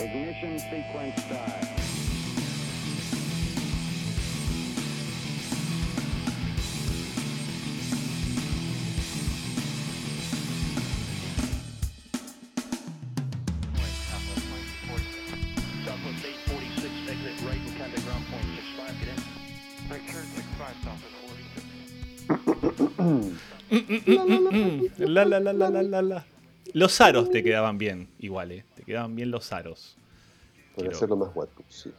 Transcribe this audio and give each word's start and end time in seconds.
Ignition 0.00 0.58
sequence 0.60 1.20
start. 1.22 1.64
Southwest 15.84 16.24
846, 16.24 17.10
exit 17.10 17.34
right 17.46 17.58
and 17.58 17.76
contact 17.76 18.04
ground 18.04 18.24
point 18.30 18.46
65, 18.54 19.00
get 19.00 19.08
in. 19.08 19.20
Victor 19.88 20.22
65 20.36 20.76
Southwest 20.84 21.16
46. 23.68 25.08
La, 25.08 25.24
la, 25.24 25.38
la, 25.40 25.52
la, 25.52 25.68
la, 25.68 25.82
la, 25.82 26.02
la. 26.02 26.24
Los 26.72 27.00
aros 27.00 27.30
te 27.30 27.42
quedaban 27.42 27.78
bien, 27.78 28.08
igual, 28.20 28.52
¿eh? 28.52 28.64
Quedaban 28.88 29.14
bien 29.14 29.30
los 29.30 29.52
aros. 29.52 29.98
Para 30.74 30.76
Quiero- 30.76 30.96
hacerlo 30.96 31.16
más 31.18 31.34
guapo, 31.34 31.62
sí. 31.68 31.92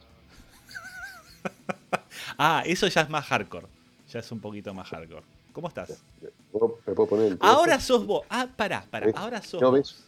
Ah, 2.36 2.64
eso 2.66 2.88
ya 2.88 3.02
es 3.02 3.08
más 3.08 3.24
hardcore. 3.26 3.68
Ya 4.08 4.18
es 4.18 4.32
un 4.32 4.40
poquito 4.40 4.74
más 4.74 4.88
hardcore. 4.88 5.22
¿Cómo 5.52 5.68
estás? 5.68 6.02
¿Puedo- 6.50 6.80
¿Me 6.84 6.92
puedo 6.94 7.08
poner 7.08 7.26
el 7.32 7.38
Ahora 7.40 7.78
sos 7.78 8.04
vos. 8.04 8.26
Ah, 8.28 8.48
pará, 8.56 8.84
pará. 8.90 9.06
¿Ves? 9.06 9.14
Ahora 9.16 9.40
sos 9.40 9.62
¿No 9.62 9.70
ves? 9.70 10.04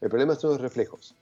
El 0.00 0.08
problema 0.10 0.34
son 0.34 0.50
los 0.50 0.60
reflejos. 0.60 1.14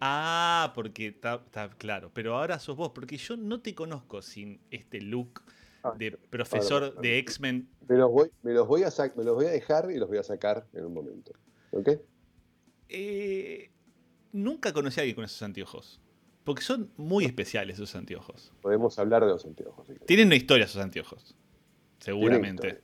Ah, 0.00 0.70
porque 0.76 1.08
está, 1.08 1.40
claro. 1.78 2.12
Pero 2.14 2.36
ahora 2.36 2.60
sos 2.60 2.76
vos, 2.76 2.92
porque 2.94 3.16
yo 3.16 3.36
no 3.36 3.60
te 3.60 3.74
conozco 3.74 4.22
sin 4.22 4.60
este 4.70 5.00
look 5.00 5.42
Ah, 5.82 5.94
de 5.98 6.12
profesor 6.12 6.84
ahora, 6.84 7.00
de 7.00 7.18
X-Men. 7.18 7.68
Me 7.88 7.96
los 7.96 8.10
voy, 8.12 8.30
me 8.44 8.52
los 8.52 8.68
voy 8.68 8.84
a 8.84 8.88
sac- 8.88 9.14
me 9.16 9.24
los 9.24 9.34
voy 9.34 9.46
a 9.46 9.50
dejar 9.50 9.90
y 9.90 9.96
los 9.96 10.08
voy 10.08 10.18
a 10.18 10.22
sacar 10.22 10.64
en 10.74 10.84
un 10.86 10.94
momento. 10.94 11.32
¿Ok? 11.72 11.88
Eh, 12.88 13.70
nunca 14.32 14.72
conocí 14.72 15.00
a 15.00 15.02
alguien 15.02 15.16
con 15.16 15.24
esos 15.24 15.42
anteojos. 15.42 16.00
Porque 16.44 16.62
son 16.62 16.90
muy 16.96 17.26
especiales 17.26 17.74
esos 17.76 17.94
anteojos. 17.94 18.52
Podemos 18.62 18.98
hablar 18.98 19.22
de 19.24 19.28
los 19.32 19.44
anteojos. 19.44 19.86
si. 19.86 19.94
Tienen 20.06 20.28
una 20.28 20.36
historia 20.36 20.64
esos 20.64 20.80
anteojos. 20.82 21.34
Seguramente. 21.98 22.80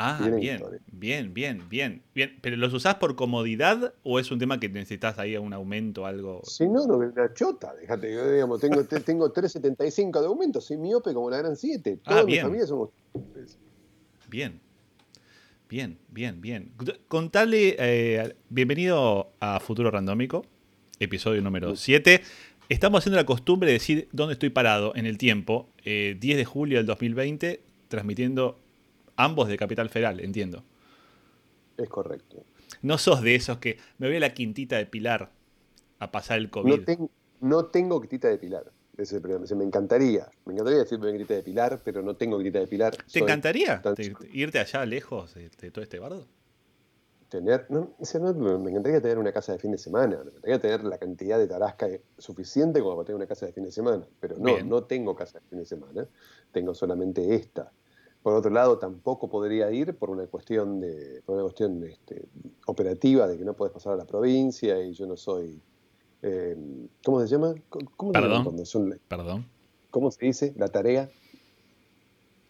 Ah, 0.00 0.18
Tienen 0.20 0.40
bien, 0.40 0.54
historia. 0.56 0.80
bien, 0.92 1.34
bien, 1.34 1.68
bien, 1.68 2.02
bien. 2.14 2.38
¿Pero 2.40 2.56
los 2.56 2.72
usás 2.72 2.96
por 2.96 3.16
comodidad 3.16 3.94
o 4.04 4.20
es 4.20 4.30
un 4.30 4.38
tema 4.38 4.60
que 4.60 4.68
necesitas 4.68 5.18
ahí 5.18 5.36
un 5.36 5.52
aumento, 5.52 6.06
algo? 6.06 6.42
Si 6.44 6.68
no, 6.68 6.86
no 6.86 6.98
una 6.98 7.32
chota. 7.34 7.74
Déjate, 7.74 8.12
yo, 8.14 8.30
digamos, 8.30 8.60
tengo, 8.60 8.84
te- 8.84 9.00
tengo 9.00 9.32
3.75 9.32 10.20
de 10.20 10.26
aumento, 10.26 10.60
soy 10.60 10.76
miope 10.76 11.12
como 11.14 11.30
la 11.30 11.38
gran 11.38 11.56
7. 11.56 11.98
Ah, 12.04 12.10
Toda 12.10 12.24
mi 12.24 12.32
bien. 12.32 12.44
familia 12.44 12.66
somos. 12.66 12.90
Bien. 14.28 14.60
Bien, 15.68 15.98
bien, 16.08 16.40
bien. 16.40 16.72
Contale, 17.08 17.76
eh, 17.78 18.34
bienvenido 18.48 19.32
a 19.40 19.60
Futuro 19.60 19.90
Randómico, 19.90 20.46
episodio 20.98 21.42
número 21.42 21.76
7. 21.76 22.22
Estamos 22.70 23.00
haciendo 23.00 23.16
la 23.16 23.26
costumbre 23.26 23.68
de 23.68 23.74
decir 23.74 24.08
dónde 24.12 24.32
estoy 24.34 24.50
parado 24.50 24.94
en 24.96 25.06
el 25.06 25.18
tiempo. 25.18 25.68
eh, 25.84 26.16
10 26.20 26.36
de 26.36 26.44
julio 26.44 26.78
del 26.78 26.86
2020, 26.86 27.60
transmitiendo 27.88 28.58
ambos 29.16 29.48
de 29.48 29.56
Capital 29.56 29.88
Federal, 29.88 30.20
entiendo. 30.20 30.64
Es 31.76 31.88
correcto. 31.88 32.44
No 32.82 32.98
sos 32.98 33.22
de 33.22 33.34
esos 33.34 33.58
que 33.58 33.78
me 33.98 34.06
voy 34.08 34.16
a 34.16 34.20
la 34.20 34.34
quintita 34.34 34.76
de 34.76 34.84
Pilar 34.86 35.30
a 35.98 36.10
pasar 36.10 36.38
el 36.38 36.50
COVID. 36.50 36.70
No, 36.78 36.84
ten- 36.84 37.10
no 37.40 37.64
tengo 37.66 38.00
grita 38.00 38.28
de 38.28 38.36
pilar. 38.38 38.64
Ese 38.98 39.20
problema. 39.20 39.46
Se 39.46 39.54
me 39.54 39.64
encantaría. 39.64 40.28
Me 40.44 40.52
encantaría 40.54 40.80
decirme 40.80 41.12
grita 41.12 41.32
de 41.34 41.42
pilar, 41.44 41.80
pero 41.84 42.02
no 42.02 42.16
tengo 42.16 42.36
grita 42.36 42.58
de 42.58 42.66
pilar. 42.66 42.96
¿Te 42.96 43.04
Soy 43.06 43.22
encantaría 43.22 43.80
tan- 43.80 43.94
te- 43.94 44.12
irte 44.32 44.58
allá 44.58 44.84
lejos 44.84 45.34
de, 45.34 45.48
de 45.50 45.70
todo 45.70 45.82
este 45.84 46.00
bardo? 46.00 46.26
Tener, 47.28 47.66
no, 47.68 47.94
me 48.58 48.70
encantaría 48.70 49.00
tener 49.02 49.18
una 49.18 49.32
casa 49.32 49.52
de 49.52 49.58
fin 49.58 49.70
de 49.70 49.76
semana, 49.78 50.16
me 50.24 50.30
encantaría 50.30 50.58
tener 50.60 50.84
la 50.84 50.96
cantidad 50.96 51.38
de 51.38 51.46
tarasca 51.46 51.86
suficiente 52.16 52.80
como 52.80 52.96
para 52.96 53.04
tener 53.06 53.16
una 53.16 53.26
casa 53.26 53.44
de 53.44 53.52
fin 53.52 53.64
de 53.64 53.70
semana, 53.70 54.06
pero 54.18 54.36
no, 54.38 54.44
Bien. 54.54 54.66
no 54.68 54.84
tengo 54.84 55.14
casa 55.14 55.38
de 55.38 55.44
fin 55.46 55.58
de 55.58 55.66
semana, 55.66 56.08
tengo 56.52 56.74
solamente 56.74 57.34
esta. 57.34 57.70
Por 58.22 58.32
otro 58.32 58.50
lado, 58.50 58.78
tampoco 58.78 59.28
podría 59.28 59.70
ir 59.70 59.94
por 59.94 60.08
una 60.08 60.26
cuestión 60.26 60.80
de, 60.80 61.20
por 61.26 61.34
una 61.34 61.42
cuestión 61.44 61.84
este, 61.84 62.24
operativa 62.66 63.26
de 63.28 63.36
que 63.36 63.44
no 63.44 63.52
puedes 63.54 63.74
pasar 63.74 63.92
a 63.92 63.96
la 63.96 64.06
provincia 64.06 64.80
y 64.82 64.94
yo 64.94 65.06
no 65.06 65.16
soy, 65.18 65.60
eh, 66.22 66.56
¿cómo 67.04 67.20
se 67.20 67.28
llama? 67.28 67.54
¿Cómo, 67.68 68.12
se 68.12 68.20
Perdón. 68.20 68.66
son- 68.66 69.00
Perdón. 69.08 69.46
¿Cómo 69.90 70.10
se 70.10 70.26
dice? 70.26 70.54
La 70.56 70.68
tarea. 70.68 71.08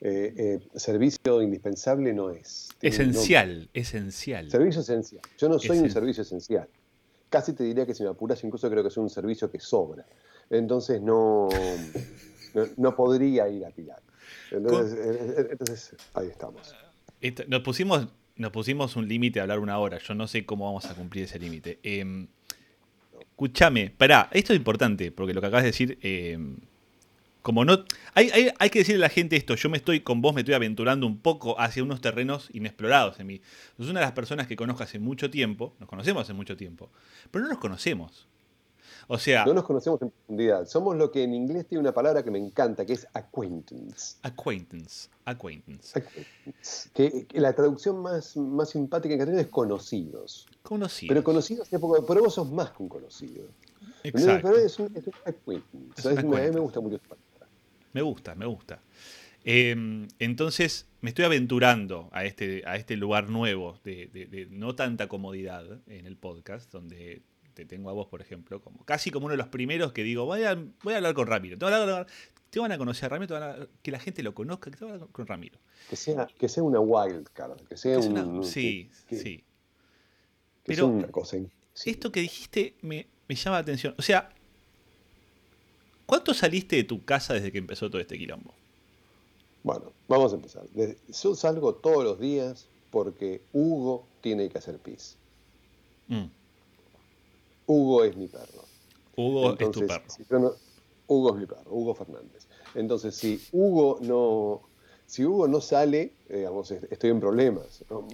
Eh, 0.00 0.32
eh, 0.36 0.78
servicio 0.78 1.42
indispensable 1.42 2.12
no 2.12 2.30
es. 2.30 2.68
Esencial, 2.80 3.68
esencial. 3.74 4.48
Servicio 4.50 4.80
esencial. 4.80 5.22
Yo 5.38 5.48
no 5.48 5.58
soy 5.58 5.78
un 5.78 5.90
servicio 5.90 6.22
esencial. 6.22 6.68
Casi 7.28 7.52
te 7.52 7.64
diría 7.64 7.84
que 7.84 7.94
si 7.94 8.04
me 8.04 8.08
apuras, 8.08 8.42
incluso 8.44 8.70
creo 8.70 8.82
que 8.84 8.90
soy 8.90 9.02
un 9.02 9.10
servicio 9.10 9.50
que 9.50 9.58
sobra. 9.60 10.06
Entonces 10.50 11.02
no, 11.02 11.48
no, 12.54 12.64
no 12.76 12.96
podría 12.96 13.48
ir 13.48 13.66
a 13.66 13.70
Pilar. 13.70 14.00
Entonces, 14.50 14.98
eh, 14.98 15.48
entonces, 15.50 15.94
ahí 16.14 16.28
estamos. 16.28 16.74
Nos, 17.48 17.60
pusimos, 17.62 18.08
nos 18.36 18.50
pusimos 18.52 18.96
un 18.96 19.08
límite 19.08 19.40
a 19.40 19.42
hablar 19.42 19.58
una 19.58 19.78
hora. 19.78 19.98
Yo 19.98 20.14
no 20.14 20.26
sé 20.28 20.46
cómo 20.46 20.66
vamos 20.66 20.86
a 20.86 20.94
cumplir 20.94 21.24
ese 21.24 21.38
límite. 21.38 21.80
Eh, 21.82 22.28
escúchame, 23.38 23.90
pará, 23.96 24.28
esto 24.32 24.52
es 24.52 24.56
importante, 24.58 25.12
porque 25.12 25.32
lo 25.32 25.40
que 25.40 25.46
acabas 25.46 25.62
de 25.62 25.70
decir, 25.70 25.98
eh, 26.02 26.36
como 27.40 27.64
no. 27.64 27.84
Hay, 28.14 28.30
hay- 28.30 28.50
hay 28.58 28.68
que 28.70 28.80
decirle 28.80 29.04
a 29.04 29.08
la 29.08 29.14
gente 29.14 29.36
esto. 29.36 29.54
Yo 29.54 29.70
me 29.70 29.76
estoy 29.76 30.00
con 30.00 30.20
vos, 30.20 30.34
me 30.34 30.40
estoy 30.40 30.54
aventurando 30.54 31.06
un 31.06 31.18
poco 31.18 31.58
hacia 31.60 31.82
unos 31.84 32.00
terrenos 32.00 32.50
inexplorados 32.52 33.20
en 33.20 33.28
mí. 33.28 33.40
Sos 33.78 33.88
una 33.88 34.00
de 34.00 34.06
las 34.06 34.12
personas 34.12 34.48
que 34.48 34.56
conozco 34.56 34.82
hace 34.82 34.98
mucho 34.98 35.30
tiempo, 35.30 35.74
nos 35.78 35.88
conocemos 35.88 36.22
hace 36.24 36.32
mucho 36.34 36.56
tiempo, 36.56 36.90
pero 37.30 37.44
no 37.44 37.50
nos 37.50 37.58
conocemos. 37.58 38.27
O 39.10 39.18
sea, 39.18 39.44
No 39.46 39.54
nos 39.54 39.64
conocemos 39.64 40.00
en 40.02 40.10
profundidad. 40.10 40.66
Somos 40.66 40.94
lo 40.96 41.10
que 41.10 41.22
en 41.24 41.32
inglés 41.34 41.66
tiene 41.66 41.80
una 41.80 41.92
palabra 41.92 42.22
que 42.22 42.30
me 42.30 42.38
encanta, 42.38 42.84
que 42.84 42.92
es 42.92 43.06
acquaintance. 43.14 44.16
acquaintance, 44.22 45.08
acquaintance. 45.24 45.98
Acquaintance. 45.98 46.90
Que, 46.92 47.26
que 47.26 47.40
la 47.40 47.54
traducción 47.54 48.00
más, 48.02 48.36
más 48.36 48.68
simpática 48.70 49.14
en 49.14 49.18
castellano 49.20 49.40
es 49.42 49.48
conocidos. 49.50 50.46
Conocidos. 50.62 51.08
Pero 51.08 51.24
conocidos, 51.24 51.68
pero 51.70 52.20
vos 52.22 52.34
sos 52.34 52.50
más 52.52 52.70
que 52.72 52.82
un 52.82 52.88
conocido. 52.90 53.44
Exacto. 54.04 54.54
Es 54.56 54.78
un, 54.78 54.94
es 54.94 55.06
un 55.06 55.14
acquaintance. 55.24 56.00
Es 56.00 56.04
un 56.04 56.18
Es 56.18 56.24
una- 56.24 56.38
a 56.38 56.42
mí 56.46 56.50
me 56.52 56.60
gusta 56.60 56.80
mucho 56.80 56.96
esa 56.96 57.06
palabra. 57.08 57.48
Me 57.94 58.02
gusta, 58.02 58.34
me 58.34 58.44
gusta. 58.46 58.80
Eh, 59.44 60.06
entonces, 60.18 60.86
me 61.00 61.08
estoy 61.10 61.24
aventurando 61.24 62.10
a 62.12 62.24
este, 62.26 62.62
a 62.66 62.76
este 62.76 62.96
lugar 62.96 63.30
nuevo 63.30 63.78
de, 63.84 64.08
de- 64.12 64.26
de 64.26 64.46
no 64.50 64.74
tanta 64.74 65.08
comodidad 65.08 65.64
en 65.86 66.04
el 66.06 66.16
podcast, 66.16 66.70
donde 66.70 67.22
te 67.58 67.64
tengo 67.66 67.90
a 67.90 67.92
vos, 67.92 68.06
por 68.06 68.20
ejemplo, 68.20 68.60
como 68.62 68.84
casi 68.84 69.10
como 69.10 69.26
uno 69.26 69.32
de 69.32 69.38
los 69.38 69.48
primeros 69.48 69.92
que 69.92 70.04
digo, 70.04 70.24
voy 70.26 70.44
a, 70.44 70.54
voy 70.84 70.94
a 70.94 70.98
hablar 70.98 71.12
con 71.14 71.26
Ramiro. 71.26 71.58
Te 71.58 71.64
van 71.64 71.74
a, 71.74 71.82
hablar- 71.82 72.06
te 72.50 72.60
van 72.60 72.70
a 72.70 72.78
conocer 72.78 73.06
a 73.06 73.08
Ramiro, 73.08 73.26
te 73.26 73.34
van 73.34 73.42
a- 73.62 73.66
que 73.82 73.90
la 73.90 73.98
gente 73.98 74.22
lo 74.22 74.32
conozca, 74.32 74.70
que 74.70 74.76
te 74.76 74.84
van 74.84 74.92
a 74.92 74.94
hablar 74.94 75.08
con 75.10 75.26
Ramiro. 75.26 75.58
Que 75.90 75.96
sea, 75.96 76.28
que 76.38 76.48
sea 76.48 76.62
una 76.62 76.78
wild 76.78 77.26
card, 77.32 77.60
que 77.62 77.76
sea 77.76 77.94
Que 77.94 78.00
es 78.00 78.06
un, 78.06 78.16
una- 78.18 78.44
sí, 78.44 78.88
que- 79.08 79.16
sí. 79.16 79.36
que 79.38 79.44
Pero 80.64 80.86
una 80.86 81.08
cosa 81.08 81.36
sí. 81.74 81.90
Esto 81.90 82.12
que 82.12 82.20
dijiste 82.20 82.76
me, 82.82 83.06
me 83.28 83.34
llama 83.34 83.56
la 83.56 83.62
atención. 83.62 83.92
O 83.98 84.02
sea, 84.02 84.30
¿cuánto 86.06 86.32
saliste 86.34 86.76
de 86.76 86.84
tu 86.84 87.04
casa 87.04 87.34
desde 87.34 87.50
que 87.50 87.58
empezó 87.58 87.90
todo 87.90 88.00
este 88.00 88.16
quilombo? 88.16 88.54
Bueno, 89.64 89.92
vamos 90.06 90.32
a 90.32 90.36
empezar. 90.36 90.62
Yo 91.22 91.34
salgo 91.34 91.74
todos 91.74 92.04
los 92.04 92.20
días 92.20 92.66
porque 92.92 93.42
Hugo 93.52 94.06
tiene 94.20 94.48
que 94.48 94.58
hacer 94.58 94.78
pis. 94.78 95.16
Mm. 96.06 96.24
Hugo 97.68 98.02
es 98.04 98.16
mi 98.16 98.26
perro. 98.28 98.64
Hugo 99.16 99.52
es 99.58 99.70
tu 99.70 99.86
perro. 99.86 100.04
si 100.08 100.24
yo 100.30 100.38
no- 100.38 100.52
Hugo 101.06 101.34
es 101.34 101.40
mi 101.40 101.46
perro, 101.46 101.70
Hugo 101.70 101.94
Fernández. 101.94 102.48
Entonces, 102.74 103.14
si 103.14 103.40
Hugo 103.52 103.98
no, 104.00 104.62
si 105.06 105.24
Hugo 105.24 105.46
no 105.48 105.60
sale, 105.60 106.14
eh, 106.28 106.38
digamos, 106.38 106.70
est- 106.70 106.90
estoy 106.90 107.10
en 107.10 107.20
problemas. 107.20 107.84
¿no? 107.90 108.06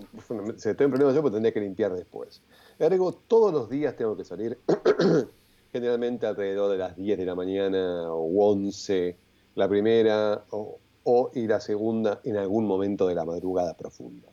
Si 0.57 0.69
estoy 0.69 0.85
en 0.85 0.91
problemas 0.91 1.15
yo, 1.15 1.23
pues 1.23 1.33
tendría 1.33 1.53
que 1.53 1.61
limpiar 1.61 1.93
después. 1.95 2.43
Ergo, 2.79 3.13
todos 3.13 3.53
los 3.53 3.69
días 3.71 3.97
tengo 3.97 4.17
que 4.17 4.25
salir, 4.25 4.59
generalmente 5.73 6.27
alrededor 6.27 6.71
de 6.73 6.79
las 6.79 6.97
10 6.97 7.19
de 7.19 7.25
la 7.27 7.35
mañana 7.35 8.13
o 8.13 8.51
11, 8.51 9.17
la 9.55 9.69
primera, 9.69 10.45
o, 10.51 10.79
o 11.05 11.31
y 11.35 11.47
la 11.47 11.61
segunda 11.61 12.21
en 12.25 12.37
algún 12.37 12.67
momento 12.67 13.07
de 13.07 13.15
la 13.15 13.25
madrugada 13.25 13.77
profunda. 13.77 14.29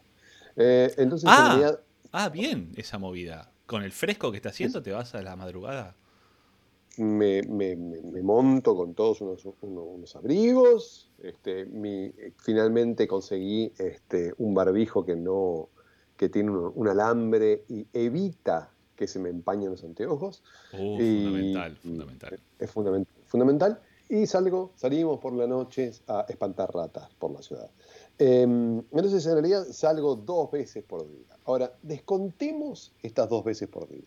Eh, 0.56 0.92
entonces, 0.98 1.26
en 1.28 1.34
Ah. 1.36 1.48
realidad, 1.50 1.80
Ah, 2.14 2.28
bien, 2.30 2.74
esa 2.76 2.98
movida. 2.98 3.52
Con 3.66 3.84
el 3.84 3.92
fresco 3.92 4.32
que 4.32 4.38
está 4.38 4.50
haciendo, 4.50 4.82
te 4.82 4.92
vas 4.92 5.16
a 5.16 5.22
la 5.22 5.36
madrugada. 5.36 5.96
me, 6.98 7.42
me- 7.44 7.78
me- 7.78 8.22
monto 8.22 8.76
con 8.76 8.94
todos 8.94 9.22
unos, 9.22 9.46
unos- 9.62 9.86
unos 9.88 10.16
abrigos. 10.18 11.10
Este, 11.24 11.66
mi- 11.66 12.12
finalmente 12.38 13.08
conseguí 13.08 13.72
este, 13.78 14.34
un 14.38 14.54
barbijo 14.54 15.06
que 15.06 15.16
no 15.16 15.70
que 16.18 16.28
tiene 16.30 16.52
un, 16.52 16.72
un 16.76 16.88
alambre 16.90 17.64
y 17.70 17.88
evita 17.94 18.70
que 18.96 19.08
se 19.08 19.18
me 19.20 19.30
empañen 19.30 19.72
los 19.72 19.84
anteojos. 19.86 20.44
Y- 20.74 21.24
fundamental, 21.24 21.78
fundamental. 21.78 22.40
Es 22.60 22.72
fundament- 22.76 23.08
fundamental. 23.26 23.80
Y 24.10 24.28
salgo, 24.28 24.74
salimos 24.76 25.20
por 25.20 25.32
la 25.34 25.48
noche 25.48 25.94
a 26.08 26.26
espantar 26.28 26.72
ratas 26.76 27.10
por 27.18 27.32
la 27.32 27.42
ciudad. 27.42 27.72
Eh, 28.24 28.42
entonces, 28.44 29.26
en 29.26 29.32
realidad, 29.34 29.66
salgo 29.72 30.16
dos 30.16 30.52
veces 30.52 30.84
por 30.84 31.08
día. 31.10 31.26
Ahora, 31.46 31.74
descontemos 31.82 32.94
estas 33.02 33.28
dos 33.28 33.44
veces 33.44 33.68
por 33.68 33.90
día. 33.90 34.04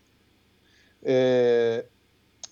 Eh, 1.03 1.85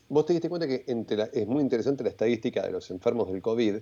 vos 0.09 0.25
te 0.25 0.33
diste 0.33 0.49
cuenta 0.49 0.67
que 0.67 0.83
entre 0.87 1.15
la- 1.15 1.29
es 1.31 1.47
muy 1.47 1.61
interesante 1.61 2.03
la 2.03 2.09
estadística 2.09 2.61
de 2.63 2.71
los 2.73 2.91
enfermos 2.91 3.31
del 3.31 3.41
COVID. 3.41 3.75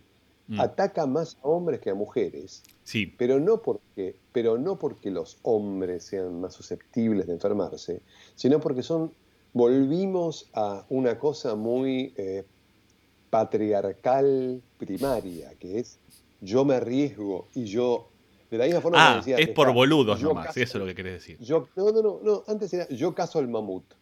Mm. 0.48 0.60
Ataca 0.60 1.08
más 1.08 1.38
a 1.42 1.48
hombres 1.48 1.80
que 1.80 1.90
a 1.90 1.96
mujeres, 1.96 2.62
Sí, 2.84 3.08
pero 3.18 3.40
no, 3.40 3.62
porque, 3.64 4.16
pero 4.32 4.58
no 4.60 4.78
porque 4.78 5.10
los 5.10 5.40
hombres 5.42 6.04
sean 6.04 6.40
más 6.40 6.54
susceptibles 6.54 7.26
de 7.26 7.34
enfermarse, 7.34 8.02
sino 8.36 8.60
porque 8.60 8.84
son, 8.84 9.12
volvimos 9.54 10.50
a 10.54 10.86
una 10.90 11.18
cosa 11.18 11.56
muy 11.56 12.14
eh, 12.18 12.44
patriarcal 13.32 14.62
primaria, 14.78 15.54
que 15.60 15.80
es 15.80 15.98
yo 16.42 16.66
me 16.66 16.76
arriesgo 16.76 17.50
y 17.54 17.66
yo, 17.66 18.10
de 18.50 18.58
la 18.58 18.66
misma 18.66 18.82
forma 18.82 18.98
que 18.98 19.04
Ah, 19.04 19.16
decía, 19.18 19.38
es 19.38 19.48
por 19.50 19.68
está, 19.68 19.74
boludos 19.76 20.22
nomás, 20.22 20.48
caso- 20.48 20.60
eso 20.60 20.78
es 20.78 20.82
lo 20.82 20.86
que 20.88 20.96
querés 20.96 21.14
decir. 21.14 21.38
yo, 21.40 21.70
no, 21.76 21.92
no, 21.92 22.02
no, 22.02 22.20
no, 22.22 22.44
antes 22.48 22.74
era 22.74 22.88
yo 22.90 23.16
caso 23.16 23.40
al 23.40 23.48
mamut. 23.48 23.94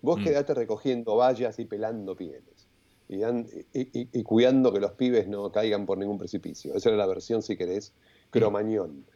Vos 0.00 0.20
Mm. 0.20 0.24
quedate 0.24 0.54
recogiendo 0.54 1.16
vallas 1.16 1.58
y 1.58 1.64
pelando 1.66 2.16
pieles. 2.16 2.68
Y, 3.08 3.22
an- 3.22 3.46
y- 3.74 4.00
y- 4.00 4.08
y 4.12 4.22
cuidando 4.22 4.72
que 4.72 4.80
los 4.80 4.92
pibes 4.92 5.28
no 5.28 5.50
caigan 5.50 5.86
por 5.86 5.98
ningún 5.98 6.18
precipicio. 6.18 6.74
Esa 6.74 6.90
era 6.90 6.98
la 6.98 7.06
versión, 7.06 7.42
si 7.42 7.56
querés, 7.56 7.92
cromañón. 8.30 9.06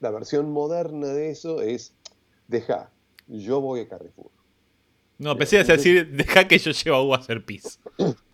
La 0.00 0.10
versión 0.10 0.50
moderna 0.50 1.08
de 1.08 1.30
eso 1.30 1.60
es, 1.62 1.94
deja, 2.48 2.90
yo 3.28 3.60
voy 3.60 3.80
a 3.80 3.88
Carrefour. 3.88 4.30
No, 5.18 5.36
pensé 5.38 5.58
a 5.60 5.64
decir, 5.64 6.10
deja 6.10 6.48
que 6.48 6.58
yo 6.58 6.72
llevo 6.72 6.96
a 6.96 7.02
Hugo 7.04 7.14
a 7.14 7.18
hacer 7.18 7.44
pis. 7.44 7.78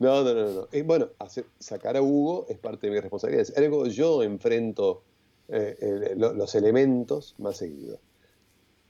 No, 0.00 0.24
no, 0.24 0.34
no, 0.34 0.50
no. 0.52 0.68
Eh, 0.72 0.82
bueno, 0.82 1.10
hacer- 1.18 1.46
sacar 1.58 1.96
a 1.96 2.02
Hugo 2.02 2.46
es 2.48 2.58
parte 2.58 2.86
de 2.88 2.92
mi 2.94 3.00
responsabilidad. 3.00 3.46
Ergo, 3.56 3.86
yo 3.86 4.22
enfrento 4.22 5.04
eh, 5.52 6.14
lo- 6.16 6.32
los 6.32 6.54
elementos 6.54 7.34
más 7.38 7.56
seguido. 7.58 7.98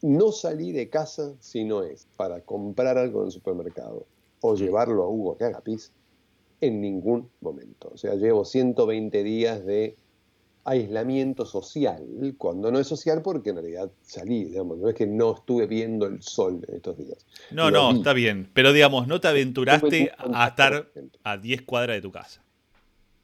No 0.02 0.32
salí 0.32 0.72
de 0.72 0.90
casa 0.90 1.34
si 1.40 1.64
no 1.64 1.82
es 1.82 2.06
para 2.16 2.42
comprar 2.44 2.98
algo 2.98 3.20
en 3.20 3.26
el 3.26 3.32
supermercado 3.32 4.06
o 4.42 4.54
llevarlo 4.56 5.02
a 5.04 5.08
Hugo 5.08 5.36
que 5.38 5.44
haga 5.44 5.60
pis 5.62 5.92
en 6.60 6.80
ningún 6.80 7.30
momento. 7.40 7.90
O 7.94 7.98
sea, 7.98 8.14
llevo 8.16 8.44
120 8.44 9.22
días 9.24 9.64
de 9.66 9.96
aislamiento 10.64 11.44
social, 11.46 12.04
cuando 12.38 12.70
no 12.70 12.78
es 12.78 12.86
social 12.86 13.22
porque 13.22 13.50
en 13.50 13.56
realidad 13.56 13.90
salí, 14.02 14.44
digamos, 14.44 14.78
no 14.78 14.88
es 14.88 14.94
que 14.94 15.06
no 15.06 15.34
estuve 15.34 15.66
viendo 15.66 16.06
el 16.06 16.22
sol 16.22 16.60
en 16.68 16.76
estos 16.76 16.96
días. 16.98 17.18
No, 17.50 17.70
no, 17.70 17.90
vi. 17.92 17.98
está 17.98 18.12
bien. 18.12 18.50
Pero 18.52 18.72
digamos, 18.72 19.06
no 19.08 19.20
te 19.20 19.28
aventuraste 19.28 20.12
a 20.18 20.48
estar 20.48 20.90
a 21.24 21.36
10 21.38 21.62
cuadras 21.62 21.96
de 21.96 22.02
tu 22.02 22.12
casa. 22.12 22.42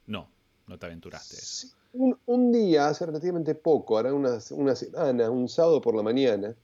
No, 0.06 0.28
no 0.66 0.78
te 0.78 0.86
aventuraste. 0.86 1.36
Sí, 1.36 1.68
Un, 1.92 2.18
un 2.26 2.52
día, 2.52 2.88
hace 2.88 3.06
relativamente 3.06 3.54
poco, 3.54 3.96
ahora 3.96 4.12
unas, 4.14 4.50
una 4.50 4.74
semana, 4.74 5.30
un 5.30 5.48
sábado 5.48 5.80
por 5.80 5.94
la 5.94 6.02
mañana, 6.02 6.54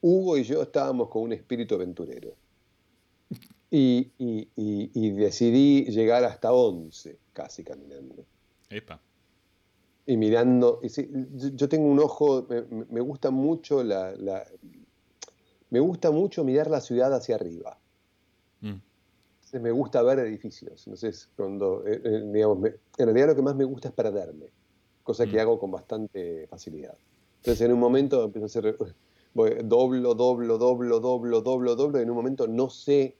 Hugo 0.00 0.36
y 0.38 0.44
yo 0.44 0.62
estábamos 0.62 1.08
con 1.08 1.22
un 1.22 1.32
espíritu 1.32 1.74
aventurero. 1.74 2.34
Y, 3.70 4.10
y- 4.18 4.48
y- 4.56 4.90
y 4.94 5.10
decidí 5.10 5.84
llegar 5.86 6.24
hasta 6.24 6.52
11, 6.52 7.18
casi 7.34 7.62
caminando. 7.64 8.24
Epa. 8.70 8.98
Y 10.08 10.16
mirando, 10.16 10.80
y 10.82 10.88
sí, 10.88 11.06
yo, 11.54 11.68
tengo 11.68 11.86
un 11.86 11.98
ojo, 12.00 12.46
me, 12.88 13.00
gusta 13.02 13.30
mucho 13.30 13.84
la, 13.84 14.12
la- 14.12 14.46
me 15.68 15.80
gusta 15.80 16.10
mucho 16.10 16.44
mirar 16.44 16.70
la 16.70 16.80
ciudad 16.80 17.12
hacia 17.12 17.34
arriba. 17.34 17.78
Mm. 18.62 18.76
Entonces, 19.34 19.60
me 19.60 19.70
gusta 19.70 20.02
ver 20.02 20.20
edificios. 20.20 20.86
Entonces, 20.86 21.28
cuando, 21.36 21.86
eh, 21.86 22.00
eh, 22.02 22.22
digamos, 22.32 22.58
me- 22.58 22.68
en 22.70 23.04
realidad 23.04 23.26
lo 23.26 23.36
que 23.36 23.42
más 23.42 23.54
me 23.54 23.64
gusta 23.64 23.88
es 23.88 23.94
perderme, 23.94 24.46
cosa 25.02 25.26
que 25.26 25.36
Mm. 25.36 25.40
hago 25.40 25.58
con 25.58 25.70
bastante 25.72 26.46
facilidad. 26.46 26.96
Entonces, 27.42 27.66
en 27.66 27.74
un 27.74 27.78
momento 27.78 28.24
empiezo 28.24 28.44
a 28.44 28.46
hacer, 28.46 28.78
voy, 29.34 29.58
doblo, 29.62 30.14
doblo, 30.14 30.56
doblo, 30.56 31.00
doblo, 31.00 31.42
doblo, 31.42 31.76
doblo, 31.76 31.98
y 31.98 32.02
en 32.02 32.08
un 32.08 32.16
momento 32.16 32.48
no 32.48 32.70
sé, 32.70 33.14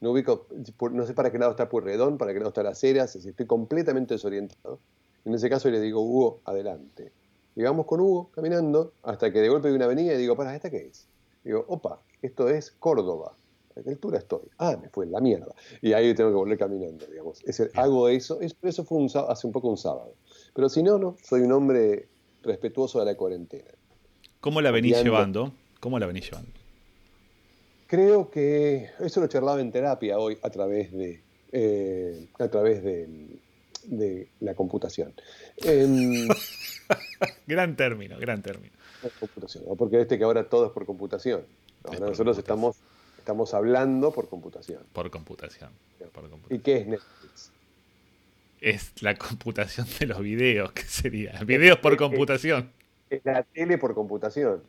no 0.00 0.12
ubico, 0.12 0.46
no 0.92 1.04
sé 1.04 1.14
para 1.14 1.32
qué 1.32 1.38
lado 1.40 1.50
está 1.50 1.68
Purredón, 1.68 2.16
para 2.16 2.32
qué 2.32 2.38
lado 2.38 2.50
está 2.50 2.62
las 2.62 2.84
Heras, 2.84 3.16
estoy 3.16 3.46
completamente 3.46 4.14
desorientado. 4.14 4.78
En 5.24 5.34
ese 5.34 5.48
caso 5.48 5.70
le 5.70 5.80
digo, 5.80 6.00
Hugo, 6.00 6.40
adelante. 6.44 7.12
Y 7.54 7.62
vamos 7.62 7.86
con 7.86 8.00
Hugo 8.00 8.30
caminando 8.34 8.94
hasta 9.02 9.32
que 9.32 9.40
de 9.40 9.48
golpe 9.48 9.68
hay 9.68 9.74
una 9.74 9.84
avenida 9.84 10.14
y 10.14 10.18
digo, 10.18 10.36
para, 10.36 10.54
¿esta 10.54 10.70
qué 10.70 10.86
es? 10.86 11.06
Digo, 11.44 11.64
opa, 11.68 12.00
esto 12.22 12.48
es 12.48 12.70
Córdoba. 12.72 13.36
¿A 13.76 13.82
qué 13.82 13.90
altura 13.90 14.18
estoy? 14.18 14.42
Ah, 14.58 14.76
me 14.80 14.88
fue 14.90 15.06
en 15.06 15.12
la 15.12 15.20
mierda. 15.20 15.54
Y 15.80 15.92
ahí 15.94 16.14
tengo 16.14 16.30
que 16.30 16.36
volver 16.36 16.58
caminando, 16.58 17.06
digamos. 17.06 17.42
Es 17.44 17.58
Bien. 17.58 17.70
hago 17.74 18.08
eso, 18.08 18.40
es- 18.40 18.54
eso 18.62 18.84
fue 18.84 18.98
un, 18.98 19.10
hace 19.28 19.46
un 19.46 19.52
poco 19.52 19.68
un 19.68 19.76
sábado. 19.78 20.14
Pero 20.54 20.68
si 20.68 20.82
no, 20.82 20.98
no, 20.98 21.16
soy 21.22 21.40
un 21.42 21.52
hombre 21.52 22.08
respetuoso 22.42 22.98
de 22.98 23.06
la 23.06 23.16
cuarentena. 23.16 23.70
¿Cómo 24.40 24.60
la 24.60 24.70
venís 24.70 25.02
llevando? 25.02 25.52
¿Cómo 25.80 25.98
la 25.98 26.06
venís 26.06 26.26
llevando? 26.26 26.50
Creo 27.86 28.30
que 28.30 28.88
eso 29.00 29.20
lo 29.20 29.26
charlaba 29.26 29.60
en 29.60 29.70
terapia 29.70 30.18
hoy 30.18 30.38
a 30.42 30.50
través 30.50 30.92
de, 30.92 31.22
eh, 31.52 32.28
a 32.38 32.48
través 32.48 32.82
de, 32.82 33.38
de 33.86 34.28
la 34.40 34.54
computación. 34.54 35.12
Em, 35.58 36.28
Gran 37.46 37.76
término, 37.76 38.18
gran 38.18 38.42
término. 38.42 38.72
computación, 39.20 39.64
¿no? 39.66 39.76
porque 39.76 40.00
este 40.00 40.18
que 40.18 40.24
ahora 40.24 40.48
todo 40.48 40.66
es 40.66 40.72
por 40.72 40.86
computación. 40.86 41.40
Es 41.40 41.86
Ahora 41.86 41.98
por 41.98 42.08
nosotros 42.10 42.36
computación. 42.36 42.38
estamos, 42.38 42.76
estamos 43.18 43.54
hablando 43.54 44.12
por 44.12 44.28
computación. 44.28 44.82
Por 44.92 45.10
computación. 45.10 45.70
por 46.12 46.24
¿Y 46.52 46.58
qué 46.60 46.76
es 46.78 46.86
Netflix? 46.86 47.50
Es 48.60 48.92
la 49.02 49.16
computación 49.16 49.86
de 49.98 50.06
los 50.06 50.20
videos, 50.20 50.72
¿qué 50.72 50.82
sería? 50.82 51.32
Videos 51.44 51.78
por 51.78 51.96
computación. 51.96 52.70
Es 53.10 53.20
la 53.24 53.42
tele 53.42 53.76
por 53.78 53.94
computación. 53.94 54.62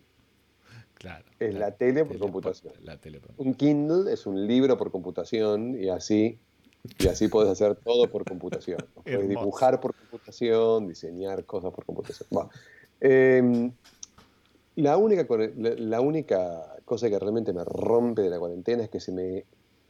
Claro. 0.95 1.25
Es 1.39 1.54
la 1.54 1.71
tele 1.71 2.00
por 2.01 2.10
tele 2.13 2.19
computación. 2.19 2.74
la 2.83 2.98
tele 2.98 3.19
por- 3.19 3.31
Un 3.38 3.54
Kindle 3.54 4.12
es 4.12 4.25
un 4.25 4.48
libro 4.48 4.77
por 4.77 4.89
computación 4.92 5.77
y 5.80 5.89
así, 5.89 6.39
y 7.00 7.07
así 7.07 7.27
puedes 7.27 7.50
hacer 7.51 7.75
todo 7.75 8.09
por 8.09 8.25
computación. 8.25 8.80
Puedes 8.94 9.19
Hermoso. 9.19 9.39
dibujar 9.39 9.80
por 9.80 9.95
computación, 9.95 10.88
diseñar 10.88 11.45
cosas 11.45 11.71
por 11.74 11.85
computación. 11.85 12.27
Bueno, 12.31 12.50
eh, 13.01 13.71
la, 14.75 14.97
única, 14.97 15.25
la, 15.57 15.69
la 15.77 16.01
única 16.01 16.75
cosa 16.85 17.09
que 17.09 17.18
realmente 17.19 17.53
me 17.53 17.63
rompe 17.63 18.21
de 18.21 18.30
la 18.30 18.39
cuarentena 18.39 18.83
es 18.83 18.89
que 18.89 19.00
se 19.00 19.12
me... 19.12 19.45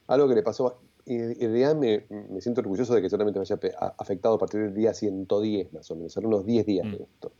Algo 0.08 0.28
que 0.28 0.36
le 0.36 0.44
pasó, 0.44 0.80
y 1.06 1.16
en 1.16 1.36
realidad 1.40 1.76
me, 1.76 2.06
me 2.30 2.42
siento 2.42 2.62
orgulloso 2.62 2.94
de 2.94 3.02
que 3.02 3.10
solamente 3.10 3.40
me 3.40 3.44
haya 3.44 3.58
afectado 3.98 4.36
a 4.36 4.38
partir 4.38 4.62
del 4.62 4.74
día 4.74 4.94
110 4.94 5.74
más 5.74 5.90
o 5.92 5.96
menos, 5.96 6.16
eran 6.18 6.28
unos 6.28 6.46
10 6.46 6.66
días 6.66 6.86
de 6.92 6.98
Mm. 7.00 7.04
esto. 7.04 7.32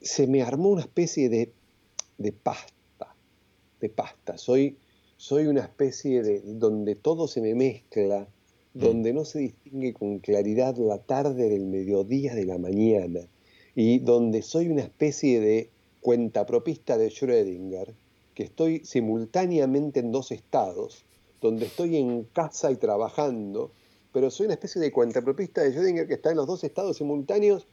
Se 0.00 0.26
me 0.26 0.42
armó 0.42 0.68
una 0.68 0.82
especie 0.82 1.28
de, 1.30 1.52
de 2.18 2.32
pasta, 2.32 3.14
de 3.80 3.88
pasta. 3.88 4.36
Soy, 4.38 4.76
soy 5.16 5.46
una 5.46 5.62
especie 5.62 6.22
de 6.22 6.40
donde 6.44 6.94
todo 6.94 7.26
se 7.26 7.40
me 7.40 7.54
mezcla, 7.54 8.28
donde 8.78 9.14
no 9.14 9.24
se 9.24 9.38
distingue 9.38 9.94
con 9.94 10.18
claridad 10.18 10.76
la 10.76 10.98
tarde 10.98 11.48
del 11.48 11.64
mediodía 11.64 12.34
de 12.34 12.44
la 12.44 12.58
mañana, 12.58 13.20
y 13.74 14.00
donde 14.00 14.42
soy 14.42 14.68
una 14.68 14.82
especie 14.82 15.40
de 15.40 15.70
cuentapropista 16.02 16.98
de 16.98 17.08
Schrödinger, 17.08 17.94
que 18.34 18.42
estoy 18.42 18.84
simultáneamente 18.84 20.00
en 20.00 20.12
dos 20.12 20.30
estados, 20.30 21.06
donde 21.40 21.66
estoy 21.66 21.96
en 21.96 22.24
casa 22.24 22.70
y 22.70 22.76
trabajando, 22.76 23.70
pero 24.12 24.30
soy 24.30 24.44
una 24.46 24.54
especie 24.54 24.80
de 24.80 24.92
cuentapropista 24.92 25.62
de 25.62 25.74
Schrödinger 25.74 26.06
que 26.06 26.14
está 26.14 26.30
en 26.30 26.36
los 26.36 26.46
dos 26.46 26.62
estados 26.62 26.98
simultáneos, 26.98 27.66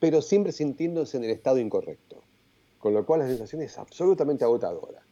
pero 0.00 0.20
siempre 0.20 0.52
sintiéndose 0.52 1.16
en 1.16 1.24
el 1.24 1.30
estado 1.30 1.58
incorrecto. 1.58 2.22
Con 2.78 2.92
lo 2.92 3.06
cual 3.06 3.20
la 3.20 3.26
sensación 3.26 3.62
es 3.62 3.78
absolutamente 3.78 4.44
agotadora. 4.44 5.02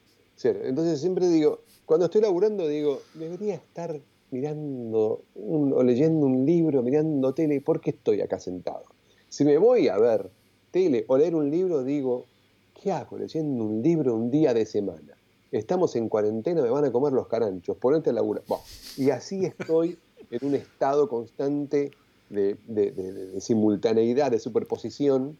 Entonces 0.43 1.00
siempre 1.00 1.28
digo, 1.28 1.61
cuando 1.87 2.07
estoy 2.07 2.21
laburando 2.21 2.69
digo, 2.69 3.00
debería 3.14 3.54
estar 3.54 3.99
mirando 4.38 5.23
un- 5.37 5.73
o 5.73 5.83
leyendo 5.85 6.26
un 6.26 6.45
libro, 6.45 6.83
mirando 6.83 7.33
tele, 7.35 7.61
¿por 7.61 7.81
qué 7.81 7.91
estoy 7.91 8.21
acá 8.21 8.38
sentado? 8.41 8.85
Si 9.29 9.45
me 9.45 9.57
voy 9.59 9.87
a 9.88 9.97
ver 9.97 10.29
tele 10.73 11.05
o 11.07 11.17
leer 11.17 11.35
un 11.37 11.49
libro, 11.50 11.85
digo, 11.85 12.26
¿qué 12.83 12.91
hago 12.91 13.17
leyendo 13.17 13.64
un 13.64 13.81
libro 13.81 14.14
un 14.14 14.31
día 14.31 14.53
de 14.53 14.67
semana? 14.67 15.17
Estamos 15.53 15.95
en 15.95 16.09
cuarentena, 16.09 16.62
me 16.62 16.69
van 16.71 16.85
a 16.85 16.91
comer 16.91 17.12
los 17.12 17.29
caranchos, 17.29 17.76
ponete 17.76 18.11
a 18.11 18.12
laburar. 18.12 18.43
Buah. 18.49 18.59
Y 18.97 19.11
así 19.11 19.45
estoy 19.45 19.97
en 20.31 20.49
un 20.49 20.55
estado 20.57 21.09
constante 21.09 21.93
de, 22.29 22.57
de- 22.67 22.91
de- 22.91 23.12
de- 23.12 23.26
de 23.26 23.41
simultaneidad, 23.41 24.33
de 24.33 24.41
superposición, 24.41 25.38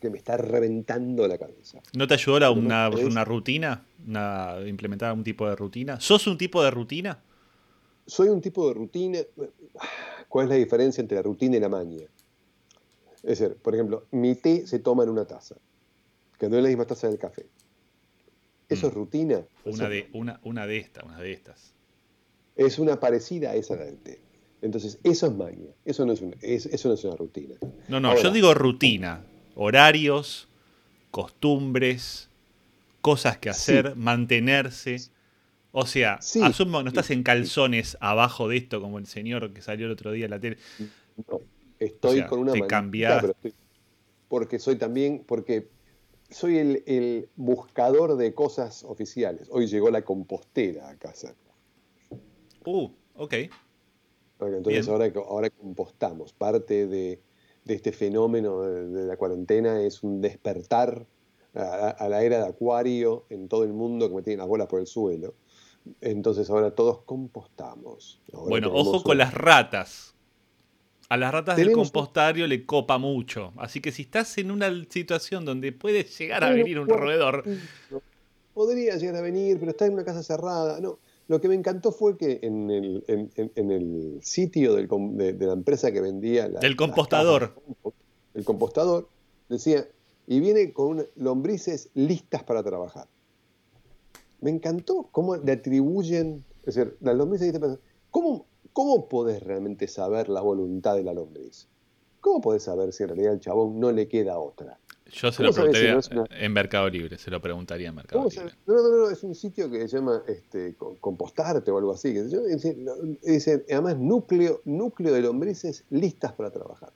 que 0.00 0.10
me 0.10 0.16
está 0.18 0.36
reventando 0.38 1.28
la 1.28 1.36
cabeza. 1.38 1.78
¿No 1.94 2.06
te 2.08 2.14
ayudó 2.14 2.40
la- 2.40 2.50
una, 2.50 2.88
una 2.88 3.24
rutina? 3.24 3.84
Una, 4.08 4.56
¿Implementar 4.66 5.12
un 5.12 5.22
tipo 5.22 5.46
de 5.48 5.54
rutina? 5.54 6.00
¿Sos 6.00 6.26
un 6.26 6.38
tipo 6.38 6.62
de 6.64 6.70
rutina? 6.70 7.22
Soy 8.06 8.28
un 8.28 8.40
tipo 8.40 8.66
de 8.68 8.74
rutina. 8.74 9.18
¿Cuál 10.28 10.46
es 10.46 10.50
la 10.50 10.56
diferencia 10.56 11.00
entre 11.00 11.16
la 11.16 11.22
rutina 11.22 11.56
y 11.56 11.60
la 11.60 11.68
maña? 11.68 12.02
Es 13.22 13.38
decir, 13.38 13.56
por 13.56 13.74
ejemplo, 13.74 14.06
mi 14.12 14.34
té 14.34 14.66
se 14.66 14.78
toma 14.78 15.02
en 15.04 15.10
una 15.10 15.24
taza, 15.26 15.56
que 16.38 16.48
no 16.48 16.56
es 16.56 16.62
la 16.62 16.68
misma 16.68 16.86
taza 16.86 17.08
del 17.08 17.18
café. 17.18 17.46
¿Eso 18.68 18.86
Mm. 18.86 18.90
es 18.90 18.94
rutina? 18.94 19.34
Eso 19.64 19.74
Una 19.76 19.84
es 19.84 19.90
de, 19.90 20.08
una, 20.12 20.40
una 20.44 20.66
de 20.66 20.78
estas, 20.78 21.04
una 21.04 21.18
de 21.20 21.32
estas. 21.32 21.74
Es 22.56 22.78
una 22.78 22.98
parecida 23.00 23.50
a 23.50 23.54
esa 23.56 23.76
del 23.76 23.98
té. 23.98 24.20
Entonces, 24.62 24.98
eso 25.04 25.26
es 25.26 25.32
maña. 25.34 25.70
Eso 25.84 26.04
no 26.06 26.12
es 26.12 26.20
una, 26.20 26.36
es- 26.42 26.66
eso 26.66 26.88
no 26.88 26.94
es 26.94 27.04
una 27.04 27.16
rutina. 27.16 27.54
No, 27.88 27.98
no, 28.00 28.08
Ahora- 28.10 28.22
yo 28.22 28.30
digo 28.30 28.54
rutina. 28.54 29.24
Horarios, 29.56 30.48
costumbres, 31.10 32.28
cosas 33.00 33.38
que 33.38 33.50
hacer, 33.50 33.96
mantenerse. 33.96 34.96
O 35.72 35.86
sea, 35.86 36.20
Sí, 36.20 36.40
asumo, 36.42 36.82
no 36.82 36.88
estás 36.88 37.10
en 37.10 37.22
calzones 37.22 37.96
abajo 38.00 38.48
de 38.48 38.56
esto 38.56 38.80
como 38.80 38.98
el 38.98 39.06
señor 39.06 39.52
que 39.52 39.62
salió 39.62 39.86
el 39.86 39.92
otro 39.92 40.10
día 40.12 40.24
en 40.24 40.30
la 40.32 40.40
tele. 40.40 40.58
No, 41.28 41.40
estoy 41.78 42.10
O 42.10 42.14
sea, 42.14 42.28
con 42.28 42.38
una 42.40 42.52
te 42.52 42.58
mantita, 42.58 42.76
cambiás. 42.80 43.20
pero 43.20 43.32
estoy- 43.32 43.54
porque 44.28 44.58
soy 44.58 44.76
también, 44.76 45.24
porque 45.26 45.68
soy 46.30 46.58
el, 46.58 46.82
el 46.86 47.28
buscador 47.36 48.16
de 48.16 48.34
cosas 48.34 48.84
oficiales. 48.84 49.48
Hoy 49.50 49.66
llegó 49.66 49.90
la 49.90 50.02
compostera 50.02 50.88
a 50.88 50.96
casa. 50.96 51.34
Uh, 52.66 52.88
ok. 53.14 53.34
Entonces 54.40 54.88
ahora, 54.88 55.12
ahora 55.28 55.50
compostamos. 55.50 56.32
Parte 56.32 56.86
de, 56.86 57.20
de 57.64 57.74
este 57.74 57.92
fenómeno 57.92 58.62
de, 58.62 58.86
de 58.88 59.04
la 59.06 59.16
cuarentena 59.16 59.82
es 59.82 60.02
un 60.02 60.20
despertar 60.20 61.06
a, 61.54 61.88
a 61.90 62.08
la 62.08 62.22
era 62.22 62.38
de 62.38 62.46
acuario 62.48 63.24
en 63.28 63.48
todo 63.48 63.64
el 63.64 63.72
mundo 63.72 64.08
que 64.08 64.14
me 64.14 64.22
tienen 64.22 64.38
las 64.38 64.48
bolas 64.48 64.66
por 64.68 64.80
el 64.80 64.86
suelo. 64.86 65.34
Entonces 66.00 66.48
ahora 66.50 66.70
todos 66.74 67.02
compostamos. 67.02 68.20
Ahora 68.32 68.48
Bueno, 68.48 68.70
ojo 68.72 69.02
con 69.02 69.18
las 69.18 69.32
ratas. 69.34 70.14
A 71.08 71.16
las 71.16 71.32
ratas 71.32 71.56
del 71.56 71.72
compostario 71.72 72.46
le 72.46 72.64
copa 72.64 72.96
mucho. 72.98 73.52
Así 73.56 73.80
que 73.80 73.90
si 73.90 74.02
estás 74.02 74.38
en 74.38 74.50
una 74.50 74.70
situación 74.88 75.44
donde 75.44 75.72
puede 75.72 76.04
llegar 76.04 76.44
a 76.44 76.50
venir 76.50 76.78
un 76.78 76.86
bueno, 76.86 77.02
roedor. 77.02 77.44
Podría 78.54 78.96
llegar 78.96 79.16
a 79.16 79.20
venir, 79.20 79.58
pero 79.58 79.70
está 79.72 79.86
en 79.86 79.94
una 79.94 80.04
casa 80.04 80.22
cerrada. 80.22 80.80
No, 80.80 80.98
lo 81.28 81.40
que 81.40 81.48
me 81.48 81.54
encantó 81.54 81.92
fue 81.92 82.16
que 82.16 82.40
en 82.42 82.70
el, 82.70 83.04
en, 83.08 83.30
en- 83.36 83.52
en 83.56 83.70
el 83.70 84.18
sitio 84.22 84.74
del 84.74 84.88
de, 85.16 85.32
de 85.32 85.46
la 85.46 85.52
empresa 85.54 85.90
que 85.92 86.00
vendía 86.00 86.48
la- 86.48 86.60
Del 86.60 86.76
compostador. 86.76 87.54
cajas 87.54 87.94
el 88.34 88.44
compostador 88.44 89.08
decía, 89.48 89.86
y 90.28 90.38
viene 90.38 90.72
con 90.72 90.86
una- 90.88 91.04
lombrices 91.16 91.90
listas 91.94 92.44
para 92.44 92.62
trabajar. 92.62 93.08
Me 94.40 94.50
encantó 94.50 95.08
cómo 95.12 95.36
le 95.36 95.52
atribuyen, 95.52 96.44
es 96.64 96.74
decir, 96.74 96.96
lombrices 97.00 97.48
listas 97.52 97.60
para 97.60 97.78
¿Cómo, 98.10 98.46
¿Cómo 98.72 99.08
podés 99.08 99.42
realmente 99.42 99.86
saber 99.88 100.28
la 100.28 100.40
voluntad 100.40 100.94
de 100.96 101.04
la 101.04 101.12
lombriz? 101.12 101.68
¿Cómo 102.20 102.40
podés 102.40 102.62
saber 102.64 102.92
si 102.92 103.02
en 103.02 103.10
realidad 103.10 103.32
al 103.32 103.40
chabón 103.40 103.78
no 103.80 103.92
le 103.92 104.08
queda 104.08 104.38
otra? 104.38 104.78
yo 105.12 105.32
se 105.32 105.38
¿Cómo 105.38 105.46
lo 105.48 105.52
sabes 105.52 105.76
si 105.76 105.84
preguntaría 105.84 105.92
no 106.14 106.22
una- 106.30 106.38
en 106.44 106.52
Mercado 106.52 106.88
Libre. 106.88 107.18
Se 107.18 107.30
lo 107.30 107.40
preguntaría 107.40 107.88
en 107.88 107.94
Mercado 107.96 108.22
¿Cómo 108.22 108.30
Libre. 108.30 108.54
No, 108.66 108.74
no, 108.74 108.96
no, 108.98 109.10
es 109.10 109.22
un 109.24 109.34
sitio 109.34 109.68
que 109.70 109.88
se 109.88 109.96
llama 109.96 110.22
este, 110.28 110.76
co- 110.76 110.96
Compostarte 111.00 111.70
o 111.70 111.78
algo 111.78 111.92
así. 111.92 112.12
que 112.14 112.22
Dice, 113.22 113.64
además, 113.70 113.98
núcleo, 113.98 114.60
núcleo 114.64 115.12
de 115.12 115.22
lombrices 115.22 115.84
listas 115.90 116.32
para 116.34 116.50
trabajar. 116.50 116.92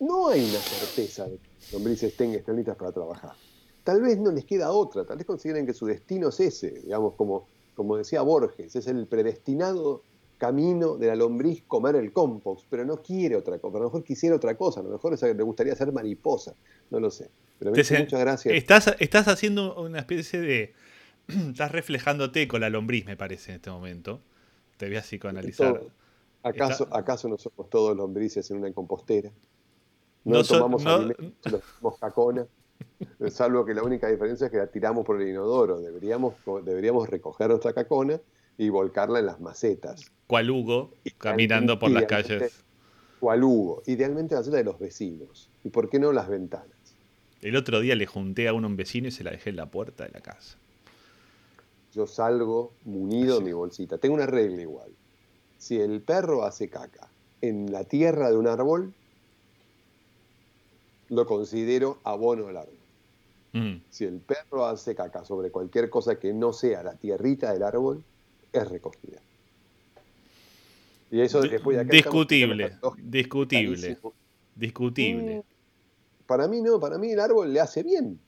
No 0.00 0.28
hay 0.28 0.40
una 0.40 0.58
certeza 0.58 1.24
de 1.28 1.38
que 1.38 1.48
las 1.60 1.72
lombrices 1.72 2.10
estén, 2.10 2.34
estén 2.34 2.56
listas 2.56 2.76
para 2.76 2.92
trabajar. 2.92 3.32
Tal 3.86 4.00
vez 4.02 4.18
no 4.18 4.32
les 4.32 4.44
queda 4.44 4.72
otra, 4.72 5.04
tal 5.04 5.16
vez 5.16 5.24
consideren 5.26 5.64
que 5.64 5.72
su 5.72 5.86
destino 5.86 6.30
es 6.30 6.40
ese, 6.40 6.70
digamos, 6.72 7.14
como, 7.14 7.46
como 7.76 7.96
decía 7.96 8.20
Borges, 8.22 8.74
es 8.74 8.88
el 8.88 9.06
predestinado 9.06 10.02
camino 10.38 10.96
de 10.96 11.06
la 11.06 11.14
lombriz 11.14 11.62
comer 11.68 11.94
el 11.94 12.12
compost, 12.12 12.66
pero 12.68 12.84
no 12.84 13.00
quiere 13.00 13.36
otra 13.36 13.60
cosa, 13.60 13.76
a 13.76 13.80
lo 13.82 13.86
mejor 13.86 14.02
quisiera 14.02 14.34
otra 14.34 14.56
cosa, 14.56 14.80
a 14.80 14.82
lo 14.82 14.90
mejor 14.90 15.16
le 15.36 15.42
gustaría 15.44 15.76
ser 15.76 15.92
mariposa, 15.92 16.54
no 16.90 16.98
lo 16.98 17.12
sé. 17.12 17.30
Pero 17.60 17.70
me 17.70 17.76
Te 17.76 17.82
hizo 17.82 17.94
se- 17.94 18.00
mucha 18.00 18.18
gracia. 18.18 18.52
Estás, 18.52 18.96
estás 18.98 19.28
haciendo 19.28 19.80
una 19.80 20.00
especie 20.00 20.40
de. 20.40 20.74
estás 21.28 21.70
reflejándote 21.70 22.48
con 22.48 22.62
la 22.62 22.68
lombriz, 22.70 23.06
me 23.06 23.16
parece, 23.16 23.52
en 23.52 23.56
este 23.58 23.70
momento. 23.70 24.18
Te 24.78 24.88
voy 24.88 24.96
a 24.96 25.02
psicoanalizar. 25.02 25.78
Todo. 25.78 25.90
¿Acaso, 26.42 26.84
Está- 26.84 26.98
¿Acaso 26.98 27.28
no 27.28 27.38
somos 27.38 27.70
todos 27.70 27.96
lombrices 27.96 28.50
en 28.50 28.58
una 28.58 28.72
compostera? 28.72 29.30
No, 30.24 30.38
No 30.38 30.44
so- 30.44 30.56
tomamos 30.58 30.82
no- 30.84 30.90
alimentos, 30.96 31.52
los 31.52 31.62
tomamos 31.62 32.00
cacona, 32.00 32.46
salvo 33.30 33.64
que 33.64 33.74
la 33.74 33.82
única 33.82 34.08
diferencia 34.08 34.46
es 34.46 34.50
que 34.50 34.58
la 34.58 34.66
tiramos 34.66 35.04
por 35.04 35.20
el 35.20 35.28
inodoro. 35.28 35.80
Deberíamos, 35.80 36.34
deberíamos 36.64 37.08
recoger 37.08 37.48
nuestra 37.48 37.72
cacona 37.72 38.20
y 38.58 38.68
volcarla 38.68 39.18
en 39.18 39.26
las 39.26 39.40
macetas. 39.40 40.10
Cual 40.26 40.50
Hugo, 40.50 40.92
caminando 41.18 41.78
por 41.78 41.90
las 41.90 42.04
calles. 42.04 42.64
Al 43.28 43.42
Hugo. 43.42 43.82
Idealmente 43.86 44.34
la 44.34 44.40
maceta 44.40 44.56
de 44.58 44.64
los 44.64 44.78
vecinos. 44.78 45.50
¿Y 45.64 45.70
por 45.70 45.88
qué 45.90 45.98
no 45.98 46.12
las 46.12 46.28
ventanas? 46.28 46.68
El 47.42 47.56
otro 47.56 47.80
día 47.80 47.94
le 47.96 48.06
junté 48.06 48.48
a 48.48 48.52
uno 48.52 48.66
un 48.68 48.76
vecino 48.76 49.08
y 49.08 49.10
se 49.10 49.24
la 49.24 49.30
dejé 49.30 49.50
en 49.50 49.56
la 49.56 49.66
puerta 49.66 50.04
de 50.04 50.10
la 50.10 50.20
casa. 50.20 50.56
Yo 51.92 52.06
salgo 52.06 52.72
munido 52.84 53.34
Así. 53.34 53.38
en 53.40 53.44
mi 53.46 53.52
bolsita. 53.52 53.98
Tengo 53.98 54.14
una 54.14 54.26
regla 54.26 54.62
igual. 54.62 54.90
Si 55.58 55.80
el 55.80 56.02
perro 56.02 56.44
hace 56.44 56.68
caca 56.68 57.08
en 57.40 57.72
la 57.72 57.84
tierra 57.84 58.30
de 58.30 58.36
un 58.36 58.46
árbol, 58.46 58.92
lo 61.08 61.26
considero 61.26 61.98
abono 62.04 62.48
al 62.48 62.56
árbol. 62.58 62.74
Mm. 63.52 63.76
Si 63.90 64.04
el 64.04 64.18
perro 64.20 64.66
hace 64.66 64.94
caca 64.94 65.24
sobre 65.24 65.50
cualquier 65.50 65.88
cosa 65.88 66.18
que 66.18 66.32
no 66.34 66.52
sea 66.52 66.82
la 66.82 66.94
tierrita 66.94 67.52
del 67.52 67.62
árbol, 67.62 68.02
es 68.52 68.68
recogida. 68.68 69.20
Y 71.10 71.20
eso 71.20 71.40
después 71.42 71.76
de 71.76 71.82
acá 71.84 71.92
discutible, 71.92 72.76
discutible, 72.98 73.76
clarísimo. 73.76 74.12
discutible. 74.56 75.36
Mm, 75.36 75.42
Para 76.26 76.48
mí 76.48 76.60
no, 76.60 76.80
para 76.80 76.98
mí 76.98 77.12
el 77.12 77.20
árbol 77.20 77.52
le 77.52 77.60
hace 77.60 77.82
bien. 77.84 78.18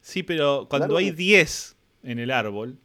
Sí, 0.00 0.22
pero 0.22 0.66
cuando 0.70 0.86
árbol 0.86 0.98
hay 0.98 1.08
es- 1.08 1.16
10 1.16 1.76
en 2.02 2.18
el 2.18 2.30
árbol, 2.30 2.78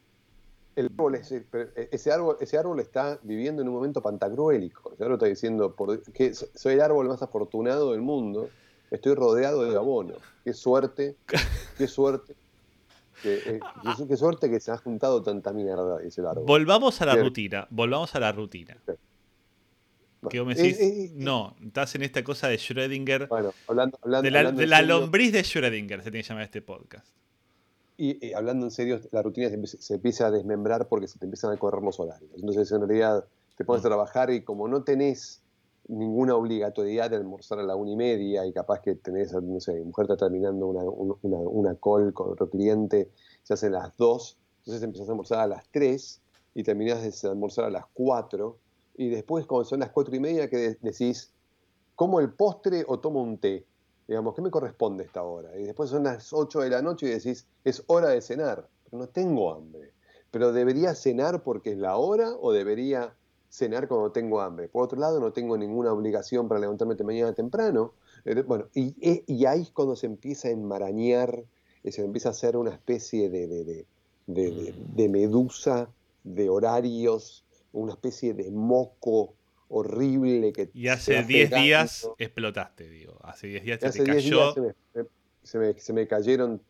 El 0.76 0.86
árbol 0.88 1.16
es- 1.16 1.34
pero 1.52 1.70
ese, 1.76 2.12
árbol, 2.12 2.38
ese 2.40 2.58
árbol 2.58 2.80
está 2.80 3.20
viviendo 3.24 3.62
en 3.62 3.68
un 3.70 3.74
momento 3.76 4.02
pantagruélico. 4.02 4.94
Ese 4.94 5.04
árbol 5.04 5.16
está 5.18 5.26
diciendo 5.28 5.74
por, 5.76 6.02
que 6.12 6.34
so- 6.34 6.48
soy 6.56 6.74
el 6.76 6.82
árbol 6.82 7.08
más 7.08 7.22
afortunado 7.22 7.92
del 7.92 8.02
mundo. 8.02 8.50
Estoy 8.92 9.16
rodeado 9.16 9.64
de 9.64 9.76
abono. 9.76 10.14
Qué 10.44 10.54
suerte, 10.54 11.16
qué 11.78 11.88
suerte. 11.88 12.36
que- 13.24 13.36
eh, 13.38 13.60
qué, 13.98 14.08
qué 14.08 14.18
suerte 14.18 14.50
que 14.50 14.60
se 14.60 14.72
ha 14.72 14.78
juntado 14.78 15.22
tanta 15.24 15.52
mierda, 15.54 16.00
el 16.02 16.26
árbol. 16.26 16.44
volvamos 16.46 17.02
a 17.02 17.06
la 17.06 17.16
rutina, 17.16 17.68
volvamos 17.70 18.14
a 18.16 18.20
la 18.20 18.32
rutina. 18.32 18.78
Bueno, 18.86 20.30
Que 20.30 20.40
vos 20.40 20.48
me 20.48 20.54
eh, 20.54 20.58
decís, 20.58 20.80
eh, 20.80 21.04
eh, 21.06 21.12
no, 21.16 21.56
estás 21.66 21.96
en 21.96 22.04
esta 22.04 22.24
cosa 22.24 22.48
de 22.48 22.58
Schrödinger, 22.58 23.28
Bueno, 23.28 23.54
hablando, 23.68 23.98
hablando, 24.04 24.24
de 24.26 24.32
la, 24.32 24.40
hablando 24.40 24.62
de 24.62 24.68
la 24.68 24.78
serio, 24.80 25.00
lombriz 25.00 25.32
de 25.32 25.42
Schrödinger, 25.42 25.98
se 26.04 26.12
tiene 26.12 26.22
que 26.24 26.30
llamar 26.30 26.44
este 26.44 26.62
podcast. 26.62 27.08
Y, 27.98 28.28
y 28.28 28.34
hablando 28.34 28.66
en 28.66 28.72
serio, 28.72 29.00
la 29.12 29.22
rutina 29.22 29.48
se, 29.50 29.56
empieza- 29.56 29.78
se 29.80 29.94
empieza 29.96 30.28
a 30.28 30.32
desmembrar 30.32 30.88
porque 30.88 31.08
se 31.08 31.18
te 31.20 31.26
empiezan 31.26 31.52
a 31.52 31.58
correr 31.58 31.82
los 31.84 32.00
horarios. 32.00 32.30
Entonces, 32.36 32.72
en 32.72 32.82
realidad, 32.88 33.26
te 33.58 33.64
pones 33.66 33.84
a 33.84 33.88
Mm. 33.88 33.90
trabajar 33.90 34.32
y 34.32 34.42
como 34.42 34.68
no 34.68 34.84
tenés 34.84 35.42
ninguna 35.92 36.36
obligatoriedad 36.36 37.10
de 37.10 37.18
almorzar 37.18 37.60
a 37.60 37.64
la 37.64 37.76
una 37.76 37.92
y 37.92 37.96
media 37.96 38.46
y 38.46 38.54
capaz 38.54 38.82
que 38.82 38.96
tenés, 38.96 39.34
no 39.34 39.60
sé, 39.60 39.74
mujer 39.84 40.06
está 40.06 40.18
terminando 40.18 40.68
una, 40.68 40.84
un- 40.84 41.18
una, 41.22 41.38
una 41.40 41.76
call 41.76 42.14
con 42.14 42.32
otro 42.32 42.50
cliente, 42.50 43.12
se 43.44 43.54
hacen 43.54 43.74
las 43.74 43.96
dos, 43.98 44.38
entonces 44.60 44.84
empezás 44.84 45.10
a 45.10 45.12
almorzar 45.12 45.40
a 45.42 45.48
las 45.48 45.70
tres 45.72 46.22
y 46.54 46.64
terminás 46.64 47.02
de 47.22 47.30
almorzar 47.30 47.66
a 47.66 47.70
las 47.70 47.86
cuatro 47.94 48.60
y 48.96 49.10
después 49.10 49.46
cuando 49.46 49.66
son 49.66 49.80
las 49.82 49.92
cuatro 49.92 50.16
y 50.16 50.20
media 50.20 50.50
que 50.50 50.58
de- 50.58 50.78
decís, 50.82 51.34
¿como 51.96 52.20
el 52.20 52.34
postre 52.34 52.84
o 52.88 53.00
tomo 53.00 53.22
un 53.22 53.38
té? 53.40 53.66
Digamos, 54.08 54.36
¿qué 54.36 54.42
me 54.42 54.52
corresponde 54.52 55.04
esta 55.06 55.24
hora? 55.24 55.58
Y 55.58 55.64
después 55.64 55.90
son 55.90 56.04
las 56.04 56.34
8 56.34 56.60
de 56.60 56.70
la 56.70 56.82
noche 56.82 57.06
y 57.08 57.10
decís, 57.10 57.48
es 57.64 57.84
hora 57.88 58.10
de 58.10 58.22
cenar. 58.22 58.70
Pero 58.84 58.98
no 59.04 59.08
tengo 59.10 59.54
hambre. 59.54 59.94
Pero 60.32 60.52
debería 60.52 60.96
cenar 60.96 61.44
porque 61.44 61.72
es 61.72 61.78
la 61.78 61.96
hora 61.98 62.32
o 62.40 62.52
debería 62.52 63.16
cenar 63.52 63.88
cuando 63.88 64.12
tengo 64.12 64.42
hambre. 64.42 64.70
Por 64.70 64.84
otro 64.84 64.98
lado, 65.00 65.20
no 65.20 65.34
tengo 65.34 65.58
ninguna 65.58 65.94
obligación 65.94 66.48
para 66.48 66.62
levantarme 66.62 66.96
mañana 67.04 67.34
temprano. 67.34 67.94
Eh, 68.26 68.42
Bueno, 68.44 68.66
y, 68.74 68.96
y- 69.00 69.24
y 69.28 69.46
ahí 69.46 69.62
es 69.64 69.72
cuando 69.72 69.96
se 69.96 70.08
empieza 70.08 70.48
a 70.48 70.52
enmarañar, 70.52 71.44
eh, 71.84 71.92
se 71.92 72.04
empieza 72.04 72.30
a 72.30 72.32
hacer 72.32 72.58
una 72.58 72.72
especie 72.72 73.30
de, 73.30 73.48
de- 73.48 73.86
de- 74.28 74.74
de- 74.96 75.10
medusa 75.10 75.90
de 76.24 76.50
horarios, 76.50 77.44
una 77.74 77.94
especie 77.94 78.34
de 78.34 78.50
moco 78.52 79.34
horrible 79.70 80.54
que 80.54 80.70
Y 80.74 80.88
hace 80.88 81.16
va 81.22 81.28
10 81.28 81.50
pegando. 81.50 81.66
días 81.66 82.10
explotaste, 82.18 82.90
digo. 82.90 83.20
Hace 83.24 83.48
10 83.48 83.64
días 83.64 83.80
se 83.82 83.88
Hace 83.90 84.00
te 84.04 84.12
10 84.12 84.24
cayó. 84.24 84.54
días 84.54 84.54
se 84.54 84.62
me, 84.62 85.06
se, 85.44 85.58
me, 85.60 85.80
se 85.80 85.94
me 85.94 86.08
cayeron, 86.08 86.62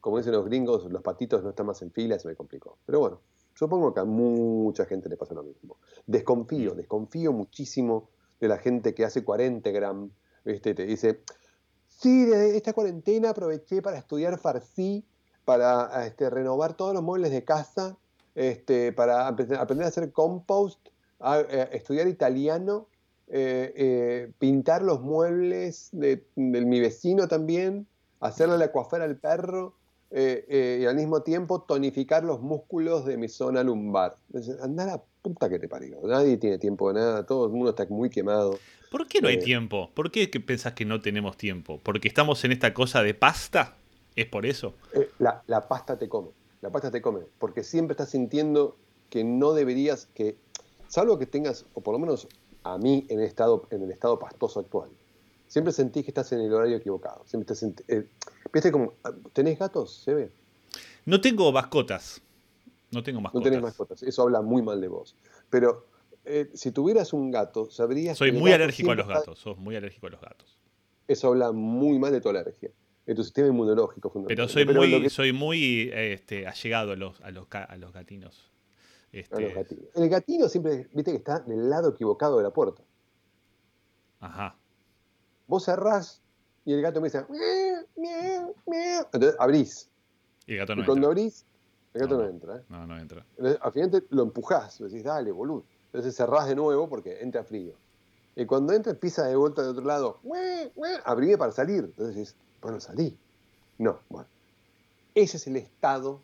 como 0.00 0.18
dicen 0.18 0.32
los 0.32 0.44
gringos, 0.44 0.90
los 0.90 1.02
patitos 1.02 1.42
no 1.42 1.50
están 1.50 1.66
más 1.66 1.82
en 1.82 1.90
fila, 1.92 2.18
se 2.18 2.28
me 2.28 2.36
complicó. 2.36 2.78
Pero 2.86 3.00
bueno, 3.00 3.20
supongo 3.60 3.92
que 3.92 4.00
a 4.00 4.04
mucha 4.06 4.86
gente 4.86 5.10
le 5.10 5.18
pasa 5.18 5.34
lo 5.34 5.42
mismo. 5.42 5.76
Desconfío, 6.06 6.72
Mm. 6.72 6.76
desconfío 6.78 7.32
muchísimo 7.34 8.08
de 8.40 8.48
la 8.48 8.56
gente 8.56 8.94
que 8.94 9.04
hace 9.04 9.22
40 9.22 9.70
gram, 9.70 10.10
¿viste? 10.46 10.72
te 10.74 10.86
dice, 10.86 11.20
sí, 11.86 12.24
de 12.24 12.56
esta 12.56 12.72
cuarentena 12.72 13.28
aproveché 13.30 13.82
para 13.82 13.98
estudiar 13.98 14.38
farsi, 14.38 15.04
para 15.44 16.06
este, 16.06 16.30
renovar 16.30 16.72
todos 16.74 16.94
los 16.94 17.02
muebles 17.02 17.32
de 17.32 17.44
casa, 17.44 17.98
este, 18.34 18.92
para 18.94 19.28
apre- 19.28 19.58
aprender 19.58 19.84
a 19.84 19.88
hacer 19.88 20.10
compost, 20.10 20.80
a- 21.18 21.40
eh, 21.40 21.68
estudiar 21.72 22.08
italiano, 22.08 22.86
eh, 23.28 23.72
eh, 23.76 24.32
pintar 24.38 24.80
los 24.82 25.02
muebles 25.02 25.90
de, 25.92 26.24
de 26.34 26.60
mi 26.64 26.80
vecino 26.80 27.28
también, 27.28 27.86
hacerle 28.20 28.56
la 28.56 28.72
coafera 28.72 29.04
al 29.04 29.18
perro 29.18 29.74
eh, 30.10 30.44
eh, 30.48 30.78
y 30.82 30.86
al 30.86 30.96
mismo 30.96 31.22
tiempo 31.22 31.60
tonificar 31.62 32.24
los 32.24 32.40
músculos 32.40 33.04
de 33.04 33.16
mi 33.16 33.28
zona 33.28 33.62
lumbar. 33.62 34.16
Entonces, 34.28 34.60
Anda 34.60 34.84
a 34.84 34.86
la 34.86 35.02
puta 35.22 35.48
que 35.48 35.58
te 35.58 35.68
parió. 35.68 35.98
Nadie 36.04 36.36
tiene 36.36 36.58
tiempo 36.58 36.92
de 36.92 37.00
nada, 37.00 37.24
todo 37.26 37.46
el 37.46 37.52
mundo 37.52 37.70
está 37.70 37.86
muy 37.88 38.10
quemado. 38.10 38.58
¿Por 38.90 39.06
qué 39.06 39.20
no 39.20 39.28
hay 39.28 39.36
Eh. 39.36 39.42
tiempo? 39.42 39.90
¿Por 39.94 40.10
qué 40.10 40.26
pensás 40.28 40.72
que 40.72 40.84
no 40.84 41.00
tenemos 41.00 41.36
tiempo? 41.36 41.78
¿Porque 41.82 42.08
estamos 42.08 42.44
en 42.44 42.52
esta 42.52 42.74
cosa 42.74 43.02
de 43.02 43.14
pasta? 43.14 43.76
¿Es 44.16 44.26
por 44.26 44.46
eso? 44.46 44.74
La, 45.18 45.42
la 45.46 45.68
pasta 45.68 45.96
te 45.96 46.08
come. 46.08 46.30
la 46.62 46.70
pasta 46.70 46.90
te 46.90 47.00
come, 47.00 47.20
porque 47.38 47.62
siempre 47.62 47.92
estás 47.92 48.10
sintiendo 48.10 48.76
que 49.08 49.24
no 49.24 49.52
deberías, 49.54 50.06
que, 50.14 50.36
salvo 50.88 51.18
que 51.18 51.24
tengas, 51.26 51.64
o 51.74 51.80
por 51.80 51.92
lo 51.94 51.98
menos 51.98 52.28
a 52.64 52.76
mí 52.76 53.06
en 53.08 53.20
el 53.20 53.24
estado, 53.26 53.66
en 53.70 53.82
el 53.82 53.90
estado 53.90 54.18
pastoso 54.18 54.60
actual, 54.60 54.90
siempre 55.48 55.72
sentís 55.72 56.04
que 56.04 56.10
estás 56.10 56.30
en 56.32 56.40
el 56.40 56.52
horario 56.52 56.76
equivocado. 56.76 57.22
Siempre 57.26 57.54
eh, 57.88 58.04
¿Viste 58.52 58.72
como, 58.72 58.94
¿tenés 59.32 59.58
gatos? 59.58 60.02
¿Se 60.04 60.14
ve? 60.14 60.32
No 61.04 61.20
tengo 61.20 61.50
mascotas. 61.52 62.20
No 62.90 63.02
tengo 63.02 63.18
No 63.20 63.24
mascotas. 63.24 63.44
tenés 63.44 63.62
mascotas, 63.62 64.02
eso 64.02 64.22
habla 64.22 64.40
muy 64.42 64.62
mal 64.62 64.80
de 64.80 64.88
vos. 64.88 65.14
Pero 65.48 65.86
eh, 66.24 66.50
si 66.54 66.72
tuvieras 66.72 67.12
un 67.12 67.30
gato, 67.30 67.70
sabrías 67.70 68.18
Soy 68.18 68.32
que 68.32 68.38
muy 68.38 68.52
alérgico 68.52 68.90
a 68.90 68.94
los 68.96 69.06
gatos. 69.06 69.38
Sos 69.38 69.56
muy 69.58 69.76
alérgico 69.76 70.08
a 70.08 70.10
los 70.10 70.20
gatos. 70.20 70.58
Eso 71.06 71.28
habla 71.28 71.52
muy 71.52 71.98
mal 71.98 72.12
de 72.12 72.20
tu 72.20 72.28
alergia, 72.28 72.70
de 73.06 73.14
tu 73.14 73.22
sistema 73.24 73.48
inmunológico 73.48 74.12
Pero 74.26 74.48
fundamentalmente. 74.48 74.52
soy 74.52 74.90
muy, 74.90 75.02
que- 75.02 75.10
soy 75.10 75.32
muy 75.32 75.90
este, 75.92 76.46
allegado 76.46 76.92
a 76.92 76.96
los, 76.96 77.20
a 77.20 77.30
los, 77.30 77.46
a 77.52 77.76
los 77.76 77.92
gatinos. 77.92 78.50
a 79.12 79.16
Este, 79.16 79.40
los 79.40 79.54
gatinos. 79.54 79.84
El 79.94 80.08
gatino 80.08 80.48
siempre, 80.48 80.88
viste 80.92 81.12
que 81.12 81.18
está 81.18 81.40
del 81.40 81.70
lado 81.70 81.90
equivocado 81.90 82.36
de 82.38 82.42
la 82.44 82.50
puerta. 82.52 82.82
Ajá. 84.20 84.56
Vos 85.46 85.64
cerrás 85.64 86.22
y 86.64 86.72
el 86.72 86.82
gato 86.82 87.00
me 87.00 87.06
dice, 87.08 87.24
miau, 87.96 88.54
miau. 88.66 89.06
Entonces 89.12 89.36
abrís. 89.38 89.88
Y 90.46 90.52
el 90.54 90.58
gato 90.58 90.74
no 90.76 90.82
y 90.82 90.86
cuando 90.86 91.08
entra. 91.10 91.22
abrís, 91.22 91.44
el 91.94 92.00
gato 92.02 92.14
No, 92.14 92.20
no, 92.20 92.24
no. 92.26 92.30
entra. 92.30 92.56
¿eh? 92.56 92.62
No, 92.68 92.86
no 92.86 92.98
entra. 92.98 93.26
Entonces, 93.36 93.58
al 93.62 93.72
final 93.72 93.90
te 93.90 94.04
lo 94.10 94.22
empujás, 94.22 94.80
le 94.80 94.88
decís, 94.88 95.04
dale, 95.04 95.32
boludo. 95.32 95.64
Entonces 95.86 96.14
cerrás 96.14 96.46
de 96.48 96.54
nuevo 96.54 96.88
porque 96.88 97.20
entra 97.20 97.42
frío. 97.44 97.74
Y 98.36 98.46
cuando 98.46 98.72
entra, 98.72 98.92
empieza 98.92 99.24
de 99.26 99.34
vuelta 99.36 99.62
de 99.62 99.68
otro 99.68 99.84
lado, 99.84 100.20
abrime 101.04 101.36
para 101.36 101.52
salir. 101.52 101.84
Entonces 101.84 102.14
decís, 102.14 102.36
bueno, 102.62 102.78
salí. 102.80 103.16
No, 103.78 103.98
bueno. 104.08 104.28
Ese 105.14 105.36
es 105.38 105.46
el 105.48 105.56
estado, 105.56 106.20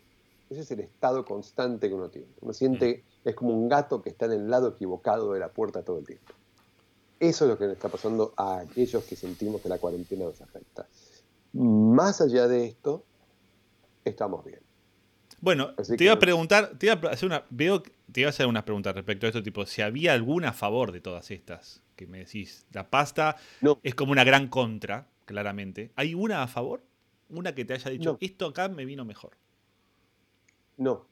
ese 0.49 0.61
es 0.61 0.71
el 0.71 0.79
estado 0.79 1.25
constante 1.25 1.89
que 1.89 1.93
uno 1.95 2.09
tiene. 2.09 2.27
Uno 2.39 2.53
siente, 2.53 3.03
es 3.25 3.35
como 3.35 3.53
un 3.53 3.67
gato 3.67 4.01
que 4.01 4.09
está 4.09 4.25
en 4.27 4.31
el 4.33 4.49
lado 4.49 4.69
equivocado 4.69 5.33
de 5.33 5.39
la 5.41 5.49
puerta 5.49 5.83
todo 5.83 5.99
el 5.99 6.05
tiempo. 6.05 6.33
Eso 7.19 7.45
es 7.45 7.49
lo 7.49 7.57
que 7.57 7.65
le 7.65 7.73
está 7.73 7.89
pasando 7.89 8.33
a 8.37 8.59
aquellos 8.59 9.03
que 9.05 9.15
sentimos 9.15 9.61
que 9.61 9.69
la 9.69 9.79
cuarentena 9.79 10.25
nos 10.25 10.41
afecta. 10.41 10.87
Más 11.53 12.21
allá 12.21 12.47
de 12.47 12.65
esto, 12.65 13.03
estamos 14.05 14.45
bien. 14.45 14.59
Bueno, 15.41 15.71
Así 15.77 15.95
te 15.97 16.03
iba 16.03 16.13
a 16.13 16.19
preguntar, 16.19 16.77
te 16.77 16.87
iba 16.87 17.09
a 17.09 17.13
hacer 17.13 17.27
una, 17.27 17.43
veo, 17.49 17.81
te 17.81 18.21
iba 18.21 18.27
a 18.27 18.31
hacer 18.31 18.47
unas 18.47 18.63
preguntas 18.63 18.93
respecto 18.95 19.25
a 19.25 19.29
esto, 19.29 19.43
tipo, 19.43 19.65
si 19.65 19.81
había 19.81 20.13
alguna 20.13 20.49
a 20.49 20.53
favor 20.53 20.91
de 20.91 20.99
todas 21.01 21.29
estas, 21.31 21.81
que 21.95 22.07
me 22.07 22.19
decís, 22.19 22.65
la 22.71 22.89
pasta 22.89 23.35
No. 23.61 23.79
es 23.83 23.95
como 23.95 24.11
una 24.11 24.23
gran 24.23 24.47
contra, 24.47 25.07
claramente. 25.25 25.91
¿Hay 25.95 26.13
una 26.15 26.43
a 26.43 26.47
favor? 26.47 26.81
Una 27.29 27.53
que 27.53 27.65
te 27.65 27.73
haya 27.73 27.91
dicho, 27.91 28.13
No. 28.13 28.17
esto 28.21 28.47
acá 28.47 28.67
me 28.69 28.85
vino 28.85 29.05
mejor. 29.05 29.31
No, 30.77 31.05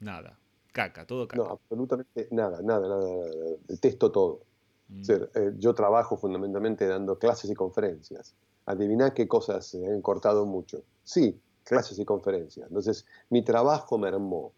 Nada. 0.00 0.38
Caca, 0.72 1.06
todo 1.06 1.28
caca. 1.28 1.40
no, 1.42 1.50
absolutamente 1.50 2.26
nada, 2.32 2.60
nada, 2.60 2.88
nada, 2.88 3.06
nada. 3.06 3.26
Detesto 3.68 4.10
todo. 4.10 4.40
Mm. 4.88 5.02
Eh, 5.08 5.52
yo 5.58 5.74
trabajo 5.74 6.16
fundamentalmente 6.16 6.86
dando 6.86 7.18
clases 7.18 7.50
y 7.50 7.54
conferencias. 7.54 8.34
Adiviná 8.66 9.12
qué 9.12 9.28
cosas 9.28 9.66
se 9.66 9.86
han 9.86 10.00
cortado 10.02 10.46
mucho. 10.46 10.82
Sí, 11.02 11.40
clases 11.64 11.98
y 11.98 12.04
conferencias. 12.04 12.68
Entonces, 12.68 13.06
mi 13.30 13.42
trabajo 13.42 13.98
mermó. 13.98 14.52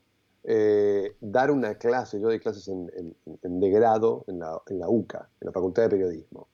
Eh, 0.49 1.16
dar 1.21 1.50
una 1.50 1.75
clase, 1.75 2.21
yo 2.21 2.28
doy 2.28 2.38
clases 2.38 2.68
en 2.68 2.87
de 3.61 3.71
grado 3.71 4.25
en 4.28 4.38
la, 4.38 4.62
en 4.68 4.78
la 4.78 4.88
UCA, 4.88 5.28
en 5.40 5.47
la 5.47 5.52
Facultad 5.52 5.83
de 5.83 5.88
Periodismo. 5.88 6.47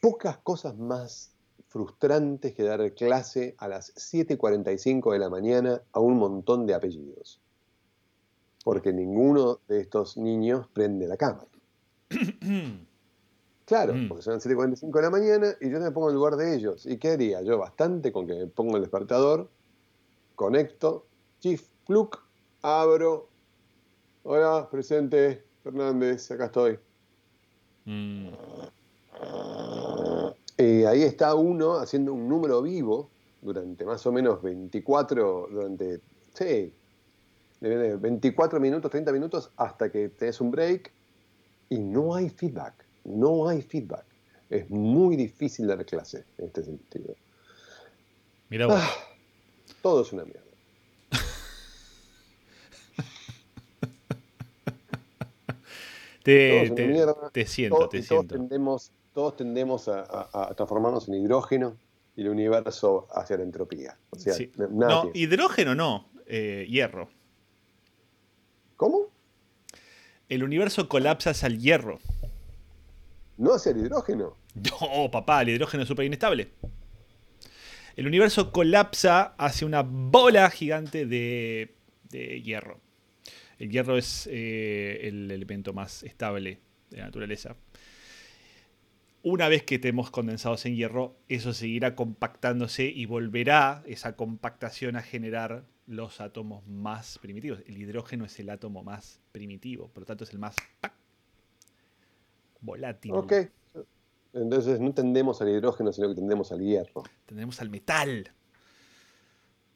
Pocas 0.00 0.38
cosas 0.38 0.76
más 0.76 1.32
frustrantes 1.68 2.52
que 2.54 2.64
dar 2.64 2.94
clase 2.94 3.54
a 3.58 3.68
las 3.68 3.94
7.45 3.94 5.12
de 5.12 5.18
la 5.20 5.30
mañana 5.30 5.82
a 5.92 6.00
un 6.00 6.18
montón 6.18 6.66
de 6.66 6.74
apellidos. 6.74 7.40
Porque 8.64 8.92
ninguno 8.92 9.60
de 9.68 9.80
estos 9.80 10.16
niños 10.16 10.66
prende 10.72 11.06
la 11.06 11.16
cámara. 11.16 11.49
Claro, 13.66 13.94
Mm. 13.94 14.08
porque 14.08 14.22
son 14.24 14.34
las 14.34 14.42
7.45 14.44 14.90
de 14.98 15.02
la 15.02 15.10
mañana 15.10 15.56
y 15.60 15.70
yo 15.70 15.78
me 15.78 15.92
pongo 15.92 16.08
en 16.08 16.14
el 16.14 16.16
lugar 16.16 16.34
de 16.34 16.56
ellos. 16.56 16.86
¿Y 16.86 16.96
qué 16.98 17.10
haría? 17.10 17.40
Yo 17.42 17.56
bastante 17.56 18.10
con 18.10 18.26
que 18.26 18.34
me 18.34 18.46
pongo 18.48 18.74
el 18.74 18.82
despertador, 18.82 19.48
conecto, 20.34 21.06
chief, 21.38 21.68
pluk, 21.86 22.20
abro. 22.62 23.28
Hola, 24.24 24.68
presente, 24.68 25.44
Fernández, 25.62 26.28
acá 26.32 26.46
estoy. 26.46 26.80
Mm. 27.84 28.30
Y 30.58 30.84
ahí 30.84 31.02
está 31.02 31.36
uno 31.36 31.76
haciendo 31.76 32.12
un 32.12 32.28
número 32.28 32.62
vivo 32.62 33.08
durante 33.40 33.84
más 33.84 34.04
o 34.04 34.10
menos 34.10 34.42
24, 34.42 35.46
durante, 35.48 36.00
sí, 36.34 36.74
de 37.60 37.96
24 37.96 38.58
minutos, 38.58 38.90
30 38.90 39.12
minutos, 39.12 39.52
hasta 39.56 39.90
que 39.92 40.08
tenés 40.08 40.40
un 40.40 40.50
break 40.50 40.92
y 41.70 41.78
no 41.78 42.14
hay 42.14 42.28
feedback, 42.28 42.74
no 43.04 43.48
hay 43.48 43.62
feedback. 43.62 44.04
Es 44.50 44.68
muy 44.68 45.16
difícil 45.16 45.66
dar 45.68 45.84
clase 45.86 46.24
en 46.38 46.46
este 46.46 46.64
sentido. 46.64 47.14
Mira 48.50 48.66
vos. 48.66 48.76
Ah, 48.78 48.90
todo 49.80 50.02
es 50.02 50.12
una 50.12 50.24
mierda. 50.24 50.40
te, 56.22 56.70
te- 56.74 56.86
mierda. 56.86 57.30
te 57.32 57.46
siento, 57.46 57.76
Todos- 57.76 57.90
te 57.90 57.98
y 57.98 58.02
todos 58.02 58.20
siento. 58.26 58.34
tendemos, 58.36 58.90
todos 59.14 59.36
tendemos 59.36 59.88
a, 59.88 60.00
a- 60.02 60.48
a 60.50 60.54
transformarnos 60.54 61.08
en 61.08 61.14
hidrógeno 61.14 61.76
y 62.16 62.22
el 62.22 62.28
universo 62.28 63.08
hacia 63.12 63.36
la 63.38 63.44
entropía. 63.44 63.96
O 64.10 64.18
sea, 64.18 64.34
Sí. 64.34 64.50
nada 64.58 64.70
No, 64.70 65.02
tiene. 65.02 65.18
hidrógeno 65.18 65.74
no, 65.74 66.08
eh, 66.26 66.66
hierro. 66.68 67.08
¿Cómo? 68.76 69.06
El 70.30 70.44
universo 70.44 70.88
colapsa 70.88 71.30
hacia 71.30 71.48
el 71.48 71.58
hierro. 71.58 71.98
No 73.36 73.52
hacia 73.52 73.72
el 73.72 73.78
hidrógeno. 73.78 74.36
No, 74.54 75.10
papá, 75.10 75.42
el 75.42 75.50
hidrógeno 75.50 75.82
es 75.82 75.88
súper 75.88 76.06
inestable. 76.06 76.52
El 77.96 78.06
universo 78.06 78.52
colapsa 78.52 79.34
hacia 79.38 79.66
una 79.66 79.82
bola 79.82 80.48
gigante 80.50 81.04
de, 81.04 81.74
de 82.10 82.42
hierro. 82.42 82.80
El 83.58 83.70
hierro 83.70 83.98
es 83.98 84.28
eh, 84.30 85.00
el 85.02 85.30
elemento 85.32 85.72
más 85.72 86.04
estable 86.04 86.60
de 86.90 86.98
la 86.98 87.06
naturaleza. 87.06 87.56
Una 89.22 89.48
vez 89.48 89.64
que 89.64 89.74
estemos 89.74 90.12
condensados 90.12 90.64
en 90.64 90.76
hierro, 90.76 91.18
eso 91.28 91.52
seguirá 91.52 91.96
compactándose 91.96 92.84
y 92.84 93.04
volverá 93.04 93.82
esa 93.84 94.14
compactación 94.14 94.96
a 94.96 95.02
generar 95.02 95.64
los 95.90 96.20
átomos 96.20 96.64
más 96.68 97.18
primitivos. 97.18 97.64
El 97.66 97.76
hidrógeno 97.76 98.24
es 98.24 98.38
el 98.38 98.48
átomo 98.48 98.84
más 98.84 99.18
primitivo, 99.32 99.88
por 99.88 100.02
lo 100.02 100.06
tanto 100.06 100.22
es 100.22 100.30
el 100.30 100.38
más 100.38 100.54
¡pac! 100.80 100.92
volátil. 102.60 103.12
Ok. 103.12 103.32
Entonces 104.32 104.78
no 104.78 104.94
tendemos 104.94 105.42
al 105.42 105.48
hidrógeno, 105.48 105.92
sino 105.92 106.08
que 106.08 106.14
tendemos 106.14 106.52
al 106.52 106.60
hierro. 106.60 107.02
Tenemos 107.26 107.60
al 107.60 107.70
metal. 107.70 108.30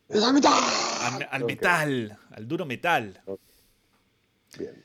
¡Es! 0.08 0.22
Al, 0.22 1.28
al 1.28 1.42
Ok, 1.42 1.48
metal. 1.48 2.18
Al 2.30 2.46
duro 2.46 2.64
metal. 2.64 3.20
Bien. 4.56 4.84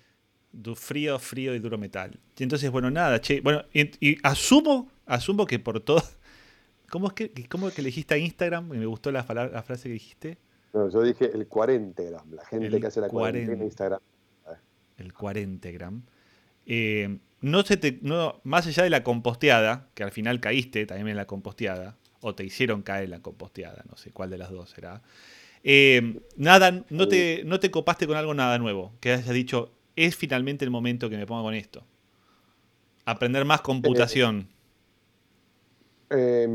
Du 0.52 0.74
frío, 0.74 1.20
frío 1.20 1.54
y 1.54 1.60
duro 1.60 1.78
metal. 1.78 2.20
Y 2.40 2.42
entonces, 2.42 2.72
bueno, 2.72 2.90
nada, 2.90 3.22
che. 3.22 3.42
Bueno, 3.42 3.64
y, 3.72 3.92
y 4.04 4.18
asumo, 4.24 4.90
asumo 5.06 5.46
que 5.46 5.60
por 5.60 5.80
todo. 5.80 6.02
¿Cómo 6.90 7.10
es 7.10 7.14
que, 7.14 7.48
cómo 7.48 7.68
es 7.68 7.76
que 7.76 7.82
elegiste 7.82 8.16
a 8.16 8.18
Instagram? 8.18 8.68
Me 8.70 8.88
gustó 8.88 9.12
la 9.12 9.24
frase 9.24 9.84
que 9.84 9.94
dijiste. 9.94 10.40
No, 10.74 10.90
yo 10.90 11.02
dije 11.02 11.32
el 11.34 11.48
40 11.48 12.04
gram, 12.04 12.32
la 12.32 12.46
gente 12.46 12.68
El 12.68 12.80
que 12.80 12.88
hace 12.88 13.02
la 13.02 13.10
cuarentena 13.10 13.54
en 13.54 13.60
40. 13.60 13.66
Instagram. 13.66 14.00
El 14.98 15.14
40 15.14 15.72
gram. 15.72 16.04
Eh, 16.66 17.20
no 17.42 17.64
se 17.64 17.78
te, 17.78 18.00
no, 18.02 18.40
más 18.44 18.68
allá 18.68 18.84
de 18.84 18.90
la 18.90 19.04
composteada, 19.04 19.88
que 19.94 20.04
al 20.04 20.12
final 20.12 20.40
caíste 20.40 20.86
también 20.86 21.10
en 21.10 21.16
la 21.16 21.26
composteada, 21.26 21.98
o 22.22 22.36
te 22.36 22.44
hicieron 22.44 22.82
caer 22.84 23.06
en 23.06 23.12
la 23.12 23.22
composteada, 23.22 23.84
no 23.90 23.96
sé 23.98 24.12
cuál 24.12 24.30
de 24.30 24.38
las 24.38 24.52
dos 24.52 24.70
será. 24.70 25.02
Eh, 25.64 26.22
nada, 26.38 26.84
no 26.90 27.08
te, 27.08 27.44
no 27.46 27.60
te 27.60 27.72
copaste 27.72 28.08
con 28.08 28.18
algo 28.18 28.34
nada 28.34 28.58
nuevo, 28.60 28.94
que 29.00 29.14
hayas 29.14 29.30
dicho, 29.30 29.72
es 29.96 30.16
finalmente 30.16 30.66
el 30.66 30.72
momento 30.72 31.10
que 31.10 31.18
me 31.18 31.26
ponga 31.26 31.44
con 31.44 31.54
esto. 31.54 31.84
Aprender 33.06 33.46
más 33.46 33.62
computación. 33.62 34.50
Eh, 36.12 36.48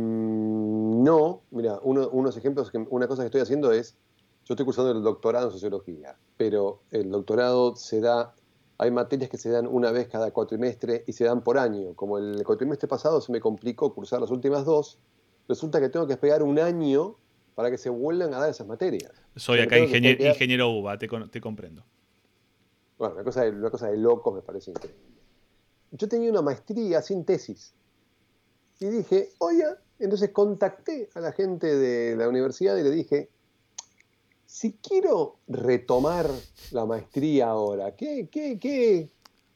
no, 1.05 1.43
mira, 1.51 1.79
uno- 1.83 2.09
unos 2.11 2.37
ejemplos, 2.37 2.71
que, 2.71 2.79
una 2.79 3.07
cosa 3.07 3.23
que 3.23 3.27
estoy 3.27 3.41
haciendo 3.43 3.73
es, 3.73 3.97
yo 4.45 4.55
estoy 4.55 4.65
cursando 4.65 4.91
el 4.93 5.03
doctorado 5.03 5.47
en 5.47 5.53
sociología, 5.53 6.17
pero 6.37 6.81
el 6.91 7.11
doctorado 7.11 7.77
se 7.77 8.01
da, 8.01 8.35
hay 8.79 8.91
materias 8.91 9.31
que 9.31 9.39
se 9.39 9.51
dan 9.51 9.67
una 9.67 9.91
vez 9.91 10.09
cada 10.09 10.31
cuatrimestre 10.33 11.05
y 11.07 11.13
se 11.13 11.25
dan 11.25 11.43
por 11.43 11.59
año. 11.59 11.95
Como 11.95 12.19
el 12.19 12.43
cuatrimestre 12.45 12.89
pasado 12.89 13.21
se 13.21 13.33
me 13.33 13.41
complicó 13.41 13.95
cursar 13.95 14.21
las 14.21 14.31
últimas 14.31 14.65
dos, 14.65 14.99
resulta 15.49 15.81
que 15.81 15.89
tengo 15.89 16.07
que 16.07 16.15
esperar 16.15 16.43
un 16.43 16.59
año 16.59 17.17
para 17.55 17.71
que 17.71 17.79
se 17.79 17.89
vuelvan 17.91 18.35
a 18.35 18.39
dar 18.41 18.51
esas 18.51 18.67
materias. 18.67 19.13
Soy 19.37 19.61
acá 19.61 19.77
que 19.77 20.29
ingeniero 20.29 20.71
UBA, 20.71 20.99
te 20.99 21.41
comprendo. 21.41 21.85
Bueno, 22.99 23.15
una 23.15 23.25
cosa, 23.25 23.43
de, 23.43 23.51
una 23.51 23.71
cosa 23.71 23.91
de 23.91 23.97
locos 23.97 24.35
me 24.35 24.43
parece 24.43 24.71
increíble. 24.71 25.01
Yo 25.91 26.09
tenía 26.09 26.31
una 26.31 26.43
maestría 26.43 27.03
sin 27.03 27.25
tesis. 27.25 27.75
Y 28.81 28.87
dije, 28.87 29.31
oye, 29.39 29.65
entonces 29.99 30.31
contacté 30.31 31.09
a 31.15 31.21
la 31.21 31.33
gente 31.33 31.77
de 31.77 32.17
la 32.17 32.29
universidad 32.29 32.77
y 32.77 32.83
le 32.83 32.91
dije, 32.91 33.29
si 34.47 34.75
quiero 34.75 35.37
retomar 35.49 36.31
la 36.71 36.87
maestría 36.87 37.49
ahora, 37.49 37.95
¿qué, 37.97 38.29
qué, 38.31 38.59
qué, 38.59 39.11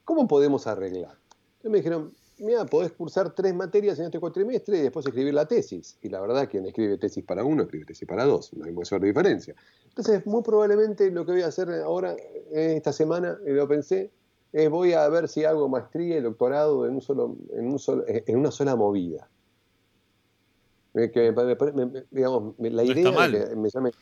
¿cómo 0.04 0.26
podemos 0.26 0.66
arreglar? 0.66 1.16
Entonces 1.56 1.70
me 1.70 1.78
dijeron, 1.78 2.12
mira, 2.38 2.64
podés 2.66 2.92
cursar 2.92 3.34
tres 3.34 3.54
materias 3.54 3.98
en 3.98 4.06
este 4.06 4.20
cuatrimestre 4.20 4.78
y 4.78 4.82
después 4.82 5.06
escribir 5.06 5.34
la 5.34 5.46
tesis. 5.46 5.98
Y 6.02 6.08
la 6.08 6.20
verdad, 6.20 6.48
quien 6.48 6.66
escribe 6.66 6.98
tesis 6.98 7.24
para 7.24 7.44
uno, 7.44 7.62
escribe 7.62 7.84
tesis 7.84 8.08
para 8.08 8.24
dos, 8.24 8.52
no 8.54 8.64
hay 8.64 8.72
mucha 8.72 8.98
diferencia. 8.98 9.54
Entonces, 9.88 10.24
muy 10.26 10.42
probablemente 10.42 11.10
lo 11.10 11.24
que 11.26 11.32
voy 11.32 11.42
a 11.42 11.48
hacer 11.48 11.70
ahora, 11.70 12.14
eh, 12.14 12.74
esta 12.76 12.92
semana, 12.92 13.38
y 13.46 13.50
lo 13.50 13.66
pensé, 13.68 14.10
es 14.52 14.70
voy 14.70 14.94
a 14.94 15.08
ver 15.08 15.28
si 15.28 15.44
hago 15.44 15.68
maestría 15.68 16.16
y 16.18 16.20
doctorado 16.22 16.86
en, 16.86 17.00
en 17.52 18.36
una 18.36 18.50
sola 18.50 18.76
movida. 18.76 19.28
Eh, 20.94 21.10
que 21.10 21.32
me- 21.32 21.72
me- 21.72 21.86
me- 21.86 22.04
digamos, 22.10 22.58
me- 22.58 22.70
la, 22.70 22.82
idea 22.84 22.94
de 23.10 23.48
que 23.48 23.56
me 23.56 23.68
llame- 23.68 23.92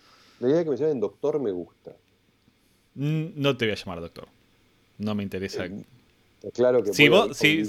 la 0.41 0.49
idea 0.49 0.59
de 0.59 0.65
que 0.65 0.71
me 0.71 0.77
llamen 0.77 1.01
doctor 1.01 1.41
me 1.41 1.51
gusta. 1.51 1.97
Mm, 2.95 3.27
No 3.35 3.57
te 3.57 3.67
voy 3.67 3.73
a 3.73 3.77
llamar 3.77 4.01
doctor. 4.01 4.29
No 4.99 5.15
me 5.15 5.23
interesa. 5.23 5.67
Eh, 5.67 5.85
claro 6.55 6.83
que 6.83 6.93
Si 6.93 7.09
vos, 7.09 7.37
si, 7.37 7.65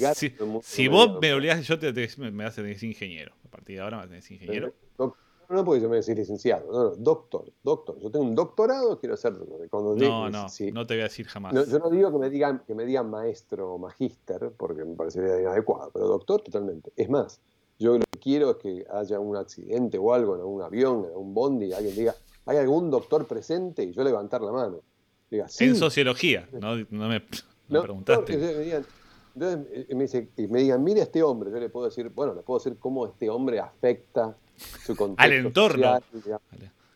si- 0.61 0.87
vos 0.87 1.19
me 1.19 1.33
obligás, 1.33 1.65
yo 1.67 1.79
te, 1.79 1.91
te- 1.91 2.09
me 2.17 2.43
vas 2.43 2.57
a 2.57 2.61
decir 2.61 2.89
ingeniero. 2.89 3.33
A 3.45 3.49
partir 3.49 3.77
de 3.77 3.81
ahora 3.81 3.97
me 3.97 4.03
vas 4.03 4.11
a 4.11 4.15
decir 4.15 4.33
ingeniero. 4.41 4.73
Doc- 4.97 5.17
No, 5.49 5.63
porque 5.63 5.81
yo 5.81 5.87
me 5.87 5.95
decís 5.95 6.13
licenciado, 6.13 6.69
no, 6.69 6.83
no, 6.89 6.95
doctor, 6.97 7.45
doctor. 7.63 7.97
Yo 8.01 8.11
tengo 8.11 8.25
un 8.25 8.35
doctorado, 8.35 8.99
quiero 8.99 9.15
ser 9.15 9.33
doctor. 9.33 9.69
Cuando 9.69 9.95
No, 9.95 10.29
no, 10.29 10.49
sí. 10.49 10.73
no 10.73 10.85
te 10.85 10.95
voy 10.95 11.01
a 11.01 11.03
decir 11.05 11.25
jamás. 11.25 11.53
No, 11.53 11.63
yo 11.65 11.79
no 11.79 11.89
digo 11.89 12.11
que 12.11 12.17
me 12.17 12.29
digan 12.29 12.63
que 12.67 12.75
me 12.75 12.85
digan 12.85 13.09
maestro 13.09 13.73
o 13.73 13.77
magíster, 13.77 14.51
porque 14.57 14.83
me 14.83 14.93
parecería 14.95 15.39
inadecuado, 15.39 15.89
pero 15.93 16.05
doctor 16.07 16.41
totalmente. 16.41 16.91
Es 16.97 17.07
más, 17.09 17.39
yo 17.79 17.93
lo 17.93 18.05
que 18.11 18.19
quiero 18.19 18.51
es 18.51 18.57
que 18.57 18.85
haya 18.91 19.19
un 19.19 19.35
accidente 19.37 19.97
o 19.97 20.13
algo 20.13 20.35
en 20.35 20.41
algún 20.41 20.61
avión, 20.61 20.99
en 21.05 21.11
algún 21.11 21.33
bondi, 21.33 21.73
alguien 21.73 21.95
diga, 21.95 22.15
¿hay 22.45 22.57
algún 22.57 22.89
doctor 22.89 23.25
presente? 23.25 23.83
Y 23.83 23.91
yo 23.93 24.03
levantar 24.03 24.41
la 24.41 24.51
mano. 24.51 24.79
Diga, 25.29 25.47
sí. 25.47 25.65
En 25.65 25.75
sociología, 25.75 26.47
no, 26.53 26.75
no 26.89 27.07
me, 27.09 27.21
no 27.69 27.81
preguntaste. 27.81 28.21
no, 28.21 28.25
que 28.25 28.37
me 28.37 28.63
digan- 28.65 28.85
entonces 29.35 29.67
eh, 29.89 29.95
me, 29.95 30.03
dice, 30.03 30.29
y 30.37 30.47
me 30.47 30.59
digan, 30.61 30.83
mire 30.83 31.01
a 31.01 31.03
este 31.03 31.21
hombre, 31.21 31.51
yo 31.51 31.59
le 31.59 31.69
puedo 31.69 31.85
decir, 31.85 32.09
bueno, 32.09 32.33
le 32.33 32.41
puedo 32.41 32.57
decir 32.59 32.77
cómo 32.79 33.05
este 33.05 33.29
hombre 33.29 33.59
afecta 33.59 34.35
su 34.83 34.95
contexto 34.95 35.21
Al 35.23 35.33
entorno. 35.33 35.99
social, 36.11 36.39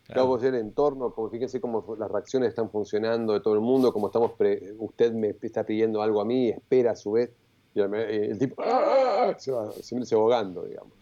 Claro. 0.04 0.36
el 0.42 0.54
entorno, 0.56 1.14
como 1.14 1.30
fíjense 1.30 1.60
cómo 1.60 1.94
las 1.98 2.10
reacciones 2.10 2.48
están 2.50 2.68
funcionando 2.70 3.32
de 3.32 3.40
todo 3.40 3.54
el 3.54 3.60
mundo, 3.60 3.92
cómo 3.92 4.08
estamos, 4.08 4.32
pre- 4.32 4.74
usted 4.78 5.12
me 5.12 5.34
está 5.40 5.64
pidiendo 5.64 6.02
algo 6.02 6.20
a 6.20 6.24
mí, 6.24 6.48
espera 6.50 6.90
a 6.90 6.96
su 6.96 7.12
vez, 7.12 7.30
y 7.74 7.80
el, 7.80 7.94
el 7.94 8.38
tipo 8.38 8.62
¡ah! 8.62 9.34
se 9.38 9.50
va 9.50 9.72
se, 9.72 10.14
ahogando, 10.14 10.64
digamos. 10.64 10.92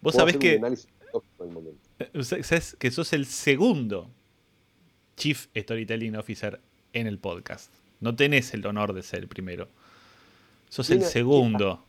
Vos 0.00 0.14
sabés 0.14 0.36
que, 0.36 0.58
momento. 0.58 1.78
eh, 1.98 2.22
sabés 2.24 2.76
que 2.78 2.90
sos 2.90 3.12
el 3.12 3.26
segundo 3.26 4.10
Chief 5.16 5.46
Storytelling 5.56 6.16
Officer 6.16 6.60
en 6.92 7.06
el 7.06 7.18
podcast. 7.18 7.72
No 8.00 8.14
tenés 8.14 8.52
el 8.54 8.66
honor 8.66 8.92
de 8.92 9.02
ser 9.02 9.20
el 9.20 9.28
primero. 9.28 9.68
Sos 10.68 10.90
el 10.90 11.02
segundo. 11.02 11.82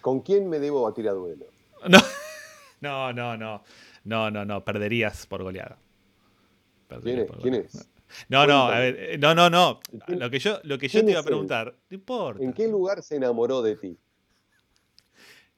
¿Con 0.00 0.20
quién 0.20 0.48
me 0.50 0.58
debo 0.58 0.82
batir 0.82 1.08
a 1.08 1.12
duelo? 1.12 1.46
No, 2.80 3.12
no, 3.12 3.12
no, 3.14 3.36
no. 3.38 3.64
No, 4.04 4.30
no, 4.30 4.44
no. 4.44 4.62
Perderías 4.64 5.26
por 5.26 5.42
goleada. 5.42 5.78
¿Quién 7.00 7.00
Perderías 7.00 7.20
es? 7.22 7.26
por 7.26 7.40
¿Quién 7.40 7.54
goleada. 7.54 7.68
es? 7.72 7.88
No, 8.28 8.46
no, 8.46 8.66
a 8.68 8.78
ver, 8.78 8.96
eh, 8.98 9.18
no, 9.18 9.34
no, 9.34 9.50
no. 9.50 9.80
¿Quién- 10.06 10.18
Lo 10.20 10.30
que 10.30 10.38
yo, 10.38 10.58
lo 10.64 10.78
que 10.78 10.88
yo 10.88 11.04
te 11.04 11.10
iba 11.10 11.18
a 11.18 11.22
es 11.22 11.26
preguntar, 11.26 11.76
no 11.90 11.94
importa. 11.94 12.42
¿En 12.44 12.52
qué 12.52 12.68
lugar 12.68 13.02
se 13.02 13.16
enamoró 13.16 13.62
de 13.62 13.76
ti? 13.76 13.98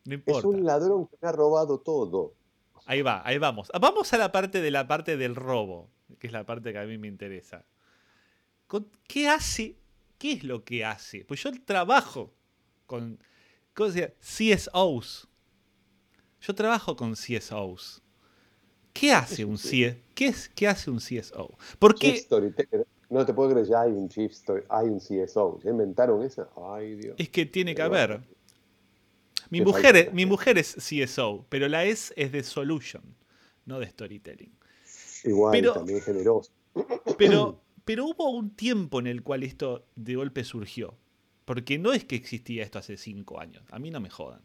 No 0.04 0.14
Es 0.14 0.18
importa. 0.18 0.48
un 0.48 0.64
ladrón 0.64 1.06
que 1.08 1.16
me 1.20 1.28
ha 1.28 1.32
robado 1.32 1.78
todo. 1.80 2.34
Ahí 2.86 3.02
va, 3.02 3.22
ahí 3.26 3.38
vamos. 3.38 3.68
Ah, 3.74 3.78
Vamos 3.80 4.12
a 4.12 4.18
la 4.18 4.30
parte 4.30 4.60
de 4.60 4.70
la 4.70 4.86
parte 4.86 5.16
del 5.16 5.34
robo, 5.34 5.90
que 6.18 6.28
es 6.28 6.32
la 6.32 6.44
parte 6.46 6.72
que 6.72 6.78
a 6.78 6.84
mí 6.86 6.96
me 6.98 7.08
interesa. 7.08 7.64
¿Qué 9.08 9.28
hace? 9.28 9.76
¿Qué 10.18 10.32
es 10.32 10.44
lo 10.44 10.64
que 10.64 10.84
hace? 10.84 11.24
Pues 11.24 11.42
yo 11.42 11.50
trabajo 11.64 12.32
con 12.86 13.18
¿cómo 13.74 13.90
se 13.90 14.00
llama? 14.00 14.14
CSOs. 14.20 15.28
Yo 16.40 16.54
trabajo 16.54 16.96
con 16.96 17.14
CSOs. 17.14 18.02
¿Qué 18.98 19.12
hace 19.12 19.44
un 19.44 19.56
CS? 19.56 19.96
¿Qué, 20.14 20.26
es, 20.26 20.48
¿Qué 20.48 20.66
hace 20.68 20.90
un 20.90 20.98
CSO? 20.98 21.56
Porque. 21.78 22.26
No 23.08 23.24
te 23.24 23.32
puedo 23.32 23.50
creer, 23.50 23.66
ya 23.68 23.82
hay 23.82 23.92
un 23.92 24.08
Chief 24.08 24.32
Story, 24.32 24.64
hay 24.68 24.88
un 24.88 24.98
CSO. 24.98 25.60
¿Ya 25.62 25.70
inventaron 25.70 26.22
esa? 26.24 26.48
Ay, 26.56 26.96
Dios. 26.96 27.14
es 27.18 27.28
que 27.28 27.46
tiene 27.46 27.72
que 27.74 27.82
Pero 27.82 27.94
haber. 27.94 28.20
Mi 29.48 29.60
mujer, 29.60 29.94
falta. 29.94 30.10
mi 30.10 30.26
mujer 30.26 30.58
es 30.58 30.74
CSO, 30.74 31.46
pero 31.48 31.68
la 31.68 31.84
S 31.84 32.12
es 32.16 32.32
de 32.32 32.42
solution, 32.42 33.02
no 33.64 33.78
de 33.78 33.86
storytelling. 33.86 34.50
Igual, 35.24 35.52
pero- 35.52 35.72
también 35.74 36.00
generoso. 36.00 36.50
Pero, 37.16 37.60
pero 37.84 38.06
hubo 38.06 38.30
un 38.30 38.50
tiempo 38.50 38.98
en 38.98 39.06
el 39.06 39.22
cual 39.22 39.44
esto 39.44 39.86
de 39.94 40.16
golpe 40.16 40.42
surgió. 40.42 40.96
Porque 41.44 41.78
no 41.78 41.92
es 41.92 42.04
que 42.04 42.16
existía 42.16 42.64
esto 42.64 42.80
hace 42.80 42.96
cinco 42.96 43.38
años. 43.38 43.62
A 43.70 43.78
mí 43.78 43.92
no 43.92 44.00
me 44.00 44.10
jodan. 44.10 44.40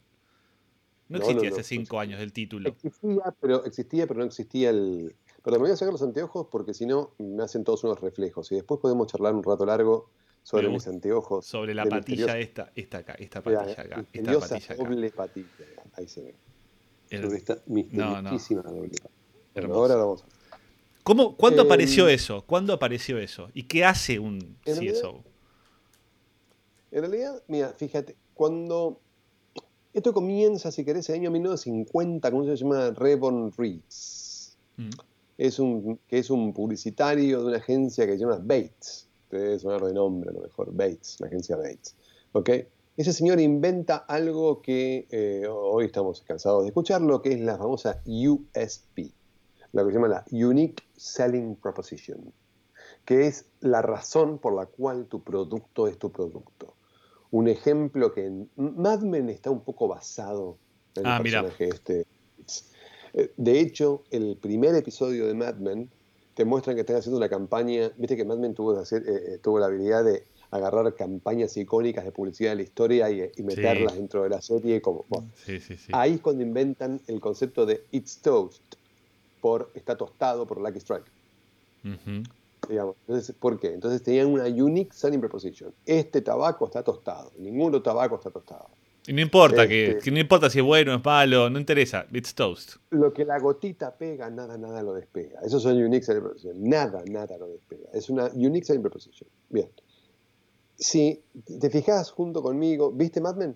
No 1.12 1.18
No, 1.20 1.24
existía 1.26 1.50
no, 1.50 1.56
no. 1.56 1.60
hace 1.62 1.64
cinco 1.76 2.00
años 2.00 2.22
el 2.22 2.32
título. 2.32 2.70
Existía, 2.70 3.36
pero 3.42 3.66
existía, 3.66 4.08
pero 4.08 4.20
no 4.22 4.26
existía 4.26 4.70
el. 4.70 5.14
Perdón, 5.44 5.62
me 5.62 5.68
voy 5.68 5.74
a 5.74 5.78
sacar 5.78 5.92
los 5.92 6.02
anteojos 6.04 6.48
porque 6.50 6.74
si 6.74 6.86
no 6.86 7.12
me 7.18 7.44
hacen 7.44 7.64
todos 7.64 7.84
unos 7.84 8.00
reflejos. 8.00 8.52
Y 8.52 8.56
después 8.56 8.80
podemos 8.80 9.08
charlar 9.08 9.34
un 9.36 9.44
rato 9.44 9.66
largo 9.66 10.10
sobre 10.44 10.70
mis 10.70 10.88
anteojos. 10.88 11.46
Sobre 11.46 11.74
la 11.76 11.86
patilla 11.86 12.38
esta, 12.40 12.72
esta 12.76 13.00
acá, 13.00 13.14
esta 13.16 13.42
patilla 13.42 13.62
acá, 13.64 14.06
esta 14.14 14.40
patilla 14.40 14.58
acá. 14.74 14.76
doble 14.84 15.10
patilla. 15.12 15.48
Ahí 15.94 16.08
se 16.08 16.22
ve. 16.22 16.36
El- 17.10 17.26
esta 17.34 17.58
misteriosísima 17.66 18.62
doble 18.62 18.90
patilla. 19.54 19.74
Ahora 19.76 19.96
vamos. 19.96 20.24
¿Cómo, 21.04 21.36
¿Cuándo 21.36 21.64
Eh, 21.64 21.66
apareció 21.66 22.08
eso? 22.08 22.44
¿Cuándo 22.46 22.72
apareció 22.74 23.18
eso? 23.18 23.50
¿Y 23.54 23.64
qué 23.64 23.84
hace 23.84 24.18
un 24.20 24.38
En 24.66 24.76
realidad- 24.76 24.94
CSO? 25.02 25.24
En 26.92 27.02
realidad, 27.02 27.42
mira, 27.48 27.70
fíjate, 27.70 28.16
cuando 28.34 29.00
esto 29.94 30.14
comienza, 30.14 30.72
si 30.72 30.86
querés, 30.86 31.10
en 31.10 31.16
el 31.16 31.22
año 31.22 31.32
1950, 31.32 32.32
¿cómo 32.32 32.46
se 32.46 32.56
llama? 32.56 32.92
Reborn 32.92 33.52
Reeds. 33.58 34.58
Mm. 34.78 34.90
Es 35.38 35.60
un, 35.60 36.00
que 36.08 36.20
es 36.20 36.30
un 36.30 36.54
publicitario 36.54 37.42
de 37.42 37.48
una 37.48 37.58
agencia 37.58 38.06
que 38.06 38.14
se 38.14 38.20
llama 38.20 38.38
Bates. 38.42 39.08
Te 39.30 39.38
debe 39.38 39.60
sonar 39.60 39.82
de 39.82 39.94
nombre 39.94 40.30
a 40.30 40.34
lo 40.34 40.42
mejor, 40.42 40.74
Bates, 40.74 41.18
la 41.20 41.28
agencia 41.28 41.58
Bates. 41.58 41.96
¿Ok? 42.34 42.50
Ese 42.98 43.14
señor 43.14 43.40
inventa 43.40 43.98
algo 43.98 44.62
que 44.62 45.08
eh, 45.10 45.48
hoy 45.50 45.86
estamos 45.86 46.22
cansados 46.22 46.64
de 46.64 46.68
escucharlo, 46.68 47.22
que 47.22 47.34
es 47.34 47.40
la 47.40 47.58
famosa 47.58 48.02
USP, 48.06 49.14
lo 49.72 49.86
que 49.86 49.92
se 49.92 49.96
llama 49.96 50.08
la 50.10 50.26
Unique 50.32 50.84
Selling 50.96 51.56
Proposition, 51.56 52.34
que 53.06 53.28
es 53.28 53.46
la 53.62 53.82
razón 53.82 54.38
por 54.38 54.54
la 54.54 54.66
cual 54.66 55.08
tu 55.08 55.24
producto 55.24 55.88
es 55.88 55.98
tu 55.98 56.12
producto. 56.12 56.76
Un 57.32 57.48
ejemplo 57.48 58.14
que 58.14 58.26
en 58.26 58.50
Mad 58.56 59.02
Men 59.02 59.30
está 59.30 59.50
un 59.52 59.62
poco 59.62 59.88
basado 59.88 60.58
en 60.96 61.06
el 61.06 61.12
Ah, 61.12 61.20
mira. 61.24 61.42
personaje 61.42 61.70
este. 61.70 62.06
Eh, 63.14 63.32
De 63.38 63.60
hecho, 63.60 64.04
el 64.12 64.38
primer 64.38 64.76
episodio 64.76 65.28
de 65.28 65.34
Mad 65.34 65.56
Men 65.56 65.90
te 66.34 66.46
muestran 66.46 66.76
que 66.76 66.82
están 66.82 66.98
haciendo 66.98 67.18
una 67.18 67.30
campaña. 67.30 67.92
Viste 67.98 68.16
que 68.18 68.26
Mad 68.26 68.38
Men 68.38 68.54
tuvo, 68.54 68.78
hacer, 68.78 69.04
eh, 69.08 69.34
eh, 69.34 69.38
tuvo 69.42 69.60
la 69.60 69.66
habilidad 69.68 70.04
de 70.04 70.26
agarrar 70.50 70.94
campañas 70.96 71.56
icónicas 71.56 72.04
de 72.04 72.12
publicidad 72.12 72.52
de 72.52 72.56
la 72.58 72.62
historia 72.64 73.10
y, 73.10 73.22
y 73.38 73.44
meterlas 73.44 73.96
dentro 73.96 74.24
de 74.24 74.30
la 74.30 74.42
serie. 74.42 74.82
Como, 74.82 75.06
bueno, 75.08 75.30
Sí, 75.46 75.60
sí, 75.62 75.78
sí. 75.78 75.92
Ahí 75.94 76.16
es 76.16 76.22
cuando 76.22 76.44
inventan 76.44 77.00
el 77.08 77.22
concepto 77.22 77.66
de 77.66 77.86
It's 77.92 78.18
Toast, 78.20 78.62
por 79.40 79.72
está 79.74 79.96
tostado 79.98 80.46
por 80.46 80.60
Lucky 80.62 80.80
Strike. 80.80 81.10
Digamos. 82.68 82.96
Entonces, 83.08 83.36
¿por 83.38 83.60
qué? 83.60 83.74
Entonces 83.74 84.02
tenían 84.04 84.28
una 84.28 84.46
unique 84.46 84.94
selling 84.94 85.20
proposition. 85.20 85.74
Este 85.86 86.22
tabaco 86.22 86.66
está 86.66 86.84
tostado, 86.84 87.32
ningún 87.38 87.70
otro 87.70 87.82
tabaco 87.82 88.16
está 88.16 88.30
tostado. 88.30 88.70
Y 89.08 89.14
no 89.14 89.22
importa 89.22 89.68
que, 89.68 89.92
Este- 89.92 90.04
que 90.04 90.12
no 90.12 90.20
importa 90.20 90.48
si 90.50 90.60
es 90.60 90.66
bueno, 90.66 90.94
es 90.94 91.04
malo, 91.04 91.50
no 91.50 91.58
interesa. 91.60 92.06
It's 92.14 92.36
toast. 92.36 92.76
Lo 92.92 93.12
que 93.12 93.26
la 93.26 93.40
gotita 93.40 93.96
pega, 93.98 94.30
nada, 94.30 94.60
nada 94.60 94.84
lo 94.84 94.94
despega. 94.94 95.40
Esos 95.42 95.64
son 95.64 95.76
unique 95.82 96.04
selling 96.06 96.22
proposition. 96.22 96.64
Nada, 96.70 97.04
nada 97.10 97.36
lo 97.40 97.48
despega. 97.48 97.90
Es 97.94 98.10
una 98.12 98.26
unique 98.36 98.64
selling 98.66 98.84
proposition. 98.84 99.28
Bien. 99.50 99.70
Si 100.76 101.24
te 101.60 101.70
fijas 101.72 102.12
junto 102.12 102.44
conmigo, 102.44 102.92
¿viste 102.92 103.22
Mad 103.22 103.36
Men? 103.38 103.56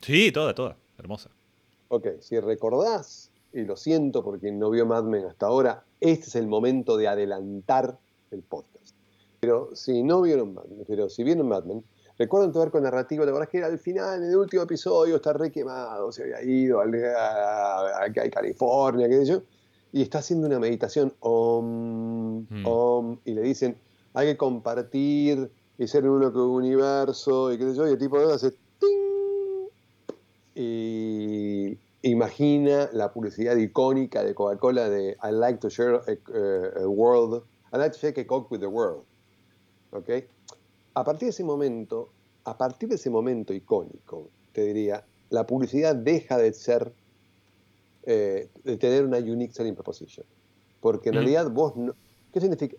Sí, 0.00 0.30
toda, 0.30 0.54
toda. 0.54 0.76
Hermosa. 0.98 1.30
Ok, 1.88 2.08
si 2.20 2.38
recordás, 2.40 3.30
y 3.54 3.62
lo 3.62 3.76
siento 3.76 4.22
por 4.22 4.38
quien 4.40 4.58
no 4.58 4.68
vio 4.70 4.84
Mad 4.86 5.04
Men 5.04 5.24
hasta 5.24 5.46
ahora, 5.46 5.84
este 6.00 6.26
es 6.26 6.34
el 6.36 6.46
momento 6.46 6.96
de 6.98 7.08
adelantar 7.08 7.98
el 8.32 8.42
podcast. 8.42 8.94
Pero 9.40 9.70
si 9.74 10.02
no 10.02 10.22
vieron 10.22 10.54
Mad 10.54 10.64
Men, 10.66 10.84
pero 10.86 11.08
si 11.08 11.24
vieron 11.24 11.48
Mad 11.48 11.64
Men, 11.64 11.84
recuerdan 12.18 12.52
tu 12.52 12.60
arco 12.60 12.80
narrativo, 12.80 13.24
la 13.24 13.32
verdad 13.32 13.48
es 13.52 13.60
que 13.60 13.64
al 13.64 13.78
final, 13.78 14.22
en 14.22 14.30
el 14.30 14.36
último 14.36 14.62
episodio, 14.62 15.16
está 15.16 15.32
re 15.32 15.50
quemado, 15.50 16.12
se 16.12 16.22
había 16.22 16.42
ido 16.42 16.80
a, 16.80 16.84
a- 16.84 18.04
a 18.04 18.12
California, 18.30 19.08
qué 19.08 19.16
sé 19.18 19.24
yo, 19.26 19.42
y 19.92 20.02
está 20.02 20.18
haciendo 20.18 20.46
una 20.46 20.58
meditación, 20.58 21.12
om, 21.20 22.46
Mm. 22.48 22.66
om, 22.66 23.18
y 23.24 23.32
le 23.34 23.42
dicen, 23.42 23.76
hay 24.14 24.28
que 24.28 24.36
compartir 24.36 25.50
y 25.78 25.86
ser 25.88 26.08
uno 26.08 26.32
con 26.32 26.42
el 26.42 26.48
universo, 26.48 27.52
y 27.52 27.58
qué 27.58 27.64
sé 27.70 27.74
yo, 27.74 27.88
y 27.88 27.92
el 27.92 27.98
tipo 27.98 28.18
hace 28.18 28.50
ting, 28.78 29.68
y 30.54 31.78
imagina 32.02 32.90
la 32.92 33.12
publicidad 33.12 33.56
icónica 33.56 34.22
de 34.22 34.34
Coca-Cola 34.34 34.88
de 34.88 35.16
I 35.22 35.32
like 35.32 35.58
to 35.60 35.68
share 35.68 35.94
a, 36.06 36.80
a 36.82 36.86
world, 36.88 37.42
I 37.72 37.78
like 37.78 37.92
to 37.92 37.98
shake 37.98 38.18
a 38.18 38.26
Coke 38.26 38.50
with 38.50 38.60
the 38.60 38.66
world. 38.66 39.04
¿Ok? 39.90 40.10
A 40.94 41.04
partir 41.04 41.26
de 41.26 41.30
ese 41.30 41.44
momento, 41.44 42.10
a 42.44 42.56
partir 42.56 42.88
de 42.88 42.96
ese 42.96 43.10
momento 43.10 43.54
icónico, 43.54 44.30
te 44.52 44.62
diría, 44.62 45.04
la 45.30 45.46
publicidad 45.46 45.96
deja 45.96 46.36
de 46.36 46.52
ser, 46.52 46.94
eh, 48.04 48.50
de 48.64 48.76
tener 48.76 49.04
una 49.04 49.18
unique 49.18 49.54
selling 49.54 49.74
proposition. 49.74 50.26
Porque 50.80 51.08
en 51.08 51.14
Mm. 51.14 51.18
realidad 51.18 51.50
vos 51.50 51.76
no, 51.76 51.94
¿qué 52.32 52.40
significa? 52.40 52.76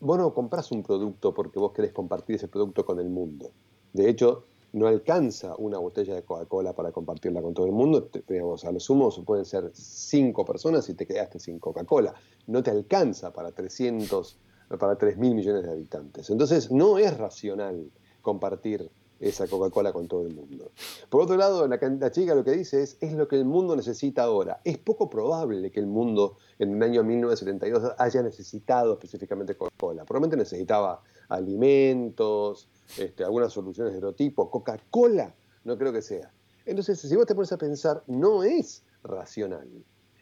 Vos 0.00 0.18
no 0.18 0.32
compras 0.34 0.70
un 0.72 0.82
producto 0.82 1.34
porque 1.34 1.58
vos 1.58 1.72
querés 1.72 1.92
compartir 1.92 2.36
ese 2.36 2.48
producto 2.48 2.84
con 2.84 2.98
el 2.98 3.08
mundo. 3.08 3.52
De 3.92 4.08
hecho, 4.08 4.46
no 4.72 4.86
alcanza 4.86 5.54
una 5.56 5.78
botella 5.78 6.14
de 6.14 6.22
Coca-Cola 6.22 6.74
para 6.74 6.92
compartirla 6.92 7.40
con 7.42 7.54
todo 7.54 7.66
el 7.66 7.72
mundo. 7.72 8.04
Te- 8.04 8.22
a 8.38 8.72
lo 8.72 8.80
sumo 8.80 9.10
pueden 9.24 9.44
ser 9.44 9.70
cinco 9.72 10.44
personas 10.44 10.88
y 10.88 10.94
te 10.94 11.06
quedaste 11.06 11.38
sin 11.38 11.58
Coca-Cola. 11.58 12.14
No 12.46 12.62
te 12.62 12.70
alcanza 12.70 13.32
para 13.32 13.52
300, 13.52 14.38
para 14.78 14.96
3 14.96 15.16
mil 15.16 15.34
millones 15.34 15.62
de 15.64 15.70
habitantes. 15.70 16.28
Entonces, 16.30 16.70
no 16.70 16.98
es 16.98 17.16
racional 17.16 17.90
compartir 18.22 18.90
esa 19.20 19.46
Coca-Cola 19.48 19.92
con 19.92 20.06
todo 20.06 20.26
el 20.26 20.34
mundo. 20.34 20.70
Por 21.08 21.22
otro 21.22 21.36
lado, 21.36 21.66
la, 21.66 21.76
la 21.76 22.10
chica 22.10 22.34
lo 22.34 22.44
que 22.44 22.52
dice 22.52 22.82
es, 22.82 22.96
es 23.00 23.12
lo 23.14 23.26
que 23.26 23.36
el 23.36 23.44
mundo 23.44 23.74
necesita 23.74 24.22
ahora. 24.22 24.60
Es 24.64 24.78
poco 24.78 25.10
probable 25.10 25.70
que 25.70 25.80
el 25.80 25.86
mundo 25.88 26.36
en 26.58 26.76
el 26.76 26.82
año 26.82 27.02
1972 27.02 27.94
haya 27.98 28.22
necesitado 28.22 28.92
específicamente 28.92 29.56
Coca-Cola. 29.56 30.04
Probablemente 30.04 30.36
necesitaba 30.36 31.02
alimentos, 31.28 32.68
este, 32.98 33.24
algunas 33.24 33.52
soluciones 33.52 33.92
de 33.92 33.98
otro 33.98 34.14
tipo. 34.14 34.50
Coca-Cola 34.50 35.34
no 35.64 35.76
creo 35.76 35.92
que 35.92 36.02
sea. 36.02 36.30
Entonces, 36.64 37.00
si 37.00 37.16
vos 37.16 37.26
te 37.26 37.34
pones 37.34 37.50
a 37.52 37.58
pensar, 37.58 38.02
no 38.06 38.42
es 38.42 38.82
racional. 39.02 39.68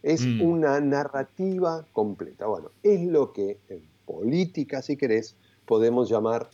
Es 0.03 0.25
Mm. 0.25 0.43
una 0.43 0.81
narrativa 0.81 1.85
completa. 1.93 2.47
Bueno, 2.47 2.71
es 2.83 3.03
lo 3.07 3.33
que 3.33 3.59
en 3.69 3.83
política, 4.05 4.81
si 4.83 4.97
querés, 4.97 5.37
podemos 5.67 6.09
llamar 6.09 6.49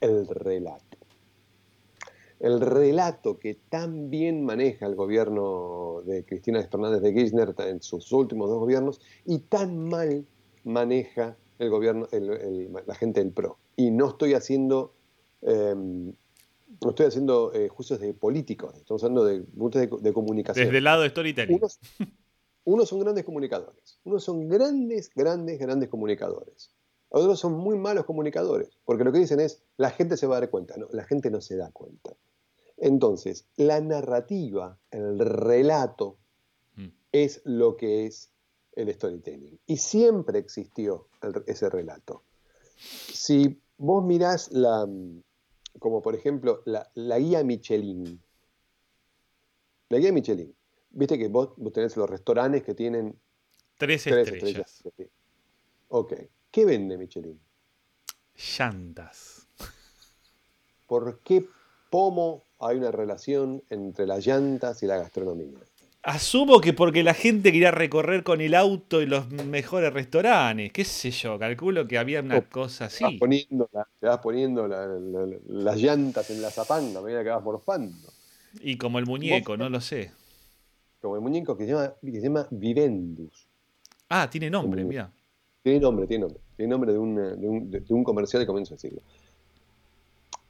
el 0.00 0.26
relato. 0.26 0.98
El 2.46 2.60
relato 2.60 3.38
que 3.38 3.54
tan 3.68 4.08
bien 4.08 4.44
maneja 4.44 4.86
el 4.86 4.94
gobierno 4.94 6.02
de 6.06 6.24
Cristina 6.24 6.62
Fernández 6.62 7.02
de 7.02 7.12
Kirchner 7.12 7.54
en 7.58 7.82
sus 7.82 8.12
últimos 8.12 8.48
dos 8.48 8.60
gobiernos 8.60 9.00
y 9.24 9.38
tan 9.40 9.88
mal 9.88 10.24
maneja 10.62 11.36
el 11.58 11.70
gobierno, 11.70 12.06
el- 12.12 12.30
el- 12.30 12.72
la 12.86 12.94
gente 12.94 13.20
del 13.22 13.32
PRO. 13.32 13.58
Y 13.76 13.90
no 13.90 14.08
estoy 14.10 14.34
haciendo, 14.34 14.92
eh, 15.42 15.74
no 15.74 16.88
estoy 16.90 17.06
haciendo 17.06 17.52
eh, 17.52 17.68
juicios 17.68 17.98
de 17.98 18.14
políticos, 18.14 18.74
estamos 18.76 19.02
hablando 19.02 19.24
de, 19.24 19.40
de, 19.40 19.88
de 20.00 20.12
comunicación. 20.12 20.66
Desde 20.66 20.78
el 20.78 20.84
lado 20.84 21.02
de 21.02 21.08
storytelling. 21.10 21.56
Unos, 21.56 21.80
unos 22.64 22.88
son 22.88 23.00
grandes 23.00 23.24
comunicadores, 23.24 23.98
unos 24.04 24.22
son 24.22 24.48
grandes, 24.48 25.10
grandes, 25.14 25.58
grandes 25.58 25.88
comunicadores. 25.88 26.70
Otros 27.08 27.38
son 27.40 27.54
muy 27.54 27.76
malos 27.78 28.04
comunicadores, 28.04 28.68
porque 28.84 29.04
lo 29.04 29.12
que 29.12 29.18
dicen 29.20 29.40
es, 29.40 29.62
la 29.76 29.90
gente 29.90 30.16
se 30.16 30.26
va 30.26 30.36
a 30.36 30.40
dar 30.40 30.50
cuenta, 30.50 30.76
no, 30.76 30.86
la 30.92 31.04
gente 31.04 31.30
no 31.30 31.40
se 31.40 31.56
da 31.56 31.70
cuenta. 31.72 32.12
Entonces, 32.78 33.46
la 33.56 33.80
narrativa, 33.80 34.78
el 34.90 35.18
relato, 35.18 36.18
Mm. 36.76 36.88
es 37.12 37.40
lo 37.44 37.76
que 37.76 38.04
es 38.06 38.30
el 38.72 38.92
storytelling. 38.92 39.58
Y 39.66 39.78
siempre 39.78 40.38
existió 40.38 41.08
el- 41.22 41.42
ese 41.46 41.70
relato. 41.70 42.22
Si 42.76 43.58
vos 43.78 44.04
mirás 44.04 44.50
la, 44.52 44.86
como 45.78 46.02
por 46.02 46.14
ejemplo, 46.14 46.62
la, 46.66 46.90
la 46.94 47.18
guía 47.18 47.42
Michelin, 47.42 48.20
la 49.88 49.98
guía 49.98 50.12
Michelin, 50.12 50.54
viste 50.90 51.16
que 51.18 51.28
vos, 51.28 51.50
vos 51.56 51.72
tenés 51.72 51.96
los 51.96 52.08
restaurantes 52.10 52.62
que 52.62 52.74
tienen 52.74 53.18
Tres 53.78 54.02
tres 54.04 54.28
estrellas. 54.28 54.82
estrellas. 54.84 55.10
Ok, 55.88 56.12
¿qué 56.50 56.64
vende 56.66 56.98
Michelin? 56.98 57.40
Llantas. 58.58 59.46
¿Por 60.86 61.20
qué 61.20 61.46
pomo 61.90 62.44
hay 62.58 62.76
una 62.78 62.90
relación 62.90 63.62
entre 63.70 64.06
las 64.06 64.26
llantas 64.26 64.82
y 64.82 64.86
la 64.86 64.96
gastronomía? 64.98 65.58
Asumo 66.02 66.60
que 66.60 66.72
porque 66.72 67.02
la 67.02 67.14
gente 67.14 67.50
quería 67.50 67.72
recorrer 67.72 68.22
con 68.22 68.40
el 68.40 68.54
auto 68.54 69.02
y 69.02 69.06
los 69.06 69.28
mejores 69.30 69.92
restaurantes. 69.92 70.72
¿Qué 70.72 70.84
sé 70.84 71.10
yo? 71.10 71.36
Calculo 71.38 71.88
que 71.88 71.98
había 71.98 72.20
una 72.20 72.38
Oh, 72.38 72.44
cosa 72.48 72.88
Te 72.88 73.02
vas 73.02 73.10
así. 73.10 73.18
poniendo, 73.18 73.68
la- 73.72 73.88
te 73.98 74.06
vas 74.06 74.18
poniendo 74.18 74.68
la- 74.68 74.86
la- 74.86 75.26
la- 75.26 75.36
las 75.48 75.76
llantas 75.76 76.30
en 76.30 76.40
la 76.42 76.50
zapanga 76.50 77.00
a 77.00 77.02
medida 77.02 77.24
que 77.24 77.30
vas 77.30 77.42
morfando. 77.42 78.08
Y 78.60 78.78
como 78.78 78.98
el 79.00 79.06
muñeco, 79.06 79.56
no 79.56 79.68
lo 79.68 79.80
sé. 79.80 80.12
Como 81.00 81.16
el 81.16 81.22
muñeco 81.22 81.56
que 81.56 81.64
se 81.66 81.72
llama, 81.72 81.94
que 82.00 82.12
se 82.12 82.22
llama 82.22 82.46
Vivendus. 82.50 83.46
Ah, 84.08 84.28
tiene 84.30 84.48
nombre, 84.48 84.84
mira. 84.84 85.10
Tiene 85.62 85.80
nombre, 85.80 86.06
tiene 86.06 86.22
nombre. 86.22 86.40
Tiene 86.56 86.70
nombre 86.70 86.92
de 86.92 86.98
un, 86.98 87.14
de 87.16 87.48
un, 87.48 87.70
de 87.70 87.84
un 87.90 88.04
comercial 88.04 88.40
de 88.40 88.46
comienzo 88.46 88.74
del 88.74 88.78
siglo. 88.80 89.02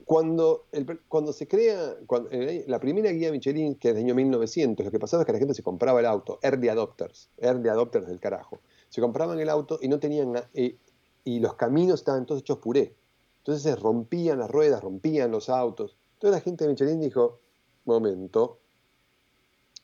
Cuando, 0.07 0.66
el- 0.73 1.01
cuando 1.09 1.33
se 1.33 1.47
crea, 1.49 1.97
cuando- 2.07 2.31
eh, 2.31 2.64
la 2.69 2.79
primera 2.81 3.11
guía 3.11 3.31
Michelin, 3.33 3.75
que 3.75 3.88
es 3.88 3.95
del 3.97 4.05
año 4.05 4.14
1900, 4.14 4.87
lo 4.87 4.92
que 4.92 4.99
pasaba 5.01 5.23
es 5.23 5.27
que 5.27 5.33
la 5.33 5.38
gente 5.40 5.53
se 5.53 5.62
compraba 5.64 6.01
el 6.01 6.07
auto, 6.07 6.38
early 6.42 6.69
adopters, 6.69 7.29
early 7.38 7.69
adopters 7.69 8.07
del 8.07 8.21
carajo. 8.21 8.61
Se 8.88 9.01
compraban 9.01 9.38
el 9.40 9.49
auto 9.49 9.79
y 9.83 9.88
no 9.88 9.99
tenían, 9.99 10.33
eh, 10.55 10.77
y 11.25 11.40
los 11.40 11.55
caminos 11.57 12.01
estaban 12.01 12.25
todos 12.25 12.42
hechos 12.42 12.59
puré. 12.59 12.95
Entonces 13.38 13.64
se 13.64 13.75
rompían 13.75 14.38
las 14.38 14.49
ruedas, 14.51 14.81
rompían 14.81 15.33
los 15.33 15.49
autos. 15.49 15.97
Entonces 16.14 16.38
la 16.38 16.40
gente 16.40 16.64
de 16.64 16.71
Michelin 16.71 17.01
dijo, 17.01 17.40
momento, 17.85 18.59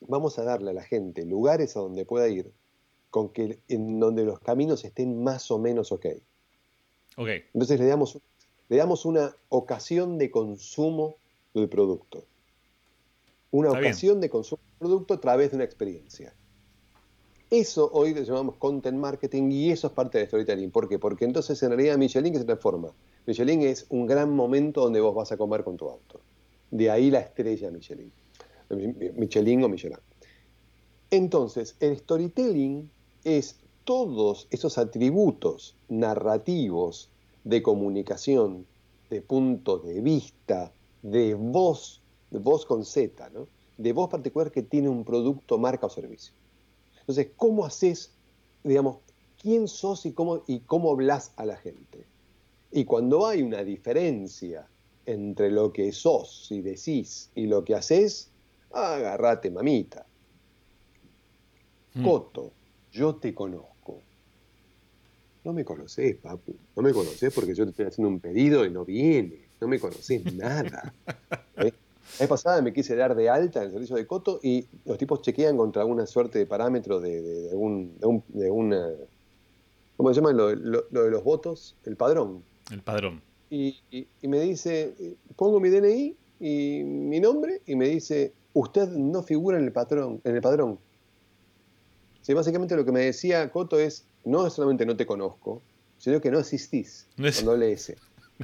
vamos 0.07 0.39
a 0.39 0.43
darle 0.43 0.71
a 0.71 0.73
la 0.73 0.83
gente 0.83 1.25
lugares 1.25 1.75
a 1.75 1.81
donde 1.81 2.05
pueda 2.05 2.27
ir, 2.29 2.51
con 3.09 3.29
que 3.29 3.59
en 3.67 3.99
donde 3.99 4.23
los 4.23 4.39
caminos 4.39 4.83
estén 4.85 5.21
más 5.21 5.51
o 5.51 5.59
menos 5.59 5.91
ok. 5.91 6.05
Ok. 7.17 7.27
Entonces 7.53 7.79
le 7.79 7.85
damos, 7.87 8.19
le 8.73 8.79
damos 8.79 9.05
una 9.05 9.37
ocasión 9.49 10.17
de 10.17 10.31
consumo 10.31 11.17
del 11.53 11.69
producto. 11.69 12.25
Una 13.51 13.67
Está 13.67 13.79
bien. 13.79 13.91
ocasión 13.91 14.19
de 14.19 14.31
consumo 14.31 14.63
del 14.63 14.79
producto 14.79 15.13
a 15.13 15.21
través 15.21 15.51
de 15.51 15.57
una 15.57 15.63
experiencia. 15.63 16.33
Eso 17.51 17.91
hoy 17.93 18.15
le 18.15 18.25
llamamos 18.25 18.55
content 18.55 18.97
marketing 18.97 19.51
y 19.51 19.69
eso 19.69 19.85
es 19.85 19.93
parte 19.93 20.17
de 20.17 20.25
storytelling. 20.25 20.71
¿Por 20.71 20.89
qué? 20.89 20.97
Porque 20.97 21.23
entonces 21.23 21.61
en 21.61 21.69
realidad 21.69 21.99
Michelin 21.99 22.33
que 22.33 22.39
se 22.39 22.45
transforma. 22.45 22.89
Michelin 23.27 23.61
es 23.61 23.85
un 23.89 24.07
gran 24.07 24.31
momento 24.31 24.81
donde 24.81 25.01
vos 25.01 25.13
vas 25.13 25.31
a 25.31 25.37
comer 25.37 25.63
con 25.63 25.77
tu 25.77 25.87
auto. 25.87 26.21
De 26.71 26.89
ahí 26.89 27.11
la 27.11 27.19
estrella 27.19 27.69
Michelin. 27.69 28.11
Michelin 29.15 29.63
o 29.65 29.69
Michelin. 29.69 29.99
Entonces, 31.11 31.75
el 31.79 31.95
storytelling 31.95 32.89
es 33.23 33.59
todos 33.83 34.47
esos 34.49 34.79
atributos 34.79 35.75
narrativos 35.89 37.11
de 37.43 37.61
comunicación, 37.61 38.65
de 39.09 39.21
punto 39.21 39.79
de 39.79 40.01
vista, 40.01 40.73
de 41.01 41.33
voz, 41.35 42.01
de 42.31 42.39
voz 42.39 42.65
con 42.65 42.85
Z, 42.85 43.29
¿no? 43.29 43.47
de 43.77 43.93
voz 43.93 44.09
particular 44.09 44.51
que 44.51 44.63
tiene 44.63 44.89
un 44.89 45.03
producto, 45.03 45.57
marca 45.57 45.87
o 45.87 45.89
servicio. 45.89 46.33
Entonces, 46.99 47.31
¿cómo 47.35 47.65
haces, 47.65 48.13
digamos, 48.63 48.97
quién 49.41 49.67
sos 49.67 50.05
y 50.05 50.13
cómo, 50.13 50.43
y 50.47 50.59
cómo 50.61 50.91
hablas 50.91 51.33
a 51.35 51.45
la 51.45 51.57
gente? 51.57 52.05
Y 52.71 52.85
cuando 52.85 53.27
hay 53.27 53.41
una 53.41 53.63
diferencia 53.63 54.67
entre 55.05 55.51
lo 55.51 55.73
que 55.73 55.91
sos 55.91 56.47
y 56.49 56.61
decís 56.61 57.29
y 57.35 57.45
lo 57.45 57.63
que 57.63 57.75
haces, 57.75 58.31
agarrate, 58.71 59.51
mamita. 59.51 60.05
Mm. 61.93 62.03
Coto, 62.03 62.51
yo 62.91 63.15
te 63.15 63.33
conozco. 63.33 63.72
No 65.43 65.53
me 65.53 65.65
conoces, 65.65 66.15
papu. 66.17 66.55
No 66.75 66.81
me 66.83 66.93
conoces 66.93 67.33
porque 67.33 67.53
yo 67.53 67.65
te 67.65 67.71
estoy 67.71 67.85
haciendo 67.85 68.09
un 68.09 68.19
pedido 68.19 68.65
y 68.65 68.71
no 68.71 68.85
viene. 68.85 69.39
No 69.59 69.67
me 69.67 69.79
conoces 69.79 70.33
nada. 70.33 70.93
¿Eh? 71.57 71.71
La 72.13 72.19
vez 72.19 72.29
pasada 72.29 72.61
me 72.61 72.71
quise 72.73 72.95
dar 72.95 73.15
de 73.15 73.29
alta 73.29 73.59
en 73.59 73.65
el 73.67 73.71
servicio 73.71 73.95
de 73.95 74.05
Coto 74.07 74.39
y 74.43 74.65
los 74.85 74.97
tipos 74.97 75.21
chequean 75.21 75.57
contra 75.57 75.81
alguna 75.81 76.05
suerte 76.05 76.39
de 76.39 76.45
parámetro 76.45 76.99
de, 76.99 77.21
de, 77.21 77.41
de 77.49 77.55
un, 77.55 77.97
de, 77.99 78.05
un, 78.07 78.23
de 78.27 78.51
una. 78.51 78.87
¿Cómo 79.97 80.09
se 80.13 80.15
llama? 80.19 80.31
Lo, 80.33 80.53
lo- 80.55 80.85
lo 80.91 81.03
de 81.03 81.11
los 81.11 81.23
votos, 81.23 81.75
el 81.85 81.95
padrón. 81.95 82.43
El 82.71 82.81
padrón. 82.81 83.21
Y, 83.49 83.77
y- 83.91 84.07
y 84.21 84.27
me 84.27 84.39
dice, 84.41 84.93
pongo 85.35 85.59
mi 85.59 85.69
DNI 85.69 86.15
y 86.39 86.83
mi 86.83 87.19
nombre 87.19 87.61
y 87.65 87.75
me 87.75 87.87
dice, 87.89 88.33
usted 88.53 88.87
no 88.89 89.23
figura 89.23 89.57
en 89.57 89.65
el 89.65 89.71
patrón, 89.71 90.21
en 90.23 90.35
el 90.35 90.41
padrón. 90.41 90.79
Sí, 92.21 92.33
básicamente 92.33 92.75
lo 92.75 92.85
que 92.85 92.91
me 92.91 93.01
decía 93.01 93.49
Coto 93.51 93.79
es, 93.79 94.05
no 94.25 94.49
solamente 94.49 94.85
no 94.85 94.95
te 94.95 95.05
conozco, 95.05 95.61
sino 95.97 96.19
que 96.21 96.31
no 96.31 96.39
existís. 96.39 97.07
No 97.17 97.27
es- 97.27 97.37
Con 97.37 97.45
doble 97.45 97.71
S. 97.71 97.97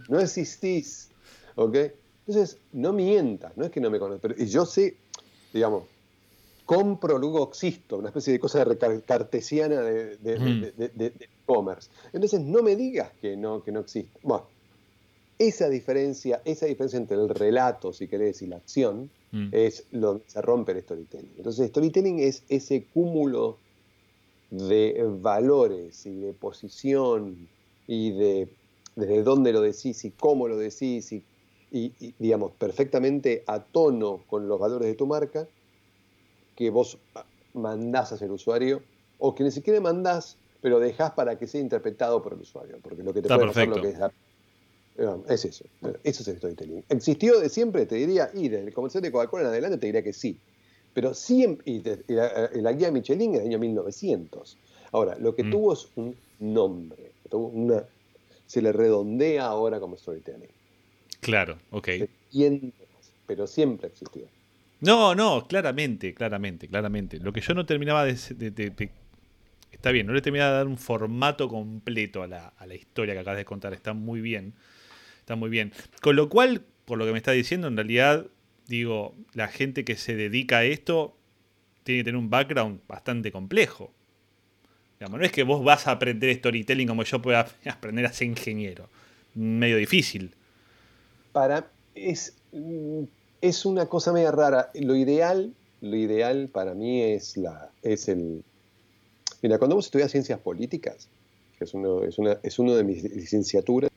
No 0.07 0.19
existís. 0.19 1.09
¿Ok? 1.55 1.75
Entonces, 2.27 2.57
no 2.73 2.93
mientas, 2.93 3.55
no 3.57 3.65
es 3.65 3.71
que 3.71 3.81
no 3.81 3.89
me 3.89 3.99
conozcas. 3.99 4.21
Pero, 4.21 4.43
y 4.43 4.47
yo 4.47 4.65
sé, 4.65 4.95
digamos, 5.51 5.83
compro, 6.65 7.17
luego 7.17 7.49
existo, 7.49 7.97
una 7.97 8.09
especie 8.09 8.31
de 8.33 8.39
cosa 8.39 8.65
cartesiana 9.05 9.81
de, 9.81 10.17
de, 10.17 10.39
Mm. 10.39 10.61
de- 10.77 10.89
de- 10.89 11.05
e-commerce. 11.19 11.89
Entonces, 12.13 12.41
no 12.41 12.61
me 12.61 12.75
digas 12.75 13.11
que 13.19 13.35
no, 13.35 13.63
que 13.63 13.71
no 13.71 13.79
existe. 13.79 14.19
Bueno, 14.21 14.45
esa 15.39 15.67
diferencia, 15.69 16.41
esa 16.45 16.65
diferencia 16.67 16.97
entre 16.97 17.17
el 17.17 17.29
relato, 17.29 17.91
si 17.93 18.07
querés, 18.07 18.41
y 18.43 18.47
la 18.47 18.57
acción, 18.57 19.09
Mm. 19.31 19.49
es 19.51 19.85
lo 19.91 20.21
que 20.23 20.29
se 20.29 20.41
rompe 20.41 20.71
el 20.73 20.81
storytelling. 20.83 21.33
Entonces, 21.37 21.69
storytelling 21.69 22.19
es 22.19 22.43
ese 22.49 22.85
cúmulo 22.93 23.57
de 24.49 25.03
valores 25.19 26.05
y 26.05 26.15
de 26.19 26.33
posición 26.33 27.49
y 27.88 28.12
de 28.17 28.55
desde 28.95 29.23
dónde 29.23 29.53
lo 29.53 29.62
decís 29.62 30.03
y 30.05 30.12
cómo 30.12 30.47
lo 30.47 30.57
decís 30.57 31.12
y, 31.12 31.25
y- 31.71 31.95
y, 31.99 32.15
digamos, 32.17 32.53
perfectamente 32.57 33.43
a 33.47 33.63
tono 33.63 34.25
con 34.27 34.47
los 34.47 34.59
valores 34.59 34.88
de 34.88 34.95
tu 34.95 35.07
marca 35.07 35.47
que 36.55 36.69
vos 36.69 36.99
mandás 37.53 38.12
hacia 38.12 38.25
el 38.25 38.31
usuario 38.31 38.83
o 39.17 39.33
que 39.35 39.43
ni 39.43 39.51
siquiera 39.51 39.79
mandás, 39.81 40.39
pero 40.62 40.79
dejás 40.79 41.12
para 41.12 41.38
que 41.38 41.47
sea 41.47 41.62
interpretado 41.62 42.21
por 42.21 42.33
el 42.33 42.39
usuario. 42.41 42.79
Porque 42.81 43.03
lo 43.03 43.13
que 43.13 43.21
te 43.21 43.27
Está 43.27 43.35
puede 43.38 43.47
pasar 43.47 43.67
perfecto. 43.67 43.79
lo 43.79 43.85
que 43.85 43.89
es 43.93 43.99
la- 43.99 44.13
es 45.29 45.45
eso, 45.45 45.65
eso 46.03 46.21
es 46.21 46.27
el 46.27 46.38
storytelling. 46.38 46.83
¿Existió 46.89 47.39
de 47.39 47.49
siempre? 47.49 47.85
Te 47.85 47.95
diría, 47.95 48.29
y 48.33 48.49
desde 48.49 48.67
el 48.67 48.73
comercial 48.73 49.01
de 49.01 49.12
Coca-Cola 49.12 49.43
en 49.43 49.49
adelante 49.49 49.77
te 49.77 49.85
diría 49.88 50.03
que 50.03 50.13
sí. 50.13 50.41
Pero 50.99 51.13
siempre, 51.13 51.63
y, 51.71 51.81
la, 52.13 52.49
la 52.55 52.73
guía 52.73 52.91
Michelin 52.91 53.35
en 53.35 53.39
el 53.39 53.47
año 53.47 53.59
1900. 53.59 54.57
Ahora, 54.91 55.17
lo 55.17 55.33
que 55.33 55.45
Mm. 55.45 55.49
tuvo 55.49 55.71
es 55.71 55.88
un 55.95 56.13
nombre, 56.41 57.13
tuvo 57.29 57.47
una, 57.47 57.85
se 58.45 58.62
le 58.62 58.73
redondea 58.73 59.45
ahora 59.45 59.79
como 59.79 59.95
storytelling. 59.95 60.49
Claro, 61.21 61.57
ok. 61.71 61.88
Pero 63.27 63.47
siempre 63.47 63.88
existió. 63.88 64.23
No, 64.81 65.15
no, 65.15 65.47
claramente, 65.47 66.13
claramente, 66.13 66.67
claramente. 66.67 67.17
Lo 67.19 67.31
que 67.31 67.39
yo 67.39 67.53
no 67.53 67.65
terminaba 67.65 68.03
de, 68.03 68.17
de- 68.35 68.51
de- 68.51 68.69
de- 68.71 68.89
Está 69.71 69.91
bien, 69.91 70.05
no 70.05 70.12
le 70.12 70.21
terminaba 70.21 70.51
de 70.51 70.57
dar 70.57 70.67
un 70.67 70.77
formato 70.77 71.47
completo 71.47 72.23
a 72.23 72.27
la, 72.27 72.47
a 72.57 72.65
la 72.67 72.75
historia 72.75 73.13
que 73.13 73.21
acabas 73.21 73.38
de 73.38 73.45
contar. 73.45 73.71
Está 73.71 73.93
muy 73.93 74.19
bien. 74.19 74.53
Está 75.21 75.38
muy 75.38 75.49
bien. 75.49 75.71
Con 76.01 76.17
lo 76.17 76.27
cual, 76.27 76.65
por 76.83 76.97
lo 76.97 77.05
que 77.05 77.13
me 77.13 77.19
está 77.19 77.31
diciendo, 77.31 77.69
en 77.69 77.77
realidad, 77.77 78.25
digo, 78.69 79.15
la 79.34 79.47
gente 79.47 79.84
que 79.84 79.97
se 79.97 80.15
dedica 80.15 80.60
a 80.60 80.63
esto 80.63 81.17
tiene 81.84 82.01
que 82.01 82.05
tener 82.05 82.17
un 82.17 82.29
background 82.29 82.82
bastante 82.88 83.32
complejo. 83.32 83.91
No 84.99 85.21
es 85.21 85.32
que 85.32 85.43
vos 85.43 85.63
vas 85.63 85.88
a 85.88 85.91
aprender 85.91 86.34
storytelling 86.36 86.88
como 86.88 87.03
yo 87.03 87.21
pueda 87.21 87.47
aprender 87.65 88.05
a 88.05 88.13
ser 88.13 88.27
ingeniero. 88.27 88.89
Medio 89.34 89.77
difícil. 89.77 90.36
Para, 91.32 91.67
es, 91.95 92.36
es 93.41 93.65
una 93.65 93.88
cosa 93.88 94.12
media 94.12 94.32
rara. 94.32 94.69
Lo 94.75 94.95
ideal, 94.95 95.53
lo 95.82 95.95
ideal 95.95 96.49
para 96.49 96.73
mí 96.73 97.01
es, 97.01 97.38
la, 97.38 97.71
es 97.82 98.08
el... 98.08 98.43
Mira, 99.41 99.58
cuando 99.58 99.77
vos 99.77 99.86
estudias 99.86 100.12
ciencias 100.12 100.39
políticas, 100.39 101.08
que 101.58 101.63
es 101.63 101.73
uno, 101.73 102.03
es, 102.03 102.19
una, 102.19 102.38
es 102.43 102.60
uno 102.60 102.75
de 102.75 102.84
mis 102.84 103.03
licenciaturas, 103.03 103.89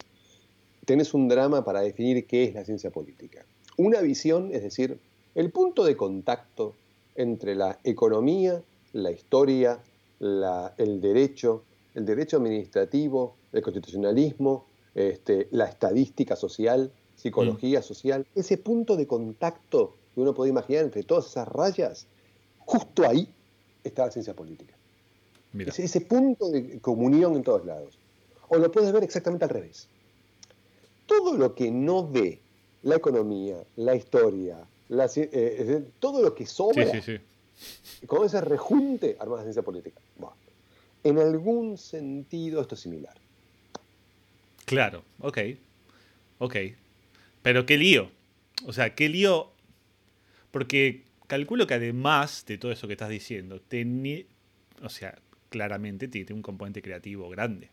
tenés 0.87 1.13
un 1.15 1.29
drama 1.29 1.65
para 1.65 1.81
definir 1.81 2.27
qué 2.27 2.45
es 2.45 2.55
la 2.55 2.65
ciencia 2.65 2.91
política. 2.91 3.45
Una 3.77 4.01
visión, 4.01 4.51
es 4.53 4.63
decir, 4.63 4.99
el 5.35 5.51
punto 5.51 5.85
de 5.85 5.97
contacto 5.97 6.75
entre 7.15 7.55
la 7.55 7.79
economía, 7.85 8.63
la 8.93 9.11
historia, 9.11 9.81
la- 10.19 10.75
el 10.77 11.01
derecho, 11.01 11.63
el 11.95 12.05
derecho 12.05 12.37
administrativo, 12.37 13.35
el 13.53 13.63
constitucionalismo, 13.63 14.67
este, 14.95 15.49
la 15.51 15.67
estadística 15.67 16.37
social, 16.37 16.93
psicología 17.17 17.83
social, 17.83 18.27
ese 18.35 18.59
punto 18.59 18.97
de 18.97 19.07
contacto 19.07 19.95
que 20.15 20.21
uno 20.21 20.35
puede 20.35 20.51
imaginar 20.51 20.85
entre 20.85 21.03
todas 21.03 21.27
esas 21.27 21.49
rayas, 21.49 22.07
justo 22.59 23.09
ahí 23.09 23.29
está 23.85 24.07
la 24.07 24.13
ciencia 24.13 24.35
política. 24.35 24.75
Mira. 25.53 25.71
Ese, 25.71 25.85
ese 25.85 26.01
punto 26.03 26.51
de 26.51 26.81
comunión 26.81 27.37
en 27.37 27.43
todos 27.43 27.65
lados. 27.65 27.99
O 28.49 28.57
lo 28.57 28.71
puedes 28.71 28.93
ver 28.93 29.03
exactamente 29.03 29.45
al 29.45 29.51
revés. 29.51 29.89
Todo 31.07 31.37
lo 31.37 31.55
que 31.55 31.71
no 31.71 32.07
ve 32.07 32.42
la 32.83 32.97
economía, 32.97 33.57
la 33.77 33.95
historia, 33.95 34.59
la 34.89 35.09
eh, 35.17 35.85
todo 36.01 36.23
lo 36.23 36.35
que 36.35 36.47
Sí, 36.47 36.53
sobra, 36.55 36.91
sí, 36.91 37.01
sí. 37.01 38.07
con 38.07 38.25
ese 38.27 38.41
rejunte 38.41 39.17
arma 39.21 39.37
la 39.37 39.43
ciencia 39.43 39.63
política. 39.63 40.01
Bueno, 40.17 40.35
en 41.05 41.19
algún 41.19 41.79
sentido 41.79 42.61
esto 42.61 42.75
es 42.75 42.81
similar. 42.81 43.15
Claro, 44.65 45.03
ok. 45.21 45.39
Ok. 46.39 46.57
Pero 47.43 47.67
qué 47.67 47.77
lío. 47.77 48.11
O 48.67 48.73
sea, 48.73 48.95
qué 48.95 49.09
lío. 49.09 49.51
Porque 50.51 51.05
calculo 51.27 51.67
que 51.67 51.75
además 51.75 52.45
de 52.47 52.59
todo 52.59 52.73
eso 52.73 52.87
que 52.87 52.93
estás 52.95 53.09
diciendo, 53.09 53.61
teni- 53.71 54.27
o 54.83 54.89
sea, 54.89 55.19
claramente 55.51 56.09
tiene 56.09 56.33
un 56.35 56.43
componente 56.43 56.83
creativo 56.83 57.29
grande. 57.29 57.71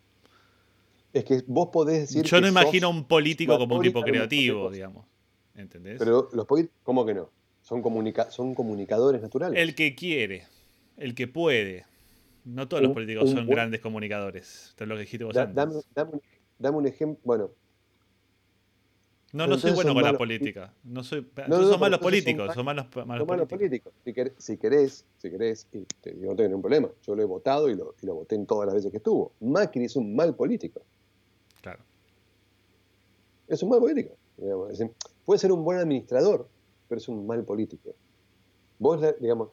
Es 1.13 1.23
que 1.25 1.43
vos 1.47 1.69
podés 1.71 2.01
decir 2.01 2.23
Yo 2.23 2.39
no 2.41 2.47
imagino 2.47 2.87
a 2.87 2.89
un 2.91 3.05
político 3.05 3.57
como 3.57 3.75
un 3.77 3.81
tipo 3.81 4.01
creativo, 4.03 4.69
digamos. 4.69 5.05
¿Entendés? 5.55 5.97
Pero 5.99 6.29
los 6.33 6.45
políticos, 6.45 6.77
¿cómo 6.83 7.05
que 7.05 7.13
no? 7.13 7.29
Son, 7.61 7.81
comunica- 7.81 8.29
son 8.31 8.53
comunicadores 8.55 9.21
naturales. 9.21 9.61
el 9.61 9.75
que 9.75 9.95
quiere, 9.95 10.45
el 10.97 11.13
que 11.15 11.27
puede. 11.27 11.85
No 12.45 12.67
todos 12.67 12.81
los 12.81 12.89
Un- 12.89 12.93
políticos 12.95 13.29
un 13.29 13.35
son 13.35 13.45
buen- 13.45 13.55
grandes 13.55 13.81
comunicadores. 13.81 14.67
Esto 14.69 14.83
es 14.85 14.87
lo 14.87 14.95
que 14.95 15.01
dijiste 15.01 15.25
vos 15.25 15.33
Da- 15.35 15.41
antes. 15.43 15.55
dame, 15.55 15.73
dame 15.93 16.11
dame 16.57 16.77
un 16.77 16.87
ejemplo. 16.87 17.19
Bueno, 17.25 17.51
no, 19.33 19.45
no 19.45 19.57
soy 19.59 19.71
bueno 19.73 19.89
son 19.89 19.93
con 19.95 20.01
la 20.03 20.07
malos 20.07 20.17
política. 20.17 20.73
No 20.83 21.03
soy, 21.03 21.21
no, 21.21 21.27
pero 21.35 21.69
son 21.69 21.79
malos 21.79 21.99
son 21.99 22.03
políticos, 22.05 22.47
mal- 22.47 22.55
son 22.55 22.65
malos, 22.65 22.85
malos 22.95 23.17
son 23.19 23.27
malos 23.27 23.47
políticos. 23.47 23.93
políticos. 23.93 24.33
Si 24.39 24.57
querés, 24.57 25.05
si 25.17 25.29
querés, 25.29 25.67
y 25.73 25.83
te 26.01 26.11
digo, 26.13 26.31
no 26.31 26.35
tengo 26.35 26.47
ningún 26.49 26.61
problema. 26.63 26.89
Yo 27.05 27.15
lo 27.15 27.21
he 27.21 27.25
votado 27.25 27.69
y 27.69 27.75
lo, 27.75 27.93
y 28.01 28.05
lo 28.07 28.15
voté 28.15 28.35
en 28.35 28.45
todas 28.47 28.65
las 28.65 28.75
veces 28.75 28.89
que 28.91 28.97
estuvo. 28.97 29.33
Macri 29.41 29.83
es 29.85 29.95
un 29.95 30.15
mal 30.15 30.33
político. 30.35 30.81
Claro. 31.61 31.79
Es 33.47 33.61
un 33.63 33.69
mal 33.69 33.79
político. 33.79 34.15
digamos. 34.37 34.69
Decir, 34.69 34.91
puede 35.25 35.39
ser 35.39 35.51
un 35.51 35.63
buen 35.63 35.79
administrador, 35.79 36.47
pero 36.87 36.99
es 36.99 37.07
un 37.07 37.25
mal 37.27 37.43
político. 37.43 37.95
Vos, 38.77 39.01
digamos. 39.19 39.49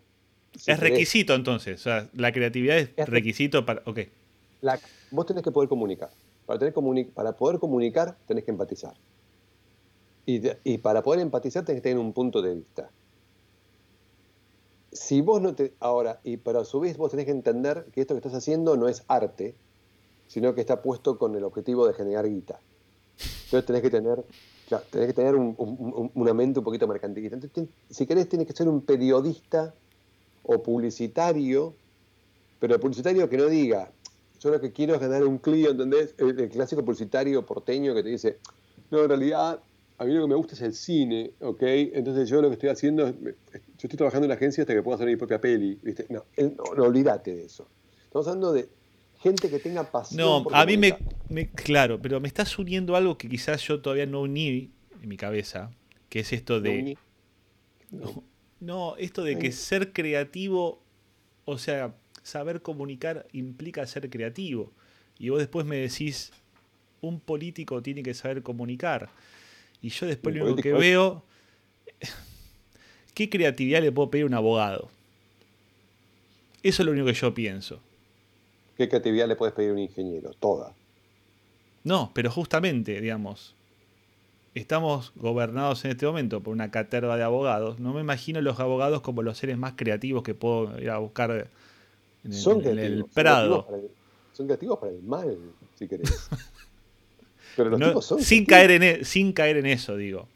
si 0.55 0.71
es 0.71 0.79
requisito 0.81 1.35
entonces. 1.35 1.81
O 1.81 1.83
sea, 1.83 2.09
la 2.15 2.33
creatividad 2.33 2.79
es 2.79 2.91
Es 2.97 3.07
re- 3.09 3.13
requisito 3.17 3.65
para. 3.67 3.83
Ok. 3.87 4.01
la- 4.61 4.79
vos 5.11 5.27
tenés 5.27 5.43
que 5.43 5.51
poder 5.51 5.69
comunicar. 5.69 6.11
Para, 6.47 6.59
tener 6.61 6.73
comuni- 6.75 7.11
para 7.11 7.33
poder 7.37 7.59
comunicar, 7.59 8.17
tenés 8.27 8.45
que 8.45 8.53
empatizar. 8.53 8.95
Y, 10.27 10.41
y 10.65 10.79
para 10.79 11.03
poder 11.03 11.21
empatizar, 11.21 11.65
tenés 11.65 11.81
que 11.83 11.89
tener 11.89 11.99
un 11.99 12.13
punto 12.13 12.41
de 12.43 12.55
vista. 12.55 12.91
Si 14.93 15.21
vos 15.21 15.43
no 15.43 15.55
te. 15.55 15.75
Ahora, 15.81 16.21
y 16.25 16.37
pero 16.37 16.61
a 16.61 16.65
su 16.65 16.81
vez 16.81 16.97
vos 16.97 17.11
tenés 17.11 17.27
que 17.27 17.33
entender 17.33 17.87
que 17.93 18.01
esto 18.01 18.15
que 18.15 18.19
estás 18.19 18.35
haciendo 18.35 18.77
no 18.77 18.89
es 18.89 19.05
arte, 19.09 19.55
sino 20.27 20.55
que 20.55 20.61
está 20.61 20.83
puesto 20.83 21.19
con 21.19 21.35
el 21.35 21.45
objetivo 21.45 21.87
de 21.87 21.95
generar 21.95 22.29
guita. 22.29 22.59
Entonces 23.45 23.65
tenés 23.67 23.83
que 23.83 23.91
tener. 23.91 24.25
tenés 24.91 25.07
que 25.07 25.13
tener 25.13 25.37
un- 25.37 25.55
un- 25.59 25.93
un- 25.95 26.11
una 26.15 26.35
mente 26.35 26.59
un 26.59 26.65
poquito 26.65 26.89
mercantilista. 26.89 27.37
Entonces, 27.37 27.69
si 27.89 28.05
querés, 28.05 28.29
tienes 28.29 28.49
que 28.49 28.53
ser 28.53 28.67
un 28.69 28.81
periodista 28.81 29.73
o 30.43 30.61
publicitario, 30.61 31.73
pero 32.59 32.81
publicitario 32.81 33.29
que 33.29 33.37
no 33.37 33.47
diga, 33.47 33.93
yo 34.41 34.51
lo 34.51 34.61
que 34.61 34.73
quiero 34.73 34.95
es 34.95 35.01
ganar 35.01 35.23
un 35.25 35.39
clio, 35.39 35.71
¿entendés? 35.71 36.15
El, 36.19 36.49
clásico 36.49 36.85
publicitario 36.85 37.47
porteño 37.47 37.95
que 37.95 38.03
te 38.03 38.09
dice, 38.09 38.39
no, 38.91 39.03
en 39.03 39.09
realidad 39.09 39.61
a 39.99 40.05
mí 40.05 40.13
lo 40.13 40.23
que 40.23 40.29
me 40.29 40.35
gusta 40.35 40.55
es 40.55 40.63
el 40.63 40.75
cine, 40.75 41.31
¿ok? 41.41 41.63
Entonces 41.63 42.29
yo 42.29 42.43
lo 42.43 42.49
que 42.49 42.55
estoy 42.55 42.69
haciendo 42.71 43.07
es, 43.07 43.15
yo 43.15 43.31
estoy 43.79 43.97
trabajando 43.97 44.25
en 44.25 44.31
la 44.31 44.35
agencia 44.35 44.63
hasta 44.63 44.75
que 44.75 44.83
pueda 44.83 44.97
hacer 44.97 45.07
mi 45.07 45.15
propia 45.17 45.41
peli, 45.41 45.79
¿viste? 45.83 46.07
No, 46.09 46.25
no, 46.39 46.75
no, 46.77 46.83
olvídate 46.83 47.35
de 47.37 47.45
eso. 47.45 47.67
Estamos 48.05 48.27
hablando 48.27 48.53
de 48.53 48.69
gente 49.31 49.51
que 49.51 49.59
tenga 49.59 49.91
pasión. 49.91 50.19
No, 50.19 50.43
por 50.43 50.55
a 50.55 50.65
mí 50.67 50.77
me, 50.77 51.49
Claro, 51.51 52.01
pero 52.01 52.21
me 52.21 52.29
estás 52.29 52.59
uniendo 52.59 52.97
algo 52.97 53.19
que 53.19 53.29
quizás 53.29 53.63
yo 53.63 53.81
todavía 53.81 54.07
no 54.07 54.23
uní 54.23 54.71
en 55.03 55.09
mi 55.09 55.17
cabeza. 55.17 55.71
Que 56.09 56.21
es 56.21 56.33
esto 56.33 56.61
de. 56.61 56.97
No, 57.91 58.23
No, 58.61 58.97
esto 58.97 59.23
de 59.23 59.39
que 59.39 59.53
ser 59.53 59.93
creativo, 59.93 60.83
o 61.45 61.59
sea, 61.59 61.95
saber 62.23 62.63
comunicar 62.63 63.27
implica 63.33 63.87
ser 63.87 64.09
creativo. 64.09 64.73
Y 65.19 65.29
vos 65.29 65.39
después 65.39 65.67
me 65.67 65.77
decís, 65.77 66.33
un 67.01 67.21
político 67.21 67.83
tiene 67.83 68.03
que 68.03 68.15
saber 68.15 68.43
comunicar. 68.43 69.11
Y 69.83 69.91
yo 69.91 70.07
después 70.07 70.35
lo 70.35 70.45
único 70.45 70.63
que 70.63 70.73
veo, 70.73 71.23
¿qué 73.15 73.29
creatividad 73.29 73.83
le 73.83 73.93
puedo 73.93 74.11
pedir 74.11 74.25
a 74.25 74.29
un 74.29 74.35
abogado? 74.35 74.91
Eso 76.63 76.83
es 76.83 76.87
lo 76.87 76.93
único 76.93 77.07
que 77.07 77.15
yo 77.15 77.35
pienso. 77.35 77.81
¿Qué 78.77 78.89
creatividad 78.89 79.27
le 79.29 79.37
puedes 79.37 79.55
pedir 79.55 79.71
a 79.71 79.73
un 79.73 79.79
ingeniero? 79.79 80.31
Toda. 80.39 80.73
No, 81.85 82.11
pero 82.15 82.31
justamente, 82.31 83.01
digamos, 83.01 83.55
estamos 84.55 85.13
gobernados 85.17 85.85
en 85.85 85.93
este 85.93 86.07
momento 86.07 86.43
por 86.43 86.53
una 86.53 86.71
caterva 86.71 87.17
de 87.17 87.23
abogados. 87.23 87.79
No 87.79 87.93
me 87.95 88.01
imagino 88.01 88.41
los 88.41 88.59
abogados 88.61 89.01
como 89.03 89.23
los 89.23 89.39
seres 89.39 89.57
más 89.59 89.75
creativos 89.77 90.23
que 90.23 90.35
puedo 90.35 90.79
ir 90.81 90.91
a 90.91 90.99
buscar 90.99 91.31
en 92.25 92.33
el, 92.33 92.33
Son 92.33 92.61
en 92.61 92.67
el 92.69 92.75
creativos. 92.75 93.01
son 93.07 93.11
Prado. 93.15 93.49
creativos 93.49 93.65
para 93.67 93.79
el- 93.79 93.91
Son 94.33 94.47
creativos 94.47 94.79
para 94.79 94.93
el 94.93 95.03
mal, 95.03 95.39
si 95.79 95.89
querés. 95.89 96.29
Pero 97.57 97.71
los 97.71 97.81
No, 97.81 97.89
tipos 97.89 98.05
son 98.05 98.21
sin, 98.23 98.45
creativos. 98.45 98.49
caer 98.69 98.71
en, 98.71 98.83
e- 99.01 99.05
sin 99.05 99.33
caer 99.33 99.57
en 99.59 99.67
eso, 99.67 99.97
digo. 99.97 100.29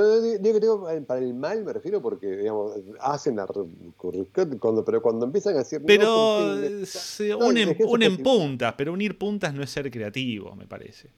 No, 0.00 0.06
no, 0.06 0.20
digo 0.20 0.54
que 0.54 0.60
digo 0.60 0.88
para 1.06 1.20
el- 1.20 1.34
mal 1.34 1.64
me 1.64 1.72
refiero 1.72 2.00
porque, 2.00 2.26
digamos, 2.36 2.72
hacen 3.00 3.36
re- 3.36 4.26
Cuando, 4.60 4.84
pero 4.84 5.02
cuando 5.02 5.26
empiezan 5.26 5.54
a 5.56 5.58
decir... 5.58 5.82
Pero 5.86 6.56
se 6.86 7.28
no, 7.30 7.38
unen, 7.48 7.76
unen 7.86 8.22
puntas, 8.22 8.74
pero 8.78 8.92
unir 8.92 9.18
puntas 9.18 9.52
no 9.52 9.62
es 9.62 9.70
ser 9.70 9.90
creativo, 9.90 10.54
me 10.54 10.66
parece. 10.66 11.08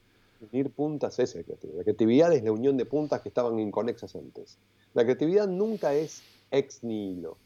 unir 0.51 0.69
puntas 0.71 1.19
es 1.19 1.35
la 1.35 1.43
creatividad. 1.43 1.77
La 1.77 1.83
creatividad 1.83 2.33
es 2.33 2.43
la 2.43 2.51
unión 2.51 2.75
de 2.77 2.85
puntas 2.85 3.21
que 3.21 3.29
estaban 3.29 3.59
inconexas 3.59 4.15
antes. 4.15 4.57
La 4.93 5.03
creatividad 5.03 5.47
nunca 5.47 5.93
es 5.93 6.23
ex 6.49 6.83
nihilo. 6.83 7.37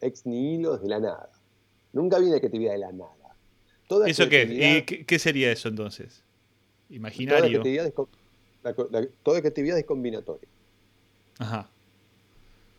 Ex 0.00 0.24
nihilo 0.26 0.74
es 0.76 0.82
de 0.82 0.88
la 0.88 1.00
nada. 1.00 1.28
Nunca 1.92 2.18
viene 2.18 2.38
creatividad 2.40 2.72
de 2.72 2.78
la 2.78 2.92
nada. 2.92 3.10
Toda 3.88 4.08
¿Eso 4.08 4.24
qué? 4.24 4.46
creatividad- 4.48 4.76
¿Y 5.00 5.04
qué, 5.04 5.18
sería 5.18 5.52
eso 5.52 5.68
entonces? 5.68 6.22
toda 6.88 6.96
Imaginario. 6.96 7.60
creatividad 7.62 7.86
es, 7.86 7.92
la 8.64 8.74
co- 8.74 8.88
la- 8.90 9.06
toda 9.22 9.40
creatividad 9.40 9.78
es 9.78 9.84
combinatoria. 9.84 10.48
Ajá. 11.38 11.68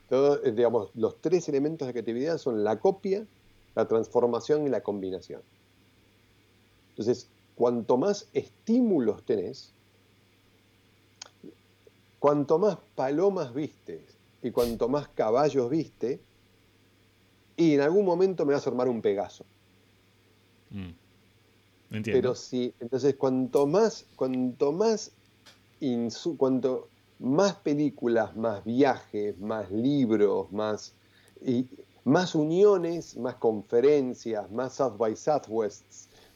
Todo, 0.09 0.43
eh, 0.43 0.51
digamos, 0.51 0.89
los 0.95 1.19
tres 1.21 1.47
elementos 1.47 1.87
de 1.87 1.93
creatividad 1.93 2.37
son 2.37 2.63
la 2.63 2.79
copia, 2.79 3.25
la 3.75 3.87
transformación 3.87 4.65
y 4.65 4.69
la 4.69 4.81
combinación. 4.81 5.41
Entonces, 6.89 7.27
cuanto 7.55 7.97
más 7.97 8.27
estímulos 8.33 9.23
tenés, 9.23 9.71
cuanto 12.19 12.57
más 12.59 12.77
palomas 12.95 13.53
viste 13.53 14.01
y 14.41 14.51
cuanto 14.51 14.89
más 14.89 15.07
caballos 15.09 15.69
viste, 15.69 16.19
y 17.57 17.73
en 17.75 17.81
algún 17.81 18.05
momento 18.05 18.45
me 18.45 18.53
vas 18.53 18.65
a 18.65 18.69
armar 18.69 18.87
un 18.87 19.01
Pegaso. 19.01 19.45
Mm. 20.71 20.91
Entiendo. 21.91 22.17
Pero 22.21 22.35
sí, 22.35 22.73
entonces 22.79 23.15
cuanto 23.15 23.67
más, 23.67 24.05
cuanto 24.15 24.71
más, 24.71 25.11
cuanto 26.37 26.87
más 27.19 27.53
películas, 27.55 28.35
más 28.35 28.63
viajes, 28.63 29.37
más 29.39 29.71
libros, 29.71 30.51
más, 30.51 30.93
y, 31.45 31.65
más 32.03 32.35
uniones, 32.35 33.17
más 33.17 33.35
conferencias, 33.35 34.49
más 34.51 34.75
South 34.75 34.97
by 34.97 35.15
Southwest, 35.15 35.83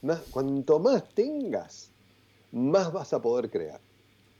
más, 0.01 0.19
cuanto 0.31 0.79
más 0.79 1.03
tengas, 1.13 1.91
más 2.51 2.91
vas 2.91 3.13
a 3.13 3.21
poder 3.21 3.49
crear. 3.49 3.79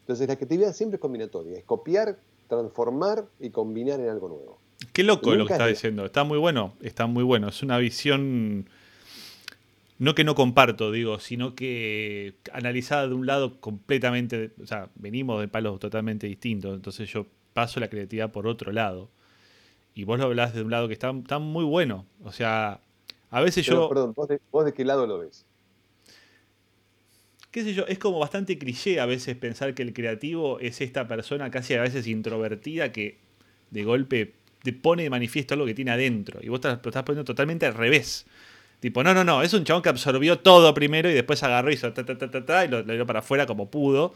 Entonces 0.01 0.27
la 0.27 0.35
creatividad 0.35 0.73
siempre 0.73 0.95
es 0.95 1.01
combinatoria, 1.01 1.57
es 1.57 1.63
copiar, 1.65 2.19
transformar 2.47 3.27
y 3.39 3.51
combinar 3.51 3.99
en 3.99 4.09
algo 4.09 4.27
nuevo. 4.29 4.57
Qué 4.93 5.03
loco 5.03 5.35
lo 5.35 5.45
que 5.45 5.53
está 5.53 5.69
es- 5.69 5.75
diciendo. 5.77 6.05
Está 6.05 6.23
muy 6.23 6.37
bueno, 6.39 6.73
está 6.81 7.05
muy 7.05 7.23
bueno. 7.23 7.49
Es 7.49 7.61
una 7.61 7.77
visión, 7.77 8.69
no 9.99 10.15
que 10.15 10.23
no 10.23 10.33
comparto, 10.33 10.91
digo, 10.91 11.19
sino 11.19 11.55
que 11.55 12.35
analizada 12.51 13.07
de 13.07 13.13
un 13.13 13.27
lado 13.27 13.59
completamente, 13.59 14.51
o 14.61 14.65
sea, 14.65 14.89
venimos 14.95 15.39
de 15.41 15.47
palos 15.47 15.79
totalmente 15.79 16.25
distintos, 16.25 16.73
entonces 16.73 17.09
yo 17.09 17.27
paso 17.53 17.79
la 17.79 17.89
creatividad 17.89 18.31
por 18.31 18.47
otro 18.47 18.71
lado. 18.71 19.09
Y 19.93 20.05
vos 20.05 20.17
lo 20.17 20.25
hablás 20.25 20.53
de 20.53 20.63
un 20.63 20.71
lado 20.71 20.87
que 20.87 20.93
está, 20.93 21.11
está 21.11 21.39
muy 21.39 21.65
bueno. 21.65 22.05
O 22.23 22.31
sea, 22.31 22.79
a 23.29 23.41
veces 23.41 23.65
Pero, 23.67 23.81
yo, 23.81 23.89
perdón, 23.89 24.13
¿vos 24.15 24.27
de, 24.29 24.39
vos 24.51 24.63
de 24.63 24.73
qué 24.73 24.85
lado 24.85 25.05
lo 25.05 25.19
ves? 25.19 25.45
qué 27.51 27.63
sé 27.63 27.73
yo, 27.73 27.85
es 27.87 27.97
como 27.99 28.19
bastante 28.19 28.57
cliché 28.57 28.99
a 28.99 29.05
veces 29.05 29.35
pensar 29.35 29.73
que 29.73 29.81
el 29.81 29.93
creativo 29.93 30.59
es 30.59 30.81
esta 30.81 31.07
persona 31.07 31.49
casi 31.49 31.73
a 31.73 31.81
veces 31.81 32.07
introvertida 32.07 32.91
que 32.91 33.17
de 33.71 33.83
golpe 33.83 34.33
te 34.61 34.73
pone 34.73 35.03
de 35.03 35.09
manifiesto 35.09 35.53
algo 35.53 35.65
que 35.65 35.73
tiene 35.73 35.91
adentro. 35.91 36.39
Y 36.43 36.49
vos 36.49 36.61
te 36.61 36.67
lo 36.67 36.75
estás 36.75 37.03
poniendo 37.03 37.23
totalmente 37.23 37.65
al 37.65 37.73
revés. 37.73 38.25
Tipo, 38.79 39.03
no, 39.03 39.13
no, 39.13 39.23
no, 39.23 39.41
es 39.41 39.53
un 39.53 39.63
chabón 39.65 39.81
que 39.83 39.89
absorbió 39.89 40.39
todo 40.39 40.73
primero 40.73 41.09
y 41.09 41.13
después 41.13 41.43
agarró 41.43 41.69
y 41.69 41.73
hizo 41.73 41.91
ta, 41.91 42.05
ta, 42.05 42.17
ta, 42.17 42.31
ta, 42.31 42.45
ta, 42.45 42.65
y 42.65 42.69
lo, 42.69 42.81
lo 42.81 42.93
dio 42.93 43.05
para 43.05 43.19
afuera 43.19 43.45
como 43.45 43.69
pudo 43.69 44.13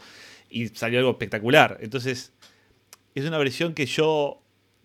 y 0.48 0.68
salió 0.68 0.98
algo 1.00 1.10
espectacular. 1.10 1.76
Entonces, 1.80 2.32
es 3.14 3.24
una 3.26 3.36
versión 3.38 3.74
que 3.74 3.84
yo 3.86 4.40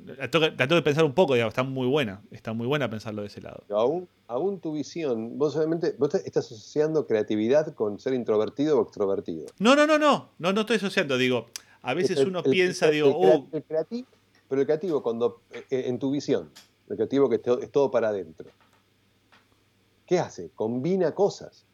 la 0.06 0.30
tengo, 0.30 0.48
la 0.48 0.56
tengo 0.58 0.76
que 0.76 0.82
pensar 0.84 1.04
un 1.06 1.14
poco, 1.14 1.34
digamos, 1.34 1.52
está 1.54 1.64
muy 1.64 1.88
buena, 1.88 2.22
está 2.32 2.52
muy 2.54 2.68
buena 2.68 2.90
pensarlo 2.90 3.22
de 3.22 3.28
ese 3.28 3.42
lado. 3.42 3.64
Pero 3.68 3.80
aún, 3.80 4.08
aún 4.28 4.60
tu 4.60 4.74
visión, 4.74 5.38
vos 5.38 5.54
solamente, 5.54 5.96
vos 5.98 6.14
estás 6.16 6.46
asociando 6.46 7.08
creatividad 7.08 7.74
con 7.74 8.00
ser 8.00 8.14
introvertido 8.14 8.80
o 8.80 8.84
extrovertido. 8.84 9.46
No, 9.60 9.76
no, 9.78 9.88
no, 9.88 9.98
no, 9.98 10.30
no, 10.40 10.52
no 10.54 10.62
estoy 10.62 10.76
asociando, 10.78 11.18
digo, 11.18 11.48
a 11.82 11.94
veces 11.94 12.20
El- 12.20 12.28
uno 12.28 12.42
el- 12.44 12.52
piensa, 12.52 12.88
el- 12.88 12.94
digo, 12.94 13.14
oh, 13.18 13.48
el 13.54 13.64
creativo, 13.64 14.08
pero 14.50 14.60
el 14.62 14.68
creativo 14.68 15.02
cuando 15.04 15.42
eh, 15.52 15.86
en 15.88 16.00
tu 16.00 16.12
visión, 16.12 16.50
el 16.90 16.96
creativo 16.98 17.30
que 17.30 17.36
es 17.62 17.72
todo 17.72 17.90
para 17.92 18.10
adentro. 18.10 18.50
¿Qué 20.10 20.18
hace? 20.18 20.50
Combina 20.56 21.14
cosas. 21.14 21.68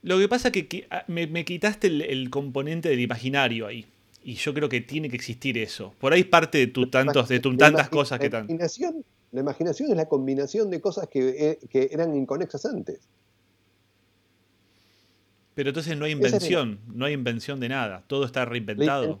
Lo 0.00 0.18
que 0.18 0.26
pasa 0.26 0.48
es 0.48 0.66
que, 0.66 0.86
ah, 0.90 1.04
me, 1.06 1.26
me 1.26 1.44
quitaste 1.44 1.88
el, 1.88 2.00
el 2.00 2.30
componente 2.30 2.88
del 2.88 2.98
imaginario 2.98 3.66
ahí. 3.66 3.86
Y 4.24 4.36
yo 4.36 4.54
creo 4.54 4.70
que 4.70 4.80
tiene 4.80 5.10
que 5.10 5.16
existir 5.16 5.58
eso. 5.58 5.94
Por 5.98 6.14
ahí 6.14 6.24
parte 6.24 6.56
de, 6.56 6.66
tu 6.68 6.88
tantos, 6.88 7.28
de 7.28 7.40
tu 7.40 7.54
tantas 7.58 7.90
cosas 7.90 8.18
que 8.18 8.30
la 8.30 8.30
tan. 8.30 8.44
imaginación, 8.44 9.04
la 9.32 9.40
imaginación 9.40 9.90
es 9.90 9.96
la 9.98 10.06
combinación 10.06 10.70
de 10.70 10.80
cosas 10.80 11.06
que, 11.08 11.50
eh, 11.50 11.58
que 11.68 11.90
eran 11.92 12.16
inconexas 12.16 12.64
antes. 12.64 13.00
Pero 15.54 15.68
entonces 15.68 15.94
no 15.98 16.06
hay 16.06 16.12
invención, 16.12 16.80
no 16.86 17.04
hay 17.04 17.12
invención 17.12 17.60
de 17.60 17.68
nada. 17.68 18.02
Todo 18.06 18.24
está 18.24 18.46
reinventado. 18.46 19.20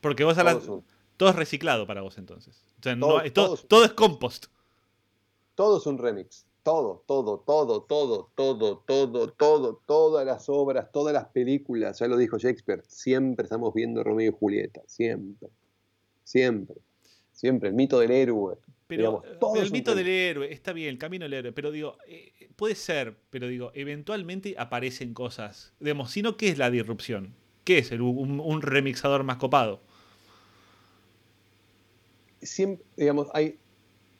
Porque 0.00 0.24
vos 0.24 0.38
hablas. 0.38 0.66
Todo 1.22 1.30
es 1.30 1.36
reciclado 1.36 1.86
para 1.86 2.00
vos 2.02 2.18
entonces. 2.18 2.64
O 2.80 2.82
sea, 2.82 2.96
no 2.96 3.06
Todo- 3.32 3.84
es 3.84 3.92
compost. 3.92 4.46
todo 5.54 5.78
es 5.78 5.86
un 5.86 5.98
remix. 5.98 6.46
Todo, 6.64 7.04
todo, 7.06 7.38
todo, 7.46 7.82
todo, 7.82 8.30
todo, 8.34 8.82
todo, 8.86 9.28
todo, 9.36 9.80
todas 9.86 10.26
las 10.26 10.48
obras, 10.48 10.90
todas 10.92 11.12
las 11.14 11.26
películas, 11.26 11.98
ya 12.00 12.08
lo 12.08 12.16
dijo 12.16 12.38
Shakespeare, 12.38 12.82
siempre 12.88 13.44
estamos 13.44 13.72
viendo 13.74 14.02
Romeo 14.02 14.30
y 14.30 14.34
Julieta, 14.38 14.80
siempre, 14.86 15.48
siempre, 16.24 16.76
siempre, 17.32 17.68
el 17.68 17.74
mito 17.76 17.98
del 18.00 18.10
héroe. 18.12 18.56
Pero, 18.88 19.22
digamos, 19.30 19.56
eh, 19.56 19.62
el 19.62 19.70
mito 19.72 19.94
del 19.94 20.08
héroe, 20.08 20.52
está 20.52 20.72
bien, 20.72 20.88
el 20.90 20.98
camino 20.98 21.24
del 21.24 21.34
héroe, 21.34 21.52
pero 21.52 21.70
digo, 21.70 21.98
eh, 22.06 22.32
puede 22.56 22.74
ser, 22.74 23.16
pero 23.30 23.46
digo, 23.48 23.70
eventualmente 23.74 24.54
aparecen 24.58 25.14
cosas. 25.14 25.72
Digamos, 25.80 26.10
si 26.10 26.22
no, 26.22 26.36
¿qué 26.36 26.48
es 26.48 26.58
la 26.58 26.70
disrupción? 26.70 27.34
¿Qué 27.64 27.78
es 27.78 27.90
el- 27.92 28.02
un, 28.02 28.38
un 28.40 28.62
remixador 28.62 29.24
más 29.24 29.36
copado? 29.36 29.80
Siempre, 32.42 32.84
digamos, 32.96 33.28
hay, 33.34 33.58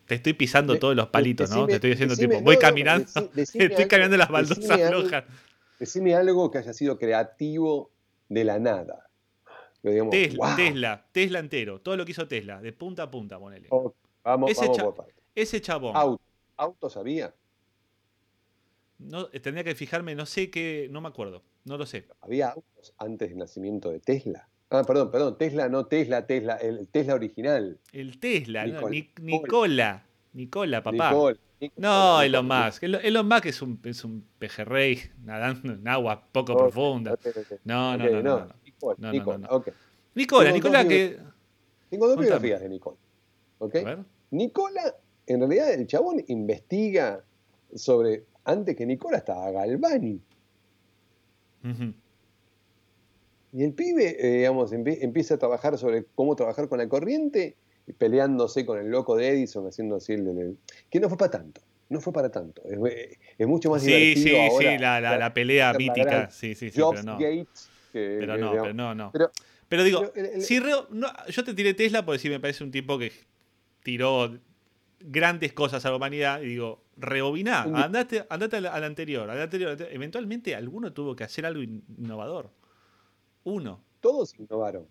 Te 0.07 0.15
estoy 0.17 0.33
pisando 0.35 0.75
De- 0.75 0.79
todos 0.79 0.95
los 0.97 1.09
palitos, 1.09 1.51
¿no? 1.51 1.67
Te 1.67 1.75
estoy 1.75 1.91
diciendo, 1.91 2.15
decime- 2.15 2.35
tipo, 2.37 2.43
voy 2.45 2.55
no, 2.57 2.61
caminando, 2.61 3.05
decime 3.35 3.65
estoy 3.65 3.77
algo- 3.85 3.89
cambiando 3.89 4.17
las 4.17 4.29
baldosas 4.31 4.91
rojas. 4.91 5.25
decime 5.79 6.15
algo 6.15 6.51
que 6.51 6.59
haya 6.59 6.73
sido 6.73 6.99
creativo 6.99 7.91
de 8.29 8.45
la 8.45 8.59
nada. 8.59 9.09
Digamos, 9.83 10.13
Tesla, 10.13 10.47
wow, 10.47 10.57
Tesla, 10.57 11.07
Tesla 11.11 11.39
entero, 11.41 11.81
todo 11.81 11.97
lo 11.97 12.05
que 12.05 12.13
hizo 12.13 12.29
Tesla, 12.29 12.61
de 12.63 12.73
punta 12.73 13.05
a 13.05 13.11
punta, 13.11 13.39
ponele. 13.41 13.67
ok, 13.71 13.95
vamos, 14.23 14.51
Ese 14.51 14.61
vamos 14.61 14.77
cha- 14.77 14.83
por. 14.93 15.07
Ese 15.35 15.61
chabón, 15.61 15.97
Auto, 15.97 16.23
auto 16.57 16.89
sabía, 16.91 17.35
no, 18.99 19.29
eh, 19.33 19.41
tendría 19.41 19.65
que 19.65 19.75
fijarme, 19.75 20.15
no 20.15 20.27
sé 20.27 20.51
qué, 20.51 20.87
no 20.91 21.01
me 21.01 21.09
acuerdo, 21.09 21.43
no 21.65 21.77
lo 21.77 21.87
sé. 21.87 22.07
había 22.21 22.51
autos 22.51 22.95
antes 22.99 23.31
del 23.31 23.39
nacimiento 23.39 23.91
de 23.91 23.99
Tesla. 23.99 24.49
Ah, 24.73 24.85
perdón, 24.85 25.11
perdón, 25.11 25.37
Tesla, 25.39 25.69
no 25.69 25.87
Tesla, 25.87 26.27
Tesla, 26.27 26.57
el 26.57 26.89
Tesla 26.89 27.15
original. 27.15 27.79
El 27.93 28.19
Tesla, 28.19 28.67
¿no? 28.67 28.73
Nicole, 28.89 28.91
Ni- 28.91 29.01
Nicole. 29.25 29.43
Nicola, 29.43 30.03
Nicola, 30.33 30.83
papá. 30.83 31.11
Nicole, 31.11 31.39
Nicole, 31.61 31.83
No, 31.87 32.23
Elon. 32.23 32.47
Musk. 32.47 32.83
Elon 32.83 33.29
Musk 33.29 33.47
es 33.47 33.63
un, 33.63 33.79
es 33.85 34.05
un 34.05 34.25
pejerrey 34.39 34.99
nadando 35.25 35.73
en 35.75 35.87
aguas 35.87 36.19
poco 36.33 36.55
Ok, 36.55 36.59
profundas. 36.61 37.15
ok, 37.15 37.27
ok. 37.37 37.61
No, 37.65 37.97
no, 37.99 38.05
no, 38.05 38.11
no, 38.11 38.23
no. 38.23 38.55
Nicole, 38.65 38.97
No, 38.99 39.07
no, 39.09 39.13
Nicole, 39.13 39.39
no, 39.39 39.49
no. 39.49 39.65
Nicola, 40.15 40.53
Nicola 40.53 40.89
que. 40.89 41.19
Tengo 41.91 42.09
dos 42.09 42.19
biografías 42.19 42.61
de 42.61 42.69
Nicole. 42.71 42.97
¿ok? 43.59 43.77
A 43.77 43.83
ver. 43.85 43.99
Nicola, 44.31 44.95
en 45.27 45.41
realidad 45.41 45.73
el 45.75 45.87
chabón 45.87 46.25
investiga 46.29 47.23
sobre, 47.75 48.25
antes 48.45 48.75
que 48.75 48.87
Nicola 48.87 49.19
estaba 49.19 49.51
Galvani. 49.51 50.19
Ujú. 51.65 51.95
Y 53.53 53.65
el 53.65 53.75
pibe, 53.75 54.17
eh, 54.19 54.39
digamos, 54.39 54.73
empie- 54.73 54.99
empieza 55.03 55.35
a 55.35 55.39
trabajar 55.39 55.77
sobre 55.79 56.05
cómo 56.15 56.35
trabajar 56.37 56.69
con 56.69 56.79
la 56.79 56.89
corriente, 56.89 57.57
y 57.87 57.93
peleándose 57.93 58.65
con 58.65 58.79
el 58.79 58.89
loco 58.91 59.17
de 59.17 59.29
Edison, 59.31 59.67
haciendo 59.67 59.97
así 59.97 60.13
el, 60.13 60.27
el- 60.29 60.57
que 60.89 61.01
no 61.01 61.09
fue 61.09 61.19
para 61.19 61.33
tanto, 61.33 61.61
no 61.89 62.01
fue 62.01 62.13
para 62.13 62.31
tanto. 62.31 62.63
Es, 62.65 62.79
eh, 62.91 63.19
es 63.37 63.47
mucho 63.47 63.71
más 63.71 63.83
Sí, 63.83 63.89
divertido 63.89 64.37
sí, 64.37 64.37
ahora. 64.37 64.71
sí, 64.73 64.79
la, 64.79 65.01
la, 65.01 65.19
la 65.19 65.35
pelea 65.35 65.73
mítica. 65.75 66.31
Sí, 66.31 66.55
sí, 66.55 66.71
sí, 66.71 66.81
Jobs 66.81 67.01
pero 67.01 67.13
no. 67.13 67.19
Gates, 67.19 67.71
que- 67.93 68.17
Pero 68.21 68.39
no, 68.39 68.51
digamos, 68.51 68.63
pero 68.63 68.75
no, 68.75 68.95
no. 68.95 69.11
pero- 69.13 69.31
Pero 69.69 69.85
digo, 69.85 70.13
pero 70.15 70.27
el- 70.29 70.35
el- 70.37 70.43
si 70.43 70.61
reo- 70.61 70.87
no, 70.91 71.09
yo 71.29 71.45
te 71.45 71.55
tiré 71.55 71.75
Tesla 71.75 72.05
porque 72.05 72.19
sí 72.21 72.29
me 72.31 72.39
parece 72.41 72.63
un 72.63 72.71
tipo 72.71 72.99
que 72.99 73.11
tiró 73.83 74.39
grandes 75.01 75.53
cosas 75.53 75.85
a 75.85 75.91
la 75.91 75.97
humanidad 75.97 76.41
y 76.41 76.47
digo, 76.47 76.85
rebobiná, 76.97 77.63
andate, 77.63 78.25
andate 78.31 78.57
al, 78.59 78.67
al 78.67 78.85
anterior, 78.85 79.29
al 79.29 79.41
anterior, 79.41 79.71
al 79.71 79.73
anterior. 79.73 79.95
Eventualmente 79.95 80.55
alguno 80.55 80.93
tuvo 80.93 81.17
que 81.17 81.25
hacer 81.25 81.45
algo 81.47 81.63
in- 81.63 81.83
innovador. 81.99 82.51
Uno. 83.45 83.81
todos 84.01 84.35
innovaron. 84.39 84.87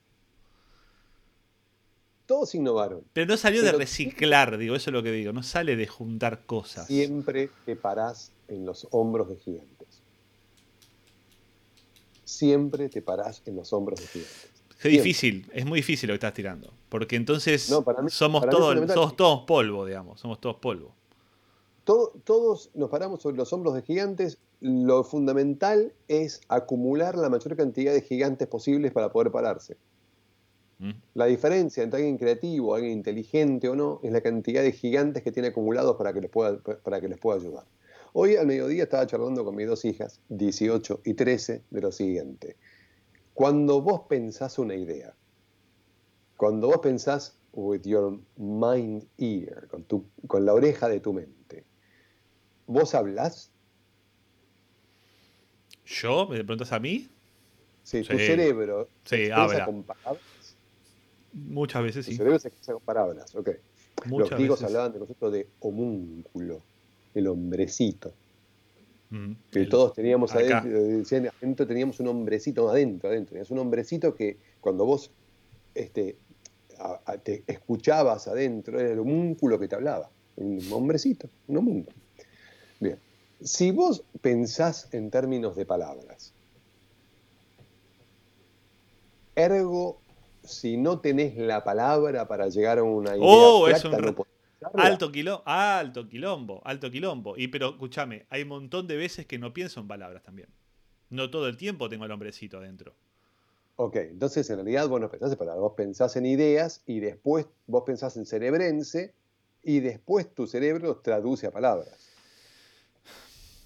Todos 2.25 2.55
innovaron. 2.55 3.03
Pero 3.13 3.27
no 3.27 3.35
salió 3.37 3.61
de 3.61 3.73
reciclar, 3.73 4.57
digo, 4.57 4.75
eso 4.75 4.89
es 4.89 4.93
lo 4.93 5.03
que 5.03 5.11
digo, 5.11 5.33
no 5.33 5.43
sale 5.43 5.75
de 5.75 5.85
juntar 5.87 6.45
cosas. 6.45 6.87
Siempre 6.87 7.49
te 7.65 7.75
parás 7.75 8.31
en 8.47 8.65
los 8.65 8.87
hombros 8.91 9.27
de 9.29 9.35
gigantes. 9.35 10.01
Siempre 12.23 12.87
te 12.89 13.01
parás 13.01 13.41
en 13.45 13.55
los 13.57 13.73
hombros 13.73 13.99
de 13.99 14.07
gigantes. 14.07 14.43
Es 14.43 14.77
Siempre. 14.77 14.89
difícil, 14.91 15.51
es 15.53 15.65
muy 15.65 15.79
difícil 15.79 16.07
lo 16.07 16.13
que 16.13 16.15
estás 16.15 16.33
tirando. 16.33 16.73
Porque 16.89 17.15
entonces 17.15 17.69
No, 17.69 17.83
para 17.83 18.01
mí- 18.01 18.09
somos, 18.09 18.39
para 18.41 18.51
todos, 18.51 18.91
somos 18.93 19.15
todos 19.15 19.41
polvo, 19.45 19.85
digamos, 19.85 20.19
somos 20.19 20.39
todos 20.39 20.55
polvo. 20.57 20.93
to- 21.83 22.13
todos 22.23 22.69
nos 22.75 22.89
paramos 22.89 23.21
sobre 23.21 23.35
los 23.37 23.51
hombros 23.53 23.73
de 23.75 23.81
gigantes. 23.81 24.37
Lo 24.61 25.03
fundamental 25.03 25.93
es 26.07 26.41
acumular 26.47 27.17
la 27.17 27.29
mayor 27.29 27.57
cantidad 27.57 27.93
de 27.93 28.01
gigantes 28.01 28.47
posibles 28.47 28.91
para 28.91 29.11
poder 29.11 29.31
pararse. 29.31 29.75
Mm. 30.77 30.91
La 31.15 31.25
diferencia 31.25 31.83
entre 31.83 31.97
alguien 31.97 32.17
creativo, 32.17 32.73
alguien 32.73 32.93
inteligente 32.93 33.69
o 33.69 33.75
no, 33.75 33.99
es 34.03 34.11
la 34.11 34.21
cantidad 34.21 34.61
de 34.61 34.71
gigantes 34.71 35.23
que 35.23 35.31
tiene 35.31 35.49
acumulados 35.49 35.95
para 35.95 36.13
que 36.13 36.21
les 36.21 36.29
pueda, 36.29 36.59
para 36.59 37.01
que 37.01 37.07
les 37.07 37.19
pueda 37.19 37.39
ayudar. 37.39 37.65
Hoy 38.13 38.35
al 38.35 38.45
mediodía 38.45 38.83
estaba 38.83 39.07
charlando 39.07 39.45
con 39.45 39.55
mis 39.55 39.67
dos 39.67 39.85
hijas, 39.85 40.19
18 40.29 41.01
y 41.05 41.13
13, 41.13 41.63
de 41.69 41.81
lo 41.81 41.91
siguiente. 41.91 42.57
Cuando 43.33 43.81
vos 43.81 44.01
pensás 44.09 44.59
una 44.59 44.75
idea, 44.75 45.15
cuando 46.35 46.67
vos 46.67 46.79
pensás 46.79 47.37
with 47.53 47.81
your 47.83 48.19
mind 48.35 49.07
ear, 49.17 49.67
con, 49.67 49.83
tu, 49.85 50.05
con 50.27 50.45
la 50.45 50.53
oreja 50.53 50.89
de 50.89 50.99
tu 50.99 51.13
mente, 51.13 51.63
¿vos 52.67 52.93
hablás? 52.93 53.51
¿Yo? 56.01 56.27
¿Me 56.27 56.37
preguntas 56.43 56.71
a 56.71 56.79
mí? 56.79 57.07
Sí, 57.83 58.01
tu 58.03 58.17
cerebro 58.17 58.87
Sí, 59.05 59.29
habla. 59.31 59.65
con 59.65 59.83
palabras. 59.83 60.23
Muchas 61.33 61.83
veces 61.83 62.05
Tu 62.05 62.11
sí. 62.11 62.17
cerebro 62.17 62.39
se 62.39 62.47
expresa 62.49 62.73
con 62.73 62.81
palabras, 62.83 63.33
ok. 63.35 63.49
Muchas 64.05 64.31
Los 64.31 64.37
griegos 64.39 64.59
veces. 64.59 64.67
hablaban 64.75 64.91
del 64.91 64.99
concepto 64.99 65.31
de 65.31 65.47
homúnculo, 65.59 66.61
el 67.13 67.27
hombrecito. 67.27 68.13
Mm. 69.09 69.33
Que 69.51 69.59
El- 69.59 69.69
todos 69.69 69.93
teníamos 69.93 70.33
acá. 70.33 70.59
adentro, 70.59 70.81
decían, 70.83 71.29
adentro 71.41 71.67
teníamos 71.67 71.99
un 71.99 72.07
hombrecito 72.07 72.69
adentro, 72.69 73.09
adentro. 73.09 73.33
Tenías 73.33 73.51
un 73.51 73.59
hombrecito 73.59 74.15
que 74.15 74.37
cuando 74.61 74.85
vos 74.85 75.11
este, 75.75 76.17
a- 76.79 76.99
a- 77.05 77.17
te 77.17 77.43
escuchabas 77.47 78.27
adentro, 78.27 78.79
era 78.79 78.91
el 78.91 78.99
homúnculo 78.99 79.59
que 79.59 79.67
te 79.67 79.75
hablaba. 79.75 80.09
Un 80.37 80.59
hombrecito, 80.71 81.29
un 81.47 81.57
homúnculo. 81.57 81.95
Bien. 82.79 82.97
Si 83.43 83.71
vos 83.71 84.03
pensás 84.21 84.87
en 84.91 85.09
términos 85.09 85.55
de 85.55 85.65
palabras, 85.65 86.33
ergo, 89.35 89.99
si 90.43 90.77
no 90.77 90.99
tenés 90.99 91.37
la 91.37 91.63
palabra 91.63 92.27
para 92.27 92.49
llegar 92.49 92.79
a 92.79 92.83
una 92.83 93.17
idea 93.17 93.21
Oh, 93.21 93.67
es 93.67 93.83
un 93.83 93.91
no 93.91 94.15
podés. 94.15 94.31
Alto 94.75 95.11
quilombo, 95.11 95.43
alto 95.45 96.07
quilombo, 96.07 96.61
alto 96.63 96.91
quilombo. 96.91 97.35
Y 97.35 97.47
pero 97.47 97.69
escúchame, 97.69 98.27
hay 98.29 98.43
un 98.43 98.49
montón 98.49 98.87
de 98.87 98.95
veces 98.95 99.25
que 99.25 99.39
no 99.39 99.53
pienso 99.53 99.79
en 99.79 99.87
palabras 99.87 100.21
también. 100.21 100.49
No 101.09 101.31
todo 101.31 101.47
el 101.47 101.57
tiempo 101.57 101.89
tengo 101.89 102.05
el 102.05 102.11
hombrecito 102.11 102.59
adentro. 102.59 102.93
Ok, 103.77 103.95
entonces 103.95 104.47
en 104.51 104.57
realidad 104.57 104.87
vos 104.87 105.01
no 105.01 105.09
pensás 105.09 105.31
en 105.31 105.37
palabras, 105.39 105.61
vos 105.61 105.73
pensás 105.75 106.15
en 106.15 106.27
ideas 106.27 106.83
y 106.85 106.99
después 106.99 107.47
vos 107.65 107.83
pensás 107.85 108.15
en 108.17 108.27
cerebrense 108.27 109.15
y 109.63 109.79
después 109.79 110.31
tu 110.31 110.45
cerebro 110.45 110.97
traduce 110.97 111.47
a 111.47 111.51
palabras. 111.51 112.10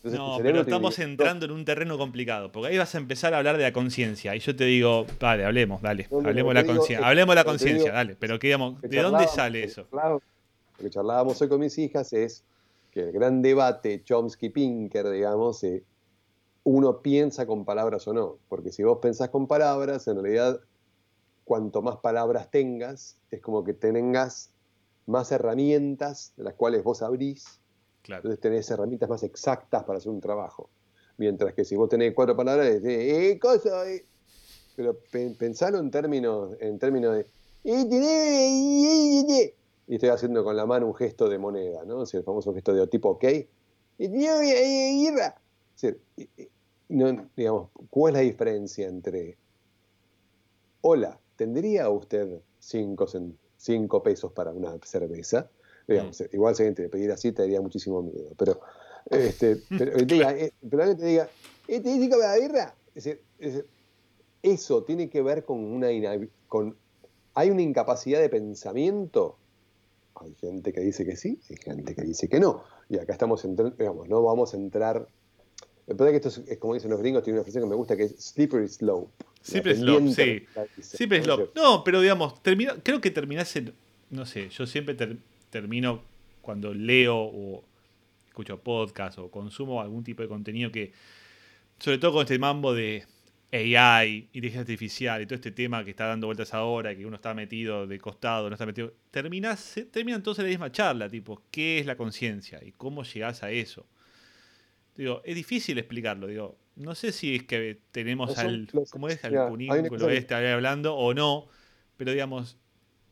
Entonces, 0.05 0.19
No, 0.19 0.37
pero 0.37 0.61
estamos 0.61 0.99
entrando 0.99 1.45
en 1.47 1.51
un 1.51 1.65
terreno 1.65 1.97
complicado, 1.97 2.51
porque 2.51 2.69
ahí 2.69 2.77
vas 2.77 2.93
a 2.93 2.99
empezar 2.99 3.33
a 3.33 3.39
hablar 3.39 3.57
de 3.57 3.63
la 3.63 3.73
conciencia. 3.73 4.35
Y 4.35 4.39
yo 4.39 4.55
te 4.55 4.65
digo, 4.65 5.07
vale, 5.19 5.43
hablemos, 5.45 5.81
dale, 5.81 6.07
No, 6.11 6.19
hablemos 6.19 6.35
lo 6.35 6.47
de 6.49 6.53
que 6.53 6.53
la 6.53 6.61
digo 6.61 6.73
conciencia, 6.75 6.99
es- 6.99 7.05
hablemos 7.05 7.31
de 7.31 7.35
la 7.35 7.41
lo 7.41 7.45
que 7.45 7.49
conciencia, 7.51 7.91
dale. 7.91 8.15
Pero 8.15 8.37
¿qué, 8.37 8.47
digamos, 8.47 8.81
que 8.81 8.87
¿de 8.87 9.01
dónde 9.01 9.27
sale 9.27 9.61
que 9.61 9.65
eso? 9.65 9.87
charlábamos- 9.89 10.21
Lo 10.77 10.83
que 10.83 10.89
charlábamos 10.91 11.41
hoy 11.41 11.49
con 11.49 11.59
mis 11.59 11.77
hijas 11.79 12.13
es 12.13 12.43
que 12.91 12.99
el 12.99 13.11
gran 13.13 13.41
debate 13.41 14.03
Chomsky-Pinker, 14.03 15.09
digamos, 15.09 15.63
eh, 15.63 15.83
uno 16.65 17.01
piensa 17.01 17.47
con 17.47 17.65
palabras 17.65 18.07
o 18.07 18.13
no. 18.13 18.37
Porque 18.47 18.71
si 18.71 18.83
vos 18.83 18.99
pensás 19.01 19.29
con 19.29 19.47
palabras, 19.47 20.07
en 20.07 20.21
realidad, 20.21 20.59
cuanto 21.45 21.81
más 21.81 21.97
palabras 21.97 22.51
tengas, 22.51 23.17
es 23.31 23.41
como 23.41 23.63
que 23.63 23.73
tengas 23.73 24.51
más 25.07 25.31
herramientas 25.31 26.33
de 26.37 26.43
las 26.43 26.53
cuales 26.53 26.83
vos 26.83 27.01
abrís 27.01 27.59
Claro. 28.05 28.19
Entonces 28.19 28.39
tenés 28.39 28.69
herramientas 28.69 29.09
más 29.09 29.23
exactas 29.23 29.83
para 29.83 29.97
hacer 29.97 30.11
un 30.11 30.21
trabajo. 30.21 30.69
Mientras 31.17 31.53
que 31.55 31.65
si 31.65 31.75
vos 31.75 31.89
tenés 31.89 32.13
cuatro 32.13 32.35
palabras, 32.37 32.67
es 32.67 32.83
de, 32.83 33.31
eh, 33.31 33.39
cosa, 33.39 33.89
eh". 33.89 34.05
Pero 34.75 34.99
pe- 35.11 35.31
pensalo 35.31 35.79
en 35.79 35.89
términos, 35.89 36.55
en 36.59 36.77
términos 36.77 37.15
de, 37.15 37.27
y 39.87 39.95
estoy 39.95 40.09
haciendo 40.09 40.43
con 40.43 40.55
la 40.55 40.65
mano 40.65 40.87
un 40.87 40.95
gesto 40.95 41.29
de 41.29 41.39
moneda, 41.39 41.83
¿no? 41.85 41.99
O 41.99 42.05
sea, 42.05 42.19
el 42.19 42.23
famoso 42.25 42.53
gesto 42.53 42.73
de 42.73 42.87
tipo 42.87 43.09
ok. 43.09 43.23
No, 46.89 47.29
digamos, 47.35 47.71
¿cuál 47.89 48.15
es 48.15 48.21
la 48.21 48.25
diferencia 48.25 48.87
entre, 48.87 49.37
hola, 50.81 51.19
¿tendría 51.35 51.89
usted 51.89 52.41
cinco 52.59 54.03
pesos 54.03 54.31
para 54.33 54.51
una 54.53 54.77
cerveza? 54.83 55.51
Digamos, 55.87 56.23
Igual 56.31 56.55
si 56.55 56.63
alguien 56.63 56.75
te 56.75 56.89
pidiera 56.89 57.13
así 57.13 57.31
te 57.31 57.43
daría 57.43 57.61
muchísimo 57.61 58.01
miedo. 58.01 58.29
Pero, 58.37 58.59
este, 59.09 59.57
pero 59.69 59.93
que 59.93 60.05
te 60.05 60.15
diga, 60.15 60.31
eh, 60.37 60.53
pero 60.69 60.83
alguien 60.83 60.99
te 60.99 61.05
diga, 61.05 61.29
¿eh, 61.67 61.79
¿tenés 61.79 62.01
cinco 62.01 62.17
para 62.17 62.35
la 62.35 62.39
birra? 62.39 62.75
Es 62.95 63.03
decir, 63.03 63.21
es 63.39 63.53
decir, 63.53 63.69
eso 64.41 64.83
tiene 64.83 65.09
que 65.09 65.21
ver 65.21 65.43
con 65.43 65.59
una 65.63 65.87
con 66.47 66.75
hay 67.35 67.49
una 67.51 67.61
incapacidad 67.61 68.21
de 68.21 68.29
pensamiento. 68.29 69.37
Hay 70.15 70.33
gente 70.35 70.71
que 70.71 70.79
dice 70.79 71.05
que 71.05 71.17
sí, 71.17 71.39
hay 71.49 71.57
gente 71.57 71.93
que 71.93 72.01
dice 72.03 72.29
que 72.29 72.39
no. 72.39 72.63
Y 72.89 72.97
acá 72.97 73.13
estamos 73.13 73.43
entrando, 73.43 73.75
digamos, 73.75 74.07
no 74.07 74.23
vamos 74.23 74.53
a 74.53 74.57
entrar. 74.57 75.07
Es 75.85 75.95
verdad 75.95 76.11
que 76.11 76.15
esto 76.15 76.29
es, 76.29 76.37
es 76.47 76.57
como 76.57 76.73
dicen 76.73 76.89
los 76.89 76.99
gringos, 76.99 77.23
tiene 77.23 77.37
una 77.37 77.41
expresión 77.41 77.63
que 77.65 77.69
me 77.69 77.75
gusta 77.75 77.97
que 77.97 78.03
es 78.03 78.15
slippery 78.17 78.67
slope. 78.69 79.11
Slippery 79.41 79.75
slope, 79.75 80.07
sí. 80.13 80.45
Siempre 80.81 81.19
es 81.19 81.27
¿no? 81.53 81.83
pero 81.83 82.01
digamos, 82.01 82.41
termina, 82.41 82.75
creo 82.81 83.01
que 83.01 83.11
terminás 83.11 83.53
en. 83.57 83.73
No 84.09 84.25
sé, 84.25 84.49
yo 84.49 84.65
siempre 84.65 84.95
ter- 84.95 85.17
termino 85.59 86.01
cuando 86.41 86.73
leo 86.73 87.15
o 87.17 87.63
escucho 88.27 88.59
podcast 88.59 89.19
o 89.19 89.31
consumo 89.31 89.79
algún 89.79 90.03
tipo 90.03 90.21
de 90.21 90.27
contenido 90.27 90.69
que. 90.69 90.91
Sobre 91.79 91.97
todo 91.97 92.11
con 92.13 92.21
este 92.23 92.37
mambo 92.39 92.73
de 92.73 93.05
AI, 93.51 94.27
inteligencia 94.33 94.61
artificial 94.61 95.21
y 95.21 95.25
todo 95.25 95.35
este 95.35 95.51
tema 95.51 95.83
que 95.85 95.91
está 95.91 96.07
dando 96.07 96.27
vueltas 96.27 96.53
ahora, 96.53 96.93
que 96.95 97.05
uno 97.05 97.15
está 97.15 97.33
metido 97.33 97.87
de 97.87 97.99
costado, 97.99 98.49
no 98.49 98.55
está 98.55 98.65
metido. 98.65 98.93
Terminás, 99.11 99.75
terminan 99.91 100.21
todos 100.23 100.39
en 100.39 100.45
la 100.45 100.49
misma 100.49 100.71
charla, 100.71 101.09
tipo, 101.09 101.41
¿qué 101.51 101.79
es 101.79 101.85
la 101.85 101.95
conciencia? 101.95 102.61
¿Y 102.63 102.71
cómo 102.73 103.03
llegás 103.03 103.43
a 103.43 103.51
eso? 103.51 103.85
Digo, 104.95 105.21
es 105.23 105.35
difícil 105.35 105.77
explicarlo, 105.77 106.27
digo. 106.27 106.57
No 106.75 106.95
sé 106.95 107.13
si 107.13 107.35
es 107.35 107.43
que 107.43 107.79
tenemos 107.91 108.37
al. 108.37 108.67
¿Cómo 108.91 109.07
es? 109.07 109.23
Al 109.23 109.31
cosa 109.31 109.49
cunículo 109.49 110.07
que- 110.07 110.17
este 110.17 110.35
ahí 110.35 110.47
hablando 110.47 110.95
o 110.95 111.13
no. 111.13 111.47
Pero 111.95 112.11
digamos, 112.11 112.57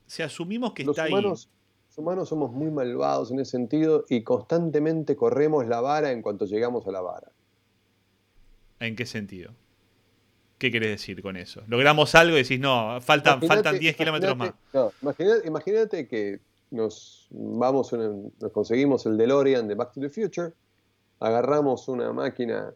si 0.08 0.22
asumimos 0.24 0.74
que 0.74 0.84
los 0.84 0.98
está 0.98 1.08
humanos, 1.10 1.50
los 1.94 2.00
humanos 2.00 2.30
somos 2.30 2.52
muy 2.52 2.72
malvados 2.72 3.30
en 3.30 3.40
ese 3.40 3.52
sentido 3.52 4.06
y 4.10 4.24
constantemente 4.24 5.16
corremos 5.16 5.68
la 5.68 5.80
vara 5.80 6.12
en 6.12 6.24
cuanto 6.24 6.46
llegamos 6.46 6.88
a 6.88 6.92
la 6.92 7.02
vara. 7.02 7.32
¿en 8.80 8.96
qué 8.96 9.06
sentido? 9.06 9.52
¿Qué 10.58 10.72
querés 10.72 10.90
decir 10.90 11.22
con 11.22 11.38
eso? 11.38 11.62
Logramos 11.68 12.16
algo 12.16 12.36
y 12.36 12.42
decís, 12.42 12.60
no, 12.60 13.00
faltan, 13.00 13.42
faltan 13.44 13.78
10 13.78 13.96
kilómetros 13.96 14.36
más. 14.36 14.54
imagínate- 15.04 15.42
No, 15.44 15.48
imagínate, 15.48 16.08
que 16.08 16.40
nos 16.72 17.28
vamos, 17.30 17.94
nos 17.94 18.52
conseguimos 18.52 19.06
el 19.06 19.16
DeLorean 19.16 19.68
de 19.68 19.76
Back 19.76 19.94
to 19.94 20.02
the 20.02 20.10
Future, 20.10 20.52
agarramos 21.20 21.88
una 21.88 22.12
máquina, 22.12 22.74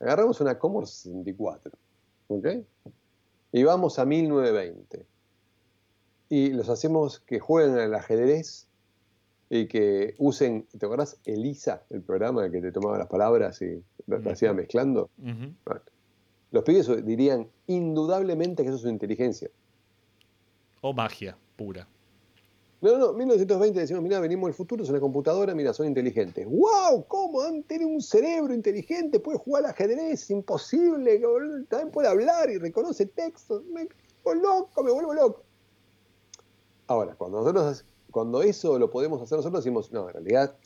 agarramos 0.00 0.40
una 0.40 0.58
Commodore 0.58 0.86
64, 0.86 1.72
¿ok? 2.28 2.46
Y 3.52 3.62
vamos 3.62 3.98
a 3.98 4.06
1920. 4.06 5.04
Y 6.28 6.50
los 6.50 6.68
hacemos 6.68 7.20
que 7.20 7.38
jueguen 7.38 7.78
al 7.78 7.94
ajedrez 7.94 8.66
y 9.48 9.68
que 9.68 10.14
usen, 10.18 10.66
¿te 10.76 10.86
acordás? 10.86 11.18
Elisa, 11.24 11.84
el 11.90 12.02
programa 12.02 12.50
que 12.50 12.60
te 12.60 12.72
tomaba 12.72 12.98
las 12.98 13.06
palabras 13.06 13.62
y 13.62 13.82
lo 14.06 14.18
Ujú. 14.18 14.30
hacía 14.30 14.52
mezclando. 14.52 15.08
Bueno, 15.16 15.82
los 16.50 16.64
pibes 16.64 17.04
dirían 17.04 17.48
indudablemente 17.66 18.62
que 18.62 18.68
eso 18.68 18.76
es 18.76 18.82
su 18.82 18.88
inteligencia. 18.88 19.50
O 20.80 20.92
magia 20.92 21.36
pura. 21.56 21.88
No, 22.80 22.98
no, 22.98 23.12
1920 23.14 23.80
decimos, 23.80 24.02
mira, 24.02 24.20
venimos 24.20 24.48
del 24.48 24.54
futuro, 24.54 24.84
es 24.84 24.90
una 24.90 25.00
computadora, 25.00 25.54
mira, 25.54 25.72
son 25.72 25.86
inteligentes. 25.86 26.46
¡Wow! 26.46 27.06
¿Cómo? 27.08 27.40
Han 27.40 27.62
tenido 27.62 27.88
un 27.88 28.02
cerebro 28.02 28.52
inteligente, 28.52 29.18
puede 29.18 29.38
jugar 29.38 29.64
al 29.64 29.70
ajedrez, 29.70 30.28
imposible, 30.30 31.20
también 31.68 31.90
puede 31.90 32.08
hablar 32.08 32.50
y 32.50 32.58
reconoce 32.58 33.06
textos. 33.06 33.64
Me 33.64 33.88
vuelvo 34.22 34.42
loco, 34.42 34.84
me 34.84 34.92
vuelvo 34.92 35.14
loco. 35.14 35.45
Ahora, 36.86 37.14
cuando 37.16 37.38
nosotros, 37.38 37.84
cuando 38.10 38.42
eso 38.42 38.78
lo 38.78 38.90
podemos 38.90 39.20
hacer 39.20 39.36
nosotros, 39.36 39.64
decimos, 39.64 39.92
no, 39.92 40.08
en 40.08 40.14
realidad, 40.14 40.56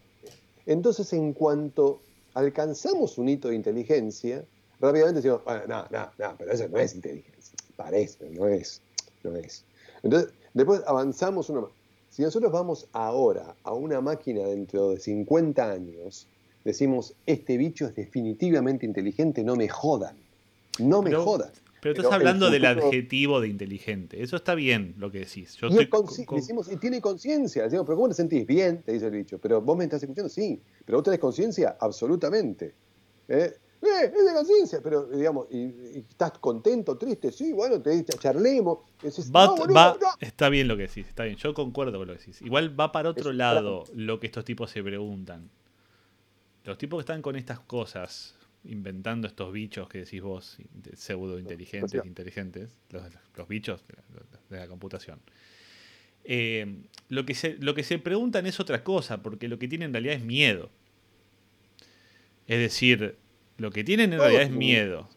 Entonces, 0.66 1.10
en 1.14 1.32
cuanto 1.32 2.00
alcanzamos 2.34 3.16
un 3.16 3.30
hito 3.30 3.48
de 3.48 3.54
inteligencia, 3.56 4.44
rápidamente 4.80 5.20
decimos, 5.20 5.40
"Ah, 5.46 5.62
no, 5.68 5.86
no, 5.90 6.10
no, 6.18 6.34
pero 6.38 6.52
eso 6.52 6.68
no 6.68 6.78
es 6.78 6.94
inteligencia. 6.94 7.56
Parece, 7.76 8.30
no 8.30 8.46
es, 8.48 8.80
no 9.22 9.36
es. 9.36 9.64
Entonces, 10.02 10.32
después 10.54 10.82
avanzamos 10.86 11.48
uno 11.50 11.62
más. 11.62 11.70
Si 12.10 12.22
nosotros 12.22 12.50
vamos 12.50 12.88
ahora 12.92 13.54
a 13.62 13.72
una 13.72 14.00
máquina 14.00 14.42
dentro 14.46 14.90
de 14.90 14.98
50 15.00 15.70
años, 15.70 16.26
decimos, 16.64 17.14
este 17.26 17.56
bicho 17.56 17.86
es 17.86 17.94
definitivamente 17.94 18.84
inteligente, 18.84 19.44
no 19.44 19.56
me 19.56 19.68
jodan. 19.68 20.16
No 20.78 21.02
me 21.02 21.10
Pero- 21.10 21.24
jodan. 21.24 21.50
Pero 21.82 21.94
Pero 21.94 22.02
estás 22.08 22.12
hablando 22.20 22.46
el 22.48 22.52
del 22.52 22.66
adjetivo 22.66 23.40
de 23.40 23.48
inteligente. 23.48 24.22
Eso 24.22 24.36
está 24.36 24.54
bien 24.54 24.94
lo 24.98 25.10
que 25.10 25.20
decís. 25.20 25.54
Yo 25.56 25.68
Y, 25.68 25.70
estoy 25.70 25.86
con- 25.88 26.36
decimos, 26.36 26.70
y 26.70 26.76
tiene 26.76 27.00
conciencia. 27.00 27.62
Decimos, 27.62 27.86
pero 27.86 27.96
¿cómo 27.96 28.08
te 28.08 28.14
sentís? 28.14 28.46
Bien, 28.46 28.82
te 28.82 28.92
dice 28.92 29.06
el 29.06 29.12
bicho. 29.12 29.38
Pero 29.38 29.62
vos 29.62 29.78
me 29.78 29.84
estás 29.84 30.02
escuchando, 30.02 30.28
sí. 30.28 30.60
Pero 30.84 30.98
vos 30.98 31.04
tenés 31.04 31.20
conciencia, 31.20 31.78
absolutamente. 31.80 32.74
¿Eh? 33.28 33.54
Eh, 33.82 34.12
es 34.14 34.24
de 34.26 34.34
conciencia, 34.34 34.80
pero 34.82 35.06
digamos, 35.06 35.46
y, 35.50 35.56
y 35.58 36.04
estás 36.08 36.32
contento, 36.38 36.98
triste, 36.98 37.32
sí, 37.32 37.52
bueno, 37.52 37.80
te 37.80 37.90
ch- 38.04 38.18
charlemos. 38.18 38.80
Decís, 39.02 39.30
Va, 39.34 39.46
"No, 39.46 39.56
boludo, 39.56 39.74
va- 39.74 39.96
no". 40.00 40.08
está 40.20 40.50
bien 40.50 40.68
lo 40.68 40.76
que 40.76 40.82
decís, 40.82 41.06
está 41.08 41.24
bien. 41.24 41.36
Yo 41.36 41.54
concuerdo 41.54 41.96
con 41.98 42.06
lo 42.08 42.12
que 42.14 42.18
decís. 42.18 42.42
Igual 42.42 42.78
va 42.78 42.92
para 42.92 43.08
otro 43.08 43.30
Es- 43.30 43.36
lado 43.36 43.84
lo 43.94 44.20
que 44.20 44.26
estos 44.26 44.44
tipos 44.44 44.70
se 44.70 44.82
preguntan. 44.82 45.48
Los 46.64 46.76
tipos 46.76 46.98
que 46.98 47.00
están 47.02 47.22
con 47.22 47.36
estas 47.36 47.58
cosas, 47.60 48.34
inventando 48.64 49.26
estos 49.26 49.50
bichos 49.50 49.88
que 49.88 49.98
decís 50.00 50.20
vos, 50.20 50.58
pseudo 50.94 51.38
inteligentes, 51.38 52.04
inteligentes, 52.04 52.68
los, 52.90 53.02
los 53.34 53.48
bichos 53.48 53.82
de 53.88 53.94
la, 53.94 54.02
de 54.50 54.58
la 54.58 54.68
computación. 54.68 55.20
Eh, 56.24 56.82
lo, 57.08 57.24
que 57.24 57.34
se, 57.34 57.56
lo 57.60 57.74
que 57.74 57.82
se 57.82 57.98
preguntan 57.98 58.46
es 58.46 58.60
otra 58.60 58.84
cosa, 58.84 59.22
porque 59.22 59.48
lo 59.48 59.58
que 59.58 59.68
tienen 59.68 59.86
en 59.86 59.92
realidad 59.94 60.16
es 60.16 60.22
miedo. 60.22 60.68
Es 62.46 62.58
decir, 62.58 63.16
lo 63.60 63.70
que 63.70 63.84
tienen 63.84 64.12
en 64.12 64.18
Todos 64.18 64.30
realidad 64.32 64.50
es 64.52 64.56
miedo. 64.58 65.08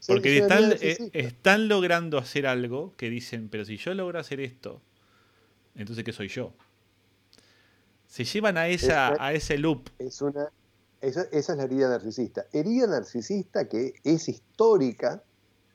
Sí, 0.00 0.12
Porque 0.12 0.30
sí, 0.30 0.38
están, 0.38 0.72
eh, 0.80 1.10
están 1.12 1.68
logrando 1.68 2.18
hacer 2.18 2.46
algo 2.48 2.92
que 2.96 3.08
dicen, 3.08 3.48
pero 3.48 3.64
si 3.64 3.76
yo 3.76 3.94
logro 3.94 4.18
hacer 4.18 4.40
esto, 4.40 4.82
entonces 5.76 6.02
¿qué 6.04 6.12
soy 6.12 6.26
yo? 6.28 6.52
Se 8.08 8.24
llevan 8.24 8.58
a, 8.58 8.66
esa, 8.68 9.12
Es- 9.12 9.20
a 9.20 9.32
ese 9.32 9.58
loop. 9.58 9.88
es 10.00 10.20
una, 10.20 10.48
esa, 11.00 11.22
esa 11.30 11.52
es 11.52 11.58
la 11.58 11.64
herida 11.64 11.88
narcisista. 11.88 12.46
Herida 12.52 12.88
narcisista 12.88 13.68
que 13.68 13.94
es 14.02 14.28
histórica, 14.28 15.22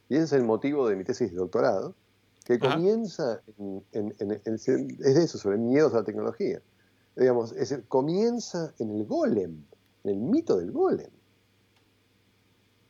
y 0.09 0.15
ese 0.15 0.25
es 0.25 0.33
el 0.33 0.43
motivo 0.43 0.87
de 0.89 0.95
mi 0.97 1.03
tesis 1.05 1.31
de 1.31 1.37
doctorado, 1.37 1.95
que 2.45 2.55
Ajá. 2.55 2.75
comienza 2.75 3.41
en, 3.57 3.83
en- 3.93 4.15
en- 4.19 4.41
en- 4.45 4.53
es 4.55 4.65
de 5.15 5.23
eso, 5.23 5.37
sobre 5.37 5.57
miedos 5.57 5.93
a 5.93 5.97
la 5.99 6.03
tecnología. 6.03 6.61
Digamos, 7.15 7.53
es 7.53 7.71
el- 7.71 7.83
comienza 7.85 8.73
en 8.79 8.91
el 8.91 9.05
golem, 9.05 9.63
en 10.03 10.11
el 10.11 10.17
mito 10.17 10.57
del 10.57 10.71
golem. 10.71 11.09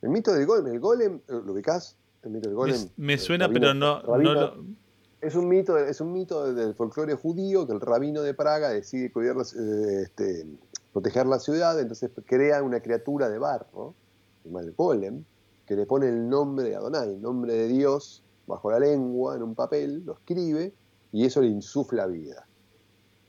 El 0.07 0.13
mito 0.13 0.33
del 0.33 0.45
golem, 0.45 0.67
el 0.73 0.79
golem, 0.79 1.19
¿lo 1.27 1.51
ubicás? 1.51 1.97
El 2.23 2.31
mito 2.31 2.47
del 2.47 2.55
Me, 2.55 2.61
golem. 2.61 2.89
me 2.95 3.13
El 3.13 3.19
suena, 3.19 3.47
rabino- 3.47 3.59
pero 3.59 3.73
no, 3.73 4.01
no 4.01 4.07
rabino- 4.07 4.33
lo- 4.33 4.65
es 5.19 5.35
un 5.35 5.49
mito, 5.49 5.77
es 5.77 5.99
un 5.99 6.13
mito 6.13 6.53
del 6.53 6.75
folclore 6.75 7.13
judío 7.15 7.67
que 7.67 7.73
el 7.73 7.81
rabino 7.81 8.21
de 8.21 8.33
Praga 8.33 8.69
decide 8.69 9.11
cuidar 9.11 9.35
eh, 9.35 10.01
este, 10.03 10.45
proteger 10.93 11.25
la 11.25 11.39
ciudad, 11.39 11.77
entonces 11.77 12.09
crea 12.25 12.63
una 12.63 12.79
criatura 12.79 13.27
de 13.27 13.37
barro, 13.37 13.95
el 14.45 14.71
golem, 14.71 15.25
que 15.65 15.75
le 15.75 15.85
pone 15.85 16.07
el 16.07 16.29
nombre 16.29 16.69
de 16.69 16.75
Adonai, 16.77 17.15
el 17.15 17.21
nombre 17.21 17.51
de 17.53 17.67
Dios, 17.67 18.23
bajo 18.45 18.71
la 18.71 18.79
lengua, 18.79 19.35
en 19.35 19.43
un 19.43 19.55
papel, 19.55 20.05
lo 20.05 20.13
escribe, 20.13 20.73
y 21.11 21.25
eso 21.25 21.41
le 21.41 21.47
insufla 21.47 22.07
vida. 22.07 22.47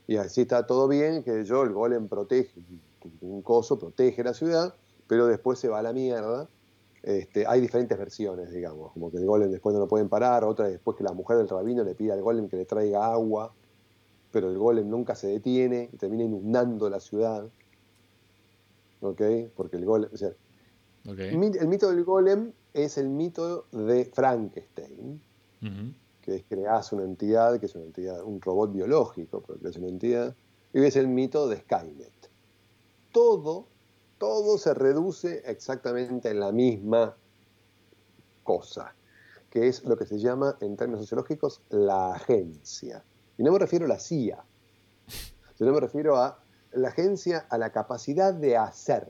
Y 0.07 0.15
así 0.15 0.41
está 0.41 0.65
todo 0.65 0.87
bien, 0.87 1.23
que 1.25 1.43
yo, 1.43 1.63
el 1.63 1.73
golem 1.73 2.07
protege, 2.07 2.63
un 3.19 3.41
coso 3.41 3.77
protege 3.77 4.23
la 4.23 4.33
ciudad, 4.33 4.75
pero 5.07 5.25
después 5.27 5.59
se 5.59 5.67
va 5.67 5.79
a 5.79 5.81
la 5.81 5.91
mierda. 5.91 6.47
Este, 7.01 7.45
hay 7.47 7.61
diferentes 7.61 7.97
versiones, 7.97 8.51
digamos, 8.51 8.91
como 8.91 9.09
que 9.09 9.17
el 9.17 9.25
golem 9.25 9.49
después 9.49 9.73
no 9.73 9.79
lo 9.79 9.87
pueden 9.87 10.09
parar, 10.09 10.43
otra 10.43 10.67
después 10.67 10.97
que 10.97 11.03
la 11.03 11.13
mujer 11.13 11.37
del 11.37 11.47
rabino 11.47 11.83
le 11.83 11.95
pide 11.95 12.11
al 12.11 12.21
golem 12.21 12.49
que 12.49 12.57
le 12.57 12.65
traiga 12.65 13.05
agua, 13.13 13.53
pero 14.31 14.49
el 14.49 14.57
golem 14.57 14.89
nunca 14.89 15.15
se 15.15 15.27
detiene 15.27 15.89
y 15.93 15.97
termina 15.97 16.23
inundando 16.23 16.89
la 16.89 16.99
ciudad. 16.99 17.49
¿Ok? 19.01 19.21
Porque 19.55 19.77
el 19.77 19.85
golem, 19.85 20.09
o 20.13 20.17
sea, 20.17 20.29
ok. 21.07 21.19
el 21.19 21.37
mi- 21.37 21.57
el 21.57 21.67
mito 21.67 21.89
del 21.89 22.03
golem 22.03 22.51
es 22.73 22.97
el 22.97 23.07
mito 23.09 23.67
de 23.71 24.05
Frankenstein, 24.13 25.21
Ujú. 25.61 25.93
que 26.21 26.35
es 26.35 26.43
creas 26.49 26.91
una 26.91 27.03
entidad, 27.05 27.59
que 27.59 27.65
es 27.67 27.75
una 27.75 27.85
entidad, 27.85 28.23
un 28.23 28.41
robot 28.41 28.73
biológico, 28.73 29.41
pero 29.47 29.57
que 29.59 29.69
es 29.69 29.77
una 29.77 29.87
entidad, 29.87 30.35
y 30.73 30.83
es 30.83 30.95
el 30.97 31.07
mito 31.07 31.47
de 31.47 31.57
Skynet. 31.61 32.29
Todo, 33.13 33.67
todo 34.19 34.57
se 34.57 34.73
reduce 34.73 35.41
exactamente 35.45 36.29
en 36.29 36.39
la 36.39 36.51
misma 36.51 37.15
cosa, 38.43 38.93
que 39.49 39.67
es 39.67 39.83
lo 39.85 39.97
que 39.97 40.05
se 40.05 40.19
llama, 40.19 40.57
en 40.61 40.75
términos 40.75 41.01
sociológicos, 41.01 41.61
la 41.69 42.13
agencia. 42.13 43.03
Y 43.37 43.43
no 43.43 43.51
me 43.51 43.59
refiero 43.59 43.85
a 43.85 43.89
la 43.89 43.99
CIA, 43.99 44.43
sino 45.55 45.71
me 45.71 45.79
refiero 45.79 46.17
a 46.17 46.43
la 46.73 46.89
agencia, 46.89 47.47
a 47.49 47.57
la 47.57 47.71
capacidad 47.71 48.33
de 48.33 48.57
hacer. 48.57 49.07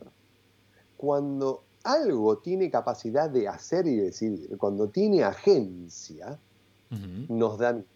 Cuando 0.95 1.63
algo 1.83 2.37
tiene 2.37 2.69
capacidad 2.69 3.29
de 3.29 3.47
hacer 3.47 3.87
y 3.87 3.95
decidir, 3.95 4.57
cuando 4.57 4.89
tiene 4.89 5.23
agencia, 5.23 6.39
Ujú. 6.91 7.33
nos 7.33 7.57
da 7.57 7.73
miedo. 7.73 7.87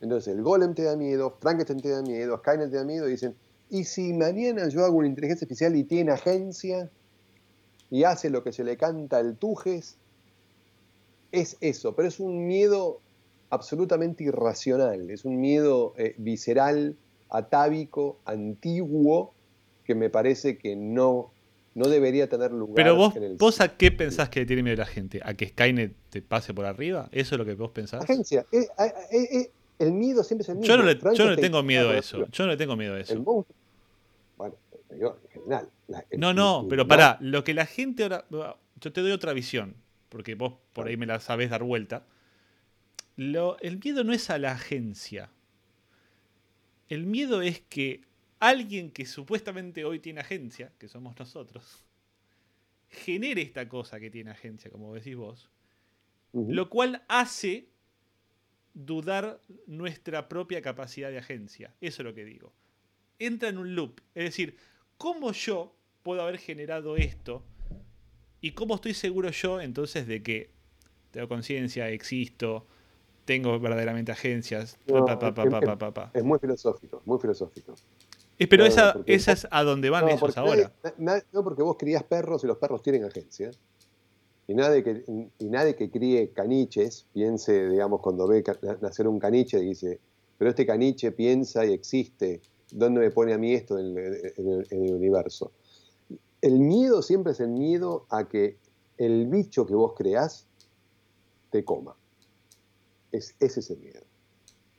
Entonces, 0.00 0.34
el 0.34 0.42
golem 0.42 0.74
te 0.74 0.82
da 0.82 0.96
miedo, 0.96 1.36
Frankenstein 1.40 1.80
te 1.80 1.90
da 1.90 2.02
miedo, 2.02 2.36
Skynet 2.38 2.70
te 2.70 2.76
da 2.76 2.84
miedo, 2.84 3.08
y 3.08 3.12
dicen, 3.12 3.34
¿y 3.74 3.82
si 3.82 4.12
mañana 4.12 4.68
yo 4.68 4.84
hago 4.84 4.98
una 4.98 5.08
inteligencia 5.08 5.46
artificial 5.46 5.74
y 5.74 5.82
tiene 5.82 6.12
agencia 6.12 6.88
y 7.90 8.04
hace 8.04 8.30
lo 8.30 8.44
que 8.44 8.52
se 8.52 8.62
le 8.62 8.76
canta 8.76 9.16
al 9.18 9.36
tujes? 9.36 9.98
Es 11.32 11.56
eso, 11.60 11.96
pero 11.96 12.06
es 12.06 12.20
un 12.20 12.46
miedo 12.46 13.00
absolutamente 13.50 14.22
irracional, 14.22 15.10
es 15.10 15.24
un 15.24 15.40
miedo 15.40 15.92
eh, 15.96 16.14
visceral, 16.18 16.94
atávico, 17.28 18.20
antiguo, 18.24 19.34
que 19.84 19.96
me 19.96 20.08
parece 20.08 20.56
que 20.56 20.76
no, 20.76 21.32
no 21.74 21.88
debería 21.88 22.28
tener 22.28 22.52
lugar 22.52 22.76
Pero 22.76 22.94
vos, 22.94 23.16
en 23.16 23.24
el 23.24 23.36
vos 23.36 23.60
a 23.60 23.76
qué 23.76 23.90
pensás 23.90 24.28
que 24.28 24.46
tiene 24.46 24.62
miedo 24.62 24.76
la 24.76 24.86
gente? 24.86 25.20
¿A 25.24 25.34
que 25.34 25.48
Skynet 25.48 25.96
te 26.10 26.22
pase 26.22 26.54
por 26.54 26.64
arriba? 26.64 27.08
¿Eso 27.10 27.34
es 27.34 27.38
lo 27.40 27.44
que 27.44 27.54
vos 27.54 27.72
pensás? 27.72 28.04
agencia. 28.04 28.46
eh, 28.52 28.68
eh, 29.10 29.50
el 29.80 29.92
miedo 29.92 30.22
siempre 30.22 30.44
es 30.44 30.48
el 30.48 30.58
mismo. 30.58 30.68
Yo 30.68 30.76
no, 30.76 30.84
le, 30.84 30.94
yo 31.16 31.24
no 31.24 31.30
le 31.32 31.42
tengo 31.42 31.60
miedo 31.64 31.90
a 31.90 31.98
eso. 31.98 32.26
Yo 32.30 32.44
no 32.44 32.52
le 32.52 32.56
tengo 32.56 32.76
miedo 32.76 32.94
a 32.94 32.96
El 32.98 33.02
eso. 33.02 33.16
monstruo. 33.16 33.63
Bueno, 34.98 35.14
te 35.14 35.18
digo, 35.18 35.20
en 35.24 35.30
general. 35.42 35.70
la- 35.88 36.04
el- 36.10 36.20
No, 36.20 36.32
no, 36.34 36.62
el- 36.62 36.68
pero 36.68 36.86
pará, 36.88 37.18
lo 37.20 37.44
que 37.44 37.54
la 37.54 37.66
gente 37.66 38.02
ahora. 38.04 38.26
Yo 38.80 38.92
te 38.92 39.00
doy 39.00 39.12
otra 39.12 39.32
visión, 39.32 39.76
porque 40.08 40.34
vos 40.34 40.54
por 40.72 40.88
ahí 40.88 40.96
me 40.96 41.06
la 41.06 41.20
sabés 41.20 41.50
dar 41.50 41.62
vuelta. 41.62 42.06
Lo- 43.16 43.58
el 43.60 43.78
miedo 43.78 44.02
no 44.04 44.12
es 44.12 44.28
a 44.30 44.38
la 44.38 44.52
agencia. 44.52 45.30
El 46.88 47.06
miedo 47.06 47.40
es 47.42 47.60
que 47.60 48.02
alguien 48.40 48.90
que 48.90 49.06
supuestamente 49.06 49.84
hoy 49.84 50.00
tiene 50.00 50.20
agencia, 50.20 50.72
que 50.78 50.88
somos 50.88 51.18
nosotros, 51.18 51.84
genere 52.90 53.42
esta 53.42 53.68
cosa 53.68 53.98
que 54.00 54.10
tiene 54.10 54.30
agencia, 54.30 54.70
como 54.70 54.94
decís 54.94 55.16
vos, 55.16 55.50
lo 56.32 56.68
cual 56.68 57.02
hace 57.08 57.68
dudar 58.74 59.40
nuestra 59.66 60.28
propia 60.28 60.60
capacidad 60.62 61.10
de 61.10 61.18
agencia. 61.18 61.74
Eso 61.80 62.02
es 62.02 62.06
lo 62.06 62.14
que 62.14 62.24
digo. 62.24 62.52
Entra 63.20 63.48
en 63.48 63.58
un 63.58 63.74
loop. 63.76 64.00
Es 64.14 64.24
decir, 64.24 64.56
¿cómo 64.98 65.32
yo 65.32 65.72
puedo 66.02 66.22
haber 66.22 66.38
generado 66.38 66.96
esto? 66.96 67.42
¿Y 68.40 68.52
cómo 68.52 68.74
estoy 68.74 68.94
seguro 68.94 69.30
yo 69.30 69.60
entonces 69.60 70.06
de 70.06 70.22
que 70.22 70.50
tengo 71.10 71.28
conciencia, 71.28 71.88
existo, 71.88 72.66
tengo 73.24 73.58
verdaderamente 73.58 74.12
agencias? 74.12 74.78
No, 74.86 75.04
pa, 75.04 75.18
pa, 75.18 75.92
pa? 75.94 76.10
Es 76.12 76.22
muy 76.22 76.38
filosófico, 76.38 77.02
muy 77.04 77.18
filosófico. 77.18 77.74
Eh, 78.38 78.46
pero 78.48 78.64
No, 78.64 78.68
esa, 78.68 78.96
es 79.06 79.46
a 79.50 79.62
donde 79.62 79.90
van 79.90 80.02
no, 80.02 80.08
ellos 80.08 80.20
porque 80.20 80.40
ahora. 80.40 80.72
nadie- 80.98 81.24
no, 81.32 81.44
porque 81.44 81.62
vos 81.62 81.76
crías 81.78 82.02
perros 82.02 82.42
y 82.44 82.46
los 82.46 82.58
perros 82.58 82.82
tienen 82.82 83.04
agencia. 83.04 83.50
Y 84.46 84.54
nadie 84.54 84.82
que, 84.84 85.04
y 85.38 85.44
nadie 85.46 85.74
que 85.74 85.90
críe 85.90 86.30
caniches 86.32 87.06
piense, 87.14 87.68
digamos, 87.68 88.00
cuando 88.00 88.26
ve 88.28 88.44
nacer 88.82 89.08
un 89.08 89.18
caniche, 89.18 89.58
dice, 89.58 90.00
pero 90.36 90.50
este 90.50 90.66
caniche 90.66 91.12
piensa 91.12 91.64
y 91.64 91.72
existe. 91.72 92.42
¿Dónde 92.70 93.00
me 93.00 93.10
pone 93.10 93.32
a 93.34 93.38
mí 93.38 93.52
esto 93.52 93.78
en 93.78 93.96
el, 93.96 94.94
universo? 94.94 95.52
El 96.40 96.58
miedo 96.60 97.02
siempre 97.02 97.32
es 97.32 97.40
el 97.40 97.50
miedo 97.50 98.06
a 98.10 98.28
que 98.28 98.58
el 98.98 99.26
bicho 99.26 99.66
que 99.66 99.74
vos 99.74 99.92
creás 99.96 100.46
te 101.50 101.64
coma. 101.64 101.96
Es, 103.12 103.34
ese 103.40 103.60
es 103.60 103.70
el 103.70 103.78
miedo. 103.78 104.00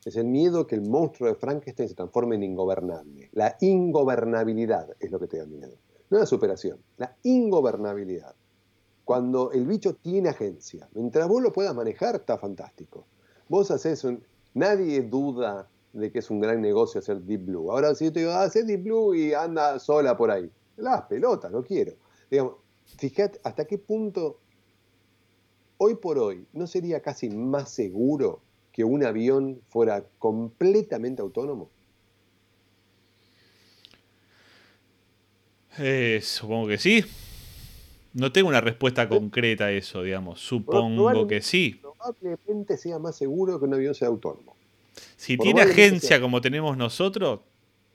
Es 0.04 0.16
el 0.16 0.26
miedo 0.26 0.68
que 0.68 0.76
el 0.76 0.82
monstruo 0.82 1.30
de 1.30 1.36
Frankenstein 1.36 1.90
se 1.90 1.96
transforme 1.96 2.36
en 2.36 2.44
ingobernable. 2.44 3.30
La 3.34 3.58
ingobernabilidad 3.62 4.90
es 5.00 5.10
lo 5.10 5.20
que 5.20 5.28
te 5.28 5.38
da 5.38 5.46
miedo. 5.46 5.76
No 6.10 6.20
la 6.20 6.26
superación, 6.26 6.80
la 6.98 7.16
ingobernabilidad. 7.24 8.36
Cuando 9.04 9.52
el 9.52 9.66
bicho 9.66 9.96
tiene 9.96 10.30
agencia, 10.30 10.88
mientras 10.94 11.28
vos 11.28 11.42
lo 11.42 11.52
puedas 11.52 11.76
manejar, 11.76 12.16
está 12.16 12.38
fantástico. 12.38 13.06
Vos 13.50 13.72
haces 13.72 14.04
un. 14.04 14.24
Nadie 14.54 15.02
duda 15.02 15.70
de 15.96 16.12
que 16.12 16.20
es 16.20 16.30
un 16.30 16.42
gran 16.42 16.62
negocio 16.62 17.00
hacer 17.00 17.22
Deep 17.22 17.46
Blue. 17.46 17.72
Ahora, 17.72 17.96
si 17.96 18.06
yo 18.06 18.14
te 18.14 18.20
digo, 18.20 18.32
ah, 18.32 18.44
hacé 18.44 18.64
Deep 18.64 18.84
Blue 18.84 19.16
y 19.16 19.34
anda 19.34 19.80
sola 19.80 20.18
por 20.18 20.30
ahí. 20.30 20.50
Las 20.76 21.04
pelotas, 21.04 21.52
no 21.52 21.64
quiero. 21.64 21.94
Digamos, 22.30 22.56
fíjate 22.98 23.40
hasta 23.44 23.66
qué 23.66 23.78
punto, 23.78 24.42
hoy 25.78 25.96
por 25.96 26.20
hoy, 26.20 26.46
¿no 26.52 26.68
sería 26.68 27.02
casi 27.02 27.30
más 27.30 27.70
seguro 27.72 28.42
que 28.74 28.84
un 28.84 29.06
avión 29.06 29.62
fuera 29.70 30.06
completamente 30.20 31.22
autónomo? 31.22 31.70
Eh, 35.78 36.20
supongo 36.22 36.68
que 36.68 36.78
sí. 36.78 37.06
No 38.14 38.32
tengo 38.32 38.50
una 38.50 38.62
respuesta 38.62 39.08
concreta 39.08 39.66
a 39.66 39.72
eso, 39.72 40.04
digamos. 40.04 40.42
Supongo 40.42 41.28
que 41.28 41.42
sí. 41.42 41.82
Probablemente 41.82 42.78
sea 42.78 43.00
más 43.00 43.16
seguro 43.16 43.60
que 43.60 43.66
un 43.66 43.74
avión 43.74 43.96
sea 43.96 44.10
autónomo. 44.10 44.55
Si 45.16 45.38
tiene 45.38 45.62
agencia 45.62 46.20
como 46.22 46.42
tenemos 46.42 46.78
nosotros, 46.78 47.42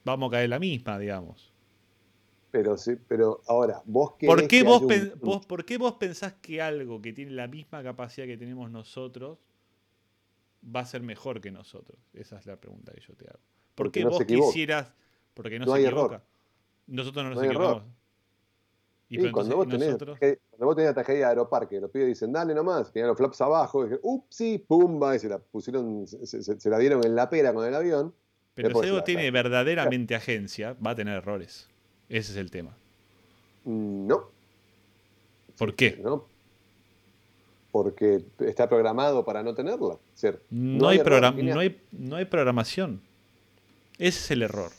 vamos 0.05 0.29
a 0.29 0.33
caer 0.33 0.49
la 0.51 0.59
misma, 0.59 0.99
digamos. 0.99 1.53
Pero, 2.51 2.77
sí, 2.77 2.97
pero 3.09 3.41
ahora, 3.47 3.81
vos 3.85 4.15
¿Por 4.19 4.49
qué, 4.49 4.49
que 4.49 4.63
vos 4.65 4.83
un- 4.83 5.13
vos- 5.23 5.47
¿Por 5.47 5.65
qué 5.65 5.79
vos 5.79 5.93
pensás 5.95 6.35
que 6.35 6.61
algo 6.61 7.01
que 7.01 7.13
tiene 7.13 7.31
la 7.31 7.47
misma 7.47 7.83
capacidad 7.83 8.27
que 8.27 8.37
tenemos 8.37 8.71
nosotros 8.71 9.39
va 10.65 10.81
a 10.81 10.85
ser 10.85 11.03
mejor 11.03 11.41
que 11.41 11.51
nosotros? 11.53 11.99
Esa 12.13 12.39
es 12.39 12.47
la 12.47 12.57
pregunta 12.57 12.93
que 12.93 13.01
yo 13.01 13.15
te 13.15 13.27
hago. 13.29 13.39
¿Por 13.75 13.87
Porque 13.87 14.01
qué 14.01 14.05
no 14.05 14.11
vos 14.11 14.25
quisieras.? 14.25 14.93
Porque 15.33 15.59
no, 15.59 15.67
No 15.67 15.73
se 15.73 15.79
hay 15.79 15.85
equivoca. 15.87 16.17
error. 16.17 16.25
Nosotros 16.89 17.25
no 17.25 17.31
nos 17.31 17.43
No 17.43 17.51
error. 17.51 17.85
Y 19.13 19.21
Sí, 19.21 19.31
cuando, 19.33 19.57
vos 19.57 19.67
¿y 19.67 19.71
tenés, 19.71 19.87
nosotros? 19.89 20.19
cuando 20.19 20.67
vos 20.67 20.77
tenés 20.77 20.91
la 20.91 20.95
tragedia 20.95 21.19
de 21.19 21.25
Aeroparque, 21.27 21.81
los 21.81 21.91
pibes 21.91 22.07
dicen, 22.09 22.33
dale 22.33 22.55
nomás, 22.55 22.93
tenían 22.93 23.09
los 23.09 23.17
flaps 23.19 23.41
abajo, 23.41 23.81
y 23.85 23.89
dije, 23.89 24.01
upsi, 24.03 24.59
pumba, 24.59 25.17
y 25.17 25.19
se 25.19 25.29
la 25.29 25.39
pusieron, 25.39 26.07
se, 26.07 26.25
se- 26.27 26.61
se 26.61 26.71
la 26.71 26.79
dieron 26.79 27.05
en 27.05 27.17
la 27.17 27.29
pera 27.29 27.53
con 27.53 27.67
el 27.67 27.75
avión. 27.75 28.15
Pero 28.55 28.81
si 28.81 28.87
algo 28.89 29.03
tiene 29.03 29.25
la- 29.25 29.31
verdaderamente 29.33 30.15
agencia, 30.15 30.77
va 30.85 30.93
a 30.93 30.95
tener 30.95 31.17
errores. 31.17 31.67
Ese 32.09 32.31
es 32.33 32.39
el 32.39 32.51
tema. 32.53 32.71
Mm, 33.65 34.07
No. 34.07 34.25
¿Por 35.59 35.75
qué? 35.75 35.99
No. 36.03 36.25
Porque 37.73 38.23
está 38.41 38.69
programado 38.69 39.25
para 39.25 39.43
no 39.43 39.55
tenerla. 39.55 39.97
Es 40.15 40.23
decir, 40.23 40.41
No, 40.51 40.89
hay, 40.89 40.99
error, 40.99 41.07
program- 41.21 41.35
tiene- 41.35 41.53
no, 41.55 41.61
hay, 41.61 41.81
no 41.93 42.17
hay 42.17 42.25
programación. 42.25 43.01
Ese 43.99 44.19
es 44.21 44.31
el 44.31 44.43
error. 44.43 44.71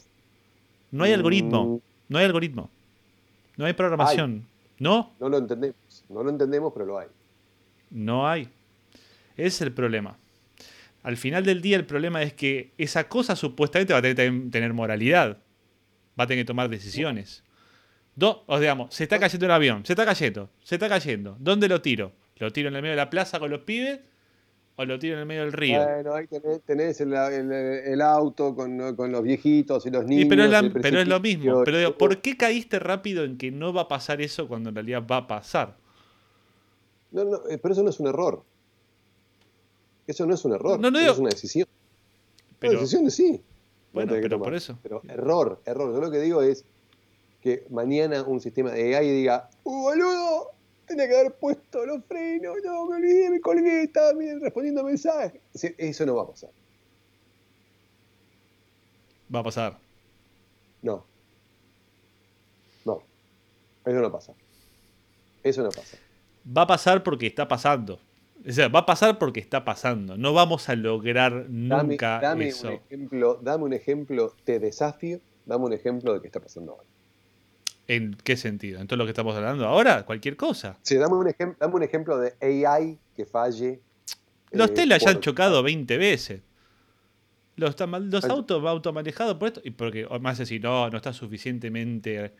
No 0.89 1.03
hay 1.03 1.11
Mm, 1.11 1.15
algoritmo. 1.15 1.81
No 2.09 2.17
hay 2.17 2.25
algoritmo. 2.25 2.69
No 3.61 3.67
hay 3.67 3.73
programación. 3.73 4.47
No, 4.79 5.13
No 5.19 5.29
lo 5.29 5.37
entendemos. 5.37 5.75
No 6.09 6.23
lo 6.23 6.31
entendemos, 6.31 6.73
pero 6.73 6.87
lo 6.87 6.97
hay. 6.97 7.07
no 7.91 8.27
hay. 8.27 8.49
Ese 9.35 9.47
es 9.47 9.61
el 9.61 9.71
problema. 9.71 10.17
Al 11.03 11.15
final 11.15 11.45
del 11.45 11.61
día 11.61 11.77
el 11.77 11.85
problema 11.85 12.23
es 12.23 12.33
que 12.33 12.73
esa 12.79 13.07
cosa 13.07 13.35
supuestamente 13.35 13.93
va 13.93 13.99
a 13.99 14.01
tener 14.01 14.15
que 14.15 14.49
tener 14.49 14.73
moralidad. 14.73 15.37
Va 16.19 16.23
a 16.23 16.27
tener 16.27 16.43
que 16.43 16.47
tomar 16.47 16.69
decisiones. 16.69 17.43
Do, 18.15 18.43
o 18.47 18.59
digamos, 18.59 18.93
se 18.93 19.03
está 19.03 19.19
cayendo 19.19 19.45
el 19.45 19.51
avión, 19.51 19.85
se 19.85 19.93
está 19.93 20.05
cayendo, 20.05 20.49
se 20.63 20.75
está 20.75 20.89
cayendo. 20.89 21.37
¿Dónde 21.39 21.69
lo 21.69 21.81
tiro? 21.81 22.13
¿Lo 22.37 22.51
tiro 22.51 22.69
en 22.69 22.75
el 22.75 22.81
medio 22.81 22.93
de 22.93 22.97
la 22.97 23.09
plaza 23.11 23.39
con 23.39 23.51
los 23.51 23.61
pibes? 23.61 23.99
¿O 24.77 24.85
lo 24.85 24.97
tiro 24.97 25.15
en 25.15 25.19
el 25.19 25.25
medio 25.25 25.41
del 25.41 25.51
río? 25.53 25.83
Bueno, 25.83 26.13
ahí 26.15 26.27
tenés, 26.27 26.61
tenés 26.63 27.01
el, 27.01 27.13
el- 27.13 27.51
el 27.51 28.01
auto 28.01 28.55
con, 28.55 28.95
con 28.95 29.11
los 29.11 29.21
viejitos 29.21 29.85
y 29.85 29.91
los 29.91 30.05
niños. 30.05 30.27
Pero, 30.29 30.43
es 30.45 30.49
la- 30.49 30.59
el 30.59 30.71
pero 30.71 30.99
es 31.01 31.07
lo 31.07 31.19
mismo. 31.19 31.61
Pero 31.65 31.77
digo, 31.77 31.97
¿por 31.97 32.21
qué 32.21 32.37
caíste 32.37 32.79
rápido 32.79 33.23
en 33.23 33.37
que 33.37 33.51
no 33.51 33.73
va 33.73 33.81
a 33.81 33.87
pasar 33.87 34.21
eso 34.21 34.47
cuando 34.47 34.69
en 34.69 34.75
realidad 34.75 35.03
va 35.09 35.17
a 35.17 35.27
pasar? 35.27 35.75
No, 37.11 37.25
no, 37.25 37.37
eh, 37.49 37.57
pero 37.57 37.73
eso 37.73 37.83
no 37.83 37.89
es 37.89 37.99
un 37.99 38.07
error. 38.07 38.43
Eso 40.07 40.25
no 40.25 40.33
es 40.33 40.43
un 40.45 40.53
error. 40.53 40.79
No, 40.79 40.89
no 40.89 40.99
digo- 40.99 41.11
es 41.11 41.19
una 41.19 41.29
decisión. 41.29 41.67
Pero, 42.59 42.73
una 42.73 42.81
decisión 42.81 43.11
sí. 43.11 43.41
bueno, 43.93 44.13
pero 44.21 44.39
por 44.39 44.53
eso. 44.55 44.79
Pero 44.81 45.01
error, 45.07 45.61
error. 45.65 45.93
Yo 45.93 45.99
lo 46.01 46.09
que 46.11 46.19
digo 46.19 46.41
es 46.41 46.63
que 47.41 47.65
mañana 47.69 48.23
un 48.23 48.39
sistema 48.39 48.71
de 48.71 48.95
AI 48.95 49.09
diga, 49.09 49.49
¡Uh, 49.63 49.81
boludo! 49.81 50.51
Tenía 50.91 51.07
que 51.07 51.15
haber 51.15 51.35
puesto 51.35 51.85
los 51.85 52.03
frenos, 52.03 52.57
no, 52.65 52.85
me 52.87 52.97
olvidé, 52.97 53.29
me 53.29 53.39
colgué, 53.39 53.83
estaba 53.83 54.11
bien, 54.11 54.41
respondiendo 54.41 54.83
mensajes. 54.83 55.41
Eso 55.77 56.05
no 56.05 56.17
va 56.17 56.23
a 56.23 56.27
pasar. 56.27 56.49
Va 59.33 59.39
a 59.39 59.43
pasar. 59.43 59.79
No. 60.81 61.05
No. 62.83 63.01
Eso 63.85 64.01
no 64.01 64.11
pasa. 64.11 64.33
Eso 65.41 65.63
no 65.63 65.69
pasa. 65.69 65.97
Va 66.45 66.63
a 66.63 66.67
pasar 66.67 67.03
porque 67.03 67.27
está 67.27 67.47
pasando. 67.47 67.97
O 68.45 68.51
sea, 68.51 68.67
va 68.67 68.79
a 68.79 68.85
pasar 68.85 69.17
porque 69.17 69.39
está 69.39 69.63
pasando. 69.63 70.17
No 70.17 70.33
vamos 70.33 70.67
a 70.67 70.75
lograr 70.75 71.45
Dame, 71.47 71.91
nunca 71.91 72.19
dame 72.19 72.49
eso. 72.49 72.67
un 72.67 72.73
ejemplo, 72.73 73.39
dame 73.41 73.63
un 73.63 73.73
ejemplo, 73.73 74.35
te 74.43 74.59
desafío, 74.59 75.21
dame 75.45 75.63
un 75.63 75.73
ejemplo 75.73 76.15
de 76.15 76.19
qué 76.19 76.27
está 76.27 76.41
pasando 76.41 76.73
ahora. 76.73 76.90
¿En 77.93 78.13
qué 78.23 78.37
sentido? 78.37 78.79
¿En 78.79 78.87
todo 78.87 78.95
lo 78.97 79.03
que 79.05 79.11
estamos 79.11 79.35
hablando 79.35 79.65
ahora? 79.67 80.05
Cualquier 80.05 80.37
cosa. 80.37 80.77
Sí, 80.81 80.95
dame 80.95 81.15
un, 81.15 81.27
ejem- 81.27 81.57
dame 81.59 81.75
un 81.75 81.83
ejemplo 81.83 82.17
de 82.17 82.33
AI 82.41 82.97
que 83.15 83.25
falle. 83.25 83.81
Los 84.51 84.69
eh, 84.69 84.73
Tesla 84.73 84.97
ya 84.97 85.09
han 85.09 85.15
por- 85.15 85.23
chocado 85.23 85.61
20 85.61 85.97
veces. 85.97 86.41
Los, 87.57 87.75
los 87.77 88.25
autos 88.25 88.63
automanejados 88.65 89.35
por 89.35 89.49
esto. 89.49 89.61
Y 89.65 89.71
porque 89.71 90.07
más 90.21 90.39
así, 90.39 90.57
no, 90.59 90.89
no 90.89 90.95
está 90.95 91.11
suficientemente 91.11 92.33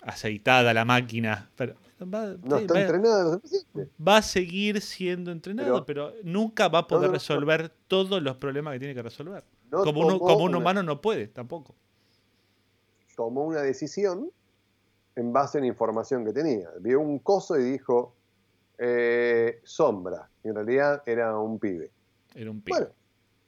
aceitada 0.00 0.72
la 0.72 0.86
máquina. 0.86 1.50
Pero 1.54 1.74
va, 2.02 2.34
No 2.42 2.56
está 2.56 2.72
va- 2.74 2.80
entrenado 2.80 3.42
va 4.08 4.16
a 4.16 4.22
seguir 4.22 4.80
siendo 4.80 5.30
entrenado, 5.30 5.84
pero, 5.84 6.14
nunca 6.22 6.68
va 6.68 6.78
a 6.80 6.86
poder 6.86 7.02
no, 7.02 7.08
no. 7.08 7.12
resolver 7.14 7.70
todos 7.86 8.22
los 8.22 8.36
problemas 8.38 8.72
que 8.72 8.78
tiene 8.78 8.94
que 8.94 9.02
resolver. 9.02 9.44
Como, 9.70 10.00
uno, 10.00 10.14
tomó 10.14 10.18
como 10.20 10.44
un 10.44 10.50
una- 10.50 10.58
humano 10.58 10.82
no 10.82 11.02
puede, 11.02 11.26
tampoco. 11.26 11.74
tomó 13.14 13.44
una 13.44 13.60
decisión 13.60 14.30
en 15.18 15.32
base 15.32 15.58
a 15.58 15.60
la 15.60 15.66
información 15.66 16.24
que 16.24 16.32
tenía. 16.32 16.70
Vio 16.80 17.00
un 17.00 17.18
coso 17.18 17.58
y 17.58 17.64
dijo 17.64 18.14
eh, 18.78 19.60
sombra. 19.64 20.28
Y 20.44 20.48
en 20.48 20.54
realidad 20.54 21.02
era 21.06 21.36
un 21.38 21.58
pibe. 21.58 21.90
Era 22.34 22.50
un 22.50 22.60
pibe. 22.60 22.78
Bueno, 22.78 22.92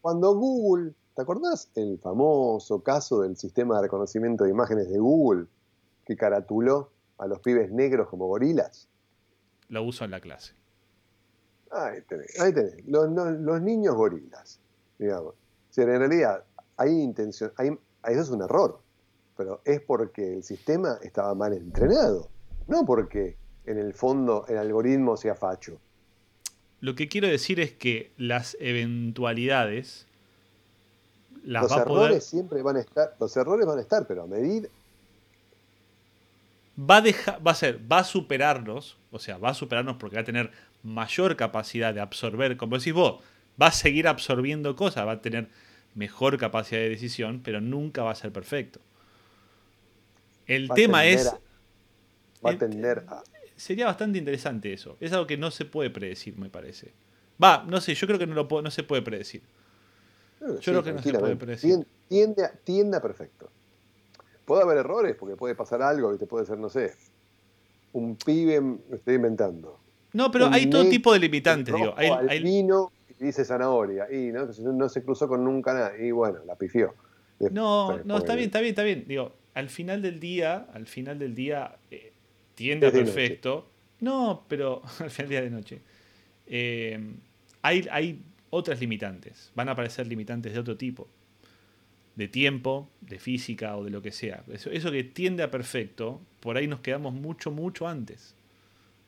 cuando 0.01 0.35
Google, 0.35 0.93
¿te 1.15 1.23
acordás 1.23 1.71
el 1.77 1.99
famoso 1.99 2.83
caso 2.83 3.21
del 3.21 3.37
sistema 3.37 3.77
de 3.77 3.83
reconocimiento 3.83 4.45
de 4.45 4.51
imágenes 4.51 4.91
de 4.91 4.99
Google 4.99 5.47
que 6.05 6.17
caratuló 6.17 6.91
a 7.19 7.27
los 7.27 7.39
pibes 7.41 7.71
negros 7.71 8.09
como 8.09 8.27
gorilas? 8.27 8.89
Lo 9.69 9.85
uso 9.85 10.05
en 10.05 10.11
la 10.11 10.21
clase. 10.21 10.55
Ahí 11.71 12.03
tenés, 12.03 12.41
ahí 12.41 12.53
tenés. 12.53 12.85
Los, 12.87 13.09
los- 13.13 13.39
los 13.39 13.63
niños 13.63 13.95
gorilas, 13.95 14.59
digamos. 14.99 15.35
O 15.35 15.73
sea, 15.73 15.85
en 15.85 16.01
realidad, 16.01 16.45
hay 16.77 16.91
intención, 17.01 17.53
hay, 17.57 17.69
eso 18.09 18.21
es 18.23 18.31
un 18.31 18.43
error, 18.43 18.80
pero 19.41 19.63
es 19.65 19.81
porque 19.81 20.35
el 20.35 20.43
sistema 20.43 20.99
estaba 21.01 21.35
mal 21.35 21.55
entrenado, 21.55 22.29
no 22.69 22.85
porque 22.85 23.39
en 23.65 23.79
el 23.79 23.95
fondo 23.95 24.45
el 24.49 24.59
algoritmo 24.59 25.17
sea 25.17 25.35
facho. 25.35 25.81
Lo 26.81 26.95
que 26.95 27.09
quiero 27.09 27.27
decir 27.27 27.59
es 27.59 27.73
que 27.73 28.13
las 28.19 28.55
eventualidades 28.61 30.07
las 31.43 31.63
los 31.63 31.73
va 31.73 31.77
a 31.77 31.81
errores 31.81 32.09
poder. 32.09 32.21
siempre 32.21 32.61
van 32.61 32.77
a 32.77 32.81
estar, 32.81 33.17
los 33.19 33.35
errores 33.35 33.67
van 33.67 33.79
a 33.79 33.81
estar, 33.81 34.07
pero 34.07 34.25
a 34.25 34.27
medida, 34.27 34.69
Va 36.79 36.99
a 36.99 37.01
dejar, 37.01 37.41
va 37.47 37.53
a 37.53 37.55
ser, 37.55 37.81
va 37.91 38.01
a 38.01 38.05
superarnos, 38.05 38.99
o 39.11 39.19
sea, 39.19 39.39
va 39.39 39.51
a 39.51 39.55
superarnos 39.55 39.97
porque 39.97 40.17
va 40.17 40.23
a 40.23 40.27
tener 40.27 40.51
mayor 40.83 41.35
capacidad 41.37 41.95
de 41.95 42.03
absorber, 42.03 42.59
como 42.59 42.77
decís 42.77 42.93
vos, 42.93 43.23
va 43.61 43.69
a 43.69 43.73
seguir 43.73 44.07
absorbiendo 44.07 44.77
cosas, 44.77 45.07
va 45.07 45.13
a 45.13 45.23
tener 45.23 45.49
mejor 45.95 46.37
capacidad 46.37 46.81
de 46.83 46.91
decisión, 46.91 47.41
pero 47.43 47.63
nunca 47.63 48.03
va 48.03 48.11
a 48.11 48.15
ser 48.15 48.33
perfecto. 48.33 48.81
El 50.55 50.71
Va 50.71 50.75
tema 50.75 51.05
es, 51.05 51.27
a- 51.29 51.39
va 52.45 52.51
a 52.51 52.53
el- 52.53 52.59
tender 52.59 53.05
a, 53.09 53.23
sería 53.57 53.87
bastante 53.87 54.19
interesante 54.19 54.73
eso. 54.73 54.97
Es 55.01 55.13
algo 55.13 55.27
que 55.27 55.37
no 55.37 55.51
se 55.51 55.65
puede 55.65 55.91
predecir, 55.91 56.37
me 56.39 56.51
parece. 56.51 56.93
Va, 57.43 57.65
no 57.69 57.81
sé, 57.81 57.95
yo 57.95 58.07
creo 58.07 58.19
que 58.19 58.27
no, 58.27 58.35
lo 58.35 58.49
puedo- 58.49 58.63
no 58.63 58.71
se 58.71 58.83
puede 58.83 59.03
predecir. 59.03 59.43
Yo 60.41 60.59
creo 60.61 60.83
que 60.83 60.93
no 60.93 61.03
se 61.03 61.13
puede 61.15 61.37
predecir. 61.37 61.75
Tien- 61.77 61.87
Tiende, 62.09 62.45
a, 62.45 62.51
tiende 62.51 62.97
a 62.97 63.01
perfecto. 63.01 63.49
puede 64.45 64.63
haber 64.63 64.79
errores, 64.79 65.15
porque 65.17 65.37
puede 65.37 65.55
pasar 65.55 65.81
algo, 65.81 66.17
te 66.19 66.27
puede 66.27 66.45
ser, 66.45 66.59
no 66.59 66.69
sé, 66.69 66.93
un 67.93 68.17
pibe, 68.17 68.61
me 68.61 68.79
estoy 68.97 69.15
inventando. 69.15 69.79
No, 70.13 70.31
pero 70.33 70.49
Un 70.49 70.55
hay 70.55 70.69
todo 70.69 70.89
tipo 70.89 71.13
de 71.13 71.21
limitantes, 71.21 71.73
digo. 71.73 71.95
Hay, 71.97 72.43
vino 72.43 72.91
y 73.21 73.25
dice 73.27 73.45
zanahoria. 73.45 74.13
Y 74.13 74.33
no, 74.33 74.47
no 74.47 74.89
se 74.89 75.05
cruzó 75.05 75.29
con 75.29 75.45
nunca 75.45 75.73
nada. 75.73 75.93
Y 75.97 76.11
bueno, 76.11 76.41
la 76.45 76.57
pifió. 76.57 76.95
No, 77.53 77.87
Después, 77.91 78.07
no, 78.07 78.19
está 78.19 78.35
bien, 78.35 78.47
está 78.47 78.59
bien, 78.61 78.71
está 78.71 78.83
bien. 78.83 79.05
Digo, 79.07 79.33
al 79.61 79.69
final 79.71 80.03
del 80.03 80.19
día, 80.19 80.67
al 80.73 80.87
final 80.87 81.19
del 81.19 81.35
día, 81.35 81.77
eh, 81.91 82.13
tiende 82.55 82.89
a 82.89 82.93
perfecto. 82.93 83.69
No, 84.01 84.45
pero 84.49 84.83
al 84.99 85.11
final 85.11 85.29
del 85.29 85.29
día 85.29 85.43
de 85.43 85.51
noche. 85.51 85.81
Eh, 86.47 86.99
hay, 87.63 87.87
hay 87.91 88.23
otras 88.51 88.81
limitantes. 88.81 89.53
Van 89.55 89.69
a 89.69 89.73
aparecer 89.73 90.07
limitantes 90.07 90.53
de 90.53 90.59
otro 90.59 90.77
tipo. 90.77 91.07
De 92.17 92.27
tiempo, 92.29 92.89
de 93.03 93.19
física 93.19 93.77
o 93.77 93.85
de 93.85 93.91
lo 93.91 94.03
que 94.03 94.11
sea. 94.13 94.43
Eso, 94.53 94.71
eso 94.71 94.91
que 94.91 95.05
tiende 95.05 95.43
a 95.43 95.51
perfecto, 95.51 96.21
por 96.41 96.57
ahí 96.57 96.67
nos 96.67 96.81
quedamos 96.81 97.15
mucho, 97.15 97.51
mucho 97.51 97.87
antes. 97.87 98.35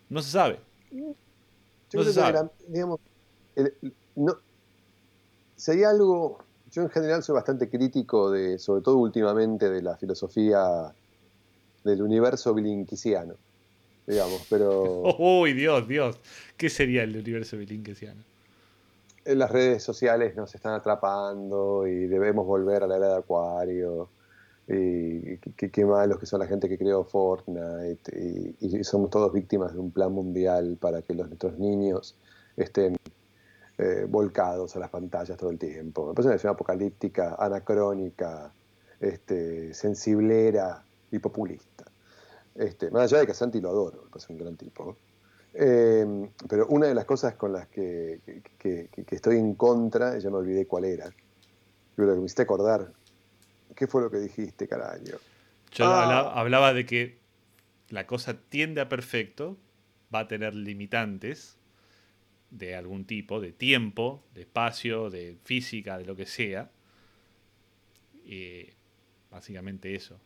No 0.08 0.22
se 0.22 0.30
sabe. 0.30 0.60
Yo 0.90 1.14
No 1.94 2.04
se 2.04 2.12
sabe. 2.12 2.34
la- 2.34 2.50
digamos, 2.68 3.00
el- 3.56 3.74
no, 4.14 4.36
sería 5.56 5.90
algo. 5.90 6.44
Yo 6.72 6.82
en 6.82 6.90
general 6.90 7.22
soy 7.22 7.34
bastante 7.34 7.68
crítico 7.68 8.30
de, 8.30 8.58
sobre 8.58 8.82
todo 8.82 8.96
últimamente, 8.96 9.68
de 9.70 9.82
la 9.82 9.96
filosofía 9.96 10.92
del 11.84 12.02
universo 12.02 12.54
bilinquisiano, 12.54 13.34
digamos, 14.06 14.46
pero 14.48 15.02
Uy, 15.18 15.52
Dios, 15.52 15.86
Dios. 15.86 16.18
¿Qué 16.56 16.68
sería 16.70 17.02
el 17.02 17.16
universo 17.16 17.56
bilinquesiano? 17.56 18.22
en 19.24 19.38
las 19.38 19.52
redes 19.52 19.84
sociales 19.84 20.34
nos 20.34 20.52
están 20.52 20.72
atrapando 20.74 21.86
y 21.86 22.06
debemos 22.08 22.44
volver 22.44 22.82
a 22.82 22.88
la 22.88 22.96
era 22.96 23.08
de 23.08 23.16
Acuario. 23.18 24.08
Y 24.66 25.36
qué- 25.56 25.70
qué 25.70 25.84
malos 25.84 26.18
que 26.18 26.26
son 26.26 26.40
la 26.40 26.46
gente 26.48 26.68
que 26.68 26.76
creó 26.76 27.04
Fortnite 27.04 28.10
y, 28.60 28.78
y 28.78 28.82
somos 28.82 29.10
todos 29.10 29.32
víctimas 29.32 29.74
de 29.74 29.78
un 29.78 29.92
plan 29.92 30.12
mundial 30.12 30.76
para 30.80 31.02
que 31.02 31.14
los, 31.14 31.28
nuestros 31.28 31.56
niños 31.56 32.16
estén 32.56 32.96
eh, 33.82 34.06
volcados 34.08 34.76
a 34.76 34.78
las 34.78 34.90
pantallas 34.90 35.36
todo 35.36 35.50
el 35.50 35.58
tiempo. 35.58 36.06
Me 36.08 36.14
parece 36.14 36.28
una 36.28 36.36
visión 36.36 36.52
apocalíptica, 36.52 37.34
anacrónica, 37.38 38.52
este, 39.00 39.74
sensiblera 39.74 40.84
y 41.10 41.18
populista. 41.18 41.84
Este, 42.54 42.90
más 42.90 43.04
allá 43.04 43.20
de 43.20 43.26
que 43.26 43.32
a 43.32 43.34
Santi 43.34 43.60
lo 43.60 43.70
adoro, 43.70 44.02
me 44.04 44.10
parece 44.10 44.32
un 44.32 44.38
gran 44.38 44.56
tipo. 44.56 44.96
Eh, 45.54 46.06
pero 46.48 46.66
una 46.68 46.86
de 46.86 46.94
las 46.94 47.04
cosas 47.06 47.34
con 47.34 47.52
las 47.52 47.66
que, 47.68 48.20
que- 48.58 48.88
que- 48.92 49.04
que 49.04 49.14
estoy 49.14 49.36
en 49.38 49.54
contra, 49.54 50.16
ya 50.18 50.30
me 50.30 50.36
olvidé 50.36 50.66
cuál 50.66 50.84
era, 50.84 51.10
pero 51.96 52.12
que 52.14 52.18
me 52.20 52.24
hiciste 52.26 52.42
acordar, 52.42 52.92
¿qué 53.74 53.86
fue 53.86 54.02
lo 54.02 54.10
que 54.10 54.18
dijiste, 54.18 54.68
carajo? 54.68 54.98
Yo 55.72 55.84
Ah. 55.86 56.02
hablaba, 56.04 56.40
hablaba 56.40 56.72
de 56.74 56.86
que 56.86 57.18
la 57.88 58.06
cosa 58.06 58.38
tiende 58.48 58.80
a 58.80 58.88
perfecto, 58.88 59.56
va 60.14 60.20
a 60.20 60.28
tener 60.28 60.54
limitantes 60.54 61.58
de 62.52 62.76
algún 62.76 63.04
tipo, 63.06 63.40
de 63.40 63.50
tiempo, 63.52 64.22
de 64.34 64.42
espacio, 64.42 65.10
de 65.10 65.36
física, 65.42 65.98
de 65.98 66.04
lo 66.04 66.14
que 66.14 66.26
sea. 66.26 66.70
Y 68.24 68.66
básicamente 69.30 69.94
eso. 69.94 70.16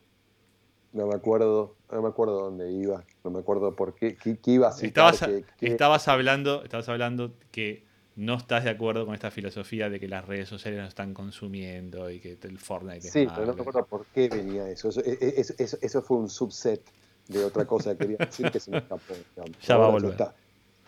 No 0.93 1.07
me 1.07 1.15
acuerdo, 1.15 1.75
no 1.91 2.03
me 2.03 2.09
acuerdo 2.09 2.41
dónde 2.43 2.71
iba, 2.73 3.05
no 3.25 3.31
me 3.31 3.41
acuerdo 3.41 3.75
por 3.75 3.95
qué, 3.95 4.17
qué, 4.17 4.39
qué 4.39 4.53
iba 4.53 4.69
a 4.69 4.73
citar, 4.73 5.15
Estabas, 5.15 5.21
qué- 5.21 5.45
qué- 5.59 5.67
estabas 5.67 6.09
hablando, 6.09 6.65
estabas 6.65 6.89
hablando 6.89 7.35
que 7.53 7.85
no 8.17 8.35
estás 8.37 8.65
de 8.65 8.71
acuerdo 8.71 9.05
con 9.05 9.15
esta 9.15 9.31
filosofía 9.31 9.91
de 9.91 10.01
que 10.01 10.09
las 10.09 10.25
redes 10.27 10.49
sociales 10.49 10.81
nos 10.81 10.89
están 10.89 11.13
consumiendo 11.13 12.11
y 12.11 12.19
que 12.19 12.39
el 12.43 12.59
Fortnite 12.59 12.99
es 13.07 13.13
Sí, 13.13 13.27
pero 13.35 13.47
no 13.47 13.55
me 13.55 13.61
acuerdo 13.61 13.85
por 13.85 14.07
qué 14.07 14.29
venía 14.29 14.69
eso. 14.71 14.89
Eso, 14.89 15.01
e- 15.05 15.19
e- 15.21 15.35
eso, 15.41 15.55
eso- 15.59 15.79
eso 15.83 16.03
fue 16.03 16.17
un 16.17 16.31
subset 16.31 16.81
de 17.29 17.45
otra 17.45 17.67
cosa 17.67 17.93
que 17.93 17.99
quería 17.99 18.17
decir 18.19 18.51
que 18.51 18.59
se 18.61 18.71
me 18.71 18.79
escapó. 18.79 19.15
Ya 19.69 19.77
va 19.77 19.85
a 19.85 19.87
Ahora 19.89 19.93
volver. 20.01 20.13
está. 20.13 20.35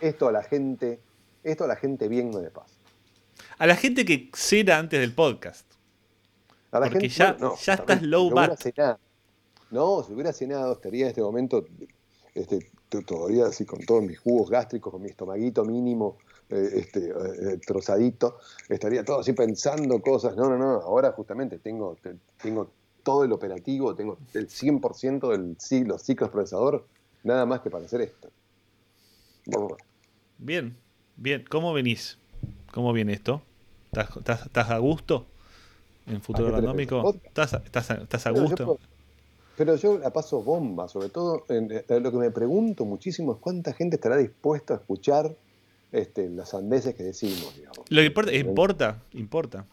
Esto 0.00 0.28
a 0.28 0.32
la 0.32 0.42
gente, 0.42 1.00
esto 1.50 1.64
a 1.64 1.66
la 1.66 1.76
gente 1.76 2.08
bien 2.08 2.30
no 2.30 2.40
le 2.40 2.50
pasa. 2.50 2.74
A 3.58 3.66
la 3.66 3.76
gente 3.76 4.04
que 4.04 4.30
cena 4.34 4.78
antes 4.78 5.00
del 5.00 5.14
podcast. 5.14 5.66
A 6.70 6.80
la 6.80 6.86
Porque 6.86 7.08
gente, 7.08 7.14
ya- 7.16 7.36
ya 7.64 7.74
estás 7.74 8.02
low 8.02 8.30
bat. 8.30 8.60
no, 9.70 10.02
si 10.02 10.12
hubiera 10.12 10.32
cenado, 10.32 10.72
estaría 10.74 11.04
en 11.04 11.08
este 11.08 11.22
momento 11.22 11.64
este, 12.34 12.70
todavía 13.06 13.46
así 13.46 13.64
con 13.64 13.80
todos 13.84 14.02
mis 14.04 14.18
jugos 14.18 14.48
gástricos, 14.50 14.92
con 14.92 15.02
mi 15.02 15.08
estomaguito 15.08 15.64
mínimo, 15.64 16.18
eh, 16.50 16.70
este, 16.74 17.08
eh, 17.10 17.58
trozadito, 17.66 18.38
estaría 18.68 19.04
todo 19.04 19.20
así 19.20 19.32
pensando 19.32 20.00
cosas. 20.00 20.36
No, 20.36 20.48
no, 20.48 20.56
no, 20.56 20.70
ahora 20.80 21.12
justamente 21.12 21.58
tengo, 21.58 21.96
te- 22.02 22.16
tengo 22.40 22.70
todo 23.02 23.24
el 23.24 23.32
operativo, 23.32 23.94
tengo 23.94 24.18
el 24.34 24.48
100% 24.48 25.30
del 25.30 25.56
ci- 25.58 25.86
los 25.86 26.02
ciclos 26.02 26.30
procesador, 26.30 26.86
nada 27.24 27.44
más 27.46 27.60
que 27.60 27.70
para 27.70 27.86
hacer 27.86 28.02
esto. 28.02 28.30
Bien, 30.38 30.76
bien. 31.18 31.44
¿Cómo 31.50 31.72
venís? 31.72 32.18
¿Cómo 32.72 32.92
viene 32.92 33.12
esto? 33.12 33.42
¿Estás, 33.92 34.16
estás- 34.16 34.46
estás 34.46 34.70
a 34.70 34.78
gusto 34.78 35.26
en 36.06 36.20
futuro 36.22 36.50
randómico? 36.50 37.14
¿Estás, 37.24 37.54
a- 37.54 37.58
estás, 37.64 38.24
yo 38.24 38.32
gusto? 38.42 38.78
pero 39.56 39.74
yo 39.76 39.98
la 39.98 40.10
paso 40.12 40.40
bomba, 40.42 40.88
sobre 40.88 41.08
todo 41.08 41.44
en- 41.48 41.70
eh, 41.72 41.84
lo 42.00 42.12
que 42.12 42.16
me 42.18 42.30
pregunto 42.30 42.84
muchísimo 42.84 43.32
es 43.32 43.38
cuánta 43.38 43.72
gente 43.72 43.96
estará 43.96 44.16
dispuesta 44.16 44.74
a 44.74 44.76
escuchar 44.76 45.34
este, 45.90 46.28
las 46.30 46.50
sandeces 46.50 46.94
que 46.94 47.02
decimos, 47.02 47.56
digamos. 47.56 47.78
Lo 47.88 48.00
que 48.00 48.06
importa, 48.06 48.30
Eh, 48.32 48.38
importa, 48.38 49.02
importa. 49.14 49.64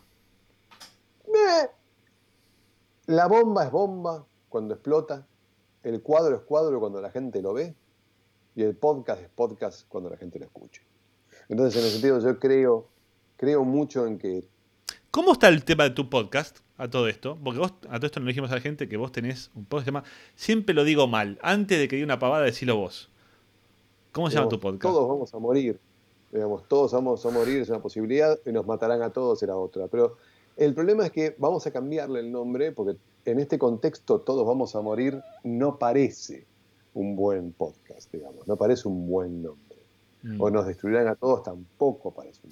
meh. 1.31 1.69
La 3.07 3.27
bomba 3.27 3.65
es 3.65 3.71
bomba 3.71 4.25
cuando 4.49 4.73
explota, 4.73 5.27
el 5.83 6.01
cuadro 6.01 6.35
es 6.37 6.41
cuadro 6.41 6.79
cuando 6.79 6.99
la 7.01 7.11
gente 7.11 7.41
lo 7.41 7.53
ve 7.53 7.75
y 8.55 8.63
el 8.63 8.75
podcast 8.75 9.21
es 9.21 9.29
podcast 9.29 9.87
cuando 9.87 10.09
la 10.09 10.17
gente 10.17 10.39
lo 10.39 10.45
escuche. 10.45 10.81
Entonces, 11.49 11.79
en 11.79 11.87
ese 11.87 11.93
sentido, 11.99 12.19
yo 12.19 12.39
creo, 12.39 12.87
creo 13.37 13.63
mucho 13.63 14.07
en 14.07 14.17
que 14.17 14.43
¿Cómo 15.15 15.31
está 15.31 15.47
el 15.47 15.63
tema 15.63 15.85
de 15.85 15.91
tu 15.91 16.09
podcast 16.09 16.57
a 16.77 16.89
todo 16.89 17.07
esto? 17.07 17.37
Porque 17.41 17.57
vos, 17.57 17.73
a 17.89 17.95
todo 17.95 18.05
esto 18.05 18.19
no 18.19 18.25
le 18.25 18.31
dijimos 18.31 18.51
a 18.51 18.55
la 18.55 18.59
gente 18.59 18.89
que 18.89 18.97
vos 18.97 19.13
tenés 19.13 19.49
un 19.55 19.63
podcast 19.63 19.85
que 19.85 19.91
se 19.91 19.93
llama 19.93 20.03
Siempre 20.35 20.75
lo 20.75 20.83
digo 20.83 21.07
mal. 21.07 21.39
Antes 21.41 21.79
de 21.79 21.87
que 21.87 21.95
diga 21.95 22.05
una 22.05 22.19
pavada, 22.19 22.43
decilo 22.43 22.75
vos. 22.75 23.09
¿Cómo 24.11 24.29
se 24.29 24.35
llama 24.35 24.49
tu 24.49 24.59
podcast? 24.59 24.81
Todos 24.93 25.07
vamos 25.07 25.33
a 25.33 25.39
morir. 25.39 25.79
Digamos, 26.33 26.67
todos 26.67 26.91
vamos 26.91 27.25
a 27.25 27.29
morir, 27.29 27.61
es 27.61 27.69
una 27.69 27.81
posibilidad, 27.81 28.37
y 28.45 28.51
nos 28.51 28.67
matarán 28.67 29.01
a 29.03 29.11
todos, 29.11 29.39
será 29.39 29.55
otra. 29.55 29.87
Pero 29.87 30.17
el 30.57 30.73
problema 30.73 31.05
es 31.05 31.13
que 31.13 31.33
vamos 31.37 31.65
a 31.65 31.71
cambiarle 31.71 32.19
el 32.19 32.29
nombre, 32.29 32.73
porque 32.73 32.97
en 33.23 33.39
este 33.39 33.57
contexto 33.57 34.19
todos 34.19 34.45
vamos 34.45 34.75
a 34.75 34.81
morir, 34.81 35.23
no 35.45 35.79
parece 35.79 36.45
un 36.93 37.15
buen 37.15 37.53
podcast, 37.53 38.11
digamos, 38.11 38.45
no 38.49 38.57
parece 38.57 38.89
un 38.89 39.07
buen 39.07 39.43
nombre. 39.43 39.64
Mm. 40.25 40.41
O 40.41 40.49
nos 40.49 40.65
destruirán 40.65 41.07
a 41.07 41.15
todos, 41.15 41.43
tampoco 41.43 42.11
parece 42.11 42.41
un. 42.43 42.51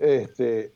Este, 0.00 0.72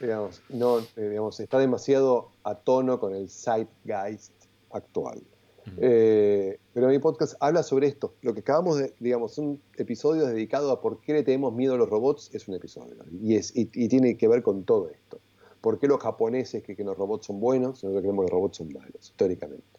digamos, 0.00 0.42
no, 0.48 0.78
eh, 0.80 1.08
digamos, 1.08 1.38
está 1.38 1.58
demasiado 1.58 2.30
a 2.42 2.56
tono 2.56 2.98
con 2.98 3.14
el 3.14 3.28
zeitgeist 3.30 4.32
actual. 4.72 5.22
Mm. 5.64 5.70
Eh, 5.78 6.58
pero 6.74 6.88
mi 6.88 6.98
podcast 6.98 7.34
habla 7.38 7.62
sobre 7.62 7.86
esto. 7.86 8.14
Lo 8.22 8.34
que 8.34 8.40
acabamos 8.40 8.78
de, 8.78 8.94
digamos, 8.98 9.38
un 9.38 9.60
episodio 9.76 10.26
dedicado 10.26 10.72
a 10.72 10.80
por 10.80 11.00
qué 11.00 11.12
le 11.12 11.22
tenemos 11.22 11.52
miedo 11.54 11.74
a 11.74 11.76
los 11.76 11.88
robots 11.88 12.30
es 12.32 12.48
un 12.48 12.54
episodio. 12.56 12.96
Y, 13.22 13.36
es, 13.36 13.54
y, 13.54 13.70
y 13.72 13.88
tiene 13.88 14.16
que 14.16 14.26
ver 14.26 14.42
con 14.42 14.64
todo 14.64 14.88
esto. 14.88 15.20
¿Por 15.60 15.78
qué 15.78 15.86
los 15.86 16.00
japoneses 16.00 16.64
creen 16.64 16.76
que 16.78 16.82
los 16.84 16.96
robots 16.98 17.26
son 17.26 17.38
buenos 17.38 17.80
y 17.80 17.86
nosotros 17.86 18.00
creemos 18.00 18.24
que 18.24 18.32
los 18.32 18.40
robots 18.40 18.56
son 18.56 18.72
malos, 18.72 19.08
históricamente? 19.08 19.78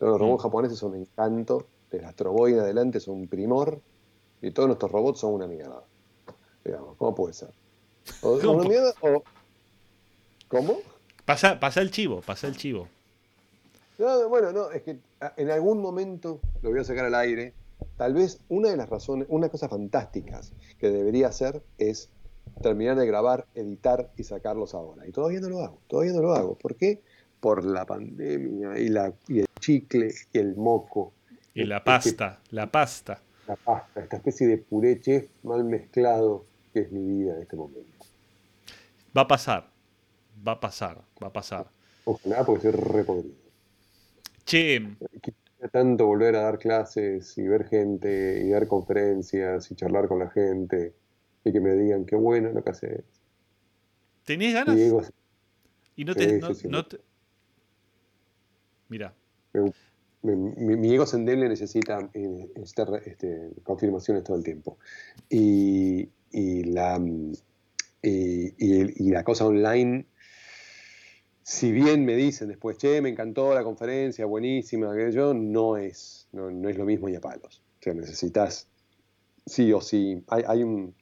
Los 0.00 0.18
robots 0.18 0.42
Mm. 0.42 0.46
japoneses 0.46 0.78
son 0.78 0.92
un 0.92 0.98
encanto, 1.00 1.66
desde 1.90 2.06
Astro 2.06 2.32
Boy 2.32 2.54
en 2.54 2.60
adelante 2.60 2.98
son 3.00 3.16
un 3.16 3.28
primor, 3.28 3.80
y 4.46 4.50
todos 4.50 4.68
nuestros 4.68 4.90
robots 4.92 5.20
son 5.20 5.34
una 5.34 5.46
mierda. 5.46 5.82
Digamos, 6.64 6.96
¿cómo 6.96 7.14
puede 7.14 7.34
ser? 7.34 7.50
O, 8.22 8.38
¿Cómo? 8.38 8.58
¿Una 8.60 8.68
mierda 8.68 8.92
o.? 9.00 9.22
¿Cómo? 10.48 10.76
Pasa, 11.24 11.58
pasa 11.58 11.80
el 11.80 11.90
chivo, 11.90 12.20
pasa 12.20 12.46
el 12.46 12.56
chivo. 12.56 12.88
No, 13.98 14.28
bueno, 14.28 14.52
no, 14.52 14.70
es 14.70 14.82
que 14.82 14.98
a- 15.20 15.32
en 15.36 15.50
algún 15.50 15.80
momento 15.80 16.40
lo 16.62 16.70
voy 16.70 16.80
a 16.80 16.84
sacar 16.84 17.04
al 17.06 17.14
aire. 17.14 17.54
Tal 17.96 18.12
vez 18.14 18.40
una 18.48 18.68
de 18.70 18.76
las 18.76 18.88
razones, 18.88 19.26
una 19.30 19.48
cosa 19.48 19.68
fantásticas 19.68 20.52
que 20.78 20.90
debería 20.90 21.28
hacer 21.28 21.62
es 21.78 22.08
terminar 22.62 22.96
de 22.96 23.06
grabar, 23.06 23.46
editar 23.54 24.10
y 24.16 24.24
sacarlos 24.24 24.74
ahora. 24.74 25.06
Y 25.06 25.12
todavía 25.12 25.40
no 25.40 25.48
lo 25.48 25.60
hago, 25.62 25.78
todavía 25.86 26.12
no 26.12 26.20
lo 26.22 26.34
hago. 26.34 26.56
¿Por 26.56 26.76
qué? 26.76 27.02
Por 27.40 27.64
la 27.64 27.84
pandemia 27.86 28.78
y, 28.78 28.88
la, 28.88 29.12
y 29.28 29.40
el 29.40 29.46
chicle 29.60 30.12
y 30.32 30.38
el 30.38 30.56
moco. 30.56 31.12
Y 31.54 31.64
la 31.64 31.76
Este, 31.78 31.84
pasta, 31.84 32.40
la 32.50 32.70
pasta. 32.70 33.20
La 33.46 33.56
pasta, 33.56 34.00
esta 34.00 34.16
especie 34.16 34.46
de 34.46 34.58
puré 34.58 35.00
chef 35.00 35.28
mal 35.42 35.64
mezclado 35.64 36.46
que 36.72 36.80
es 36.80 36.92
mi 36.92 37.06
vida 37.06 37.34
en 37.36 37.42
este 37.42 37.56
momento. 37.56 38.06
Va 39.16 39.22
a 39.22 39.28
pasar, 39.28 39.70
va 40.46 40.52
a 40.52 40.60
pasar, 40.60 41.02
va 41.22 41.28
a 41.28 41.32
pasar. 41.32 41.66
Ojalá 42.04 42.44
porque 42.44 42.62
soy 42.62 42.70
re 42.72 43.04
podrido. 43.04 43.34
Che, 44.44 44.80
Quisiera 45.22 45.68
tanto 45.70 46.06
volver 46.06 46.36
a 46.36 46.42
dar 46.42 46.58
clases 46.58 47.36
y 47.38 47.46
ver 47.46 47.66
gente 47.68 48.42
y 48.44 48.50
dar 48.50 48.66
conferencias 48.66 49.70
y 49.70 49.74
charlar 49.76 50.08
con 50.08 50.18
la 50.18 50.30
gente 50.30 50.94
y 51.44 51.52
que 51.52 51.60
me 51.60 51.74
digan 51.74 52.04
qué 52.06 52.16
bueno 52.16 52.50
lo 52.50 52.62
que 52.62 52.70
haces. 52.70 53.04
¿tenés 54.24 54.54
ganas? 54.54 54.74
Diego, 54.76 55.02
Y 55.96 56.04
no 56.04 56.14
te. 56.14 56.30
Sí, 56.30 56.38
no- 56.40 56.48
sí, 56.48 56.54
sí. 56.62 56.68
no 56.68 56.86
te- 56.86 57.00
Mira. 58.88 59.14
Mi, 59.52 59.70
mi- 60.32 60.76
mi 60.76 60.94
ego 60.94 61.04
endeble 61.12 61.48
necesita, 61.48 62.10
eh, 62.14 62.48
re- 62.76 63.02
este, 63.06 63.50
confirmaciones 63.62 64.24
todo 64.24 64.36
el 64.36 64.42
tiempo. 64.42 64.78
Y, 65.28 66.08
y 66.30 66.64
la, 66.64 66.98
mm, 66.98 67.32
y, 68.02 69.10
la 69.10 69.24
cosa 69.24 69.46
online, 69.46 70.06
si 71.42 71.72
bien 71.72 72.04
me 72.04 72.16
dicen 72.16 72.48
después, 72.48 72.78
che, 72.78 73.00
me 73.00 73.10
encantó 73.10 73.54
la 73.54 73.62
conferencia, 73.62 74.26
buenísima, 74.26 74.94
que 74.94 75.12
yo, 75.12 75.34
no 75.34 75.76
es, 75.76 76.28
no 76.32 76.68
es 76.68 76.76
lo 76.76 76.84
mismo 76.84 77.08
y 77.08 77.16
a 77.16 77.20
palos. 77.20 77.62
O 77.80 77.82
sea, 77.82 77.94
necesitas 77.94 78.68
sí 79.46 79.72
o 79.72 79.80
sí. 79.80 80.22
Hay, 80.28 80.42
hay 80.46 80.62
un, 80.62 80.94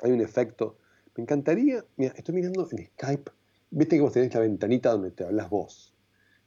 hay 0.00 0.12
un 0.12 0.20
efecto. 0.20 0.78
Me 1.16 1.22
encantaría, 1.22 1.84
mira, 1.96 2.14
estoy 2.16 2.34
mirando 2.34 2.68
en 2.70 2.86
Skype, 2.86 3.30
viste 3.70 3.96
que 3.96 4.02
vos 4.02 4.12
tenés 4.12 4.32
la 4.34 4.40
ventanita 4.40 4.90
donde 4.92 5.10
te 5.10 5.24
hablas 5.24 5.50
vos. 5.50 5.94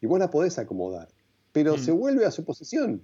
Y 0.01 0.07
vos 0.07 0.19
la 0.19 0.29
podés 0.29 0.57
acomodar, 0.59 1.07
pero 1.55 1.77
Mm. 1.77 1.79
se 1.79 1.91
vuelve 1.93 2.25
a 2.25 2.31
su 2.31 2.43
posición. 2.43 3.01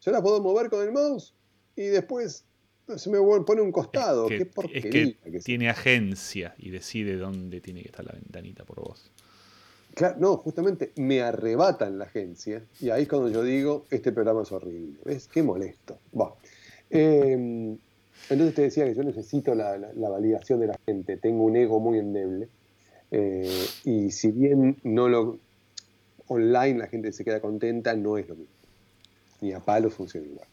Yo 0.00 0.10
la 0.10 0.22
puedo 0.22 0.40
mover 0.40 0.70
con 0.70 0.82
el 0.82 0.90
mouse 0.90 1.34
y 1.76 1.82
después 1.84 2.44
se 2.96 3.10
me 3.10 3.18
pone 3.44 3.60
un 3.60 3.70
costado. 3.70 4.24
Es 4.24 4.30
Qué 4.30 4.36
que, 4.38 4.42
es 4.44 4.48
porquería. 4.54 5.14
que 5.22 5.30
que 5.32 5.38
tiene 5.40 5.68
agencia 5.68 6.54
y 6.58 6.70
decide 6.70 7.16
dónde 7.16 7.60
tiene 7.60 7.82
que 7.82 7.88
estar 7.88 8.04
la 8.06 8.12
ventanita 8.12 8.64
por 8.64 8.80
vos. 8.80 9.10
Claro, 9.94 10.16
no, 10.18 10.36
justamente 10.38 10.92
me 10.96 11.20
arrebatan 11.20 11.98
la 11.98 12.04
agencia 12.06 12.64
y 12.80 12.88
ahí 12.88 13.02
es 13.02 13.08
cuando 13.08 13.28
yo 13.28 13.42
digo, 13.42 13.84
este 13.90 14.10
programa 14.12 14.42
es 14.42 14.50
horrible. 14.52 14.98
¿Ves? 15.04 15.28
Qué 15.28 15.42
molesto. 15.42 15.98
Va. 16.18 16.32
Eh, 16.88 17.76
entonces 18.30 18.54
te 18.54 18.62
decía 18.62 18.84
que 18.86 18.94
yo 18.94 19.02
necesito 19.02 19.54
la, 19.54 19.76
la- 19.76 19.92
la 19.92 20.08
validación 20.08 20.60
de 20.60 20.68
la 20.68 20.78
gente. 20.86 21.18
Tengo 21.18 21.44
un 21.44 21.56
ego 21.56 21.78
muy 21.80 21.98
endeble. 21.98 22.48
Eh, 23.10 23.66
y 23.84 24.10
si 24.12 24.30
bien 24.30 24.78
no 24.84 25.08
lo 25.08 25.38
online 26.30 26.78
la 26.78 26.86
gente 26.86 27.12
se 27.12 27.24
queda 27.24 27.40
contenta, 27.40 27.94
no 27.94 28.16
es 28.18 28.28
lo 28.28 28.36
mismo. 28.36 28.52
Ni 29.40 29.52
a 29.52 29.60
palos 29.60 29.94
funciona 29.94 30.26
igual. 30.26 30.46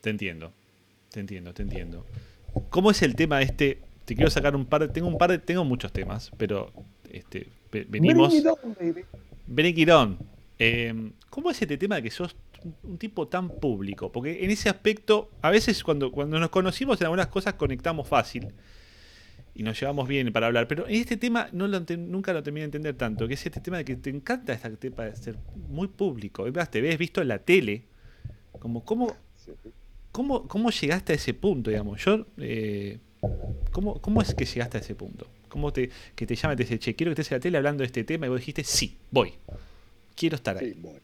Te 0.00 0.10
entiendo. 0.10 0.52
Te 1.10 1.20
entiendo, 1.20 1.52
te 1.54 1.62
entiendo. 1.62 2.04
¿Cómo 2.70 2.90
es 2.90 3.02
el 3.02 3.14
tema 3.16 3.40
este? 3.42 3.80
Te 4.04 4.14
quiero 4.14 4.30
sacar 4.30 4.54
un 4.54 4.66
par 4.66 4.82
de, 4.82 4.88
tengo 4.88 5.08
un 5.08 5.18
par 5.18 5.30
de, 5.30 5.38
tengo 5.38 5.64
muchos 5.64 5.92
temas, 5.92 6.30
pero 6.36 6.72
este, 7.10 7.48
ve- 7.72 7.86
venimos. 7.88 8.32
Bring 9.46 9.78
it 9.78 9.90
on. 9.90 10.18
Eh, 10.58 11.10
¿Cómo 11.30 11.50
es 11.50 11.60
este 11.60 11.76
tema 11.76 11.96
de 11.96 12.02
que 12.02 12.10
sos 12.10 12.36
un- 12.64 12.74
un 12.92 12.98
tipo 12.98 13.26
tan 13.28 13.48
público? 13.48 14.12
Porque 14.12 14.44
en 14.44 14.50
ese 14.50 14.68
aspecto, 14.68 15.30
a 15.42 15.50
veces 15.50 15.82
cuando, 15.82 16.12
cuando 16.12 16.38
nos 16.38 16.50
conocimos 16.50 17.00
en 17.00 17.06
algunas 17.06 17.26
cosas 17.28 17.54
conectamos 17.54 18.06
fácil 18.08 18.48
y 19.56 19.62
nos 19.62 19.80
llevamos 19.80 20.06
bien 20.06 20.32
para 20.32 20.48
hablar, 20.48 20.68
pero 20.68 20.86
en 20.86 20.96
este 20.96 21.16
tema 21.16 21.48
no 21.52 21.66
lo 21.66 21.78
enten- 21.80 22.08
nunca 22.08 22.32
lo 22.34 22.42
terminé 22.42 22.62
de 22.62 22.66
entender 22.66 22.94
tanto, 22.94 23.26
que 23.26 23.34
es 23.34 23.46
este 23.46 23.60
tema 23.60 23.78
de 23.78 23.84
que 23.86 23.96
te 23.96 24.10
encanta 24.10 24.52
esta 24.52 24.70
tema 24.76 25.04
de 25.04 25.16
ser 25.16 25.36
muy 25.68 25.88
público. 25.88 26.44
Te 26.70 26.80
ves 26.82 26.98
visto 26.98 27.22
en 27.22 27.28
la 27.28 27.38
tele, 27.38 27.84
como 28.58 28.84
cómo, 28.84 29.16
cómo, 30.12 30.46
cómo 30.46 30.70
llegaste 30.70 31.14
a 31.14 31.16
ese 31.16 31.32
punto, 31.32 31.70
digamos. 31.70 32.04
Yo, 32.04 32.26
eh, 32.36 32.98
¿cómo, 33.72 34.00
¿Cómo 34.02 34.20
es 34.20 34.34
que 34.34 34.44
llegaste 34.44 34.76
a 34.76 34.80
ese 34.80 34.94
punto? 34.94 35.26
¿Cómo 35.48 35.72
te, 35.72 35.90
que 36.14 36.26
te 36.26 36.36
llama 36.36 36.52
y 36.52 36.56
te 36.58 36.64
dice, 36.64 36.78
che, 36.78 36.94
quiero 36.94 37.14
que 37.14 37.22
estés 37.22 37.32
en 37.32 37.36
la 37.36 37.40
tele 37.40 37.56
hablando 37.56 37.80
de 37.80 37.86
este 37.86 38.04
tema? 38.04 38.26
Y 38.26 38.28
vos 38.28 38.40
dijiste, 38.40 38.62
sí, 38.62 38.98
voy. 39.10 39.32
Quiero 40.14 40.36
estar 40.36 40.58
ahí. 40.58 40.74
Sí, 40.74 40.78
bueno. 40.80 41.00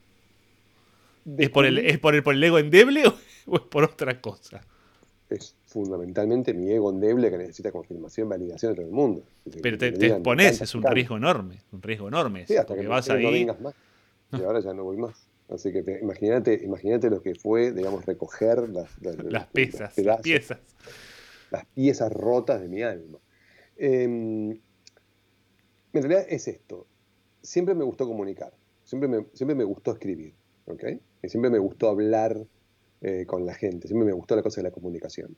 ¿Es, 1.38 1.48
por 1.50 1.64
el, 1.64 1.78
¿Es 1.78 1.98
por 1.98 2.14
el, 2.14 2.22
por 2.22 2.34
el 2.34 2.44
ego 2.44 2.58
endeble 2.58 3.06
o, 3.06 3.16
o 3.46 3.56
es 3.56 3.62
por 3.62 3.84
otra 3.84 4.20
cosa? 4.20 4.60
es 5.30 5.54
fundamentalmente 5.72 6.54
mi 6.54 6.70
ego 6.70 6.90
endeble 6.90 7.30
que 7.30 7.38
necesita 7.38 7.72
confirmación, 7.72 8.28
validación 8.28 8.72
de 8.72 8.76
todo 8.76 8.86
el 8.86 8.92
mundo. 8.92 9.22
Pero 9.62 9.78
te, 9.78 9.92
te 9.92 10.06
expones, 10.08 10.60
es 10.60 10.74
un 10.74 10.82
riesgo 10.84 11.16
enorme. 11.16 11.58
Un 11.72 11.82
riesgo 11.82 12.08
enorme. 12.08 12.46
Sí, 12.46 12.56
hasta 12.56 12.74
que 12.74 12.86
vas 12.86 13.08
no 13.08 13.14
ahí. 13.14 13.32
vengas 13.32 13.60
más. 13.60 13.74
Y 14.32 14.42
ahora 14.42 14.60
ya 14.60 14.72
no 14.72 14.84
voy 14.84 14.96
más. 14.96 15.26
Así 15.50 15.72
que 15.72 15.82
te- 15.82 16.00
imagínate, 16.00 16.54
imagínate 16.64 17.10
lo 17.10 17.20
que 17.20 17.34
fue, 17.34 17.72
digamos, 17.72 18.06
recoger 18.06 18.68
las, 18.70 18.90
las, 19.02 19.16
Las 19.16 19.32
los 19.32 19.44
pesas, 19.46 19.80
las 19.80 19.94
pedazos, 19.94 20.22
piezas. 20.22 20.58
las 21.50 21.66
piezas 21.66 22.12
rotas 22.12 22.60
de 22.62 22.68
mi 22.68 22.80
alma. 22.82 23.18
Eh, 23.76 24.04
en 24.04 24.60
realidad 25.92 26.24
es 26.28 26.48
esto. 26.48 26.86
Siempre 27.42 27.74
me 27.74 27.84
gustó 27.84 28.06
comunicar. 28.06 28.52
Siempre 28.84 29.08
me, 29.08 29.26
siempre 29.34 29.54
me 29.54 29.64
gustó 29.64 29.92
escribir. 29.92 30.32
¿ok? 30.66 30.84
Y 31.22 31.28
siempre 31.28 31.50
me 31.50 31.58
gustó 31.58 31.88
hablar 31.90 32.38
eh, 33.02 33.24
con 33.26 33.44
la 33.44 33.54
gente. 33.54 33.88
Siempre 33.88 34.06
me 34.06 34.12
gustó 34.12 34.34
la 34.36 34.42
cosa 34.42 34.60
de 34.62 34.68
la 34.68 34.70
comunicación. 34.70 35.36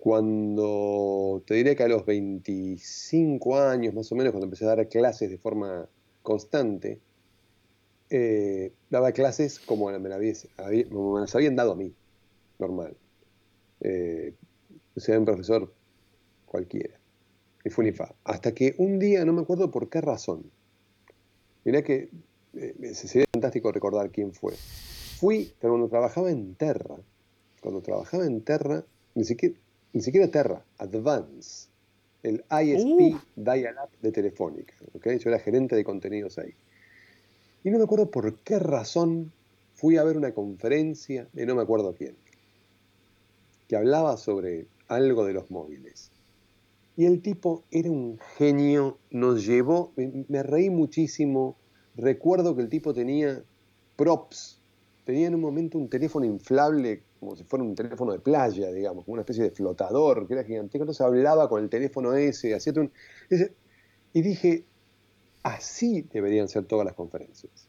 Cuando 0.00 1.42
te 1.46 1.54
diré 1.54 1.76
que 1.76 1.82
a 1.82 1.88
los 1.88 2.06
25 2.06 3.58
años 3.58 3.92
más 3.92 4.10
o 4.10 4.14
menos, 4.14 4.32
cuando 4.32 4.46
empecé 4.46 4.64
a 4.64 4.74
dar 4.74 4.88
clases 4.88 5.28
de 5.28 5.36
forma 5.36 5.86
constante, 6.22 7.00
eh, 8.08 8.72
daba 8.88 9.12
clases 9.12 9.60
como 9.60 9.90
me, 9.90 10.08
las 10.08 11.34
habían 11.34 11.54
dado 11.54 11.72
a 11.72 11.76
mí, 11.76 11.92
normal. 12.58 12.96
Eh, 13.82 14.34
sea, 14.96 15.18
un 15.18 15.26
profesor 15.26 15.70
cualquiera. 16.46 16.98
Ni 17.62 17.70
fu 17.70 17.82
ni 17.82 17.92
fa. 17.92 18.14
Hasta 18.24 18.52
que 18.52 18.74
un 18.78 18.98
día, 18.98 19.24
no 19.26 19.34
me 19.34 19.42
acuerdo 19.42 19.70
por 19.70 19.90
qué 19.90 20.00
razón, 20.00 20.50
mirá 21.64 21.82
que 21.82 22.08
eh, 22.54 22.94
sería 22.94 23.26
fantástico 23.32 23.70
recordar 23.70 24.10
quién 24.10 24.32
fue. 24.32 24.54
Fui, 25.18 25.52
pero 25.60 25.74
cuando 25.74 25.88
trabajaba 25.88 26.30
en 26.30 26.54
Terra, 26.54 26.96
cuando 27.60 27.82
trabajaba 27.82 28.24
en 28.24 28.40
Terra, 28.40 28.82
ni 29.14 29.24
siquiera, 29.24 29.54
ni 29.92 30.00
siquiera 30.00 30.30
Terra, 30.30 30.64
Advance, 30.78 31.68
el 32.22 32.44
ISP 32.50 33.14
Uh. 33.14 33.20
Dial-Up 33.36 33.90
de 34.02 34.12
Telefónica. 34.12 34.74
¿ok? 34.94 35.06
Yo 35.18 35.30
era 35.30 35.38
gerente 35.38 35.76
de 35.76 35.84
contenidos 35.84 36.38
ahí. 36.38 36.54
Y 37.64 37.70
no 37.70 37.78
me 37.78 37.84
acuerdo 37.84 38.10
por 38.10 38.38
qué 38.38 38.58
razón 38.58 39.32
fui 39.74 39.96
a 39.96 40.04
ver 40.04 40.16
una 40.16 40.32
conferencia 40.32 41.28
de 41.32 41.46
no 41.46 41.54
me 41.54 41.62
acuerdo 41.62 41.94
quién, 41.94 42.14
que 43.68 43.76
hablaba 43.76 44.16
sobre 44.16 44.66
algo 44.88 45.24
de 45.24 45.34
los 45.34 45.50
móviles. 45.50 46.10
Y 46.96 47.06
el 47.06 47.22
tipo 47.22 47.64
era 47.70 47.90
un 47.90 48.18
genio, 48.36 48.98
nos 49.10 49.46
llevó, 49.46 49.92
me, 49.96 50.24
me 50.28 50.42
reí 50.42 50.68
muchísimo. 50.68 51.56
Recuerdo 51.96 52.54
que 52.54 52.62
el 52.62 52.68
tipo 52.68 52.92
tenía 52.92 53.42
props, 53.96 54.58
tenía 55.04 55.28
en 55.28 55.34
un 55.34 55.40
momento 55.40 55.78
un 55.78 55.88
teléfono 55.88 56.26
inflable, 56.26 57.02
como 57.20 57.36
si 57.36 57.44
fuera 57.44 57.64
un 57.64 57.74
teléfono 57.74 58.12
de 58.12 58.18
playa, 58.18 58.72
digamos, 58.72 59.04
como 59.04 59.12
una 59.14 59.22
especie 59.22 59.44
de 59.44 59.50
flotador, 59.50 60.26
que 60.26 60.32
era 60.34 60.42
gigantesco. 60.44 60.84
Entonces 60.84 61.02
hablaba 61.02 61.48
con 61.48 61.62
el 61.62 61.68
teléfono 61.68 62.14
ese, 62.14 62.54
hacía 62.54 62.72
un- 62.76 62.90
y 64.12 64.22
dije, 64.22 64.64
así 65.42 66.02
deberían 66.12 66.48
ser 66.48 66.64
todas 66.64 66.86
las 66.86 66.94
conferencias. 66.94 67.68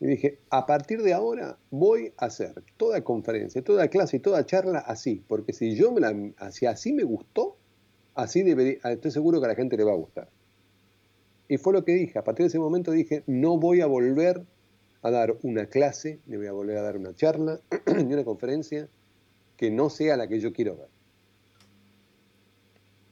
Y 0.00 0.06
dije, 0.06 0.40
a 0.50 0.66
partir 0.66 1.02
de 1.02 1.14
ahora 1.14 1.56
voy 1.70 2.12
a 2.18 2.26
hacer 2.26 2.52
toda 2.76 3.02
conferencia, 3.02 3.62
toda 3.62 3.88
clase 3.88 4.16
y 4.16 4.20
toda 4.20 4.44
charla 4.44 4.80
así, 4.80 5.24
porque 5.28 5.52
si 5.52 5.76
yo 5.76 5.92
me 5.92 6.34
si 6.50 6.66
así 6.66 6.92
me 6.92 7.04
gustó, 7.04 7.56
así 8.14 8.42
debería, 8.42 8.78
estoy 8.84 9.12
seguro 9.12 9.40
que 9.40 9.46
a 9.46 9.48
la 9.50 9.54
gente 9.54 9.76
le 9.76 9.84
va 9.84 9.92
a 9.92 9.96
gustar. 9.96 10.28
Y 11.48 11.58
fue 11.58 11.72
lo 11.72 11.84
que 11.84 11.92
dije, 11.92 12.18
a 12.18 12.24
partir 12.24 12.44
de 12.44 12.48
ese 12.48 12.58
momento 12.58 12.90
dije, 12.90 13.22
no 13.26 13.58
voy 13.58 13.80
a 13.80 13.86
volver 13.86 14.44
a 15.04 15.10
dar 15.10 15.36
una 15.42 15.66
clase, 15.66 16.18
ni 16.26 16.36
voy 16.36 16.46
a 16.46 16.52
volver 16.52 16.78
a 16.78 16.82
dar 16.82 16.96
una 16.96 17.14
charla, 17.14 17.60
ni 18.04 18.12
una 18.14 18.24
conferencia 18.24 18.88
que 19.56 19.70
no 19.70 19.90
sea 19.90 20.16
la 20.16 20.26
que 20.28 20.40
yo 20.40 20.52
quiero 20.52 20.76
ver. 20.76 20.88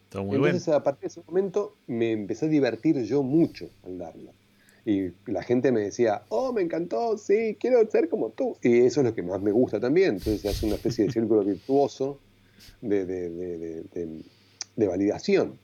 Todo 0.09 0.25
muy. 0.25 0.37
Entonces, 0.37 0.69
a 0.69 0.83
partir 0.83 1.03
de 1.03 1.07
ese 1.09 1.23
momento, 1.27 1.77
me 1.87 2.13
empecé 2.13 2.47
a 2.47 2.49
divertir 2.49 3.03
yo 3.05 3.23
mucho 3.23 3.69
al 3.85 3.99
darla. 3.99 4.33
Y 4.85 5.11
la 5.31 5.43
gente 5.43 5.71
me 5.71 5.81
decía, 5.81 6.23
oh, 6.29 6.53
me 6.53 6.63
encantó, 6.63 7.17
sí, 7.17 7.57
quiero 7.61 7.89
ser 7.89 8.09
como 8.09 8.31
tú. 8.31 8.57
Y 8.63 8.81
eso 8.81 9.01
es 9.01 9.07
lo 9.07 9.15
que 9.15 9.23
más 9.23 9.41
me 9.41 9.53
gusta 9.53 9.79
también. 9.79 10.15
Entonces, 10.17 10.45
hace 10.47 10.67
una 10.67 10.75
especie 10.77 11.07
de 11.07 11.13
círculo 11.13 11.45
virtuoso 11.45 12.19
de- 12.81 13.07
de- 13.07 14.23
de 14.77 14.87
validación. 14.89 15.59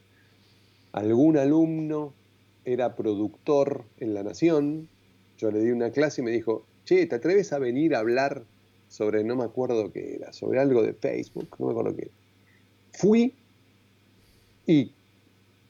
Algún 0.93 1.37
alumno 1.37 2.13
era 2.65 2.95
productor 2.97 3.85
en 3.99 4.15
La 4.15 4.23
Nación. 4.23 4.89
Yo 5.39 5.51
le 5.51 5.61
di 5.61 5.71
una 5.71 5.91
clase 5.91 6.21
y 6.21 6.25
me 6.25 6.33
dijo, 6.33 6.65
che, 6.85 7.07
¿te 7.07 7.15
atreves 7.15 7.53
a 7.53 7.59
venir 7.59 7.95
a 7.95 8.01
hablar 8.01 8.43
sobre, 8.89 9.23
no 9.23 9.37
me 9.37 9.45
acuerdo 9.45 9.93
qué 9.93 10.17
era, 10.17 10.33
sobre 10.33 10.59
algo 10.59 10.83
de 10.83 10.95
Facebook? 10.95 11.49
No 11.59 11.67
me 11.67 11.73
acuerdo 11.73 11.97
qué. 11.97 12.11
Fui 12.93 13.33
y 14.67 14.93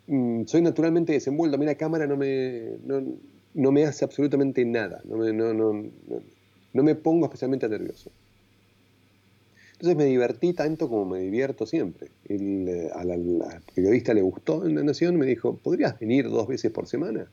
mm, 0.07 0.47
soy 0.47 0.63
naturalmente 0.63 1.13
desenvuelto. 1.13 1.57
A 1.57 1.59
mí 1.59 1.67
la 1.67 1.75
cámara 1.75 2.07
no 2.07 2.17
me, 2.17 2.79
no, 2.85 3.05
no 3.55 3.73
me 3.73 3.85
hace 3.85 4.05
absolutamente 4.05 4.65
nada. 4.65 5.03
No 5.05 5.19
me, 5.19 5.33
no, 5.33 5.53
no, 5.53 5.85
no, 6.73 6.83
me 6.83 6.95
pongo 6.95 7.27
especialmente 7.27 7.69
nervioso. 7.69 8.11
Entonces 9.73 9.97
me 9.97 10.07
divertí 10.07 10.55
tanto 10.55 10.89
como 10.89 11.05
me 11.05 11.21
divierto 11.21 11.67
siempre. 11.67 12.09
El, 12.29 12.67
eh, 12.69 12.91
a 12.95 13.05
la, 13.05 13.17
la 13.17 13.61
periodista 13.75 14.15
le 14.15 14.23
gustó 14.23 14.67
en 14.67 14.75
La 14.75 14.83
Nación, 14.83 15.17
me 15.17 15.27
dijo, 15.27 15.57
¿podrías 15.57 15.99
venir 16.01 16.29
dos 16.29 16.49
veces 16.49 16.73
por 16.73 16.89
semana? 16.89 17.29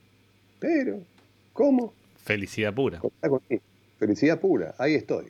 Pero, 0.59 0.99
¿cómo? 1.53 1.93
Felicidad 2.25 2.73
pura. 2.73 2.99
Felicidad 3.97 4.39
pura, 4.39 4.75
ahí 4.77 4.95
estoy. 4.95 5.27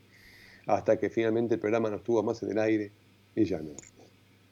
Hasta 0.65 0.97
que 0.97 1.09
finalmente 1.09 1.55
el 1.55 1.59
programa 1.59 1.89
no 1.89 1.97
estuvo 1.97 2.23
más 2.23 2.41
en 2.41 2.51
el 2.51 2.59
aire 2.59 2.91
y 3.35 3.43
ya 3.45 3.59
no. 3.59 3.71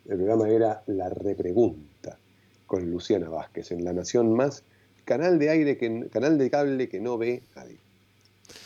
El 0.05 0.17
programa 0.17 0.49
era 0.49 0.83
La 0.87 1.09
Repregunta 1.09 2.19
con 2.67 2.89
Luciana 2.91 3.29
Vázquez 3.29 3.71
en 3.71 3.83
La 3.83 3.93
Nación 3.93 4.33
Más, 4.35 4.63
canal 5.05 5.39
de 5.39 5.49
aire, 5.49 5.77
que, 5.77 6.07
canal 6.11 6.37
de 6.37 6.49
cable 6.49 6.89
que 6.89 6.99
no 6.99 7.17
ve 7.17 7.41
nadie. 7.55 7.77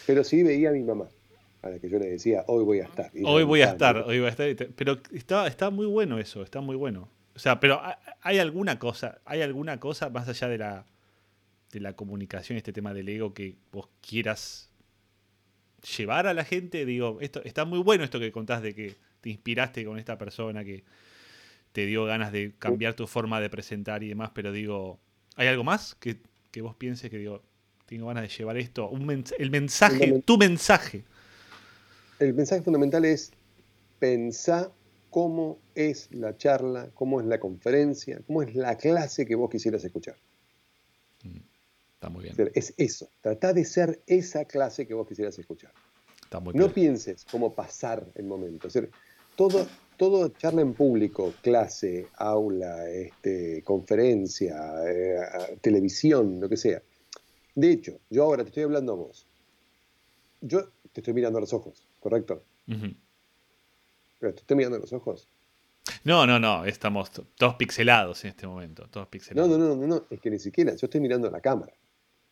Pero 0.05 0.23
sí 0.23 0.43
veía 0.43 0.69
a 0.69 0.73
mi 0.73 0.81
mamá, 0.83 1.07
a 1.61 1.69
la 1.69 1.79
que 1.79 1.89
yo 1.89 1.99
le 1.99 2.09
decía, 2.09 2.43
hoy 2.47 2.63
voy 2.63 2.79
a 2.79 2.83
estar. 2.85 3.11
Y 3.13 3.23
Hoy 3.25 3.43
voy 3.43 3.61
a 3.61 3.65
estar, 3.71 3.97
hoy 3.97 4.19
voy 4.19 4.27
a 4.27 4.31
estar. 4.31 4.47
Pero 4.75 4.97
está, 5.13 5.47
está 5.47 5.69
muy 5.69 5.85
bueno 5.85 6.17
eso, 6.19 6.41
está 6.43 6.59
muy 6.61 6.75
bueno. 6.75 7.09
O 7.35 7.39
sea, 7.39 7.59
pero 7.59 7.75
ha- 7.75 7.99
hay 8.21 8.39
alguna 8.39 8.79
cosa, 8.79 9.19
hay 9.23 9.41
alguna 9.43 9.79
cosa 9.79 10.09
más 10.09 10.27
allá 10.27 10.47
de 10.47 10.57
la, 10.57 10.85
de 11.71 11.79
la 11.79 11.93
comunicación, 11.93 12.57
este 12.57 12.73
tema 12.73 12.93
del 12.93 13.09
ego 13.09 13.33
que 13.33 13.55
vos 13.71 13.89
quieras 14.01 14.69
llevar 15.97 16.27
a 16.27 16.33
la 16.33 16.43
gente. 16.43 16.85
Digo, 16.85 17.17
esto 17.21 17.43
está 17.43 17.65
muy 17.65 17.79
bueno 17.79 18.03
esto 18.03 18.19
que 18.19 18.31
contás 18.31 18.61
de 18.61 18.73
que 18.73 18.95
te 19.21 19.29
inspiraste 19.29 19.85
con 19.85 19.99
esta 19.99 20.17
persona 20.17 20.63
que 20.63 20.83
te 21.71 21.85
dio 21.85 22.05
ganas 22.05 22.31
de 22.31 22.53
cambiar 22.57 22.95
tu 22.95 23.05
forma 23.07 23.39
de 23.39 23.49
presentar 23.49 24.03
y 24.03 24.09
demás, 24.09 24.31
pero 24.33 24.51
digo, 24.51 24.99
¿hay 25.35 25.47
algo 25.47 25.63
más 25.63 25.95
que, 25.95 26.17
que 26.51 26.61
vos 26.61 26.75
pienses 26.75 27.09
que 27.11 27.17
digo, 27.17 27.43
tengo 27.85 28.07
ganas 28.07 28.23
de 28.23 28.29
llevar 28.29 28.57
esto? 28.57 28.89
Un 28.89 29.05
mens- 29.05 29.35
el 29.37 29.51
mensaje, 29.51 30.21
tu 30.25 30.37
mensaje. 30.37 31.03
El 32.19 32.33
mensaje 32.33 32.61
fundamental 32.63 33.05
es 33.05 33.31
pensar 33.99 34.71
cómo 35.11 35.59
es 35.75 36.09
la 36.11 36.35
charla, 36.37 36.89
cómo 36.95 37.21
es 37.21 37.27
la 37.27 37.39
conferencia, 37.39 38.21
cómo 38.25 38.41
es 38.41 38.55
la 38.55 38.77
clase 38.77 39.25
que 39.25 39.35
vos 39.35 39.49
quisieras 39.49 39.83
escuchar. 39.83 40.15
Está 41.97 42.09
muy 42.09 42.21
bien. 42.23 42.51
Es 42.53 42.75
eso, 42.77 43.09
trata 43.21 43.53
de 43.53 43.65
ser 43.65 44.03
esa 44.05 44.45
clase 44.45 44.85
que 44.85 44.93
vos 44.93 45.07
quisieras 45.07 45.37
escuchar. 45.39 45.73
Está 46.23 46.39
muy 46.39 46.53
No 46.53 46.65
bien. 46.65 46.73
pienses 46.73 47.25
cómo 47.25 47.55
pasar 47.55 48.05
el 48.13 48.25
momento. 48.25 48.67
Es 48.67 48.73
decir, 48.73 48.91
todo, 49.35 49.65
todo 49.97 50.27
charla 50.29 50.61
en 50.61 50.75
público, 50.75 51.33
clase, 51.41 52.07
aula, 52.17 52.87
este, 52.87 53.63
conferencia, 53.63 54.55
eh, 54.87 55.57
televisión, 55.59 56.39
lo 56.39 56.47
que 56.47 56.57
sea. 56.57 56.83
De 57.55 57.71
hecho, 57.71 57.99
yo 58.11 58.25
ahora 58.25 58.43
te 58.43 58.49
estoy 58.49 58.63
hablando 58.63 58.93
a 58.93 58.95
vos. 58.97 59.25
Yo 60.41 60.69
te 60.93 61.01
estoy 61.01 61.15
mirando 61.15 61.39
a 61.39 61.41
los 61.41 61.51
ojos, 61.51 61.87
¿correcto? 61.99 62.43
Pero 64.19 64.33
te 64.35 64.41
estoy 64.41 64.55
mirando 64.55 64.77
a 64.77 64.81
los 64.81 64.93
ojos. 64.93 65.27
No, 66.03 66.27
no, 66.27 66.37
no, 66.39 66.63
estamos 66.65 67.09
to- 67.09 67.25
todos 67.35 67.55
pixelados 67.55 68.23
en 68.23 68.29
este 68.29 68.45
momento, 68.45 68.87
todos 68.91 69.07
No, 69.07 69.09
pixelados. 69.09 69.49
no, 69.49 69.57
no, 69.57 69.75
no, 69.75 69.87
no, 69.87 70.05
es 70.11 70.19
que 70.21 70.29
ni 70.29 70.37
siquiera, 70.37 70.75
yo 70.75 70.85
estoy 70.85 71.01
mirando 71.01 71.27
a 71.27 71.31
la 71.31 71.41
cámara. 71.41 71.73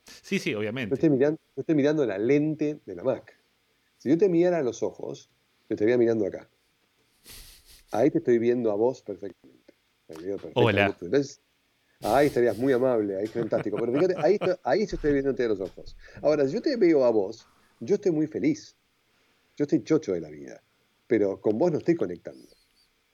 Sí, 0.05 0.39
sí, 0.39 0.51
Yo 0.51 0.59
obviamente. 0.59 0.93
estoy, 0.95 1.09
mirando, 1.09 1.39
yo 1.55 1.61
estoy 1.61 1.75
mirando 1.75 2.05
la 2.05 2.17
lente 2.17 2.79
de 2.85 2.95
la 2.95 3.03
Mac. 3.03 3.39
Si 3.97 4.09
yo 4.09 4.17
te 4.17 4.29
mirara 4.29 4.59
a 4.59 4.63
los 4.63 4.83
ojos, 4.83 5.29
te 5.67 5.73
estaría 5.73 5.97
mirando 5.97 6.25
acá. 6.25 6.49
Ahí 7.91 8.11
te 8.11 8.19
estoy 8.19 8.37
viendo 8.39 8.71
a 8.71 8.75
vos 8.75 9.01
perfectamente. 9.01 9.73
Hola. 10.53 10.95
Entonces, 11.01 11.41
ahí 12.01 12.27
estarías 12.27 12.57
muy 12.57 12.73
amable, 12.73 13.17
ahí 13.17 13.23
es 13.23 13.31
fantástico. 13.31 13.77
Pero 13.79 13.93
fíjate, 13.93 14.15
ahí, 14.19 14.39
ahí 14.63 14.85
yo 14.85 14.95
estoy 14.95 15.13
viéndote 15.13 15.45
a 15.45 15.47
los 15.47 15.59
ojos. 15.59 15.95
Ahora, 16.21 16.47
si 16.47 16.53
yo 16.53 16.61
te 16.61 16.75
veo 16.77 17.05
a 17.05 17.09
vos, 17.09 17.49
yo 17.79 17.95
estoy 17.95 18.11
muy 18.11 18.27
feliz. 18.27 18.75
Yo 19.55 19.63
estoy 19.63 19.83
chocho 19.83 20.13
de 20.13 20.21
la 20.21 20.29
vida. 20.29 20.61
Pero 21.07 21.39
con 21.39 21.57
vos 21.57 21.71
no 21.71 21.77
estoy 21.77 21.95
conectando. 21.95 22.47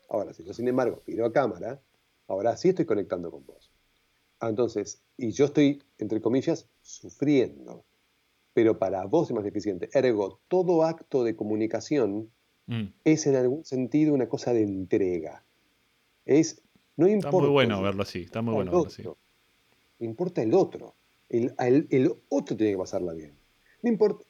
Ahora, 0.10 0.34
si 0.34 0.44
yo 0.44 0.54
sin 0.54 0.68
embargo 0.68 1.02
miro 1.08 1.26
a 1.26 1.32
cámara, 1.32 1.82
ahora 2.28 2.58
sí 2.58 2.70
estoy 2.70 2.86
conectando 2.86 3.32
con 3.32 3.46
vos. 3.46 3.71
Ah, 4.42 4.50
Entonces, 4.50 5.02
y 5.18 5.32
yo 5.32 5.46
estoy, 5.46 5.82
entre 6.00 6.20
comillas, 6.20 6.68
sufriendo. 6.82 7.86
Pero 8.54 8.78
para 8.80 9.06
vos 9.06 9.30
es 9.30 9.36
más 9.36 9.46
eficiente. 9.46 9.89
Ergo, 9.94 10.42
todo 10.50 10.84
acto 10.84 11.24
de 11.24 11.36
comunicación 11.36 12.30
Mm, 12.68 12.88
es 13.04 13.26
en 13.28 13.36
algún 13.36 13.66
sentido 13.66 14.14
una 14.14 14.30
cosa 14.30 14.54
de 14.54 14.64
entrega. 14.64 15.44
Es, 16.26 16.62
no 16.98 17.08
Está 17.08 17.28
importa. 17.30 17.38
muy 17.39 17.50
bueno 17.50 17.82
verlo 17.82 18.04
así, 18.04 18.22
está 18.22 18.42
muy 18.42 18.54
bueno 18.54 18.72
verlo 18.72 18.88
así. 18.88 19.04
Importa 20.00 20.42
el 20.42 20.54
otro. 20.54 20.96
El, 21.30 21.54
el- 21.60 21.88
el 21.89 22.14
otro 22.30 22.58
tiene 22.58 22.74
que 22.74 22.78
pasarla 22.78 23.14
bien. 23.14 23.34
No 23.82 23.89
importa. 23.89 24.26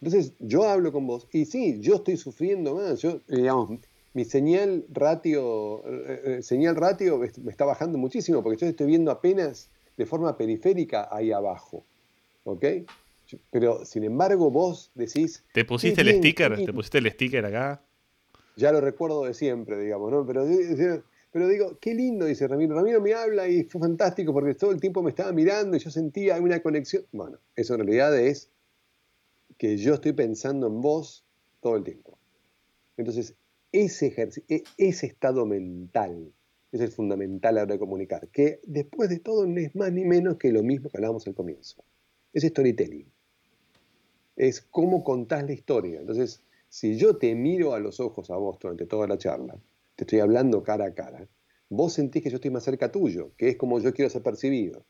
Entonces, 0.00 0.34
yo 0.38 0.64
hablo 0.64 0.92
con 0.92 1.06
vos 1.06 1.28
y 1.32 1.44
sí, 1.46 1.80
yo 1.80 1.96
estoy 1.96 2.16
sufriendo 2.16 2.74
más. 2.74 3.00
Yo, 3.00 3.20
digamos, 3.28 3.80
mi 4.14 4.24
señal 4.24 4.86
ratio, 4.90 5.82
eh, 5.86 6.22
eh, 6.24 6.42
señal 6.42 6.76
ratio 6.76 7.18
me 7.18 7.50
está 7.50 7.64
bajando 7.64 7.98
muchísimo 7.98 8.42
porque 8.42 8.60
yo 8.60 8.66
estoy 8.66 8.86
viendo 8.86 9.10
apenas 9.10 9.70
de 9.96 10.06
forma 10.06 10.36
periférica 10.36 11.08
ahí 11.10 11.32
abajo. 11.32 11.84
¿Ok? 12.44 12.64
Pero, 13.50 13.84
sin 13.84 14.04
embargo, 14.04 14.50
vos 14.50 14.90
decís, 14.94 15.44
¿Te 15.52 15.64
pusiste 15.64 16.02
el 16.02 16.08
bien, 16.08 16.18
sticker? 16.18 16.64
¿Te 16.64 16.72
pusiste 16.72 16.98
el 16.98 17.10
sticker 17.10 17.46
acá? 17.46 17.82
ya 18.56 18.72
lo 18.72 18.80
recuerdo 18.80 19.24
de 19.24 19.34
siempre, 19.34 19.78
digamos, 19.80 20.12
¿no? 20.12 20.26
Pero, 20.26 20.46
pero 21.32 21.48
digo, 21.48 21.78
qué 21.80 21.94
lindo, 21.94 22.26
dice 22.26 22.46
Ramiro. 22.46 22.76
Ramiro 22.76 23.00
me 23.00 23.14
habla 23.14 23.48
y 23.48 23.64
fue 23.64 23.80
fantástico 23.80 24.32
porque 24.32 24.54
todo 24.54 24.70
el 24.70 24.80
tiempo 24.80 25.02
me 25.02 25.10
estaba 25.10 25.32
mirando 25.32 25.76
y 25.76 25.80
yo 25.80 25.90
sentía 25.90 26.36
una 26.40 26.60
conexión. 26.60 27.04
Bueno, 27.12 27.38
eso 27.56 27.74
en 27.74 27.80
realidad 27.80 28.16
es 28.16 28.50
que 29.58 29.76
yo 29.76 29.94
estoy 29.94 30.12
pensando 30.12 30.68
en 30.68 30.80
vos 30.80 31.24
todo 31.60 31.76
el 31.76 31.82
tiempo. 31.82 32.18
Entonces, 32.96 33.34
ese, 33.74 34.14
e- 34.48 34.62
ese 34.78 35.06
estado 35.06 35.44
mental 35.46 36.32
es 36.70 36.80
el 36.80 36.92
fundamental 36.92 37.54
a 37.54 37.60
la 37.60 37.62
hora 37.64 37.72
de 37.74 37.78
comunicar, 37.80 38.28
que 38.28 38.60
después 38.64 39.08
de 39.10 39.18
todo 39.18 39.46
no 39.46 39.58
es 39.60 39.74
más 39.74 39.92
ni 39.92 40.04
menos 40.04 40.36
que 40.36 40.52
lo 40.52 40.62
mismo 40.62 40.88
que 40.88 40.96
hablábamos 40.96 41.26
al 41.26 41.34
comienzo. 41.34 41.82
Es 42.32 42.44
storytelling. 42.44 43.10
Es 44.36 44.60
cómo 44.60 45.02
contás 45.02 45.44
la 45.44 45.52
historia. 45.52 46.00
Entonces, 46.00 46.40
si 46.68 46.96
yo 46.96 47.16
te 47.16 47.34
miro 47.34 47.74
a 47.74 47.80
los 47.80 47.98
ojos 47.98 48.30
a 48.30 48.36
vos 48.36 48.58
durante 48.60 48.86
toda 48.86 49.08
la 49.08 49.18
charla, 49.18 49.58
te 49.96 50.04
estoy 50.04 50.20
hablando 50.20 50.62
cara 50.62 50.86
a 50.86 50.94
cara, 50.94 51.28
vos 51.68 51.94
sentís 51.94 52.22
que 52.22 52.30
yo 52.30 52.36
estoy 52.36 52.50
más 52.52 52.64
cerca 52.64 52.92
tuyo, 52.92 53.32
que 53.36 53.48
es 53.48 53.56
como 53.56 53.80
yo 53.80 53.92
quiero 53.92 54.08
ser 54.08 54.22
percibido, 54.22 54.84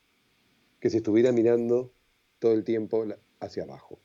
que 0.79 0.91
si 0.91 0.97
estuviera 0.97 1.31
mirando 1.31 1.91
todo 2.37 2.53
el 2.53 2.63
tiempo 2.63 3.03
hacia 3.39 3.63
abajo. 3.63 3.99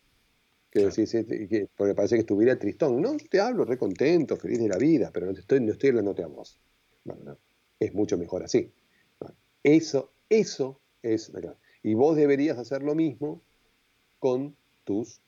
Que 0.71 0.81
Claro. 0.81 0.95
decís, 0.95 1.11
que, 1.11 1.69
porque 1.77 1.95
parece 1.95 2.15
que 2.17 2.21
estuviera 2.21 2.57
tristón. 2.59 3.01
No, 3.03 3.17
te 3.17 3.41
hablo 3.41 3.65
re 3.65 3.77
contento, 3.77 4.37
feliz 4.37 4.61
de 4.61 4.69
la 4.69 4.77
vida, 4.79 5.11
pero 5.13 5.27
no, 5.27 5.35
te 5.35 5.41
estoy, 5.41 5.61
no 5.61 5.73
estoy 5.73 5.91
hablándote 5.91 6.23
a 6.23 6.29
vos. 6.29 6.61
Bueno, 7.05 7.23
no, 7.25 7.39
es 7.81 7.93
mucho 7.95 8.17
mejor 8.17 8.45
así. 8.45 8.73
Eso, 9.63 10.13
eso 10.29 10.81
es 11.03 11.29
la 11.31 11.41
clave. 11.41 11.57
Y 11.83 11.95
vos 11.95 12.17
deberías 12.17 12.57
hacer 12.59 12.83
lo 12.83 12.95
mismo 12.95 13.43
con 14.19 14.55
tus 14.85 15.21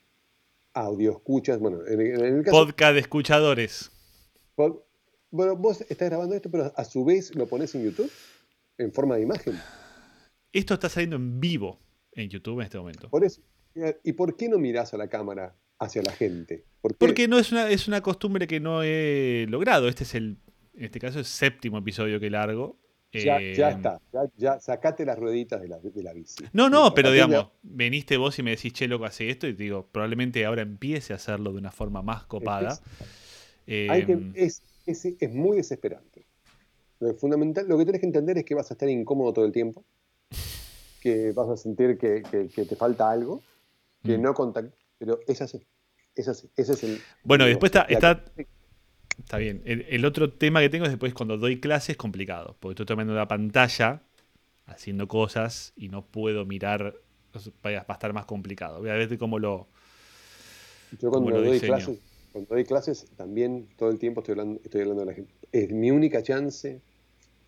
audio 0.74 1.12
escuchas. 1.12 1.58
Bueno, 1.58 1.86
en, 1.86 2.00
en 2.00 2.36
el 2.38 2.44
caso. 2.44 2.64
Podcast 2.64 2.94
de 2.94 3.00
escuchadores. 3.00 3.90
Pod- 4.56 4.82
Bueno, 5.30 5.56
vos 5.56 5.80
estás 5.88 6.08
grabando 6.08 6.34
esto, 6.34 6.50
pero 6.50 6.72
a 6.76 6.84
su 6.84 7.04
vez 7.04 7.34
lo 7.34 7.46
pones 7.46 7.74
en 7.74 7.84
YouTube 7.84 8.10
en 8.78 8.92
forma 8.92 9.16
de 9.16 9.22
imagen. 9.22 9.58
Esto 10.52 10.74
está 10.74 10.88
saliendo 10.88 11.16
en 11.16 11.40
vivo 11.40 11.78
en 12.12 12.28
YouTube 12.28 12.60
en 12.60 12.64
este 12.66 12.78
momento. 12.78 13.08
Por 13.08 13.24
eso. 13.24 13.40
¿Y 14.04 14.12
por 14.12 14.36
qué 14.36 14.48
no 14.48 14.58
mirás 14.58 14.92
a 14.94 14.96
la 14.96 15.08
cámara 15.08 15.54
hacia 15.78 16.02
la 16.02 16.12
gente? 16.12 16.64
Porque 16.98 17.28
no 17.28 17.38
es 17.38 17.52
una, 17.52 17.70
es 17.70 17.88
una 17.88 18.00
costumbre 18.00 18.46
que 18.46 18.60
no 18.60 18.82
he 18.82 19.46
logrado. 19.48 19.88
Este 19.88 20.04
es 20.04 20.14
el, 20.14 20.36
en 20.74 20.84
este 20.84 20.98
caso, 20.98 21.18
el 21.18 21.24
séptimo 21.24 21.78
episodio 21.78 22.18
que 22.20 22.28
largo. 22.30 22.76
ya, 23.12 23.38
Eh, 23.38 23.54
ya 23.56 23.70
está. 23.70 24.00
Ya, 24.12 24.20
ya 24.36 24.60
sacate 24.60 25.04
las 25.04 25.18
rueditas 25.18 25.60
de 25.60 25.68
la, 25.68 25.78
de 25.78 26.02
la 26.02 26.12
bici. 26.12 26.44
No, 26.52 26.68
no, 26.70 26.92
pero 26.94 27.10
digamos, 27.12 27.48
veniste 27.62 28.16
vos 28.16 28.38
y 28.38 28.42
me 28.42 28.50
decís, 28.50 28.72
che, 28.72 28.88
loco, 28.88 29.04
hace 29.04 29.30
esto, 29.30 29.46
y 29.46 29.54
te 29.54 29.62
digo, 29.62 29.86
probablemente 29.90 30.44
ahora 30.44 30.62
empiece 30.62 31.12
a 31.12 31.16
hacerlo 31.16 31.52
de 31.52 31.58
una 31.58 31.70
forma 31.70 32.02
más 32.02 32.24
copada. 32.24 32.78
Hay 33.66 34.04
que- 34.06 34.12
Eh, 34.12 34.30
es, 34.34 34.62
es, 34.86 35.04
es 35.04 35.32
muy 35.32 35.56
desesperante. 35.58 36.26
Lo 37.00 37.14
fundamental, 37.14 37.66
lo 37.68 37.78
que 37.78 37.84
tienes 37.84 38.00
que 38.00 38.06
entender 38.06 38.38
es 38.38 38.44
que 38.44 38.54
vas 38.54 38.70
a 38.70 38.74
estar 38.74 38.88
incómodo 38.88 39.32
todo 39.32 39.44
el 39.44 39.52
tiempo, 39.52 39.84
que 41.00 41.32
vas 41.32 41.48
a 41.48 41.56
sentir 41.56 41.98
que, 41.98 42.22
que- 42.30 42.48
que 42.48 42.64
te 42.64 42.76
falta 42.76 43.10
algo, 43.10 43.42
que 44.04 44.18
Mm. 44.18 44.22
no 44.22 44.34
contactas, 44.34 44.78
pero 44.98 45.20
es 45.26 45.42
así. 45.42 45.66
Es 46.14 46.28
así. 46.28 46.50
Ese 46.56 46.72
es 46.74 46.84
el. 46.84 47.06
Bueno, 47.24 47.44
después 47.46 47.70
está, 47.70 47.82
está, 47.82 48.24
está 49.18 49.38
bien. 49.38 49.62
El, 49.64 49.86
el 49.88 50.04
otro 50.04 50.32
tema 50.32 50.60
que 50.60 50.68
tengo 50.68 50.84
es 50.84 50.90
después 50.90 51.14
cuando 51.14 51.38
doy 51.38 51.60
clases 51.60 51.90
es 51.90 51.96
complicado, 51.96 52.56
porque 52.60 52.72
estoy 52.74 52.86
tomando 52.86 53.14
la 53.14 53.28
pantalla, 53.28 54.02
haciendo 54.66 55.08
cosas 55.08 55.72
y 55.76 55.88
no 55.88 56.06
puedo 56.06 56.44
mirar, 56.46 56.94
va 57.64 57.70
a 57.88 57.92
estar 57.92 58.12
más 58.12 58.26
complicado. 58.26 58.80
Voy 58.80 58.90
a 58.90 58.94
ver 58.94 59.18
cómo 59.18 59.38
lo... 59.38 59.68
Yo 61.00 61.10
cuando 61.10 61.30
lo 61.30 61.42
doy 61.42 61.60
clases, 61.60 61.98
cuando 62.32 62.54
doy 62.54 62.64
clases 62.64 63.06
también 63.16 63.68
todo 63.76 63.90
el 63.90 63.98
tiempo 63.98 64.20
estoy 64.20 64.32
hablando, 64.32 64.60
estoy 64.62 64.82
hablando 64.82 65.00
de 65.02 65.06
la 65.06 65.14
gente. 65.14 65.32
Es 65.50 65.70
mi 65.70 65.90
única 65.90 66.22
chance 66.22 66.82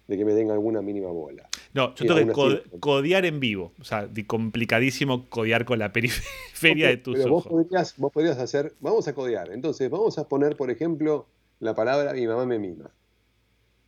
de 0.07 0.19
que 0.19 0.25
me 0.25 0.35
den 0.35 0.51
alguna 0.51 0.83
mínima 0.83 1.09
bola. 1.09 1.49
No, 1.73 1.95
yo 1.95 2.07
tengo 2.07 2.27
que 2.27 2.33
co 2.33 2.79
codear 2.81 3.25
en 3.25 3.41
vivo. 3.41 3.73
O 3.81 3.85
sea, 3.85 4.09
complicadísimo 4.27 5.29
codear 5.29 5.65
con 5.65 5.79
la 5.79 5.93
periferia 5.93 6.87
okay, 6.87 6.97
de 6.97 7.03
tus 7.03 7.17
pero 7.17 7.37
ojos. 7.37 7.45
Vos 7.45 7.65
podrías, 7.65 7.97
vos 7.97 8.13
podrías 8.13 8.39
hacer, 8.39 8.75
vamos 8.81 9.09
a 9.09 9.15
codear. 9.15 9.51
Entonces, 9.51 9.91
vamos 9.91 10.19
a 10.19 10.29
poner, 10.29 10.57
por 10.57 10.71
ejemplo, 10.71 11.27
la 11.61 11.75
palabra 11.75 12.13
mi 12.13 12.27
mamá 12.27 12.45
me 12.47 12.59
mima. 12.59 12.91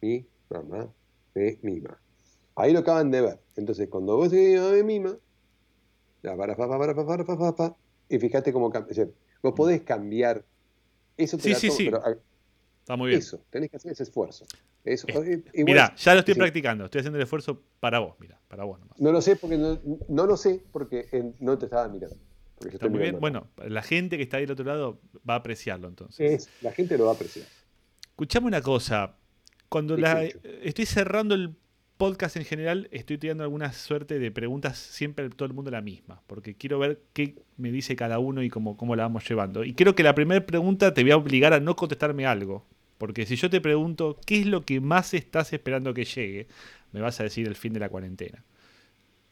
Mi 0.00 0.26
mamá 0.48 0.88
me 1.34 1.58
mima. 1.62 1.98
Ahí 2.54 2.72
lo 2.72 2.78
acaban 2.78 3.10
de 3.10 3.20
ver. 3.20 3.38
Entonces, 3.56 3.88
cuando 3.88 4.16
vos 4.16 4.30
decís 4.30 4.48
mi 4.48 4.56
mamá 4.56 4.72
me 4.72 4.82
mima, 4.82 5.16
la 6.22 6.36
para, 6.36 6.56
pa, 6.56 6.68
para, 6.68 6.94
pa, 6.94 7.06
para, 7.36 7.54
pa, 7.54 7.76
y 8.08 8.18
fíjate 8.18 8.52
cómo 8.52 8.70
cambia. 8.70 8.90
O 8.90 8.94
sea, 8.94 9.06
vos 9.42 9.52
mm. 9.52 9.56
podés 9.56 9.82
cambiar. 9.82 10.44
Eso 11.16 11.36
te 11.36 11.54
sí, 11.54 11.54
sí, 11.54 11.70
sí. 11.70 11.84
Pero, 11.84 12.02
Está 12.86 12.94
muy 12.94 13.08
bien. 13.08 13.18
Eso, 13.18 13.42
tenés 13.50 13.68
que 13.68 13.78
hacer 13.78 13.90
ese 13.90 14.04
esfuerzo. 14.04 14.46
Eso, 14.84 15.08
Eh, 15.08 15.42
Mira, 15.64 15.92
ya 15.96 16.14
lo 16.14 16.20
estoy 16.20 16.34
sí. 16.34 16.38
practicando. 16.38 16.84
Estoy 16.84 17.00
haciendo 17.00 17.18
el 17.18 17.24
esfuerzo 17.24 17.60
para 17.80 17.98
vos, 17.98 18.14
mira, 18.20 18.38
para 18.46 18.62
vos 18.62 18.78
nomás. 18.78 18.96
No 19.00 19.10
lo 19.10 19.20
sé 19.20 19.34
porque 19.34 19.58
no, 19.58 19.80
no 20.08 20.24
lo 20.24 20.36
sé 20.36 20.62
porque 20.70 21.08
no 21.40 21.58
te 21.58 21.64
estaba 21.64 21.88
mirando. 21.88 22.14
Porque 22.54 22.74
yo 22.74 22.76
Está 22.76 22.88
muy 22.88 23.00
bien. 23.00 23.18
Bueno, 23.18 23.48
la 23.66 23.82
gente 23.82 24.16
que 24.16 24.22
está 24.22 24.36
ahí 24.36 24.44
del 24.44 24.52
otro 24.52 24.64
lado 24.64 25.00
va 25.28 25.34
a 25.34 25.38
apreciarlo 25.38 25.88
entonces. 25.88 26.32
Es- 26.46 26.48
la 26.62 26.70
gente 26.70 26.96
lo 26.96 27.06
va 27.06 27.10
a 27.10 27.14
apreciar. 27.14 27.44
Escuchame 28.10 28.46
una 28.46 28.62
cosa. 28.62 29.16
Cuando 29.68 29.96
la, 29.96 30.22
estoy 30.22 30.86
cerrando 30.86 31.34
el 31.34 31.56
podcast 31.96 32.36
en 32.36 32.44
general, 32.44 32.88
estoy 32.92 33.18
tirando 33.18 33.42
alguna 33.42 33.72
suerte 33.72 34.20
de 34.20 34.30
preguntas 34.30 34.78
siempre 34.78 35.26
a 35.26 35.30
todo 35.30 35.46
el 35.48 35.54
mundo 35.54 35.72
la 35.72 35.80
misma, 35.80 36.22
porque 36.28 36.54
quiero 36.54 36.78
ver 36.78 37.00
qué 37.14 37.42
me 37.56 37.72
dice 37.72 37.96
cada 37.96 38.20
uno 38.20 38.44
y 38.44 38.48
cómo, 38.48 38.76
cómo 38.76 38.94
la 38.94 39.02
vamos 39.02 39.28
llevando. 39.28 39.64
Y 39.64 39.74
creo 39.74 39.96
que 39.96 40.04
la 40.04 40.14
primera 40.14 40.46
pregunta 40.46 40.94
te 40.94 41.02
voy 41.02 41.10
a 41.10 41.16
obligar 41.16 41.52
a 41.52 41.58
no 41.58 41.74
contestarme 41.74 42.26
algo, 42.26 42.64
porque 42.98 43.26
si 43.26 43.36
yo 43.36 43.50
te 43.50 43.60
pregunto 43.60 44.18
qué 44.26 44.40
es 44.40 44.46
lo 44.46 44.64
que 44.64 44.80
más 44.80 45.14
estás 45.14 45.52
esperando 45.52 45.92
que 45.94 46.04
llegue, 46.04 46.46
me 46.92 47.00
vas 47.00 47.20
a 47.20 47.24
decir 47.24 47.46
el 47.46 47.56
fin 47.56 47.72
de 47.72 47.80
la 47.80 47.88
cuarentena. 47.88 48.42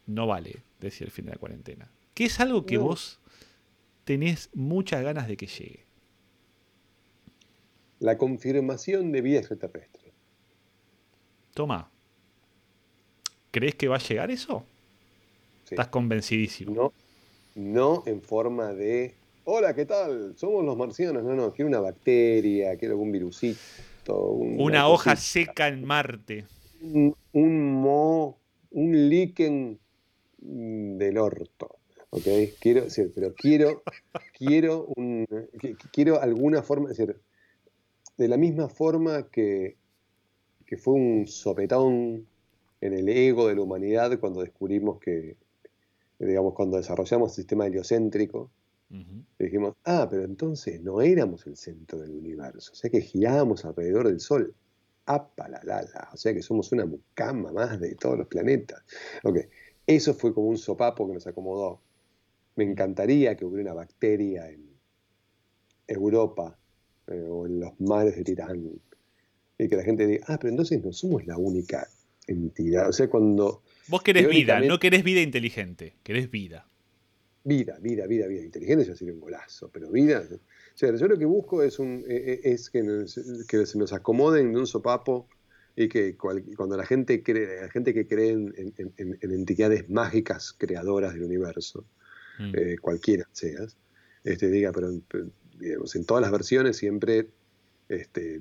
No 0.06 0.26
vale 0.26 0.56
decir 0.80 1.06
el 1.06 1.10
fin 1.10 1.24
de 1.26 1.32
la 1.32 1.38
cuarentena. 1.38 1.88
¿Qué 2.14 2.24
es 2.24 2.40
algo 2.40 2.66
que 2.66 2.76
No. 2.76 2.82
vos 2.84 3.18
tenés 4.04 4.50
muchas 4.54 5.02
ganas 5.02 5.26
de 5.28 5.36
que 5.36 5.46
llegue? 5.46 5.84
La 8.00 8.18
confirmación 8.18 9.12
de 9.12 9.20
vida 9.22 9.38
extraterrestre. 9.38 10.12
Toma. 11.54 11.88
¿Crees 13.50 13.76
que 13.76 13.88
va 13.88 13.96
a 13.96 14.00
llegar 14.00 14.30
eso? 14.30 14.66
Sí. 15.64 15.74
Estás 15.74 15.88
convencidísimo. 15.88 16.74
No, 16.74 16.92
no 17.54 18.02
en 18.06 18.20
forma 18.20 18.72
de, 18.74 19.14
hola, 19.44 19.74
¿qué 19.74 19.86
tal? 19.86 20.34
Somos 20.36 20.64
los 20.64 20.76
marcianos. 20.76 21.22
No, 21.22 21.34
no, 21.34 21.52
quiero 21.52 21.68
una 21.68 21.80
bacteria, 21.80 22.76
quiero 22.76 22.94
algún 22.94 23.12
virusito. 23.12 24.30
Una 24.30 24.88
hoja 24.88 25.12
cosita, 25.12 25.46
seca 25.46 25.68
en 25.68 25.84
Marte. 25.84 26.46
Un, 26.80 27.14
un 27.32 27.72
mo, 27.80 28.38
un 28.70 29.08
líquen 29.08 29.78
mm, 30.40 30.96
del 30.96 31.18
orto. 31.18 31.76
¿Ok? 32.10 32.26
Quiero, 32.60 32.88
sí, 32.90 33.02
pero 33.14 33.34
quiero, 33.34 33.82
quiero, 34.38 34.86
un, 34.96 35.26
quiero 35.92 36.20
alguna 36.20 36.62
forma, 36.62 36.90
es 36.90 36.96
decir, 36.96 37.16
de 38.16 38.28
la 38.28 38.36
misma 38.36 38.68
forma 38.68 39.28
que, 39.30 39.76
que 40.64 40.76
fue 40.76 40.94
un 40.94 41.26
sopetón 41.26 42.26
en 42.80 42.92
el 42.92 43.08
ego 43.08 43.48
de 43.48 43.56
la 43.56 43.62
humanidad 43.62 44.20
cuando 44.20 44.42
descubrimos 44.42 45.00
que, 45.00 45.36
digamos, 46.20 46.54
cuando 46.54 46.76
desarrollamos 46.76 47.32
el 47.32 47.36
sistema 47.36 47.66
heliocéntrico, 47.66 48.50
Ujú. 48.94 49.24
dijimos, 49.38 49.74
ah, 49.84 50.06
pero 50.08 50.24
entonces 50.24 50.80
no 50.80 51.00
éramos 51.02 51.46
el 51.46 51.56
centro 51.56 51.98
del 51.98 52.12
universo, 52.12 52.72
o 52.72 52.74
sea 52.74 52.90
que 52.90 53.00
girábamos 53.00 53.64
alrededor 53.64 54.08
del 54.08 54.20
Sol. 54.20 54.54
¡Apa 55.06 55.48
la 55.48 55.60
la 55.64 55.82
la! 55.82 56.08
O 56.14 56.16
sea 56.16 56.32
que 56.32 56.40
somos 56.40 56.72
una 56.72 56.86
mucama 56.86 57.52
más 57.52 57.78
de 57.78 57.94
todos 57.94 58.16
los 58.16 58.26
planetas. 58.26 58.82
Ok, 59.22 59.38
eso 59.86 60.14
fue 60.14 60.32
como 60.32 60.48
un 60.48 60.56
sopapo 60.56 61.06
que 61.06 61.14
nos 61.14 61.26
acomodó. 61.26 61.82
Me 62.56 62.64
encantaría 62.64 63.36
que 63.36 63.44
hubiera 63.44 63.72
una 63.72 63.82
bacteria 63.82 64.48
en 64.48 64.64
Europa 65.86 66.56
eh, 67.08 67.26
o 67.28 67.46
en 67.46 67.60
los 67.60 67.78
mares 67.80 68.16
de 68.16 68.24
Tirán 68.24 68.80
y 69.58 69.68
que 69.68 69.76
la 69.76 69.82
gente 69.82 70.06
diga, 70.06 70.24
ah, 70.28 70.38
pero 70.38 70.50
entonces 70.50 70.82
no 70.82 70.92
somos 70.92 71.26
la 71.26 71.36
única 71.36 71.86
entidad. 72.26 72.88
O 72.88 72.92
sea, 72.92 73.08
cuando 73.08 73.62
Vos 73.88 74.02
querés 74.02 74.28
vida, 74.28 74.60
no 74.60 74.78
querés 74.78 75.04
vida 75.04 75.20
inteligente, 75.20 75.94
querés 76.02 76.30
vida. 76.30 76.66
Vida, 77.46 77.78
vida, 77.80 78.06
vida, 78.06 78.26
vida. 78.26 78.42
Inteligente 78.42 78.84
ya 78.86 78.96
sería 78.96 79.12
un 79.14 79.20
golazo, 79.20 79.68
pero 79.70 79.90
vida. 79.90 80.26
O 80.30 80.38
sea, 80.76 80.94
yo 80.96 81.06
lo 81.06 81.18
que 81.18 81.26
busco 81.26 81.62
es, 81.62 81.78
un, 81.78 82.02
eh, 82.08 82.16
eh, 82.32 82.40
es 82.44 82.70
que, 82.70 82.82
nos, 82.82 83.20
que 83.46 83.66
se 83.66 83.78
nos 83.78 83.92
acomoden 83.92 84.52
de 84.52 84.58
un 84.60 84.66
sopapo 84.66 85.28
y 85.76 85.88
que 85.88 86.16
cual- 86.16 86.42
cuando 86.56 86.76
la 86.76 86.86
gente 86.86 87.22
cree, 87.22 87.60
la 87.62 87.68
gente 87.70 87.92
que 87.92 88.06
cree 88.06 88.30
en, 88.30 88.54
en- 88.56 88.92
en- 88.96 89.18
en 89.20 89.30
entidades 89.30 89.88
mágicas 89.90 90.54
creadoras 90.56 91.12
del 91.14 91.24
universo, 91.24 91.84
Mm. 92.38 92.52
eh, 92.56 92.76
cualquiera 92.80 93.28
seas, 93.32 93.76
este, 94.24 94.50
diga, 94.50 94.72
pero, 94.72 94.88
pero, 95.08 95.26
digamos, 95.60 95.94
en 95.94 96.04
todas 96.04 96.22
las 96.22 96.32
versiones 96.32 96.76
siempre 96.76 97.28
este, 97.88 98.40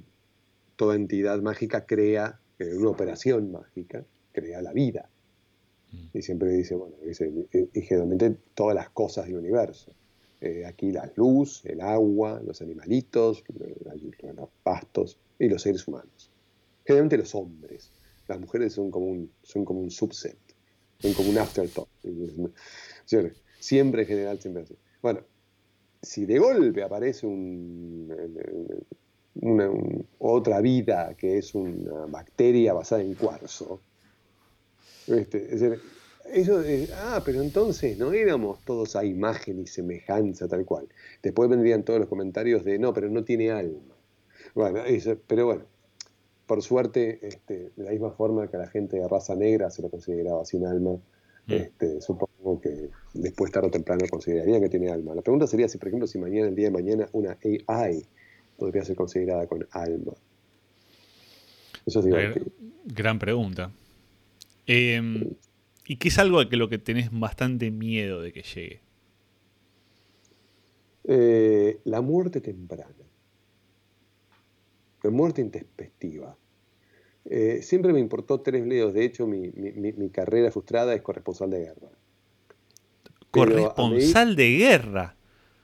toda 0.78 0.96
entidad 0.96 1.42
mágica 1.42 1.86
crea, 1.86 2.40
una 2.60 2.90
operación 2.90 3.52
mágica, 3.52 4.06
crea 4.32 4.62
la 4.62 4.72
vida. 4.74 5.10
Mm. 5.94 6.18
Y 6.18 6.22
siempre 6.22 6.50
dice, 6.50 6.76
bueno, 6.76 6.96
dice, 7.06 7.32
eh, 7.52 7.82
generalmente 7.82 8.36
todas 8.54 8.76
las 8.76 8.90
cosas 8.90 9.26
del 9.28 9.38
universo. 9.38 9.94
Eh, 10.42 10.66
aquí 10.66 10.92
la 10.92 11.10
luz, 11.16 11.64
el 11.66 11.80
agua, 11.80 12.42
los 12.44 12.62
animalitos, 12.62 13.44
eh, 13.62 13.76
los 14.36 14.50
pastos 14.62 15.18
y 15.40 15.48
los 15.48 15.62
seres 15.62 15.88
humanos. 15.88 16.32
Generalmente 16.86 17.18
los 17.18 17.34
hombres. 17.34 17.92
Las 18.28 18.40
mujeres 18.40 18.74
son 18.74 18.92
como 18.92 19.06
un, 19.08 19.32
son 19.42 19.64
como 19.66 19.80
un 19.82 19.90
subset, 19.92 20.38
son 21.02 21.14
como 21.14 21.30
un 21.30 21.38
afterthought. 21.38 21.88
Siempre, 23.60 24.02
en 24.02 24.08
general, 24.08 24.40
siempre 24.40 24.64
así. 24.64 24.76
Bueno, 25.02 25.22
si 26.02 26.26
de 26.26 26.40
golpe 26.40 26.84
aparece 26.84 27.26
un, 27.26 28.14
una- 29.36 29.70
un- 29.70 30.06
otra 30.20 30.60
vida 30.62 31.16
que 31.18 31.38
es 31.38 31.56
una 31.56 32.06
bacteria 32.08 32.74
basada 32.74 33.02
en 33.02 33.14
cuarzo, 33.16 33.82
este, 35.08 35.54
es 35.54 35.62
decir, 35.62 36.90
ah, 36.96 37.22
pero 37.26 37.42
entonces 37.42 37.98
no 37.98 38.14
éramos 38.14 38.60
todos 38.66 38.96
a 38.96 39.04
imagen 39.06 39.60
y 39.60 39.68
semejanza 39.68 40.48
tal 40.48 40.66
cual. 40.66 40.88
Después 41.22 41.50
vendrían 41.50 41.84
todos 41.84 42.00
los 42.00 42.10
comentarios 42.10 42.64
de 42.64 42.80
no, 42.80 42.94
pero 42.94 43.10
no 43.10 43.24
tiene 43.24 43.52
alma. 43.52 43.96
Bueno, 44.56 44.84
eso- 44.86 45.18
pero 45.28 45.46
bueno, 45.46 45.64
por 46.46 46.62
suerte, 46.62 47.20
este, 47.28 47.72
de 47.76 47.84
la 47.84 47.92
misma 47.92 48.12
forma 48.12 48.48
que 48.50 48.58
a 48.58 48.60
la 48.60 48.68
gente 48.68 48.98
de 48.98 49.08
raza 49.08 49.36
negra 49.36 49.70
se 49.70 49.82
lo 49.82 49.90
consideraba 49.90 50.46
sin 50.46 50.66
alma, 50.66 50.98
Mm. 51.46 51.54
este, 51.54 52.00
supongo 52.02 52.62
que 52.62 52.90
después 53.14 53.52
tarde 53.52 53.68
o 53.68 53.72
temprano 53.72 54.06
considerarían 54.10 54.62
que 54.62 54.70
tiene 54.70 54.90
alma. 54.92 55.14
La 55.14 55.22
pregunta 55.22 55.46
sería 55.46 55.68
si, 55.68 55.78
por 55.78 55.90
ejemplo, 55.90 56.08
si 56.08 56.18
mañana, 56.18 56.48
el 56.48 56.56
día 56.56 56.68
de 56.68 56.72
mañana, 56.72 57.10
una 57.12 57.38
AI 57.44 58.06
podría 58.58 58.86
ser 58.86 58.96
considerada 58.96 59.46
con 59.48 59.68
alma. 59.72 60.14
Eso 61.86 62.00
es 62.00 62.06
divertido. 62.06 62.46
gran 62.86 63.20
pregunta. 63.20 63.72
Em, 64.68 65.32
¿Y 65.86 65.98
qué 65.98 66.08
es 66.08 66.18
algo 66.18 66.48
que 66.48 66.56
lo 66.56 66.70
que 66.70 66.78
tenés 66.78 67.10
bastante 67.12 67.70
miedo 67.72 68.22
de 68.22 68.32
que 68.32 68.42
llegue? 68.44 68.82
Eh, 71.06 71.80
la 71.84 72.02
muerte 72.02 72.40
temprana. 72.42 72.96
La 75.04 75.10
muerte 75.10 75.42
intempestiva. 75.42 76.38
Eh, 77.26 77.62
siempre 77.62 77.92
me 77.92 78.00
importó 78.00 78.40
tres 78.42 78.66
leos. 78.66 78.94
De 78.94 79.04
hecho, 79.04 79.28
mi, 79.28 79.50
mi- 79.52 79.92
mi- 79.92 80.10
carrera 80.10 80.52
frustrada 80.52 80.94
es 80.94 81.02
corresponsal 81.02 81.50
de 81.50 81.60
guerra. 81.60 81.90
Corresponsal 83.32 84.36
de 84.36 84.58
guerra. 84.58 85.16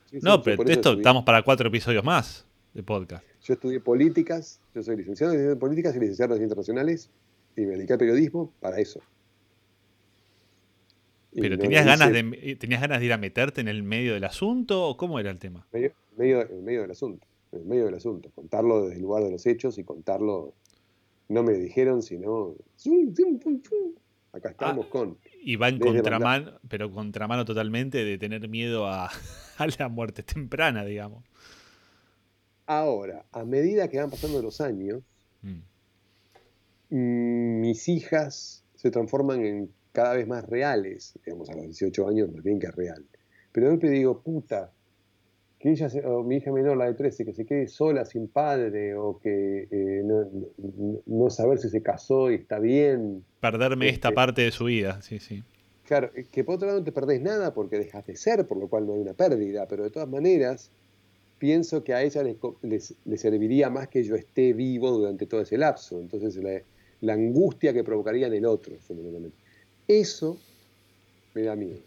Sí, 0.10 0.20
sí, 0.20 0.26
No, 0.26 0.42
pero 0.42 0.62
esto 0.64 0.74
estudié- 0.92 0.98
estamos 0.98 1.24
para 1.24 1.44
cuatro 1.44 1.70
episodios 1.70 2.04
más 2.04 2.46
de 2.74 2.84
podcast. 2.84 3.24
Yo 3.44 3.54
estudié 3.54 3.80
políticas, 3.80 4.60
yo 4.76 4.84
soy 4.84 4.98
licenciado 4.98 5.34
en 5.34 5.58
políticas 5.58 5.96
y 5.96 6.00
licenciado 6.00 6.34
en 6.36 6.42
Relaciones 6.42 6.50
internacionales 6.50 7.10
y 7.56 7.62
me 7.62 7.76
dediqué 7.76 7.94
al 7.94 8.00
periodismo 8.00 8.52
para 8.60 8.80
eso. 8.80 9.02
Y 11.32 11.42
Pero 11.42 11.58
tenías 11.60 11.82
hice 11.86 11.90
ganas 11.98 12.12
de 12.12 12.56
tenías 12.56 12.82
ganas 12.82 13.00
de 13.00 13.06
ir 13.06 13.14
a 13.14 13.18
meterte 13.18 13.62
en 13.62 13.68
el 13.68 13.84
medio 13.84 14.14
del 14.14 14.24
asunto 14.24 14.88
o 14.88 14.98
cómo 14.98 15.20
era 15.20 15.30
el 15.30 15.38
tema? 15.38 15.66
medio, 15.72 15.94
medio, 16.18 16.42
en 16.50 16.64
medio 16.64 16.82
del 16.82 16.92
asunto, 16.92 17.28
en 17.52 17.68
medio 17.68 17.86
del 17.86 17.96
asunto, 17.96 18.32
contarlo 18.34 18.84
desde 18.84 18.96
el 18.96 19.02
lugar 19.04 19.24
de 19.24 19.32
los 19.32 19.46
hechos 19.46 19.78
y 19.78 19.84
contarlo, 19.84 20.54
no 21.28 21.44
me 21.44 21.54
dijeron, 21.54 22.02
sino, 22.02 22.56
acá 24.34 24.50
estamos 24.50 24.86
Ah. 24.88 24.90
con, 24.90 25.18
Y 25.44 25.56
va 25.56 25.70
en 25.70 25.78
contramano, 25.80 26.60
pero 26.68 26.92
contramano 26.92 27.46
totalmente 27.46 28.04
de 28.04 28.18
tener 28.18 28.48
miedo 28.50 28.88
a, 28.88 29.06
a 29.58 29.68
la 29.78 29.88
muerte 29.88 30.24
temprana, 30.24 30.84
digamos. 30.84 31.24
ahora, 32.66 33.26
a 33.32 33.46
medida 33.46 33.88
que 33.88 34.00
van 34.00 34.10
pasando 34.10 34.42
los 34.42 34.62
años, 34.62 35.02
Mm. 35.42 35.60
Mm, 36.90 37.60
mis 37.62 37.88
hijas 37.90 38.64
se 38.76 38.92
transforman 38.92 39.44
en 39.46 39.70
cada 39.92 40.14
vez 40.16 40.28
más 40.28 40.48
reales, 40.48 41.14
digamos, 41.26 41.50
a 41.50 41.56
los 41.56 41.64
18 41.66 42.08
años, 42.08 42.32
más 42.32 42.44
bien 42.44 42.60
que 42.60 42.68
es 42.68 42.76
real. 42.76 43.06
Pero 43.52 43.66
de 43.68 43.72
golpe 43.74 43.90
digo, 43.90 44.22
puta, 44.22 44.72
que 45.60 45.72
ella, 45.72 45.90
se- 45.90 46.06
o 46.06 46.24
mi 46.24 46.38
hija 46.38 46.52
menor, 46.52 46.78
la 46.78 46.86
de 46.86 46.94
13, 46.94 47.26
que 47.26 47.34
se 47.34 47.46
quede 47.46 47.68
sola, 47.68 48.06
sin 48.06 48.28
padre, 48.30 48.96
o 48.96 49.20
que 49.20 49.68
eh, 49.70 50.04
no, 51.06 51.30
saber 51.30 51.58
si 51.60 51.70
se 51.70 51.82
casó 51.82 52.32
y 52.32 52.36
está 52.36 52.60
bien. 52.60 53.26
Perderme 53.42 53.90
esta 53.90 54.10
Este- 54.10 54.16
parte 54.16 54.42
de 54.44 54.52
su 54.52 54.66
vida, 54.66 55.02
sí, 55.02 55.20
sí. 55.20 55.44
Claro, 55.86 56.12
eh, 56.16 56.26
que 56.32 56.44
por 56.44 56.56
otro 56.56 56.68
lado 56.68 56.80
no 56.80 56.86
te 56.86 56.92
perdés 56.92 57.22
nada 57.22 57.54
porque 57.54 57.78
dejas 57.78 58.06
de 58.06 58.16
ser, 58.16 58.48
por 58.48 58.58
lo 58.60 58.68
cual 58.70 58.86
no 58.86 58.94
hay 58.94 59.00
una 59.00 59.14
pérdida, 59.16 59.68
pero 59.68 59.84
de 59.84 59.90
todas 59.90 60.08
maneras 60.08 60.72
pienso 61.40 61.84
que 61.84 61.94
a 61.94 62.04
ella 62.04 62.22
les, 62.24 62.38
co- 62.38 62.58
les- 62.62 62.96
le 63.06 63.18
serviría 63.18 63.70
más 63.70 63.88
que 63.90 64.04
yo 64.04 64.16
esté 64.16 64.54
vivo 64.54 64.92
durante 64.92 65.26
todo 65.26 65.42
ese 65.42 65.58
lapso. 65.58 66.00
Entonces 66.00 66.36
la, 66.38 66.62
la 67.02 67.14
angustia 67.14 67.74
que 67.74 67.84
provocaría 67.84 68.28
en 68.28 68.34
el 68.34 68.46
otro, 68.46 68.76
fundamentalmente. 68.88 69.38
Eso 69.88 70.38
me 71.34 71.44
da 71.44 71.56
miedo. 71.56 71.80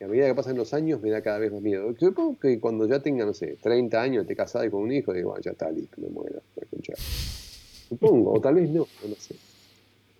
Y 0.00 0.04
a 0.04 0.08
medida 0.08 0.26
que 0.26 0.34
pasan 0.34 0.56
los 0.56 0.72
años 0.72 1.02
me 1.02 1.10
da 1.10 1.20
cada 1.20 1.38
vez 1.38 1.52
más 1.52 1.60
miedo. 1.60 1.94
Supongo 1.98 2.38
que 2.38 2.58
cuando 2.58 2.86
ya 2.88 3.00
tenga, 3.00 3.26
no 3.26 3.34
sé, 3.34 3.58
30 3.60 4.00
años, 4.00 4.26
casado 4.34 4.64
y 4.64 4.70
con 4.70 4.82
un 4.82 4.92
hijo, 4.92 5.12
digo, 5.12 5.30
bueno, 5.30 5.42
ya 5.42 5.50
está 5.50 5.70
listo, 5.70 6.00
me 6.00 6.08
muero. 6.08 6.42
Supongo, 7.88 8.32
o 8.32 8.40
tal 8.40 8.54
vez 8.54 8.70
no, 8.70 8.86
no 9.06 9.14
sé. 9.16 9.34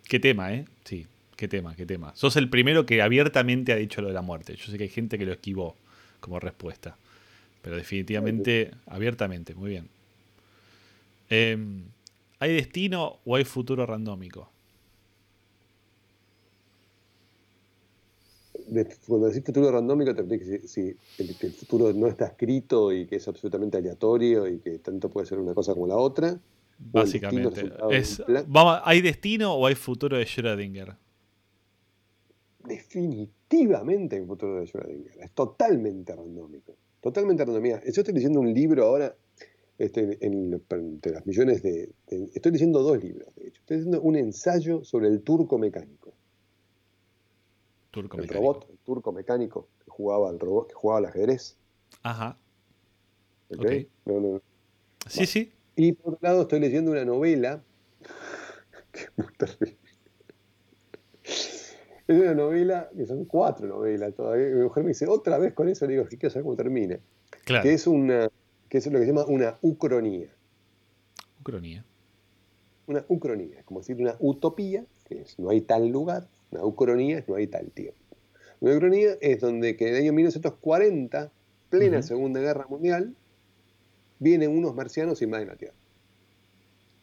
Qué 0.07 0.19
tema, 0.21 0.53
¿eh? 0.53 0.67
Sí, 0.85 1.07
qué 1.37 1.49
tema, 1.49 1.75
qué 1.77 1.87
tema. 1.87 2.13
Sos 2.15 2.37
el 2.37 2.51
primero 2.51 2.85
que 2.85 3.01
abiertamente 3.01 3.73
ha 3.73 3.77
dicho 3.77 4.03
lo 4.03 4.09
de 4.09 4.15
la 4.15 4.23
muerte. 4.23 4.55
Yo 4.57 4.71
sé 4.71 4.77
que 4.77 4.85
hay 4.85 4.91
gente 4.91 5.19
que 5.19 5.25
lo 5.25 5.33
esquivó 5.33 5.77
como 6.21 6.41
respuesta. 6.41 6.97
Pero 7.63 7.77
definitivamente, 7.77 8.73
abiertamente, 8.87 9.55
muy 9.55 9.71
bien. 9.71 9.89
Em, 11.29 11.85
¿Hay 12.41 12.55
destino 12.55 13.21
o 13.25 13.37
hay 13.37 13.45
futuro 13.45 13.87
randómico? 13.87 14.51
De- 18.67 18.89
cuando 19.07 19.29
decís 19.29 19.45
futuro 19.45 19.71
randómico, 19.71 20.15
te 20.15 20.27
que 20.39 20.45
si, 20.45 20.69
si 20.69 20.97
el, 21.19 21.53
futuro 21.53 21.93
no 21.93 22.07
está 22.07 22.27
escrito 22.27 22.93
y 22.93 23.07
que 23.07 23.17
es 23.17 23.29
absolutamente 23.29 23.77
aleatorio 23.77 24.49
y 24.49 24.59
que 24.59 24.79
tanto 24.79 25.11
puede 25.11 25.27
ser 25.27 25.39
una 25.39 25.55
cosa 25.55 25.75
como 25.75 25.87
la 25.87 25.97
otra. 25.97 26.31
destino 26.31 26.41
Básicamente. 26.79 27.73
Es, 27.91 28.23
vamos, 28.47 28.81
¿Hay 28.85 29.03
destino 29.03 29.55
o 29.55 29.67
hay 29.67 29.75
futuro 29.75 30.17
de 30.17 30.25
Schrödinger? 30.25 30.97
definitivamente 32.65 34.17
hay 34.17 34.25
futuro 34.25 34.61
de 34.61 34.67
Schrödinger. 34.67 35.19
Es 35.21 35.33
totalmente 35.33 36.15
randómico. 36.15 36.75
Totalmente 37.01 37.45
randómico. 37.45 37.81
Yo 37.85 38.01
estoy 38.01 38.15
leyendo 38.15 38.41
un 38.41 38.53
libro 38.53 38.87
ahora, 38.87 39.15
este, 39.81 40.19
en, 40.21 40.61
entre 40.71 41.13
las 41.13 41.27
millones 41.27 41.63
de, 41.63 41.91
de- 42.07 42.31
Estoy 42.35 42.53
leyendo 42.53 42.83
dos 42.83 43.03
libros, 43.03 43.35
de 43.35 43.49
hecho. 43.49 43.61
Estoy 43.63 43.79
leyendo 43.79 44.03
un 44.03 44.17
ensayo 44.17 44.85
sobre 44.85 45.09
el 45.09 45.23
turco 45.23 45.59
mecánico. 45.59 46.13
Turco 47.91 48.17
el 48.19 48.23
mecánico. 48.23 48.53
robot, 48.53 48.71
el 48.71 48.79
turco 48.79 49.13
mecánico 49.13 49.69
que 49.85 49.91
jugaba 49.91 50.29
al 50.29 50.39
robot, 50.39 50.69
que 50.69 50.75
jugaba 50.75 50.99
al 50.99 51.07
ajedrez. 51.07 51.57
Ajá. 52.03 52.37
¿ok? 53.51 53.59
Ok. 53.59 53.73
No, 54.05 54.21
no. 54.21 54.43
Sí, 55.09 55.25
sí. 55.27 55.53
Y 55.77 55.93
por 55.93 56.15
otro 56.15 56.29
lado 56.29 56.43
estoy 56.43 56.61
leyendo 56.61 56.91
una 56.91 57.05
novela 57.07 57.65
que 58.93 59.01
es 59.01 59.11
muy 59.17 59.27
terrible. 59.39 59.79
Es 61.23 62.21
una 62.21 62.35
novela, 62.35 62.91
que 62.95 63.07
son 63.07 63.25
cuatro 63.25 63.67
novelas 63.67 64.15
todavía. 64.15 64.49
Mi 64.49 64.63
mujer 64.63 64.83
me 64.83 64.89
dice, 64.91 65.07
otra 65.09 65.39
vez 65.39 65.55
con 65.55 65.69
eso, 65.69 65.87
le 65.87 65.93
digo, 65.95 66.05
que 66.07 66.19
quiero 66.19 66.33
saber 66.33 66.45
cómo 66.45 66.57
termina. 66.57 66.99
Claro. 67.45 67.63
Que 67.63 67.73
es 67.73 67.87
una, 67.87 68.29
que 68.71 68.79
es 68.79 68.87
lo 68.87 68.99
que 68.99 69.05
se 69.05 69.13
llama 69.13 69.27
una 69.27 69.59
ucronía. 69.61 70.29
Ucronía. 71.41 71.85
Una 72.87 73.05
ucronía, 73.09 73.59
es 73.59 73.65
como 73.65 73.81
decir 73.81 73.97
una 73.97 74.17
utopía, 74.21 74.85
que 75.07 75.21
es 75.21 75.39
no 75.39 75.51
hay 75.51 75.61
tal 75.61 75.89
lugar, 75.89 76.29
una 76.51 76.65
ucronía 76.65 77.19
es 77.19 77.29
no 77.29 77.35
hay 77.35 77.49
tal 77.49 77.71
tiempo. 77.73 77.99
Una 78.61 78.77
ucronía 78.77 79.17
es 79.21 79.41
donde 79.41 79.77
que 79.77 79.89
en 79.89 79.95
el 79.95 80.03
año 80.03 80.13
1940, 80.13 81.31
plena. 81.69 82.03
Segunda 82.03 82.41
Guerra 82.41 82.67
Mundial, 82.69 83.15
vienen 84.19 84.51
unos 84.51 84.75
marcianos 84.75 85.21
y 85.21 85.25
invaden 85.25 85.49
la 85.49 85.57
Tierra. 85.57 85.75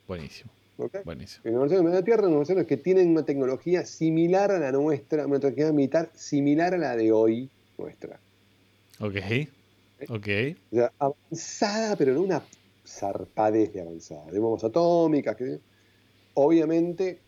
Buenísimo. 0.07 0.51
¿ok? 0.77 1.03
Buenísimo. 1.03 1.41
En 1.45 1.53
los 1.53 1.61
marcianos 1.61 1.91
de 1.91 1.97
la 1.97 2.03
Tierra, 2.03 2.23
los 2.23 2.37
marcianos 2.37 2.65
que 2.65 2.77
tienen 2.77 3.09
una 3.09 3.25
tecnología 3.25 3.85
similar 3.85 4.51
a 4.51 4.59
la 4.59 4.71
nuestra, 4.71 5.25
una 5.25 5.39
tecnología 5.39 5.73
militar 5.73 6.11
similar 6.13 6.75
a 6.75 6.77
la 6.77 6.95
de 6.95 7.11
hoy 7.11 7.49
nuestra. 7.77 8.19
Ok. 8.99 9.15
O 10.71 10.75
sea, 10.75 10.93
avanzada, 10.99 11.95
pero 11.95 12.13
no 12.13 12.21
una 12.21 12.43
zarpadez 12.85 13.73
de 13.73 13.81
avanzada, 13.81 14.31
de 14.31 14.39
bombas 14.39 14.63
atómicas. 14.63 15.35
Que, 15.35 15.59
obviamente, 16.35 17.19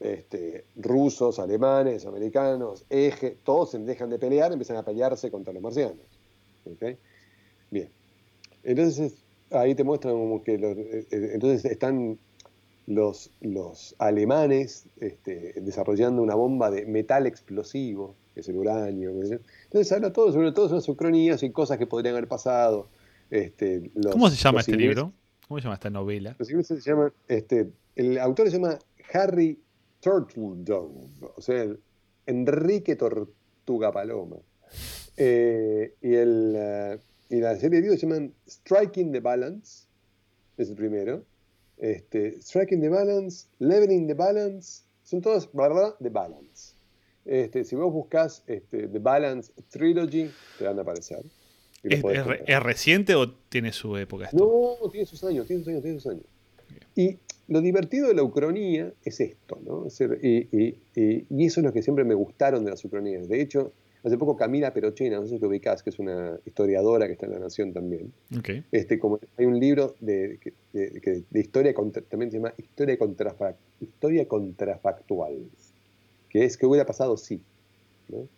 este, 0.00 0.64
rusos, 0.76 1.38
alemanes, 1.38 2.06
americanos, 2.06 2.84
eje, 2.90 3.36
todos 3.44 3.70
se 3.70 3.78
dejan 3.78 4.10
de 4.10 4.18
pelear, 4.18 4.52
empiezan 4.52 4.76
a 4.76 4.84
pelearse 4.84 5.30
contra 5.30 5.52
los 5.52 5.62
marcianos. 5.62 6.04
¿ok? 6.64 6.96
Bien. 7.70 7.88
Entonces, 8.64 9.14
ahí 9.50 9.74
te 9.74 9.84
muestran 9.84 10.14
como 10.14 10.42
que 10.42 10.58
los, 10.58 10.76
eh, 10.76 11.06
eh, 11.10 11.30
entonces 11.34 11.64
están 11.70 12.18
los, 12.86 13.30
los 13.40 13.94
alemanes 13.98 14.86
este, 15.00 15.54
desarrollando 15.60 16.22
una 16.22 16.34
bomba 16.34 16.70
de 16.70 16.86
metal 16.86 17.26
explosivo, 17.26 18.14
es 18.36 18.48
el 18.48 18.56
uranio. 18.56 19.10
Entonces 19.10 19.90
habla 19.92 20.12
todo 20.12 20.32
sobre 20.32 20.52
todo 20.52 20.66
esas 20.66 20.88
ucronías 20.88 21.42
y 21.42 21.50
cosas 21.50 21.78
que 21.78 21.86
podrían 21.86 22.14
haber 22.14 22.28
pasado. 22.28 22.88
Este, 23.30 23.90
los- 23.94 24.12
¿Cómo 24.12 24.28
se 24.30 24.36
llama 24.36 24.60
este 24.60 24.72
ingleses- 24.72 24.78
libro? 24.96 25.12
¿Cómo 25.48 25.58
se 25.58 25.64
llama 25.64 25.74
esta 25.74 25.90
novela? 25.90 26.36
Los 26.38 26.50
ingleses 26.50 26.82
se 26.84 26.90
llaman, 26.90 27.12
este, 27.28 27.70
el 27.96 28.18
autor 28.18 28.46
se 28.50 28.56
llama 28.58 28.78
Harry 29.12 29.58
Turtledove, 30.00 30.92
o 31.36 31.40
sea, 31.40 31.62
el 31.62 31.80
Enrique 32.26 32.96
Tortuga 32.96 33.90
Paloma. 33.92 34.36
Eh, 35.16 35.94
y, 36.02 36.14
el, 36.14 36.54
eh, 36.56 36.98
y 37.30 37.36
la 37.40 37.54
serie 37.56 37.76
de 37.76 37.82
libros 37.82 38.00
se 38.00 38.06
llaman 38.06 38.32
Striking 38.48 39.12
the 39.12 39.20
Balance, 39.20 39.86
es 40.58 40.68
el 40.68 40.76
primero. 40.76 41.24
Este, 41.78 42.40
Striking 42.40 42.80
the 42.80 42.88
Balance, 42.88 43.46
Leveling 43.58 44.06
the 44.06 44.14
Balance, 44.14 44.82
son 45.04 45.20
todas, 45.20 45.48
¿verdad? 45.52 45.94
The 46.02 46.10
Balance. 46.10 46.74
Este, 47.26 47.64
si 47.64 47.74
vos 47.76 47.92
buscas 47.92 48.42
este, 48.46 48.88
The 48.88 48.98
Balance 48.98 49.52
Trilogy, 49.70 50.30
te 50.58 50.64
van 50.64 50.78
a 50.78 50.82
aparecer. 50.82 51.18
Lo 51.82 52.10
¿Es, 52.10 52.18
es 52.18 52.40
es 52.46 52.62
reciente 52.62 53.14
o 53.14 53.30
tiene 53.30 53.72
su 53.72 53.96
época 53.96 54.26
esto? 54.26 54.78
No, 54.82 54.88
tiene 54.90 55.06
sus 55.06 55.22
años, 55.24 55.46
tiene 55.46 55.62
sus 55.62 55.68
años, 55.68 55.82
tiene 55.82 56.00
sus 56.00 56.10
años. 56.12 56.24
Y 56.94 57.18
lo 57.48 57.60
divertido 57.60 58.08
de 58.08 58.14
la 58.14 58.22
ucronía 58.22 58.92
es 59.04 59.20
esto, 59.20 59.58
¿no? 59.64 59.86
Es 59.86 59.98
decir, 59.98 60.18
y, 60.22 60.48
y- 60.56 60.78
y- 60.96 61.26
y 61.30 61.46
eso 61.46 61.60
es 61.60 61.64
lo 61.66 61.72
que 61.72 61.82
siempre 61.82 62.04
me 62.04 62.14
gustaron 62.14 62.64
de 62.64 62.70
las 62.70 62.84
ucronías. 62.84 63.28
De 63.28 63.40
hecho, 63.40 63.72
hace 64.02 64.18
poco 64.18 64.36
Camila 64.36 64.72
Perochena, 64.72 65.18
no 65.20 65.26
sé 65.26 65.34
si 65.34 65.38
te 65.40 65.46
ubicás, 65.46 65.82
que 65.82 65.90
es 65.90 65.98
una 65.98 66.38
historiadora 66.44 67.06
que 67.06 67.12
está 67.12 67.26
en 67.26 67.32
La 67.32 67.38
Nación 67.40 67.72
también, 67.72 68.12
Ok. 68.36 68.50
este, 68.72 68.98
como 68.98 69.20
hay 69.36 69.46
un 69.46 69.58
libro 69.60 69.94
de, 70.00 70.38
de- 70.72 71.00
que- 71.00 71.22
de 71.30 71.40
historia, 71.40 71.72
contra- 71.74 72.02
también 72.02 72.30
se 72.30 72.38
llama 72.38 72.52
Historia, 72.56 72.96
contrafa- 72.98 73.54
historia 73.80 74.26
Contrafactual, 74.26 75.38
que 76.36 76.44
es 76.44 76.58
¿qué 76.58 76.66
hubiera 76.66 76.84
pasado 76.84 77.16
si? 77.16 77.40
¿no? 78.08 78.28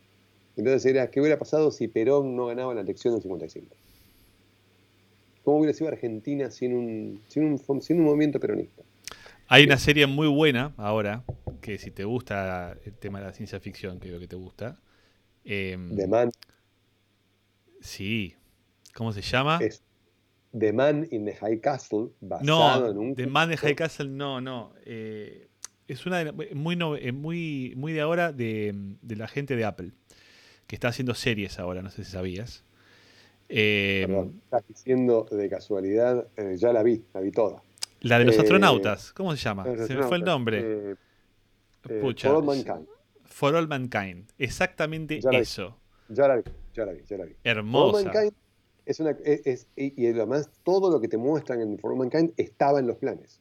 Entonces 0.57 0.87
era 0.87 1.11
¿qué 1.11 1.21
hubiera 1.21 1.39
pasado 1.39 1.73
si 1.73 1.89
Perón 1.89 2.37
no 2.37 2.47
ganaba 2.47 2.73
la 2.75 2.83
elección 2.83 3.15
del 3.15 3.23
55? 3.23 3.67
¿Cómo 5.43 5.59
hubiera 5.59 5.73
sido 5.77 5.89
Argentina 5.89 6.51
sin 6.51 6.75
un, 6.75 7.21
sin 7.29 7.45
un, 7.45 7.83
sin 7.83 7.99
un 7.99 8.05
movimiento 8.05 8.39
peronista? 8.39 8.83
Hay 9.49 9.65
una 9.65 9.79
serie 9.79 10.07
muy 10.07 10.29
buena 10.29 10.75
ahora, 10.77 11.25
que 11.61 11.79
si 11.79 11.91
te 11.91 12.05
gusta 12.05 12.77
el 12.85 12.93
tema 12.93 13.19
de 13.21 13.27
la 13.27 13.33
ciencia 13.33 13.59
ficción, 13.59 13.99
que 13.99 14.11
veo 14.11 14.21
que 14.21 14.29
te 14.29 14.37
gusta. 14.37 14.77
em, 15.45 15.97
The 15.97 16.07
Man, 16.07 16.31
sí. 17.81 18.35
¿Cómo 18.95 19.13
se 19.13 19.23
llama? 19.23 19.59
es 19.61 19.83
The 20.59 20.73
Man 20.73 21.09
in 21.11 21.25
the 21.25 21.35
High 21.35 21.61
Castle, 21.61 22.09
basado 22.21 22.85
No, 22.85 22.91
en 22.91 22.99
un... 22.99 23.15
The 23.15 23.27
Man 23.27 23.49
de 23.49 23.57
High 23.57 23.75
Castle, 23.75 24.09
no, 24.09 24.41
no. 24.41 24.73
eh, 24.85 25.48
es 25.89 26.07
una 26.07 26.23
de- 26.25 26.33
muy, 26.55 26.77
muy, 27.13 27.73
muy 27.77 27.93
de 27.93 28.01
ahora 28.01 28.33
de, 28.33 28.73
de 29.03 29.17
la 29.17 29.27
gente 29.29 29.57
de 29.57 29.65
Apple, 29.65 29.91
que 30.67 30.77
está 30.77 30.89
haciendo 30.89 31.15
series 31.15 31.59
ahora, 31.59 31.83
no 31.83 31.91
sé 31.91 32.05
si 32.05 32.13
sabías. 32.13 32.65
Eh, 33.49 34.05
Perdón, 34.07 34.41
estás 34.45 34.63
diciendo 34.69 35.27
de 35.31 35.49
casualidad, 35.49 36.29
eh, 36.37 36.57
ya 36.59 36.73
la 36.73 36.83
vi, 36.83 37.03
la 37.15 37.21
vi 37.21 37.31
toda. 37.31 37.63
la 38.03 38.19
de 38.19 38.27
los 38.27 38.37
eh, 38.37 38.41
astronautas, 38.41 39.13
¿cómo 39.15 39.35
se 39.35 39.43
llama? 39.43 39.65
Se 39.87 39.95
me 39.97 40.03
fue 40.05 40.19
el 40.19 40.25
nombre. 40.25 40.61
eh, 41.89 42.01
Pucha, 42.01 42.29
For 42.29 42.37
All 42.39 42.45
Mankind. 42.45 42.87
For 43.25 43.55
All 43.55 43.69
Mankind. 43.69 44.29
Exactamente 44.39 45.21
Ya 45.21 45.31
la 45.33 45.39
vi. 45.39 45.43
eso. 45.43 45.79
Ya 46.11 46.29
la 46.29 46.37
vi, 46.37 46.43
ya 46.75 46.85
la 46.85 46.93
vi, 46.93 47.01
ya 47.09 47.17
la 47.17 47.25
vi. 47.25 47.33
For 47.33 47.41
All 47.45 47.57
Hermosa. 47.59 48.03
Mankind 48.13 48.33
es 48.85 49.01
una, 49.01 49.11
es, 49.25 49.47
es- 49.47 49.67
y 49.77 50.03
y 50.03 50.07
además 50.09 50.51
todo 50.63 50.91
lo 50.91 51.01
que 51.01 51.09
te 51.09 51.17
muestran 51.17 51.61
en 51.63 51.79
For 51.79 51.93
All 51.93 51.99
Mankind 51.99 52.33
estaba 52.37 52.79
en 52.81 52.87
los 52.87 52.97
planes. 52.99 53.41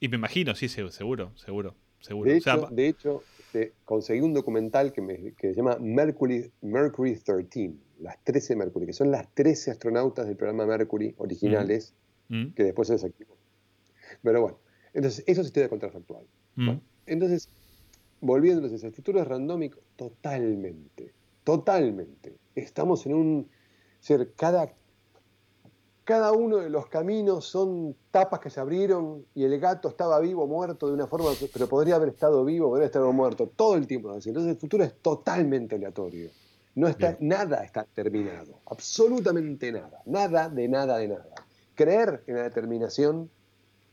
Y 0.00 0.08
me 0.08 0.16
imagino, 0.16 0.54
sí, 0.54 0.68
se- 0.68 0.90
seguro, 0.90 1.32
seguro, 1.36 1.74
seguro. 2.00 2.30
De 2.30 2.38
O 2.38 2.40
sea, 2.40 2.54
hecho, 2.54 2.68
de 2.70 2.88
hecho 2.88 3.24
este, 3.38 3.72
conseguí 3.84 4.20
un 4.20 4.32
documental 4.34 4.92
que, 4.92 5.00
me, 5.00 5.32
que 5.34 5.48
se 5.50 5.54
llama 5.54 5.76
Mercury, 5.80 6.50
Mercury 6.62 7.16
13, 7.16 7.72
las 8.00 8.22
13 8.24 8.54
Mercury, 8.56 8.86
que 8.86 8.92
son 8.92 9.10
las 9.10 9.32
13 9.34 9.70
astronautas 9.72 10.26
del 10.26 10.36
programa 10.36 10.66
Mercury 10.66 11.14
originales, 11.18 11.94
mm, 12.28 12.48
que 12.54 12.62
después 12.64 12.88
se 12.88 12.94
desactivó. 12.94 13.36
Pero 14.22 14.40
bueno, 14.42 14.58
entonces 14.94 15.24
eso 15.26 15.40
es 15.40 15.48
historia 15.48 15.68
contrafactual. 15.68 16.24
mm. 16.56 16.66
Bueno, 16.66 16.80
entonces, 17.06 17.48
volviendo 18.20 18.60
entonces, 18.62 18.84
el 18.84 18.92
futuro 18.92 19.20
es 19.20 19.26
randómico 19.26 19.80
totalmente, 19.96 21.12
totalmente. 21.44 22.36
Estamos 22.54 23.04
en 23.06 23.14
un... 23.14 23.48
decir, 24.00 24.32
cada, 24.36 24.72
cada 26.08 26.32
uno 26.32 26.56
de 26.56 26.70
los 26.70 26.86
caminos 26.86 27.44
son 27.44 27.94
tapas 28.10 28.40
que 28.40 28.48
se 28.48 28.58
abrieron 28.58 29.26
y 29.34 29.44
el 29.44 29.60
gato 29.60 29.90
estaba 29.90 30.18
vivo 30.20 30.44
o 30.44 30.46
muerto 30.46 30.86
de 30.86 30.94
una 30.94 31.06
forma, 31.06 31.28
pero 31.52 31.68
podría 31.68 31.96
haber 31.96 32.08
estado 32.08 32.46
vivo, 32.46 32.70
podría 32.70 32.86
estar 32.86 33.02
muerto, 33.02 33.52
todo 33.54 33.74
el 33.74 33.86
tiempo. 33.86 34.08
Entonces 34.14 34.46
el 34.46 34.56
futuro 34.56 34.84
es 34.84 34.94
totalmente 35.02 35.74
aleatorio. 35.74 36.30
No 36.76 36.88
está, 36.88 37.18
nada 37.20 37.62
está 37.62 37.84
terminado, 37.84 38.58
absolutamente 38.70 39.70
nada, 39.70 40.00
nada 40.06 40.48
de 40.48 40.66
nada 40.66 40.96
de 40.96 41.08
nada. 41.08 41.34
Creer 41.74 42.24
en 42.26 42.36
la 42.36 42.44
determinación 42.44 43.28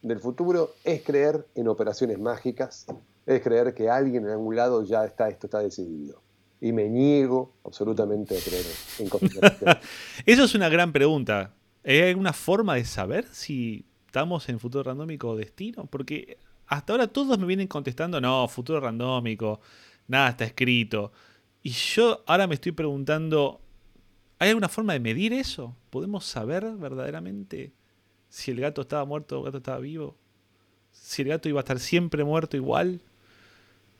del 0.02 0.22
futuro 0.22 0.70
es 0.86 1.04
creer 1.04 1.46
en 1.54 1.68
operaciones 1.68 2.18
mágicas, 2.18 2.86
es 3.26 3.42
creer 3.42 3.74
que 3.74 3.90
alguien 3.90 4.24
en 4.24 4.30
algún 4.30 4.56
lado 4.56 4.86
ya 4.86 5.04
está, 5.04 5.28
esto 5.28 5.48
está 5.48 5.60
decidido. 5.60 6.22
Y 6.62 6.72
me 6.72 6.88
niego 6.88 7.52
absolutamente 7.66 8.38
a 8.38 8.40
creer 8.40 8.66
en 9.00 9.10
cosas. 9.10 9.80
Eso 10.26 10.46
es 10.46 10.56
una 10.56 10.70
gran 10.70 10.94
pregunta. 10.94 11.52
¿Hay 11.86 12.02
alguna 12.02 12.34
forma 12.34 12.76
de 12.76 12.86
saber 12.86 13.28
si 13.32 13.86
¿estamos 14.07 14.48
en 14.49 14.60
futuro 14.60 14.84
randómico 14.84 15.30
o 15.30 15.36
destino? 15.36 15.86
Porque 15.86 16.38
hasta 16.68 16.94
ahora 16.94 17.07
todos 17.07 17.38
me 17.38 17.45
vienen 17.45 17.68
contestando, 17.68 18.20
no, 18.20 18.48
futuro 18.48 18.80
randómico, 18.80 19.60
nada 20.07 20.30
está 20.30 20.45
escrito. 20.45 21.12
Y 21.62 21.72
yo 21.72 22.24
ahora 22.26 22.48
me 22.48 22.56
estoy 22.56 22.72
preguntando, 22.72 23.60
¿hay 24.40 24.49
alguna 24.49 24.70
forma 24.70 24.94
de 24.94 24.99
medir 24.99 25.34
eso? 25.34 25.76
¿Podemos 25.90 26.26
saber 26.26 26.66
verdaderamente 26.78 27.74
si 28.30 28.52
el 28.52 28.62
gato 28.62 28.82
estaba 28.82 29.06
muerto 29.06 29.36
o 29.36 29.40
el 29.40 29.45
gato 29.45 29.57
estaba 29.57 29.80
vivo? 29.80 30.16
¿Si 30.91 31.22
el 31.22 31.28
gato 31.28 31.49
iba 31.49 31.60
a 31.60 31.64
estar 31.64 31.80
siempre 31.80 32.24
muerto 32.24 32.57
igual? 32.57 33.02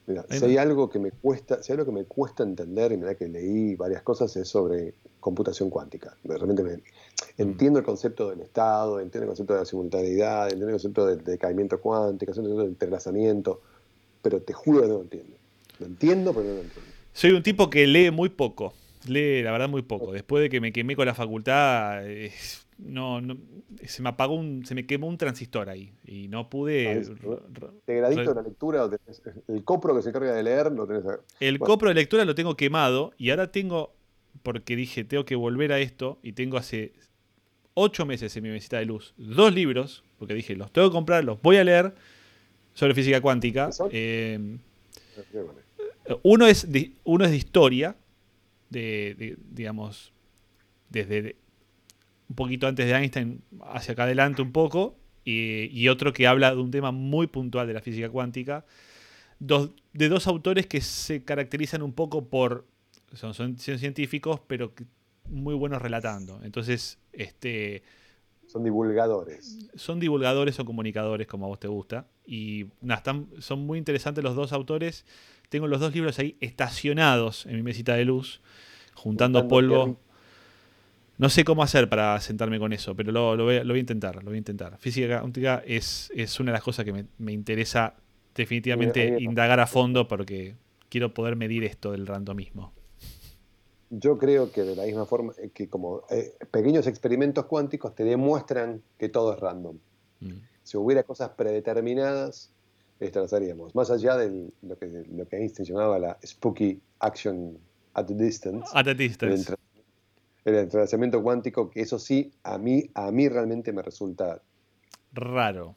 Mira, 0.08 0.26
si 0.30 0.46
hay 0.46 0.58
algo 0.58 0.90
que 0.90 0.98
me 0.98 1.12
cuesta, 1.12 1.62
si 1.62 1.72
hay 1.72 1.80
algo 1.80 1.92
que 1.92 2.00
me 2.00 2.06
cuesta 2.06 2.44
entender, 2.44 2.94
y 2.94 2.98
mira 2.98 3.16
que 3.16 3.28
leí 3.28 3.76
varias 3.76 4.02
cosas, 4.02 4.36
es 4.38 4.48
sobre 4.48 4.94
computación 5.30 5.72
cuántica. 5.72 6.16
De 6.24 6.38
repente 6.38 6.62
me- 6.62 6.80
entiendo 7.40 7.80
el 7.80 7.86
concepto 7.86 8.30
del 8.30 8.42
estado, 8.42 9.00
entiendo 9.00 9.24
el 9.24 9.30
concepto 9.30 9.54
de 9.54 9.60
la 9.62 9.66
simultaneidad, 9.66 10.44
entiendo 10.44 10.68
el 10.68 10.74
concepto 10.74 11.06
del 11.08 11.24
decaimiento 11.24 11.82
cuántico, 11.82 12.30
entiendo 12.32 12.52
el 12.52 12.56
concepto 12.58 12.62
del 12.62 12.70
entrelazamiento, 12.74 13.62
pero 14.22 14.40
te 14.44 14.54
juro 14.54 14.82
que 14.84 14.88
no 14.88 14.94
lo 14.96 15.02
entiendo. 15.02 15.36
Lo 15.80 15.86
entiendo, 15.88 16.32
pero 16.32 16.46
no 16.46 16.54
lo 16.54 16.62
entiendo. 16.62 16.92
Soy 17.12 17.32
un 17.32 17.42
tipo 17.42 17.72
que 17.72 17.88
lee 17.88 18.12
muy 18.12 18.30
poco. 18.30 18.76
Lee, 19.08 19.42
la 19.42 19.52
verdad, 19.52 19.68
muy 19.68 19.82
poco. 19.82 20.12
Después 20.12 20.44
de 20.44 20.50
que 20.50 20.62
me 20.62 20.72
quemé 20.72 20.96
con 20.96 21.08
la 21.08 21.16
facultad, 21.16 22.04
no, 22.78 23.20
no- 23.22 23.38
se 23.86 24.02
me 24.02 24.10
apagó 24.10 24.36
un, 24.36 24.64
se 24.66 24.76
me 24.76 24.86
quemó 24.86 25.08
un 25.08 25.18
transistor 25.18 25.70
ahí. 25.70 25.92
Y 26.06 26.28
no 26.28 26.50
pude. 26.50 27.04
Ah, 27.04 27.38
¿Te 27.86 27.96
gradito 27.98 28.34
la 28.34 28.42
lectura 28.44 28.84
o 28.84 28.90
tenés- 28.92 29.22
el 29.48 29.64
copro 29.64 29.96
que 29.96 30.02
se 30.04 30.10
encarga 30.10 30.34
de 30.34 30.44
leer 30.44 30.72
lo 30.72 30.86
tenés 30.86 31.06
a- 31.06 31.20
El 31.40 31.58
Bueno. 31.58 31.74
copro 31.74 31.90
de 31.90 31.96
lectura 31.96 32.26
lo 32.26 32.36
tengo 32.36 32.56
quemado 32.56 33.12
y 33.18 33.30
ahora 33.32 33.52
tengo, 33.52 33.95
porque 34.44 34.76
dije, 34.76 35.04
tengo 35.04 35.26
que 35.26 35.36
volver 35.36 35.72
a 35.72 35.80
esto 35.80 36.20
y 36.24 36.34
tengo 36.34 36.58
hace 36.58 36.94
ocho 37.74 38.06
meses 38.06 38.36
en 38.38 38.44
mi 38.44 38.50
mesita 38.50 38.78
de 38.80 38.86
luz 38.86 39.14
dos 39.18 39.54
libros, 39.54 40.04
porque 40.18 40.34
dije, 40.34 40.56
los 40.56 40.72
tengo 40.72 40.90
que 40.90 40.94
comprar, 40.94 41.24
los 41.24 41.42
voy 41.42 41.58
a 41.58 41.64
leer 41.64 41.94
sobre 42.74 42.94
física 42.94 43.22
cuántica. 43.22 43.70
Eh, 43.92 44.58
uno, 46.24 46.46
es 46.48 46.72
de, 46.72 46.94
uno 47.04 47.26
es 47.26 47.32
de 47.32 47.38
historia, 47.38 47.96
de, 48.70 49.16
de, 49.18 49.38
digamos, 49.52 50.12
desde 50.90 51.22
de- 51.22 51.36
un 52.30 52.36
poquito 52.36 52.68
antes 52.68 52.86
de 52.86 52.94
Einstein 52.94 53.42
hacia 53.64 53.94
acá 53.94 54.04
adelante 54.04 54.42
un 54.42 54.52
poco, 54.52 54.98
y, 55.24 55.70
y 55.72 55.90
otro 55.90 56.14
que 56.14 56.28
habla 56.28 56.54
de 56.54 56.62
un 56.62 56.72
tema 56.72 56.92
muy 56.92 57.28
puntual 57.28 57.68
de 57.68 57.74
la 57.74 57.82
física 57.82 58.10
cuántica 58.10 58.66
dos, 59.40 59.72
de 59.94 60.08
dos 60.10 60.28
autores 60.28 60.68
que 60.68 60.82
se 60.82 61.24
caracterizan 61.24 61.82
un 61.82 61.94
poco 61.94 62.30
por. 62.30 62.66
Son, 63.16 63.34
son, 63.34 63.58
son 63.58 63.80
científicos, 63.80 64.40
pero 64.48 64.74
muy 65.30 65.56
buenos 65.56 65.82
relatando. 65.82 66.40
Entonces, 66.44 67.00
este, 67.12 67.84
Son 68.48 68.64
divulgadores. 68.64 69.70
son 69.76 70.00
divulgadores 70.00 70.60
o 70.60 70.66
comunicadores, 70.66 71.28
como 71.28 71.46
a 71.46 71.50
vos 71.50 71.60
te 71.60 71.68
gusta. 71.68 72.08
Y 72.26 72.68
están, 72.90 73.28
son 73.40 73.66
muy 73.66 73.78
interesantes 73.78 74.24
los 74.24 74.36
dos 74.36 74.54
autores. 74.54 75.06
Tengo 75.50 75.68
los 75.68 75.80
dos 75.80 75.94
libros 75.94 76.20
ahí 76.20 76.38
estacionados 76.42 77.46
en 77.46 77.56
mi 77.56 77.64
mesita 77.64 77.96
de 77.96 78.06
luz, 78.06 78.42
juntando 78.94 79.40
Juntando 79.40 79.48
polvo. 79.48 80.00
No 81.18 81.30
sé 81.30 81.46
cómo 81.46 81.64
hacer 81.64 81.88
para 81.88 82.20
sentarme 82.20 82.60
con 82.60 82.74
eso, 82.74 82.94
pero 82.94 83.12
lo, 83.12 83.38
lo 83.38 83.46
voy, 83.46 83.58
a, 83.58 83.64
lo 83.64 83.70
voy 83.74 83.78
a 83.78 83.80
intentar, 83.80 84.16
lo 84.18 84.26
voy 84.26 84.36
a 84.36 84.38
intentar. 84.38 84.78
Física 84.80 85.22
cuántica 85.22 85.64
es, 85.66 86.12
es 86.14 86.40
una 86.42 86.52
de 86.52 86.58
las 86.58 86.64
cosas 86.64 86.84
que 86.84 86.92
me, 86.92 87.06
me 87.18 87.32
interesa 87.32 87.96
definitivamente 88.36 89.16
indagar 89.22 89.62
a 89.62 89.68
fondo 89.68 90.10
porque 90.10 90.56
quiero 90.90 91.14
poder 91.14 91.38
medir 91.38 91.64
esto 91.64 91.94
del 91.94 92.06
randomismo. 92.06 92.74
Yo 93.90 94.18
creo 94.18 94.52
que 94.52 94.64
de 94.64 94.76
la 94.76 94.84
misma 94.84 95.06
forma 95.06 95.34
eh, 95.38 95.50
que 95.54 95.70
como 95.70 96.04
eh, 96.10 96.34
pequeños 96.52 96.88
experimentos 96.88 97.46
cuánticos 97.46 97.94
te 97.96 98.04
demuestran 98.04 98.82
que 98.98 99.10
todo 99.10 99.34
es 99.34 99.40
random. 99.40 99.78
Mm. 100.22 100.32
Si 100.64 100.78
hubiera 100.78 101.04
cosas 101.04 101.30
predeterminadas, 101.32 102.52
las 103.00 103.34
haríamos. 103.34 103.76
Más 103.76 103.92
allá 103.92 104.18
de 104.18 104.50
lo 104.62 104.78
que, 104.78 104.88
lo 105.12 105.28
que 105.28 105.38
Einstein 105.38 105.68
llamaba 105.68 106.00
la 106.00 106.18
spooky 106.26 106.80
action 107.00 107.58
at 107.94 108.10
a 108.10 108.14
distance, 108.14 108.68
At 108.74 108.88
a 108.88 108.94
distance. 108.94 109.54
el 110.46 110.56
entrelazamiento 110.56 111.22
cuántico, 111.22 111.70
que 111.70 111.82
eso 111.82 112.00
sí, 112.00 112.32
a 112.44 112.58
mí, 112.58 112.90
a 112.94 113.12
mí 113.12 113.28
realmente 113.30 113.72
me 113.74 113.82
resulta 113.82 114.42
Raro. 115.14 115.76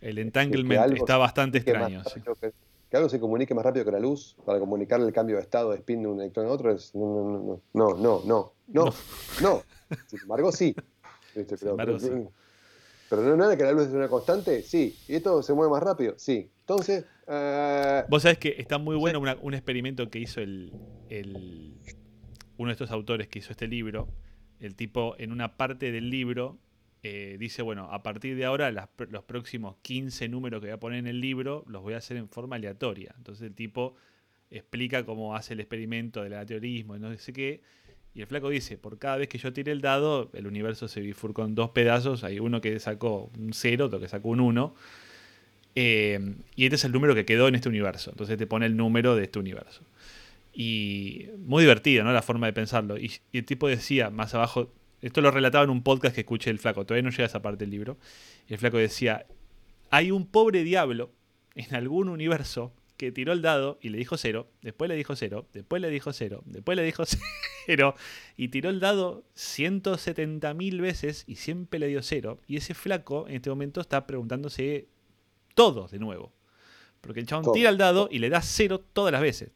El 0.00 0.18
entanglement 0.18 0.92
está 0.96 1.16
bastante 1.16 1.58
extraño. 1.58 2.02
sí. 2.04 2.20
rápido 2.20 2.34
que- 2.36 2.65
que 2.90 2.96
algo 2.96 3.08
se 3.08 3.18
comunique 3.20 3.54
más 3.54 3.64
rápido 3.64 3.84
que 3.84 3.90
la 3.92 3.98
luz 4.00 4.36
para 4.44 4.58
comunicarle 4.58 5.06
el 5.06 5.12
cambio 5.12 5.36
de 5.36 5.42
estado 5.42 5.70
de 5.70 5.76
spin 5.78 6.02
de 6.02 6.08
un 6.08 6.20
electrón 6.20 6.46
a 6.46 6.50
otro 6.50 6.70
es 6.72 6.94
no, 6.94 7.02
no, 7.04 7.60
no, 7.74 7.96
no, 7.96 7.96
no, 7.96 8.24
no, 8.24 8.52
no, 8.68 8.94
no. 9.42 9.62
Sin 10.06 10.20
embargo, 10.20 10.52
sí. 10.52 10.74
¿Viste? 11.34 11.56
Pero, 11.58 11.72
embargo, 11.72 11.96
pero- 12.00 12.16
sí. 12.16 12.28
pero 13.10 13.22
no 13.22 13.32
es 13.32 13.38
nada 13.38 13.56
que 13.56 13.62
la 13.64 13.72
luz 13.72 13.88
es 13.88 13.92
una 13.94 14.08
constante, 14.08 14.62
sí. 14.62 14.96
¿Y 15.08 15.16
esto 15.16 15.42
se 15.42 15.52
mueve 15.54 15.70
más 15.72 15.82
rápido? 15.82 16.14
Sí. 16.16 16.50
Entonces, 16.60 17.04
eh, 17.28 18.04
Vos 18.08 18.22
sabés 18.22 18.38
que 18.38 18.54
está 18.58 18.78
muy 18.78 18.96
bueno 18.96 19.20
una- 19.20 19.36
un 19.42 19.54
experimento 19.54 20.08
que 20.10 20.18
hizo 20.20 20.40
el, 20.40 20.72
el- 21.08 21.74
uno 22.58 22.68
de 22.68 22.72
estos 22.72 22.90
autores 22.90 23.28
que 23.28 23.40
hizo 23.40 23.50
este 23.52 23.66
libro. 23.68 24.08
El 24.60 24.74
tipo 24.74 25.14
en 25.18 25.32
una 25.32 25.56
parte 25.56 25.92
del 25.92 26.08
libro 26.08 26.56
eh, 27.08 27.36
dice, 27.38 27.62
bueno, 27.62 27.88
a 27.92 28.02
partir 28.02 28.36
de 28.36 28.44
ahora 28.44 28.72
los 28.72 29.24
próximos 29.24 29.76
15 29.82 30.28
números 30.28 30.60
que 30.60 30.66
voy 30.66 30.74
a 30.74 30.80
poner 30.80 30.98
en 30.98 31.06
el 31.06 31.20
libro 31.20 31.64
los 31.68 31.82
voy 31.82 31.94
a 31.94 31.98
hacer 31.98 32.16
en 32.16 32.28
forma 32.28 32.56
aleatoria. 32.56 33.14
Entonces 33.16 33.46
el 33.46 33.54
tipo 33.54 33.94
explica 34.50 35.06
cómo 35.06 35.36
hace 35.36 35.54
el 35.54 35.60
experimento 35.60 36.24
del 36.24 36.32
aleatorismo 36.32 36.96
y 36.96 36.98
no 36.98 37.16
sé 37.16 37.32
qué. 37.32 37.60
Y 38.12 38.22
el 38.22 38.26
flaco 38.26 38.48
dice, 38.48 38.76
por 38.76 38.98
cada 38.98 39.18
vez 39.18 39.28
que 39.28 39.38
yo 39.38 39.52
tire 39.52 39.70
el 39.70 39.82
dado, 39.82 40.30
el 40.32 40.48
universo 40.48 40.88
se 40.88 41.00
bifurcó 41.00 41.44
en 41.44 41.54
dos 41.54 41.70
pedazos. 41.70 42.24
Hay 42.24 42.40
uno 42.40 42.60
que 42.60 42.80
sacó 42.80 43.30
un 43.38 43.52
0, 43.52 43.84
otro 43.84 44.00
que 44.00 44.08
sacó 44.08 44.30
un 44.30 44.40
1. 44.40 44.74
Eh, 45.76 46.34
y 46.56 46.64
este 46.64 46.74
es 46.74 46.84
el 46.84 46.92
número 46.92 47.14
que 47.14 47.24
quedó 47.24 47.46
en 47.46 47.54
este 47.54 47.68
universo. 47.68 48.10
Entonces 48.10 48.36
te 48.36 48.48
pone 48.48 48.66
el 48.66 48.76
número 48.76 49.14
de 49.14 49.24
este 49.24 49.38
universo. 49.38 49.82
Y 50.52 51.26
muy 51.38 51.62
divertido, 51.62 52.02
¿no? 52.02 52.12
La 52.12 52.22
forma 52.22 52.46
de 52.46 52.52
pensarlo. 52.52 52.98
Y 52.98 53.12
el 53.32 53.44
tipo 53.44 53.68
decía 53.68 54.10
más 54.10 54.34
abajo, 54.34 54.72
esto 55.06 55.20
lo 55.20 55.30
relataba 55.30 55.64
en 55.64 55.70
un 55.70 55.82
podcast 55.82 56.14
que 56.14 56.22
escuché 56.22 56.50
el 56.50 56.58
flaco, 56.58 56.84
todavía 56.84 57.02
no 57.02 57.10
llega 57.10 57.24
a 57.24 57.26
esa 57.26 57.42
parte 57.42 57.64
del 57.64 57.70
libro. 57.70 57.98
Y 58.48 58.54
el 58.54 58.58
flaco 58.58 58.76
decía, 58.76 59.26
hay 59.90 60.10
un 60.10 60.26
pobre 60.26 60.64
diablo 60.64 61.12
en 61.54 61.74
algún 61.74 62.08
universo 62.08 62.72
que 62.96 63.12
tiró 63.12 63.32
el 63.32 63.42
dado 63.42 63.78
y 63.80 63.90
le 63.90 63.98
dijo 63.98 64.16
cero, 64.16 64.48
después 64.62 64.88
le 64.88 64.96
dijo 64.96 65.16
cero, 65.16 65.46
después 65.52 65.82
le 65.82 65.90
dijo 65.90 66.12
cero, 66.12 66.42
después 66.46 66.76
le 66.76 66.82
dijo 66.82 67.04
cero, 67.66 67.94
y 68.36 68.48
tiró 68.48 68.70
el 68.70 68.80
dado 68.80 69.24
170 69.34 70.54
mil 70.54 70.80
veces 70.80 71.24
y 71.26 71.36
siempre 71.36 71.78
le 71.78 71.88
dio 71.88 72.02
cero. 72.02 72.40
Y 72.46 72.56
ese 72.56 72.74
flaco 72.74 73.28
en 73.28 73.36
este 73.36 73.50
momento 73.50 73.80
está 73.80 74.06
preguntándose 74.06 74.88
todo 75.54 75.88
de 75.88 75.98
nuevo. 75.98 76.32
Porque 77.00 77.20
el 77.20 77.26
chabón 77.26 77.52
tira 77.52 77.70
el 77.70 77.78
dado 77.78 78.08
y 78.10 78.18
le 78.18 78.30
da 78.30 78.40
cero 78.42 78.80
todas 78.80 79.12
las 79.12 79.20
veces. 79.20 79.50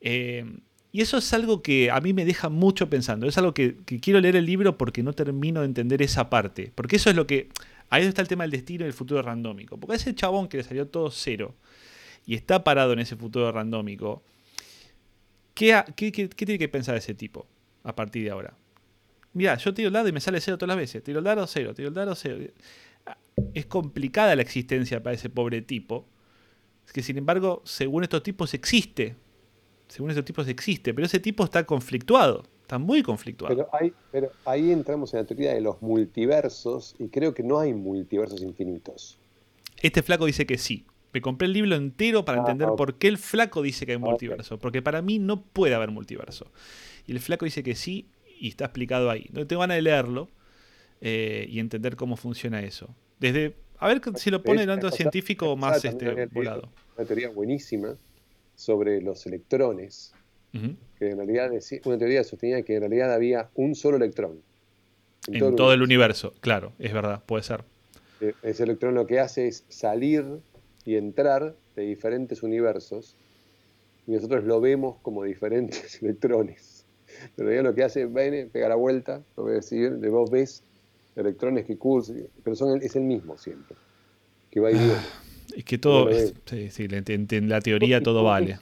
Eh, 0.00 0.44
y 0.92 1.02
eso 1.02 1.18
es 1.18 1.32
algo 1.32 1.62
que 1.62 1.90
a 1.90 2.00
mí 2.00 2.12
me 2.12 2.24
deja 2.24 2.48
mucho 2.48 2.90
pensando. 2.90 3.26
Es 3.28 3.38
algo 3.38 3.54
que, 3.54 3.76
quiero 4.00 4.20
leer 4.20 4.36
el 4.36 4.46
libro 4.46 4.76
porque 4.76 5.02
no 5.02 5.12
termino 5.12 5.60
de 5.60 5.66
entender 5.66 6.02
esa 6.02 6.28
parte. 6.30 6.72
Porque 6.74 6.96
eso 6.96 7.10
es 7.10 7.16
lo 7.16 7.26
que. 7.26 7.48
Ahí 7.90 8.04
está 8.04 8.22
el 8.22 8.28
tema 8.28 8.44
del 8.44 8.50
destino 8.52 8.84
y 8.84 8.88
el 8.88 8.92
futuro 8.92 9.22
randómico. 9.22 9.76
Porque 9.78 9.96
ese 9.96 10.14
chabón 10.14 10.48
que 10.48 10.56
le 10.58 10.62
salió 10.64 10.86
todo 10.88 11.10
cero 11.10 11.54
y 12.26 12.34
está 12.34 12.64
parado 12.64 12.92
en 12.92 12.98
ese 13.00 13.16
futuro 13.16 13.50
randómico, 13.52 14.22
¿qué, 15.54 15.82
qué- 15.96 16.12
qué- 16.12 16.28
qué 16.28 16.46
tiene 16.46 16.58
que 16.58 16.68
pensar 16.68 16.96
ese 16.96 17.14
tipo 17.14 17.46
a 17.84 17.94
partir 17.94 18.24
de 18.24 18.30
ahora? 18.30 18.54
Mira, 19.32 19.56
yo 19.58 19.72
tiro 19.72 19.88
el 19.88 19.92
dado 19.94 20.08
y 20.08 20.12
me 20.12 20.20
sale 20.20 20.40
cero 20.40 20.58
todas 20.58 20.68
las 20.68 20.76
veces. 20.76 21.02
Tiro 21.04 21.18
el 21.18 21.24
dado 21.24 21.46
cero, 21.46 21.72
tiro 21.74 21.88
el 21.88 21.94
dado 21.94 22.14
cero. 22.14 22.38
Es 23.54 23.66
complicada 23.66 24.34
la 24.36 24.42
existencia 24.42 25.02
para 25.02 25.14
ese 25.14 25.30
pobre 25.30 25.62
tipo. 25.62 26.06
Es 26.86 26.92
que 26.92 27.02
sin 27.02 27.16
embargo, 27.18 27.62
según 27.64 28.02
estos 28.02 28.22
tipos 28.22 28.54
existe. 28.54 29.14
Según 29.90 30.10
estos 30.10 30.24
tipos 30.24 30.48
existe. 30.48 30.94
Pero 30.94 31.04
ese 31.06 31.20
tipo 31.20 31.44
está 31.44 31.64
conflictuado. 31.64 32.44
Está 32.62 32.78
muy 32.78 33.02
conflictuado. 33.02 33.54
pero, 33.54 33.68
hay, 33.72 33.92
pero 34.12 34.30
ahí 34.44 34.70
entramos 34.70 35.12
en 35.12 35.20
la 35.20 35.26
teoría 35.26 35.52
de 35.52 35.60
los 35.60 35.82
multiversos 35.82 36.94
y 36.98 37.08
creo 37.08 37.34
que 37.34 37.42
no 37.42 37.58
hay 37.58 37.74
multiversos 37.74 38.40
infinitos. 38.42 39.18
Este 39.82 40.02
flaco 40.02 40.24
dice 40.26 40.46
que 40.46 40.56
sí. 40.56 40.84
Me 41.12 41.20
compré 41.20 41.46
el 41.46 41.52
libro 41.52 41.74
entero 41.74 42.24
para 42.24 42.38
Ah, 42.38 42.40
entender 42.42 42.68
por 42.76 42.94
qué 42.94 43.08
el 43.08 43.18
flaco 43.18 43.62
dice 43.62 43.84
que 43.84 43.92
hay 43.92 43.98
multiverso. 43.98 44.58
Porque 44.58 44.80
para 44.80 45.02
mí 45.02 45.18
no 45.18 45.42
puede 45.42 45.74
haber 45.74 45.90
multiverso. 45.90 46.46
Y 47.06 47.12
el 47.12 47.18
flaco 47.20 47.44
dice 47.44 47.64
que 47.64 47.74
sí 47.74 48.06
y 48.38 48.48
está 48.48 48.66
explicado 48.66 49.10
ahí. 49.10 49.28
No 49.32 49.44
tengo 49.46 49.60
ganas 49.60 49.76
de 49.78 49.82
leerlo 49.82 50.28
eh, 51.00 51.46
y 51.50 51.58
entender 51.58 51.96
cómo 51.96 52.16
funciona 52.16 52.60
eso. 52.62 52.94
Desde, 53.18 53.56
a 53.78 53.88
ver 53.88 54.00
si 54.16 54.30
lo 54.30 54.42
pone 54.44 54.62
esta- 54.62 54.90
científico 54.92 55.56
más 55.56 55.84
este, 55.84 56.26
volado. 56.26 56.68
Una 56.96 57.06
teoría 57.06 57.30
buenísima 57.30 57.96
sobre 58.60 59.00
los 59.00 59.26
electrones, 59.26 60.12
que 60.98 61.08
en 61.10 61.16
realidad 61.16 61.50
una 61.84 61.98
teoría 61.98 62.22
sostenía 62.24 62.62
que 62.62 62.74
en 62.74 62.80
realidad 62.80 63.12
había 63.14 63.48
un 63.54 63.74
solo 63.74 63.96
electrón. 63.96 64.42
En 65.28 65.38
todo 65.56 65.72
el 65.72 65.82
universo, 65.82 66.32
claro, 66.40 66.72
es 66.78 66.92
verdad, 66.92 67.22
puede 67.24 67.42
ser. 67.42 67.62
Eh, 68.20 68.34
Ese 68.42 68.64
electrón 68.64 68.94
lo 68.94 69.06
que 69.06 69.20
hace 69.20 69.48
es 69.48 69.64
salir 69.68 70.24
y 70.84 70.96
entrar 70.96 71.54
de 71.76 71.82
diferentes 71.82 72.42
universos 72.42 73.16
y 74.06 74.12
nosotros 74.12 74.44
lo 74.44 74.60
vemos 74.60 74.96
como 75.02 75.24
diferentes 75.24 76.02
electrones. 76.02 76.84
Pero 77.36 77.48
en 77.48 77.54
realidad 77.54 77.64
lo 77.70 77.74
que 77.74 77.84
hace 77.84 78.06
viene, 78.06 78.46
pega 78.46 78.68
la 78.68 78.74
vuelta, 78.76 79.22
lo 79.36 79.44
voy 79.44 79.52
a 79.52 79.56
decir, 79.56 79.92
de 79.98 80.08
vos 80.08 80.30
ves 80.30 80.62
electrones 81.16 81.64
que 81.66 81.76
Kurz, 81.76 82.12
pero 82.42 82.56
son 82.56 82.76
el- 82.76 82.82
es 82.82 82.96
el 82.96 83.02
mismo 83.04 83.36
siempre. 83.38 83.76
Que 84.50 84.60
va 84.60 84.70
y 84.70 84.74
viene. 84.74 84.92
Es 85.56 85.64
que 85.64 85.78
todo, 85.78 86.08
es- 86.10 86.34
sí, 86.46 86.70
sí, 86.70 86.86
en, 86.90 87.48
la 87.48 87.60
teoría 87.60 88.02
todo 88.02 88.24
vale. 88.24 88.58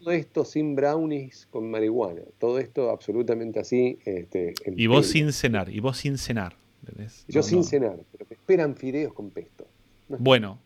Todo 0.00 0.10
esto 0.12 0.44
sin 0.44 0.76
brownies 0.76 1.46
con 1.50 1.70
marihuana. 1.70 2.22
Todo 2.38 2.58
esto 2.58 2.90
absolutamente 2.90 3.58
así. 3.60 3.98
Este, 4.04 4.54
Y 4.76 4.86
vos 4.86 5.06
pelo. 5.06 5.12
sin 5.12 5.32
cenar, 5.32 5.68
y 5.70 5.80
vos 5.80 5.96
sin 5.96 6.18
cenar. 6.18 6.56
¿entendés? 6.86 7.24
Yo 7.28 7.40
No, 7.40 7.42
sin 7.42 7.64
cenar, 7.64 7.98
pero 8.12 8.26
me 8.30 8.36
esperan 8.36 8.76
fideos 8.76 9.12
con 9.12 9.30
pesto. 9.30 9.66
No 10.08 10.16
es 10.16 10.22
Bueno, 10.22 10.60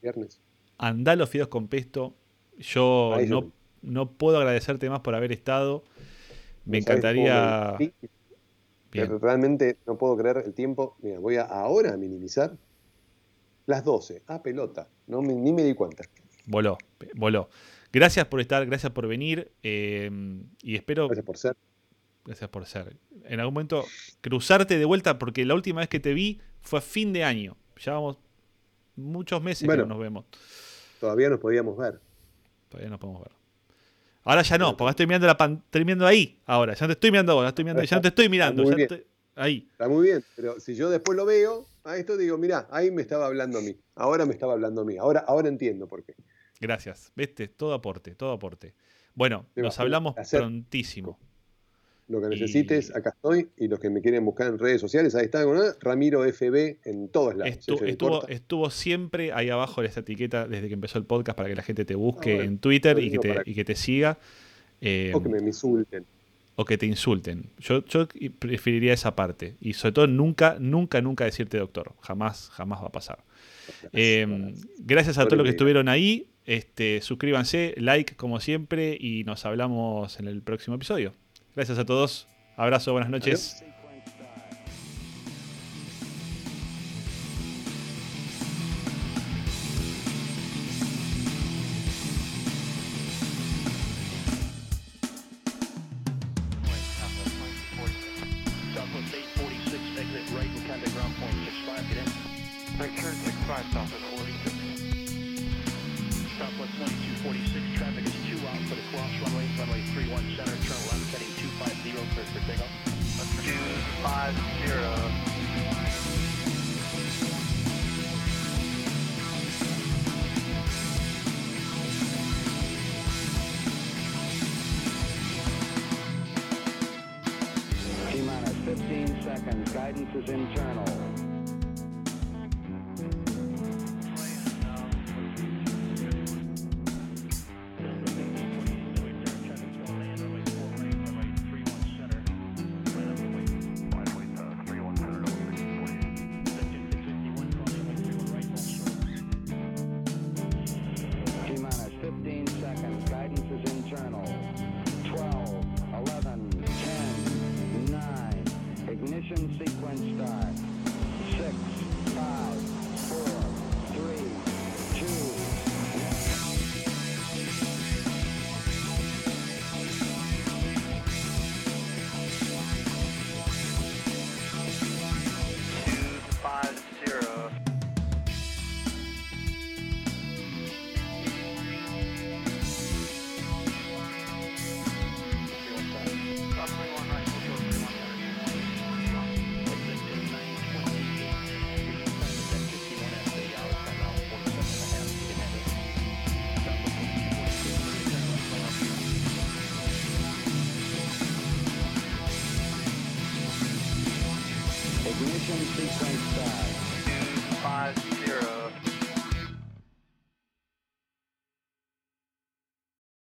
viernes. 0.00 0.40
andá 0.78 1.16
los 1.16 1.28
fideos 1.28 1.48
con 1.48 1.68
pesto. 1.68 2.14
Yo 2.58 3.14
Ahí 3.14 3.26
no, 3.26 3.42
yo- 3.42 3.50
no 3.82 4.10
puedo 4.12 4.38
agradecerte 4.38 4.88
más 4.88 5.00
por 5.00 5.14
haber 5.14 5.32
estado. 5.32 5.84
Me 6.64 6.78
encantaría. 6.78 7.76
me- 8.92 9.06
realmente 9.18 9.76
no 9.86 9.96
puedo 9.98 10.16
creer 10.16 10.42
el 10.44 10.54
tiempo. 10.54 10.96
Mira, 11.02 11.18
voy 11.18 11.36
a 11.36 11.42
ahora 11.42 11.94
a 11.94 11.96
minimizar. 11.96 12.56
Las 13.70 13.84
12. 13.84 14.22
Ah, 14.26 14.42
pelota. 14.42 14.88
No 15.06 15.22
me- 15.22 15.32
ni 15.34 15.52
me 15.52 15.62
di 15.62 15.74
cuenta. 15.74 16.04
Voló, 16.46 16.76
voló. 17.14 17.48
Gracias 17.92 18.26
por 18.26 18.40
estar, 18.40 18.66
gracias 18.66 18.92
por 18.92 19.06
venir. 19.06 19.50
eh, 19.62 20.10
y 20.62 20.74
espero, 20.76 21.06
Gracias 21.06 21.24
por 21.24 21.36
ser. 21.38 21.56
gracias 22.24 22.50
por 22.50 22.66
ser. 22.66 22.96
En 23.24 23.40
algún 23.40 23.54
momento, 23.54 23.84
cruzarte 24.20 24.76
de 24.78 24.84
vuelta, 24.84 25.18
porque 25.18 25.44
la 25.44 25.54
última 25.54 25.80
vez 25.80 25.88
que 25.88 26.00
te 26.00 26.12
vi 26.14 26.40
fue 26.60 26.80
a 26.80 26.82
fin 26.82 27.12
de 27.12 27.24
año. 27.24 27.56
Ya 27.78 27.92
vamos 27.94 28.18
muchos 28.96 29.40
meses 29.42 29.66
Bueno. 29.66 29.84
que 29.84 29.88
no 29.88 29.94
nos 29.94 30.02
vemos. 30.02 30.24
Todavía 31.00 31.30
nos 31.30 31.38
podíamos 31.40 31.76
ver. 31.78 31.98
Todavía 32.68 32.90
no 32.90 32.98
podemos 32.98 33.22
ver. 33.22 33.32
Ahora 34.24 34.42
ya 34.42 34.58
no, 34.58 34.76
porque 34.76 34.90
estoy 34.90 35.06
mirando 35.06 35.26
la 35.26 35.36
pan- 35.36 35.62
estoy 35.64 35.84
mirando 35.84 36.06
ahí. 36.06 36.38
Ahora, 36.44 36.74
ya 36.74 36.80
no 36.86 36.88
te 36.88 36.92
estoy 36.94 37.10
mirando 37.10 37.40
ya, 37.42 37.48
estoy 37.48 37.64
mirando, 37.64 37.82
ya 37.84 37.96
no 37.96 38.02
te 38.02 38.08
estoy 38.08 38.28
mirando. 38.28 38.64
ya 38.64 38.86
ahí. 39.36 39.66
Está 39.72 39.88
muy 39.88 40.06
bien, 40.06 40.22
pero 40.36 40.60
si 40.60 40.74
yo 40.74 40.90
después 40.90 41.16
lo 41.16 41.24
veo, 41.24 41.64
a 41.84 41.96
esto 41.96 42.16
digo, 42.16 42.36
mirá, 42.38 42.66
ahí 42.70 42.90
me 42.90 43.02
estaba 43.02 43.26
hablando 43.26 43.58
a 43.58 43.62
mí. 43.62 43.76
Ahora 43.94 44.26
me 44.26 44.32
estaba 44.32 44.52
hablando 44.54 44.82
a 44.82 44.84
mí. 44.84 44.96
Ahora, 44.96 45.20
ahora 45.20 45.48
entiendo 45.48 45.86
por 45.86 46.02
qué. 46.04 46.14
Gracias. 46.60 47.12
Viste, 47.16 47.48
todo 47.48 47.72
aporte, 47.74 48.14
todo 48.14 48.32
aporte. 48.32 48.74
Bueno, 49.14 49.46
nos 49.56 49.78
hablamos 49.80 50.14
prontísimo. 50.30 51.18
Lo 52.08 52.20
que 52.20 52.26
Y- 52.26 52.30
necesites, 52.40 52.94
acá 52.94 53.10
estoy. 53.10 53.48
Y 53.56 53.68
los 53.68 53.78
que 53.78 53.88
me 53.88 54.00
quieren 54.02 54.24
buscar 54.24 54.48
en 54.48 54.58
redes 54.58 54.80
sociales, 54.80 55.14
ahí 55.14 55.26
está, 55.26 55.44
¿no? 55.44 55.62
Ramiro 55.80 56.24
FB 56.24 56.78
en 56.84 57.08
todos 57.08 57.36
lados. 57.36 57.54
Estu- 57.56 57.86
estuvo, 57.86 58.26
estuvo 58.26 58.68
siempre 58.70 59.32
ahí 59.32 59.48
abajo 59.48 59.80
de 59.80 59.86
esta 59.86 60.00
etiqueta 60.00 60.48
desde 60.48 60.66
que 60.68 60.74
empezó 60.74 60.98
el 60.98 61.04
podcast 61.06 61.36
para 61.36 61.48
que 61.48 61.54
la 61.54 61.62
gente 61.62 61.84
te 61.84 61.94
busque 61.94 62.32
Ah, 62.32 62.36
bueno. 62.36 62.50
en 62.50 62.58
Twitter 62.58 62.98
y 62.98 63.10
que, 63.12 63.18
te, 63.18 63.28
para- 63.28 63.42
y 63.46 63.54
que 63.54 63.64
te 63.64 63.76
siga. 63.76 64.18
eh, 64.80 65.12
O 65.14 65.22
que 65.22 65.28
me 65.28 65.38
insulten. 65.38 66.04
O 66.56 66.64
que 66.64 66.76
te 66.78 66.86
insulten. 66.86 67.50
Yo, 67.58 67.84
yo 67.86 68.06
preferiría 68.38 68.92
esa 68.92 69.16
parte. 69.16 69.56
Y 69.60 69.72
sobre 69.74 69.92
todo 69.92 70.06
nunca, 70.06 70.56
nunca, 70.60 71.00
nunca 71.00 71.24
decirte 71.24 71.58
doctor. 71.58 71.94
Jamás, 72.02 72.50
jamás 72.52 72.82
va 72.82 72.88
a 72.88 72.92
pasar. 72.92 73.24
Eh, 73.92 74.54
gracias 74.78 75.16
a 75.16 75.22
Sobre 75.22 75.28
todos 75.28 75.38
los 75.38 75.44
que 75.44 75.50
estuvieron 75.50 75.88
ahí. 75.88 76.26
Este, 76.44 77.00
suscríbanse, 77.00 77.74
like 77.76 78.16
como 78.16 78.40
siempre 78.40 78.96
y 78.98 79.24
nos 79.24 79.46
hablamos 79.46 80.18
en 80.18 80.26
el 80.26 80.42
próximo 80.42 80.76
episodio. 80.76 81.14
Gracias 81.54 81.78
a 81.78 81.84
todos. 81.84 82.26
Abrazo, 82.56 82.92
buenas 82.92 83.10
noches. 83.10 83.64